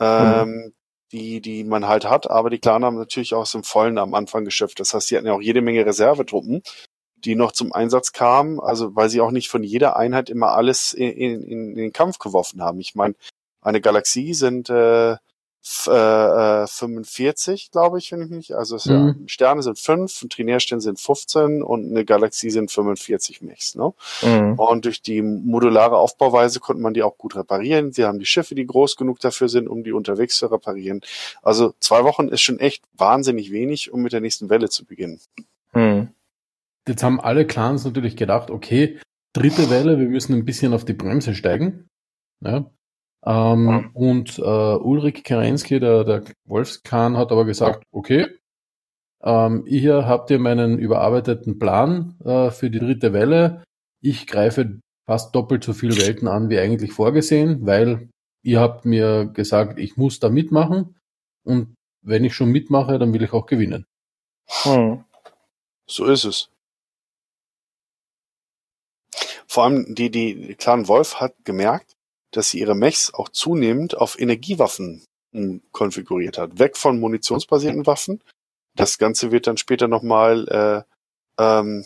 Ähm, 0.00 0.42
hm. 0.42 0.74
die, 1.12 1.40
die 1.40 1.64
man 1.64 1.88
halt 1.88 2.04
hat, 2.04 2.30
aber 2.30 2.50
die 2.50 2.58
Clan 2.58 2.84
haben 2.84 2.98
natürlich 2.98 3.34
auch 3.34 3.46
so 3.46 3.58
im 3.58 3.64
Vollen 3.64 3.96
am 3.96 4.14
Anfang 4.14 4.44
geschöpft. 4.44 4.80
Das 4.80 4.92
heißt, 4.92 5.10
die 5.10 5.16
hatten 5.16 5.26
ja 5.26 5.32
auch 5.32 5.40
jede 5.40 5.62
Menge 5.62 5.86
Reservetruppen, 5.86 6.62
die 7.24 7.34
noch 7.34 7.52
zum 7.52 7.72
Einsatz 7.72 8.12
kamen, 8.12 8.60
also 8.60 8.94
weil 8.94 9.08
sie 9.08 9.20
auch 9.20 9.30
nicht 9.30 9.48
von 9.48 9.62
jeder 9.62 9.96
Einheit 9.96 10.30
immer 10.30 10.52
alles 10.52 10.92
in, 10.92 11.10
in, 11.10 11.42
in 11.42 11.74
den 11.74 11.92
Kampf 11.92 12.18
geworfen 12.18 12.62
haben. 12.62 12.80
Ich 12.80 12.94
meine, 12.94 13.14
eine 13.60 13.80
Galaxie 13.80 14.34
sind 14.34 14.70
äh, 14.70 15.16
äh, 15.86 16.66
45, 16.66 17.66
äh, 17.66 17.70
glaube 17.70 17.98
ich, 17.98 18.12
wenn 18.12 18.22
ich 18.22 18.30
nicht. 18.30 18.52
Also 18.52 18.76
es, 18.76 18.86
mhm. 18.86 18.92
ja, 18.92 19.14
Sterne 19.26 19.62
sind 19.62 19.78
5, 19.78 20.26
Trinärsterne 20.30 20.80
sind 20.80 20.98
15 21.00 21.62
und 21.62 21.90
eine 21.90 22.04
Galaxie 22.04 22.50
sind 22.50 22.70
45 22.70 23.42
Mechs. 23.42 23.74
Ne? 23.74 23.92
Mhm. 24.22 24.58
Und 24.58 24.84
durch 24.84 25.02
die 25.02 25.20
modulare 25.20 25.98
Aufbauweise 25.98 26.60
konnte 26.60 26.82
man 26.82 26.94
die 26.94 27.02
auch 27.02 27.18
gut 27.18 27.36
reparieren. 27.36 27.92
Sie 27.92 28.04
haben 28.04 28.18
die 28.18 28.26
Schiffe, 28.26 28.54
die 28.54 28.66
groß 28.66 28.96
genug 28.96 29.20
dafür 29.20 29.48
sind, 29.48 29.68
um 29.68 29.84
die 29.84 29.92
unterwegs 29.92 30.36
zu 30.36 30.46
reparieren. 30.46 31.02
Also 31.42 31.74
zwei 31.80 32.04
Wochen 32.04 32.28
ist 32.28 32.40
schon 32.40 32.60
echt 32.60 32.84
wahnsinnig 32.96 33.50
wenig, 33.50 33.92
um 33.92 34.02
mit 34.02 34.12
der 34.12 34.20
nächsten 34.20 34.48
Welle 34.48 34.70
zu 34.70 34.84
beginnen. 34.84 35.20
Mhm. 35.74 36.08
Jetzt 36.88 37.02
haben 37.02 37.20
alle 37.20 37.46
Clans 37.46 37.84
natürlich 37.84 38.16
gedacht, 38.16 38.50
okay, 38.50 38.98
dritte 39.34 39.70
Welle, 39.70 39.98
wir 39.98 40.08
müssen 40.08 40.34
ein 40.34 40.44
bisschen 40.44 40.72
auf 40.72 40.84
die 40.84 40.94
Bremse 40.94 41.34
steigen. 41.34 41.88
Ja, 42.40 42.70
ähm. 43.24 43.90
Und 43.94 44.38
äh, 44.38 44.42
Ulrich 44.42 45.24
Kerensky, 45.24 45.80
der, 45.80 46.04
der 46.04 46.24
Wolfskahn, 46.44 47.16
hat 47.16 47.32
aber 47.32 47.44
gesagt, 47.44 47.84
okay, 47.90 48.26
ähm, 49.22 49.64
hier 49.66 50.06
habt 50.06 50.30
ihr 50.30 50.38
meinen 50.38 50.78
überarbeiteten 50.78 51.58
Plan 51.58 52.16
äh, 52.24 52.50
für 52.50 52.70
die 52.70 52.78
dritte 52.78 53.12
Welle. 53.12 53.64
Ich 54.00 54.26
greife 54.26 54.80
fast 55.06 55.34
doppelt 55.34 55.64
so 55.64 55.72
viele 55.72 55.96
Welten 55.96 56.28
an 56.28 56.50
wie 56.50 56.58
eigentlich 56.58 56.92
vorgesehen, 56.92 57.66
weil 57.66 58.08
ihr 58.42 58.60
habt 58.60 58.84
mir 58.84 59.26
gesagt, 59.26 59.78
ich 59.78 59.96
muss 59.96 60.20
da 60.20 60.28
mitmachen. 60.28 60.96
Und 61.44 61.74
wenn 62.02 62.24
ich 62.24 62.34
schon 62.34 62.50
mitmache, 62.50 62.98
dann 62.98 63.12
will 63.12 63.22
ich 63.22 63.32
auch 63.32 63.46
gewinnen. 63.46 63.84
Hm. 64.62 65.04
So 65.86 66.04
ist 66.06 66.24
es. 66.24 66.50
Vor 69.48 69.64
allem 69.64 69.94
die, 69.94 70.10
die 70.10 70.54
Clan 70.54 70.88
Wolf 70.88 71.16
hat 71.16 71.34
gemerkt, 71.44 71.96
dass 72.32 72.50
sie 72.50 72.60
ihre 72.60 72.74
Mechs 72.74 73.12
auch 73.12 73.30
zunehmend 73.30 73.96
auf 73.96 74.20
Energiewaffen 74.20 75.04
hm, 75.32 75.62
konfiguriert 75.72 76.38
hat. 76.38 76.58
Weg 76.58 76.76
von 76.76 77.00
munitionsbasierten 77.00 77.86
Waffen. 77.86 78.22
Das 78.76 78.98
Ganze 78.98 79.32
wird 79.32 79.46
dann 79.46 79.56
später 79.56 79.88
nochmal 79.88 80.86
äh, 81.38 81.42
ähm, 81.42 81.84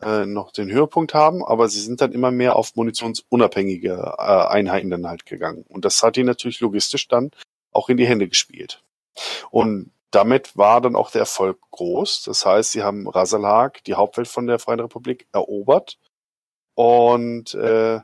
äh, 0.00 0.24
noch 0.24 0.52
den 0.52 0.70
Höhepunkt 0.70 1.12
haben, 1.12 1.44
aber 1.44 1.68
sie 1.68 1.80
sind 1.80 2.00
dann 2.00 2.12
immer 2.12 2.30
mehr 2.30 2.56
auf 2.56 2.74
munitionsunabhängige 2.74 4.14
äh, 4.18 4.22
Einheiten 4.22 4.90
dann 4.90 5.06
halt 5.06 5.26
gegangen. 5.26 5.64
Und 5.68 5.84
das 5.84 6.02
hat 6.02 6.16
ihnen 6.16 6.26
natürlich 6.26 6.60
logistisch 6.60 7.08
dann 7.08 7.30
auch 7.72 7.90
in 7.90 7.98
die 7.98 8.06
Hände 8.06 8.28
gespielt. 8.28 8.82
Und 9.50 9.92
damit 10.10 10.56
war 10.56 10.80
dann 10.80 10.96
auch 10.96 11.10
der 11.10 11.20
Erfolg 11.20 11.58
groß. 11.70 12.24
Das 12.24 12.44
heißt, 12.44 12.72
sie 12.72 12.82
haben 12.82 13.08
Rasalhag, 13.08 13.84
die 13.84 13.94
Hauptwelt 13.94 14.28
von 14.28 14.46
der 14.46 14.58
Freien 14.58 14.80
Republik, 14.80 15.26
erobert 15.32 15.98
und 16.74 17.54
äh, 17.54 18.00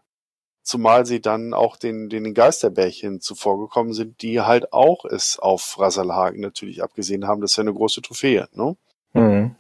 zumal 0.63 1.07
sie 1.07 1.21
dann 1.21 1.55
auch 1.55 1.77
den, 1.77 2.09
den 2.09 2.35
Geisterbärchen 2.35 3.21
zuvorgekommen 3.21 3.95
sind, 3.95 4.21
die 4.23 4.41
halt 4.43 4.73
auch 4.73 5.05
es 5.05 5.39
auf 5.39 5.79
Rassalhagen 5.79 6.41
natürlich 6.41 6.83
abgesehen 6.83 7.27
haben. 7.27 7.41
Das 7.41 7.53
ist 7.53 7.57
ja 7.57 7.63
eine 7.63 7.75
große 7.75 8.03
Trophäe, 8.03 8.49
ne? 8.53 8.77
Mhm. 9.15 9.57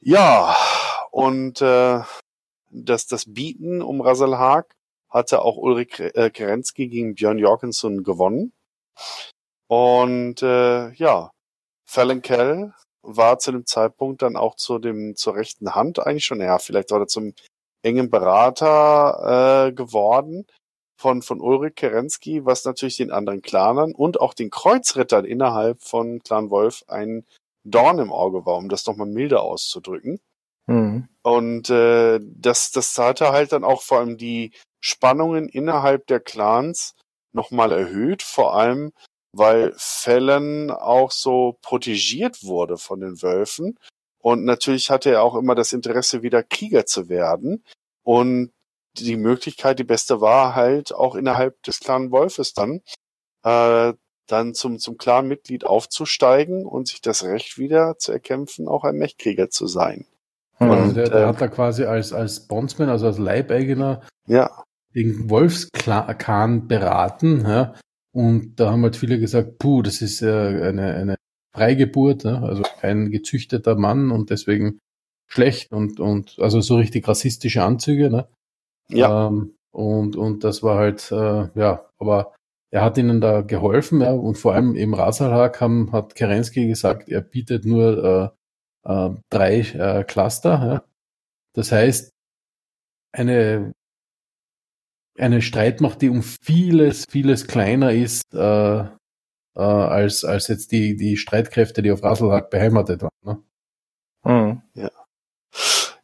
Ja, 0.00 0.56
und 1.10 1.60
äh, 1.60 2.00
das, 2.70 3.06
das 3.06 3.32
Bieten 3.32 3.82
um 3.82 4.00
Rassalhag 4.00 4.74
hatte 5.10 5.42
auch 5.42 5.56
Ulrich 5.56 6.00
äh, 6.00 6.30
Kerensky 6.30 6.88
gegen 6.88 7.14
Björn 7.14 7.38
Jorgensen 7.38 8.02
gewonnen. 8.02 8.52
Und 9.68 10.42
äh, 10.42 10.92
ja, 10.94 11.30
Fallon 11.84 12.22
Kell 12.22 12.74
war 13.02 13.38
zu 13.38 13.52
dem 13.52 13.66
Zeitpunkt 13.66 14.22
dann 14.22 14.36
auch 14.36 14.54
zu 14.56 14.78
dem 14.78 15.16
zur 15.16 15.34
rechten 15.34 15.74
Hand 15.74 15.98
eigentlich 15.98 16.24
schon, 16.24 16.40
ja, 16.40 16.58
vielleicht 16.58 16.90
war 16.90 17.00
er 17.00 17.08
zum 17.08 17.34
engen 17.82 18.10
Berater 18.10 19.68
äh, 19.68 19.72
geworden 19.72 20.46
von, 20.96 21.22
von 21.22 21.40
Ulrich 21.40 21.74
Kerensky, 21.74 22.44
was 22.44 22.64
natürlich 22.64 22.96
den 22.96 23.10
anderen 23.10 23.42
Clanern 23.42 23.92
und 23.92 24.20
auch 24.20 24.34
den 24.34 24.50
Kreuzrittern 24.50 25.24
innerhalb 25.24 25.82
von 25.82 26.20
Clan 26.20 26.50
Wolf 26.50 26.84
ein 26.86 27.24
Dorn 27.64 27.98
im 27.98 28.12
Auge 28.12 28.46
war, 28.46 28.56
um 28.56 28.68
das 28.68 28.86
nochmal 28.86 29.08
milder 29.08 29.42
auszudrücken. 29.42 30.20
Mhm. 30.66 31.08
Und 31.22 31.70
äh, 31.70 32.20
das, 32.22 32.70
das 32.70 32.96
hatte 32.98 33.32
halt 33.32 33.52
dann 33.52 33.64
auch 33.64 33.82
vor 33.82 33.98
allem 33.98 34.16
die 34.16 34.52
Spannungen 34.80 35.48
innerhalb 35.48 36.06
der 36.06 36.20
Clans 36.20 36.94
nochmal 37.32 37.72
erhöht, 37.72 38.22
vor 38.22 38.54
allem 38.54 38.92
weil 39.34 39.72
Fallon 39.76 40.70
auch 40.70 41.10
so 41.10 41.58
protegiert 41.62 42.44
wurde 42.44 42.76
von 42.76 43.00
den 43.00 43.22
Wölfen 43.22 43.78
und 44.22 44.44
natürlich 44.44 44.90
hatte 44.90 45.10
er 45.10 45.22
auch 45.22 45.34
immer 45.34 45.54
das 45.54 45.72
Interesse, 45.72 46.22
wieder 46.22 46.42
Krieger 46.44 46.86
zu 46.86 47.08
werden. 47.08 47.64
Und 48.04 48.52
die 48.98 49.16
Möglichkeit, 49.16 49.78
die 49.78 49.84
beste 49.84 50.20
war 50.20 50.54
halt 50.54 50.94
auch 50.94 51.16
innerhalb 51.16 51.60
des 51.64 51.80
Clan 51.80 52.10
Wolfes 52.12 52.54
dann, 52.54 52.80
äh, 53.42 53.92
dann 54.28 54.54
zum, 54.54 54.78
zum 54.78 54.96
Clan-Mitglied 54.96 55.64
aufzusteigen 55.64 56.64
und 56.64 56.88
sich 56.88 57.00
das 57.00 57.24
Recht 57.24 57.58
wieder 57.58 57.98
zu 57.98 58.12
erkämpfen, 58.12 58.68
auch 58.68 58.84
ein 58.84 58.96
Mechkrieger 58.96 59.50
zu 59.50 59.66
sein. 59.66 60.06
Und, 60.58 60.70
also 60.70 60.94
der, 60.94 61.08
der 61.08 61.22
äh, 61.22 61.26
hat 61.26 61.40
da 61.40 61.48
quasi 61.48 61.84
als, 61.84 62.12
als 62.12 62.46
Bondsman, 62.46 62.88
also 62.88 63.06
als 63.06 63.18
Leibeigener, 63.18 64.02
ja. 64.26 64.62
den 64.94 65.28
Wolfsklan 65.28 66.68
beraten, 66.68 67.44
ja. 67.46 67.74
Und 68.14 68.56
da 68.60 68.70
haben 68.70 68.82
halt 68.82 68.94
viele 68.94 69.18
gesagt, 69.18 69.58
puh, 69.58 69.82
das 69.82 70.02
ist 70.02 70.22
äh, 70.22 70.28
eine, 70.28 70.94
eine 70.94 71.16
Freigeburt, 71.54 72.24
ne? 72.24 72.42
also 72.42 72.62
kein 72.80 73.10
gezüchteter 73.10 73.76
Mann 73.76 74.10
und 74.10 74.30
deswegen 74.30 74.78
schlecht 75.28 75.72
und, 75.72 76.00
und 76.00 76.36
also 76.38 76.60
so 76.60 76.76
richtig 76.76 77.06
rassistische 77.08 77.62
Anzüge. 77.62 78.10
Ne? 78.10 78.28
Ja. 78.88 79.28
Ähm, 79.28 79.54
und, 79.72 80.16
und 80.16 80.44
das 80.44 80.62
war 80.62 80.78
halt, 80.78 81.10
äh, 81.12 81.48
ja, 81.54 81.86
aber 81.98 82.34
er 82.70 82.82
hat 82.82 82.98
ihnen 82.98 83.20
da 83.20 83.42
geholfen, 83.42 84.00
ja, 84.00 84.12
und 84.12 84.36
vor 84.36 84.54
allem 84.54 84.74
im 84.76 84.94
Rasalhag 84.94 85.60
haben, 85.60 85.92
hat 85.92 86.14
Kerensky 86.14 86.66
gesagt, 86.66 87.08
er 87.08 87.20
bietet 87.20 87.64
nur 87.66 88.34
äh, 88.84 88.90
äh, 88.90 89.10
drei 89.30 89.60
äh, 89.60 90.04
Cluster. 90.04 90.66
Ja? 90.66 90.84
Das 91.54 91.72
heißt, 91.72 92.12
eine, 93.12 93.72
eine 95.18 95.42
Streitmacht, 95.42 96.00
die 96.02 96.08
um 96.08 96.22
vieles, 96.22 97.04
vieles 97.10 97.46
kleiner 97.46 97.92
ist, 97.92 98.34
äh, 98.34 98.84
äh, 99.54 99.60
als, 99.60 100.24
als 100.24 100.48
jetzt 100.48 100.72
die, 100.72 100.96
die 100.96 101.16
Streitkräfte, 101.16 101.82
die 101.82 101.90
auf 101.92 102.02
Raselhack 102.02 102.50
beheimatet 102.50 103.02
waren. 103.02 103.10
Ne? 103.22 103.42
Mhm. 104.24 104.62
Ja. 104.74 104.90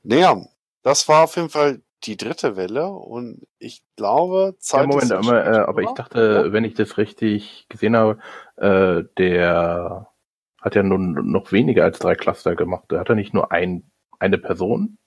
Naja, 0.02 0.46
das 0.82 1.08
war 1.08 1.24
auf 1.24 1.36
jeden 1.36 1.50
Fall 1.50 1.82
die 2.04 2.16
dritte 2.16 2.56
Welle 2.56 2.88
und 2.88 3.46
ich 3.58 3.82
glaube, 3.96 4.54
Zeit 4.60 4.82
Ja, 4.82 4.86
Moment, 4.86 5.04
ist 5.04 5.12
aber, 5.12 5.44
äh, 5.46 5.58
aber 5.58 5.82
ich 5.82 5.90
dachte, 5.90 6.52
wenn 6.52 6.64
ich 6.64 6.74
das 6.74 6.96
richtig 6.96 7.66
gesehen 7.68 7.96
habe, 7.96 8.18
äh, 8.56 9.02
der 9.18 10.08
hat 10.60 10.74
ja 10.74 10.82
nun 10.82 11.30
noch 11.30 11.50
weniger 11.52 11.84
als 11.84 11.98
drei 11.98 12.14
Cluster 12.14 12.54
gemacht. 12.56 12.84
Der 12.90 13.00
hat 13.00 13.08
ja 13.08 13.14
nicht 13.14 13.34
nur 13.34 13.50
ein, 13.52 13.90
eine 14.18 14.38
Person. 14.38 14.98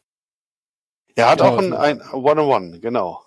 Er 1.15 1.29
hat 1.29 1.39
Ja, 1.39 1.49
auch 1.49 1.57
ein, 1.57 1.73
also- 1.73 2.11
ein 2.13 2.23
One-on-One, 2.23 2.79
genau. 2.79 3.21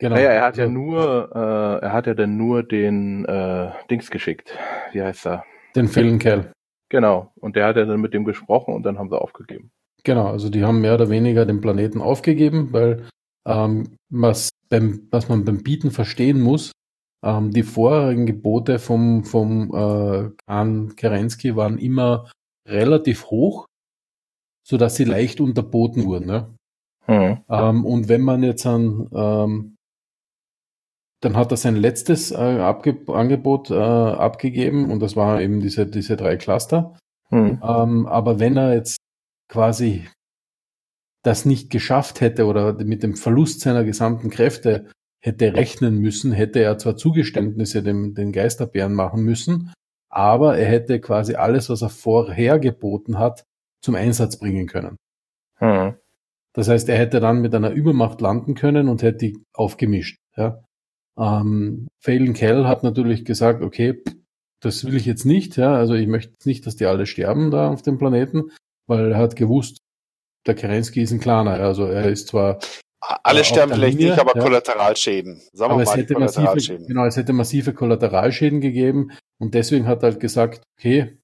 Genau. 0.00 0.16
Naja, 0.16 0.30
er 0.30 0.42
hat 0.42 0.56
ja 0.56 0.66
nur, 0.66 1.30
äh, 1.34 1.84
er 1.84 1.92
hat 1.92 2.06
ja 2.06 2.14
dann 2.14 2.38
nur 2.38 2.62
den 2.62 3.26
äh, 3.26 3.70
Dings 3.90 4.10
geschickt. 4.10 4.56
Wie 4.92 5.02
heißt 5.02 5.26
er? 5.26 5.44
Den 5.76 5.88
Phil 5.88 6.18
Kell. 6.18 6.52
Genau. 6.88 7.30
Und 7.38 7.54
der 7.54 7.66
hat 7.66 7.76
ja 7.76 7.84
dann 7.84 8.00
mit 8.00 8.14
dem 8.14 8.24
gesprochen 8.24 8.74
und 8.74 8.82
dann 8.82 8.98
haben 8.98 9.10
sie 9.10 9.20
aufgegeben. 9.20 9.70
Genau, 10.02 10.28
also 10.28 10.48
die 10.48 10.64
haben 10.64 10.80
mehr 10.80 10.94
oder 10.94 11.10
weniger 11.10 11.44
den 11.44 11.60
Planeten 11.60 12.00
aufgegeben, 12.00 12.72
weil 12.72 13.04
ähm, 13.46 13.98
was, 14.08 14.48
beim, 14.70 15.06
was 15.10 15.28
man 15.28 15.44
beim 15.44 15.62
Bieten 15.62 15.90
verstehen 15.90 16.40
muss, 16.40 16.72
ähm, 17.22 17.50
die 17.50 17.62
vorherigen 17.62 18.24
Gebote 18.24 18.78
vom, 18.78 19.24
vom 19.24 19.70
äh, 19.74 20.30
Khan 20.46 20.96
Kerensky 20.96 21.56
waren 21.56 21.76
immer 21.76 22.30
relativ 22.66 23.26
hoch, 23.26 23.66
sodass 24.66 24.96
sie 24.96 25.04
leicht 25.04 25.42
unterboten 25.42 26.04
wurden. 26.04 26.26
Ne? 26.26 26.54
Hm. 27.04 27.38
Ähm, 27.50 27.84
und 27.84 28.08
wenn 28.08 28.22
man 28.22 28.42
jetzt 28.42 28.64
an, 28.64 29.10
ähm, 29.14 29.76
dann 31.20 31.36
hat 31.36 31.50
er 31.50 31.56
sein 31.56 31.76
letztes 31.76 32.30
äh, 32.30 32.36
Angebot 32.36 33.70
äh, 33.70 33.74
abgegeben 33.74 34.90
und 34.90 35.00
das 35.00 35.16
war 35.16 35.40
eben 35.40 35.60
diese, 35.60 35.86
diese 35.86 36.16
drei 36.16 36.36
Cluster. 36.36 36.96
Hm. 37.28 37.60
Ähm, 37.62 38.06
aber 38.06 38.40
wenn 38.40 38.56
er 38.56 38.74
jetzt 38.74 38.98
quasi 39.48 40.06
das 41.22 41.44
nicht 41.44 41.70
geschafft 41.70 42.20
hätte 42.20 42.46
oder 42.46 42.72
mit 42.84 43.02
dem 43.02 43.14
Verlust 43.14 43.60
seiner 43.60 43.84
gesamten 43.84 44.30
Kräfte 44.30 44.90
hätte 45.22 45.54
rechnen 45.54 45.98
müssen, 45.98 46.32
hätte 46.32 46.60
er 46.60 46.78
zwar 46.78 46.96
Zugeständnisse 46.96 47.82
dem, 47.82 48.14
den 48.14 48.32
Geisterbären 48.32 48.94
machen 48.94 49.22
müssen, 49.22 49.74
aber 50.08 50.56
er 50.56 50.66
hätte 50.66 51.00
quasi 51.00 51.34
alles, 51.34 51.68
was 51.68 51.82
er 51.82 51.90
vorher 51.90 52.58
geboten 52.58 53.18
hat, 53.18 53.44
zum 53.82 53.94
Einsatz 53.94 54.38
bringen 54.38 54.66
können. 54.66 54.96
Hm. 55.56 55.94
Das 56.54 56.68
heißt, 56.68 56.88
er 56.88 56.96
hätte 56.96 57.20
dann 57.20 57.42
mit 57.42 57.54
einer 57.54 57.70
Übermacht 57.70 58.20
landen 58.22 58.54
können 58.54 58.88
und 58.88 59.02
hätte 59.02 59.18
die 59.18 59.44
aufgemischt. 59.52 60.18
Ja. 60.36 60.62
Ähm, 61.18 61.88
Phelan 62.02 62.34
Kell 62.34 62.66
hat 62.66 62.82
natürlich 62.82 63.24
gesagt, 63.24 63.62
okay, 63.62 63.94
pff, 63.94 64.14
das 64.62 64.84
will 64.84 64.96
ich 64.96 65.06
jetzt 65.06 65.24
nicht. 65.24 65.56
Ja. 65.56 65.74
Also 65.74 65.94
ich 65.94 66.06
möchte 66.06 66.34
nicht, 66.48 66.66
dass 66.66 66.76
die 66.76 66.86
alle 66.86 67.06
sterben 67.06 67.50
da 67.50 67.70
auf 67.70 67.82
dem 67.82 67.98
Planeten, 67.98 68.50
weil 68.86 69.12
er 69.12 69.18
hat 69.18 69.36
gewusst, 69.36 69.78
der 70.46 70.54
Kerensky 70.54 71.02
ist 71.02 71.12
ein 71.12 71.20
Kleiner. 71.20 71.52
Also 71.52 71.84
er 71.86 72.06
ist 72.10 72.28
zwar, 72.28 72.58
Alle 73.00 73.40
auf 73.40 73.46
sterben 73.46 73.72
vielleicht 73.72 73.98
Linie, 73.98 74.12
nicht, 74.12 74.20
aber 74.20 74.36
ja. 74.36 74.42
Kollateralschäden. 74.42 75.40
Sagen 75.52 75.72
aber 75.72 75.80
wir 75.80 75.82
es 75.82 75.88
mal 75.88 75.96
die 75.96 76.02
hätte 76.02 76.14
massive, 76.14 76.34
Kollateralschäden. 76.42 76.86
genau, 76.86 77.04
es 77.06 77.16
hätte 77.16 77.32
massive 77.32 77.74
Kollateralschäden 77.74 78.60
gegeben 78.60 79.12
und 79.38 79.54
deswegen 79.54 79.86
hat 79.86 80.02
er 80.02 80.10
halt 80.12 80.20
gesagt, 80.20 80.62
okay, 80.78 81.18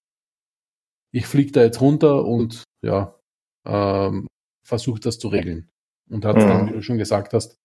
ich 1.13 1.27
fliege 1.27 1.53
da 1.53 1.63
jetzt 1.63 1.81
runter 1.81 2.25
und 2.25 2.65
ja, 2.83 3.15
ähm, 3.67 4.27
versuche 4.67 5.01
das 5.01 5.19
zu 5.19 5.29
regeln. 5.29 5.69
Und 6.11 6.25
hat 6.25 6.37
es 6.37 6.45
Mhm. 6.45 6.49
dann, 6.49 6.69
wie 6.69 6.73
du 6.73 6.83
schon 6.83 6.99
gesagt 6.99 7.33
hast, 7.33 7.57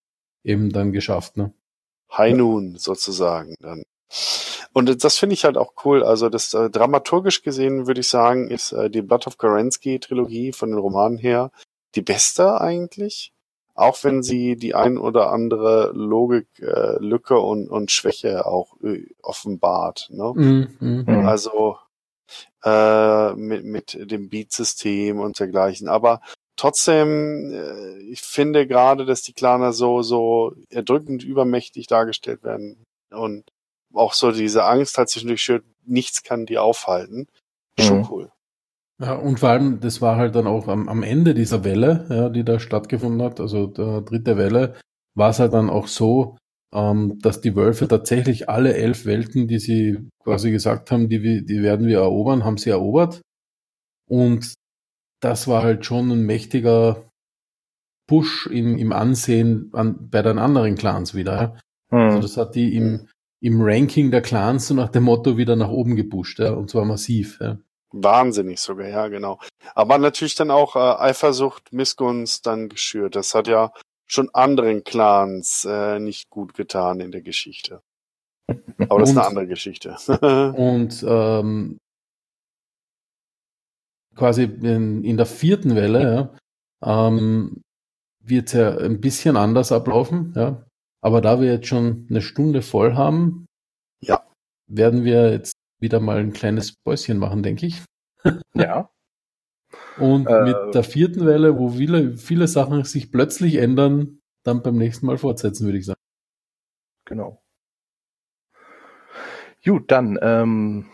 eben 0.44 0.70
dann 0.70 0.92
geschafft. 0.92 1.36
Ne? 1.36 1.52
High 2.16 2.34
Noon 2.34 2.76
sozusagen 2.76 3.54
dann. 3.60 3.84
Und 4.74 5.04
das 5.04 5.18
finde 5.18 5.34
ich 5.34 5.44
halt 5.44 5.56
auch 5.56 5.72
cool. 5.84 6.02
Also 6.02 6.28
das 6.28 6.54
äh, 6.54 6.70
dramaturgisch 6.70 7.42
gesehen 7.42 7.86
würde 7.86 8.00
ich 8.00 8.08
sagen, 8.08 8.48
ist 8.48 8.72
äh, 8.72 8.90
die 8.90 9.02
Blood 9.02 9.26
of 9.26 9.38
Kerensky 9.38 9.98
Trilogie 9.98 10.52
von 10.52 10.70
den 10.70 10.78
Romanen 10.78 11.18
her 11.18 11.50
die 11.94 12.02
beste 12.02 12.60
eigentlich. 12.60 13.32
Auch 13.74 14.04
wenn 14.04 14.22
sie 14.22 14.56
die 14.56 14.74
ein 14.74 14.98
oder 14.98 15.30
andere 15.30 15.92
Logik, 15.94 16.46
äh, 16.58 16.98
Lücke 16.98 17.38
und, 17.38 17.68
und 17.68 17.90
Schwäche 17.90 18.44
auch 18.44 18.76
äh, 18.82 19.06
offenbart. 19.22 20.08
Ne? 20.10 20.32
Mhm, 20.34 20.68
mhm. 20.78 21.04
Mhm. 21.06 21.26
Also 21.26 21.78
äh, 22.64 23.32
mit, 23.34 23.64
mit 23.64 24.10
dem 24.10 24.28
Beat-System 24.28 25.20
und 25.20 25.40
dergleichen. 25.40 25.88
Aber 25.88 26.20
trotzdem, 26.56 27.50
äh, 27.52 27.98
ich 28.02 28.20
finde 28.22 28.66
gerade, 28.66 29.04
dass 29.04 29.22
die 29.22 29.32
Klaner 29.32 29.72
so, 29.72 30.02
so 30.02 30.54
erdrückend 30.70 31.24
übermächtig 31.24 31.86
dargestellt 31.86 32.42
werden 32.44 32.84
und 33.10 33.44
auch 33.94 34.14
so 34.14 34.32
diese 34.32 34.64
Angst 34.64 34.96
hat 34.98 35.08
zwischendurch 35.10 35.42
schürt, 35.42 35.64
nichts 35.84 36.22
kann 36.22 36.46
die 36.46 36.58
aufhalten. 36.58 37.26
Schon 37.78 37.98
Mhm. 37.98 38.08
cool. 38.10 38.32
Ja, 39.00 39.14
und 39.14 39.40
vor 39.40 39.48
allem, 39.50 39.80
das 39.80 40.00
war 40.00 40.16
halt 40.16 40.34
dann 40.34 40.46
auch 40.46 40.68
am, 40.68 40.88
am 40.88 41.02
Ende 41.02 41.34
dieser 41.34 41.64
Welle, 41.64 42.06
ja, 42.08 42.28
die 42.28 42.44
da 42.44 42.60
stattgefunden 42.60 43.22
hat, 43.22 43.40
also 43.40 43.66
der 43.66 44.02
dritte 44.02 44.36
Welle, 44.36 44.76
war 45.14 45.30
es 45.30 45.40
halt 45.40 45.52
dann 45.52 45.70
auch 45.70 45.88
so, 45.88 46.36
ähm, 46.72 47.18
dass 47.20 47.40
die 47.40 47.56
Wölfe 47.56 47.88
tatsächlich 47.88 48.48
alle 48.48 48.74
elf 48.74 49.04
Welten, 49.04 49.48
die 49.48 49.58
sie 49.58 50.08
quasi 50.22 50.50
gesagt 50.52 50.90
haben, 50.90 51.08
die, 51.08 51.22
wir- 51.22 51.42
die 51.42 51.62
werden 51.62 51.86
wir 51.86 51.98
erobern, 51.98 52.44
haben 52.44 52.56
sie 52.58 52.70
erobert. 52.70 53.20
Und 54.08 54.54
das 55.22 55.48
war 55.48 55.62
halt 55.62 55.86
schon 55.86 56.10
ein 56.10 56.22
mächtiger 56.26 57.08
Push 58.08 58.46
im, 58.48 58.76
im 58.76 58.92
Ansehen 58.92 59.70
an, 59.72 60.10
bei 60.10 60.22
den 60.22 60.38
anderen 60.38 60.74
Clans 60.76 61.14
wieder. 61.14 61.34
Ja. 61.40 61.56
Also 61.90 62.16
Hm. 62.16 62.20
das 62.22 62.36
hat 62.36 62.54
die 62.54 62.74
im, 62.76 63.08
im 63.42 63.60
Ranking 63.60 64.10
der 64.10 64.22
Clans 64.22 64.66
so 64.68 64.74
nach 64.74 64.88
dem 64.88 65.04
Motto 65.04 65.36
wieder 65.36 65.56
nach 65.56 65.68
oben 65.68 65.94
gepusht, 65.96 66.38
ja, 66.38 66.52
und 66.52 66.70
zwar 66.70 66.84
massiv. 66.84 67.38
Ja. 67.40 67.58
Wahnsinnig 67.92 68.58
sogar, 68.60 68.88
ja, 68.88 69.08
genau. 69.08 69.38
Aber 69.74 69.98
natürlich 69.98 70.34
dann 70.34 70.50
auch 70.50 70.74
äh, 70.76 70.78
Eifersucht, 70.78 71.72
Missgunst 71.72 72.46
dann 72.46 72.68
geschürt. 72.70 73.14
Das 73.14 73.34
hat 73.34 73.46
ja 73.48 73.72
schon 74.06 74.30
anderen 74.32 74.84
Clans 74.84 75.66
äh, 75.68 75.98
nicht 75.98 76.30
gut 76.30 76.54
getan 76.54 77.00
in 77.00 77.12
der 77.12 77.20
Geschichte. 77.22 77.82
Aber 78.88 79.00
das 79.00 79.10
ist 79.10 79.16
eine 79.16 79.20
Und- 79.26 79.28
andere 79.28 79.46
Geschichte. 79.46 79.96
Und 80.56 81.04
ähm, 81.06 81.78
quasi 84.14 84.44
in, 84.44 85.04
in 85.04 85.16
der 85.16 85.26
vierten 85.26 85.74
Welle 85.76 86.32
ja, 86.82 87.06
ähm, 87.08 87.62
wird 88.20 88.48
es 88.48 88.52
ja 88.54 88.76
ein 88.78 89.00
bisschen 89.00 89.36
anders 89.36 89.72
ablaufen. 89.72 90.32
Ja. 90.36 90.64
Aber 91.00 91.20
da 91.20 91.40
wir 91.40 91.52
jetzt 91.52 91.66
schon 91.66 92.06
eine 92.10 92.22
Stunde 92.22 92.62
voll 92.62 92.94
haben, 92.94 93.46
Ja. 94.00 94.22
werden 94.68 95.04
wir 95.04 95.32
jetzt 95.32 95.54
wieder 95.80 95.98
mal 96.00 96.18
ein 96.18 96.32
kleines 96.32 96.74
Päuschen 96.84 97.18
machen, 97.18 97.42
denke 97.42 97.66
ich. 97.66 97.82
Ja. 98.54 98.88
Und 99.98 100.26
Äh, 100.28 100.44
mit 100.44 100.74
der 100.74 100.84
vierten 100.84 101.26
Welle, 101.26 101.58
wo 101.58 101.70
viele, 101.70 102.16
viele 102.16 102.46
Sachen 102.46 102.84
sich 102.84 103.10
plötzlich 103.10 103.56
ändern, 103.56 104.20
dann 104.44 104.62
beim 104.62 104.76
nächsten 104.76 105.06
Mal 105.06 105.18
fortsetzen, 105.18 105.66
würde 105.66 105.78
ich 105.78 105.86
sagen. 105.86 106.00
Genau. 107.06 107.42
Gut, 109.64 109.90
dann 109.90 110.18
ähm, 110.20 110.86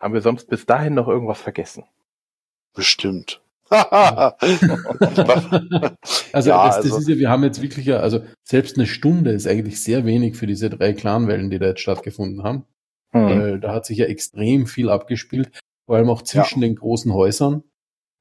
haben 0.00 0.14
wir 0.14 0.20
sonst 0.22 0.48
bis 0.48 0.66
dahin 0.66 0.94
noch 0.94 1.08
irgendwas 1.08 1.40
vergessen. 1.40 1.84
Bestimmt. 2.76 3.40
Also, 6.32 6.50
Ja, 6.50 6.66
das, 6.66 6.76
das 6.76 6.84
also- 6.84 6.98
ist 6.98 7.08
ja, 7.08 7.16
wir 7.18 7.30
haben 7.30 7.42
jetzt 7.42 7.62
wirklich, 7.62 7.86
ja, 7.86 7.98
also 7.98 8.20
selbst 8.44 8.76
eine 8.76 8.86
Stunde 8.86 9.32
ist 9.32 9.48
eigentlich 9.48 9.82
sehr 9.82 10.04
wenig 10.04 10.36
für 10.36 10.46
diese 10.46 10.70
drei 10.70 10.92
Clanwellen, 10.92 11.50
die 11.50 11.58
da 11.58 11.66
jetzt 11.66 11.80
stattgefunden 11.80 12.44
haben. 12.44 12.64
Hm. 13.10 13.22
Weil 13.24 13.60
da 13.60 13.72
hat 13.72 13.86
sich 13.86 13.98
ja 13.98 14.06
extrem 14.06 14.66
viel 14.66 14.88
abgespielt, 14.88 15.50
vor 15.86 15.96
allem 15.96 16.10
auch 16.10 16.22
zwischen 16.22 16.60
den 16.60 16.76
großen 16.76 17.12
Häusern. 17.12 17.64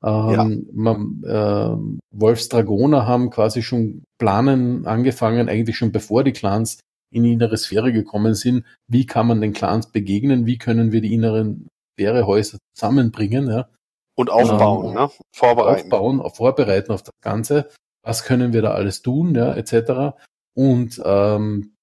Ähm, 0.03 0.67
man, 0.73 1.23
ähm, 1.27 1.99
Wolfs 2.11 2.49
Dragoner 2.49 3.05
haben 3.07 3.29
quasi 3.29 3.61
schon 3.61 4.03
planen 4.19 4.85
angefangen, 4.85 5.49
eigentlich 5.49 5.77
schon 5.77 5.91
bevor 5.91 6.23
die 6.23 6.33
Clans 6.33 6.79
in 7.11 7.23
die 7.23 7.33
innere 7.33 7.57
Sphäre 7.57 7.91
gekommen 7.91 8.33
sind. 8.35 8.65
Wie 8.87 9.05
kann 9.05 9.27
man 9.27 9.41
den 9.41 9.53
Clans 9.53 9.91
begegnen? 9.91 10.45
Wie 10.45 10.57
können 10.57 10.91
wir 10.91 11.01
die 11.01 11.13
inneren 11.13 11.67
Sphärehäuser 11.93 12.57
zusammenbringen? 12.73 13.47
Ja? 13.47 13.67
Und 14.15 14.29
aufbauen, 14.29 14.87
Ähm, 14.89 14.93
ne? 14.93 15.09
Vorbereiten. 15.33 15.83
aufbauen, 15.91 16.21
auf 16.21 16.35
vorbereiten 16.37 16.91
auf 16.91 17.03
das 17.03 17.13
Ganze. 17.21 17.69
Was 18.03 18.23
können 18.23 18.53
wir 18.53 18.61
da 18.61 18.71
alles 18.71 19.01
tun, 19.01 19.35
ja, 19.35 19.53
etc. 19.55 20.15
Und 20.55 21.01
ähm, 21.03 21.75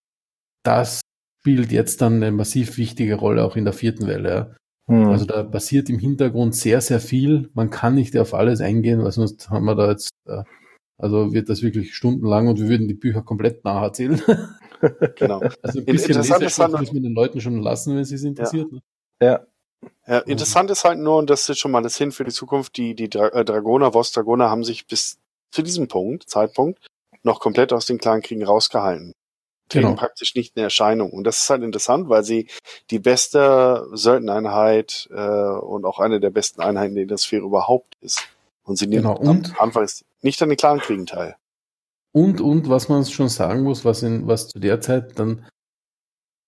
das 0.64 1.00
spielt 1.40 1.72
jetzt 1.72 2.00
dann 2.00 2.14
eine 2.16 2.30
massiv 2.30 2.76
wichtige 2.78 3.16
Rolle 3.16 3.44
auch 3.44 3.56
in 3.56 3.64
der 3.64 3.74
vierten 3.74 4.06
Welle. 4.06 4.56
Ja. 4.88 4.94
Hm. 4.94 5.08
Also 5.08 5.24
da 5.26 5.42
passiert 5.42 5.90
im 5.90 5.98
Hintergrund 5.98 6.54
sehr, 6.54 6.80
sehr 6.80 7.00
viel. 7.00 7.50
Man 7.54 7.70
kann 7.70 7.94
nicht 7.96 8.16
auf 8.16 8.34
alles 8.34 8.60
eingehen, 8.60 9.02
weil 9.02 9.12
sonst 9.12 9.50
haben 9.50 9.64
wir 9.64 9.74
da 9.74 9.90
jetzt, 9.90 10.10
äh, 10.26 10.42
also 10.98 11.32
wird 11.32 11.48
das 11.48 11.62
wirklich 11.62 11.94
stundenlang 11.94 12.48
und 12.48 12.58
wir 12.60 12.68
würden 12.68 12.88
die 12.88 12.94
Bücher 12.94 13.22
komplett 13.22 13.64
nacherzählen. 13.64 14.20
Genau. 15.16 15.40
Also 15.62 15.78
ein 15.80 15.84
In- 15.84 15.92
bisschen 15.92 16.16
Lesestoff 16.16 16.72
muss 16.72 16.92
man 16.92 17.02
den 17.04 17.14
Leuten 17.14 17.40
schon 17.40 17.58
lassen, 17.58 17.94
wenn 17.96 18.04
sie 18.04 18.16
es 18.16 18.24
interessiert. 18.24 18.72
Ne? 18.72 18.80
ja. 19.22 19.46
Ja, 20.06 20.18
interessant 20.18 20.70
ist 20.70 20.84
halt 20.84 20.98
nur, 20.98 21.16
und 21.16 21.30
das 21.30 21.48
ist 21.48 21.58
schon 21.58 21.70
mal 21.70 21.82
das 21.82 21.96
hin 21.96 22.12
für 22.12 22.24
die 22.24 22.32
Zukunft, 22.32 22.76
die, 22.76 22.94
die 22.94 23.08
Dra 23.08 23.28
äh, 23.28 23.44
Dragoner, 23.44 23.92
Voss 23.92 24.12
Dragoner 24.12 24.50
haben 24.50 24.64
sich 24.64 24.86
bis 24.86 25.18
zu 25.50 25.62
diesem 25.62 25.88
Punkt, 25.88 26.28
Zeitpunkt, 26.28 26.86
noch 27.22 27.40
komplett 27.40 27.72
aus 27.72 27.86
den 27.86 27.98
Clankriegen 27.98 28.44
rausgehalten. 28.44 29.12
Treten 29.68 29.86
Genau. 29.86 29.96
praktisch 29.96 30.34
nicht 30.34 30.56
in 30.56 30.62
Erscheinung. 30.64 31.12
Und 31.12 31.24
das 31.24 31.38
ist 31.44 31.50
halt 31.50 31.62
interessant, 31.62 32.08
weil 32.08 32.24
sie 32.24 32.48
die 32.90 32.98
beste 32.98 33.86
Söldnereinheit 33.92 35.08
äh, 35.12 35.20
und 35.20 35.84
auch 35.84 35.98
eine 36.00 36.20
der 36.20 36.30
besten 36.30 36.60
Einheiten 36.60 36.96
in 36.96 37.08
der 37.08 37.18
Sphäre 37.18 37.44
überhaupt 37.44 37.96
ist. 38.00 38.22
Und 38.64 38.76
sie 38.78 38.86
nehmen 38.86 39.02
Genau, 39.02 39.16
und- 39.16 39.58
anfangs 39.60 40.04
nicht 40.20 40.42
an 40.42 40.48
den 40.48 40.58
Clankriegen 40.58 41.06
teil. 41.06 41.36
Und, 42.12 42.40
und 42.40 42.68
was 42.68 42.88
man 42.88 43.04
schon 43.06 43.28
sagen 43.28 43.62
muss, 43.62 43.84
was, 43.84 44.02
in, 44.02 44.26
was 44.26 44.48
zu 44.48 44.58
der 44.58 44.80
Zeit 44.80 45.18
dann 45.18 45.46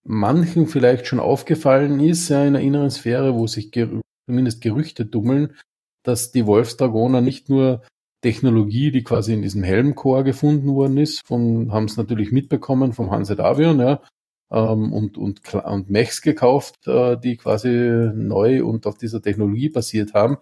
manchen 0.04 0.66
vielleicht 0.66 1.06
schon 1.06 1.20
aufgefallen 1.20 2.00
ist, 2.00 2.28
ja, 2.28 2.44
in 2.44 2.54
der 2.54 2.62
inneren 2.62 2.90
Sphäre, 2.90 3.34
wo 3.34 3.46
sich 3.46 3.70
ger 3.70 3.88
zumindest 4.26 4.60
Gerüchte 4.60 5.04
dummeln, 5.04 5.54
dass 6.02 6.32
die 6.32 6.46
Wolfsdragoner 6.46 7.20
nicht 7.20 7.48
nur 7.48 7.82
Technologie, 8.22 8.90
die 8.90 9.04
quasi 9.04 9.34
in 9.34 9.42
diesem 9.42 9.62
Helmchor 9.62 10.24
gefunden 10.24 10.74
worden 10.74 10.96
ist, 10.96 11.26
von, 11.26 11.72
haben 11.72 11.84
es 11.84 11.96
natürlich 11.96 12.32
mitbekommen 12.32 12.92
vom 12.94 13.10
Hanse 13.10 13.36
Davion, 13.36 13.80
ja, 13.80 14.00
ähm, 14.50 14.92
und, 14.92 15.18
und, 15.18 15.54
und 15.54 15.90
Mechs 15.90 16.22
gekauft, 16.22 16.86
äh, 16.86 17.18
die 17.18 17.36
quasi 17.36 17.68
neu 18.14 18.64
und 18.64 18.86
auf 18.86 18.96
dieser 18.96 19.20
Technologie 19.20 19.68
basiert 19.68 20.14
haben. 20.14 20.38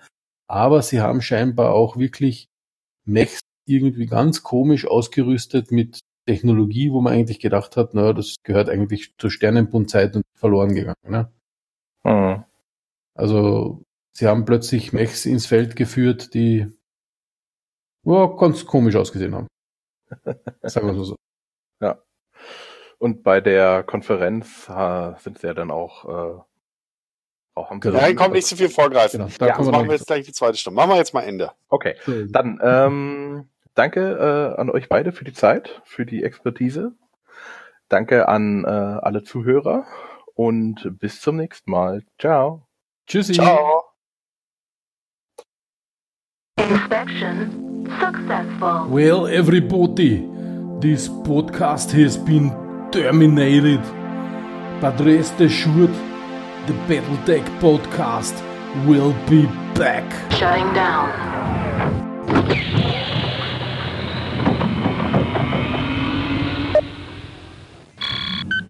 Aber 0.49 0.83
sie 0.83 1.01
haben 1.01 1.23
scheinbar 1.23 1.75
auch 1.75 1.97
wirklich 1.97 2.49
Mechs 3.05 3.41
irgendwie 3.67 4.07
ganz 4.07 4.43
komisch 4.43 4.87
ausgerüstet 4.87 5.73
mit 5.73 6.01
Technologie, 6.27 6.93
wo 6.93 7.01
man 7.01 7.13
eigentlich 7.13 7.41
gedacht 7.41 7.77
hat, 7.77 7.95
naja, 7.95 8.13
das 8.13 8.37
gehört 8.43 8.69
eigentlich 8.69 9.15
zur 9.19 9.31
Sternenbundzeit 9.31 10.15
und 10.17 10.25
verloren 10.35 10.75
gegangen. 10.75 10.97
Ne? 11.09 11.33
Hm. 12.05 12.45
Also 13.15 13.83
sie 14.13 14.27
haben 14.27 14.45
plötzlich 14.45 14.93
Mechs 14.93 15.27
ins 15.27 15.47
Feld 15.47 15.77
geführt, 15.77 16.35
die 16.35 16.67
ja, 18.05 18.27
ganz 18.27 18.67
komisch 18.67 18.97
ausgesehen 18.97 19.35
haben. 19.35 19.47
Sagen 20.63 20.87
wir 20.87 20.93
mal 20.95 21.05
so. 21.05 21.17
Und 23.03 23.25
bei 23.25 23.41
der 23.41 23.83
Konferenz 23.83 24.69
äh, 24.69 25.15
sind 25.19 25.41
sie 25.41 25.49
ja 25.49 25.55
dann 25.55 25.73
auch, 25.73 26.05
äh, 26.05 26.41
auch 27.57 27.71
haben 27.71 27.83
sie 27.83 27.89
Genau. 27.89 28.01
Nein, 28.01 28.15
kommt 28.15 28.35
nicht 28.35 28.47
zu 28.47 28.57
viel 28.57 28.69
vorgreifen. 28.69 29.19
Genau, 29.19 29.33
da 29.41 29.47
Ja, 29.49 29.55
kommen 29.55 29.67
Das 29.67 29.73
wir 29.73 29.73
machen 29.73 29.89
wir 29.89 29.97
jetzt 29.97 30.07
gleich 30.07 30.25
die 30.25 30.33
zweite 30.33 30.57
Stunde. 30.57 30.77
Machen 30.77 30.91
wir 30.91 30.99
jetzt 30.99 31.13
mal 31.13 31.23
Ende. 31.23 31.51
Okay, 31.69 31.97
dann 32.29 32.61
ähm, 32.63 33.49
danke 33.75 34.55
äh, 34.57 34.61
an 34.61 34.71
euch 34.71 34.89
beide 34.89 35.13
für 35.13 35.25
die 35.25 35.33
Zeit, 35.33 35.83
für 35.85 36.07
die 36.07 36.25
Expertise. 36.25 36.93
Danke 37.89 38.29
an 38.29 38.65
äh, 38.65 38.69
alle 38.69 39.23
Zuhörer 39.23 39.87
und 40.35 40.99
bis 40.99 41.21
zum 41.21 41.37
nächsten 41.37 41.71
Mal. 41.71 42.03
Ciao. 42.19 42.67
Tschüssi. 43.07 43.35
Ciao. 43.35 43.85
Inspection 46.59 47.73
successful. 47.99 48.87
Well, 48.89 49.27
everybody, 49.27 50.29
this 50.81 51.09
podcast 51.09 51.91
has 51.93 52.17
been 52.17 52.51
terminated. 52.91 53.83
But 54.81 54.99
rest 55.01 55.41
assured, 55.41 55.93
the 56.67 56.75
Battletech 56.89 57.45
podcast 57.61 58.35
will 58.87 59.15
be 59.29 59.47
back. 59.75 60.05
Shutting 60.33 60.73
down. 60.75 61.09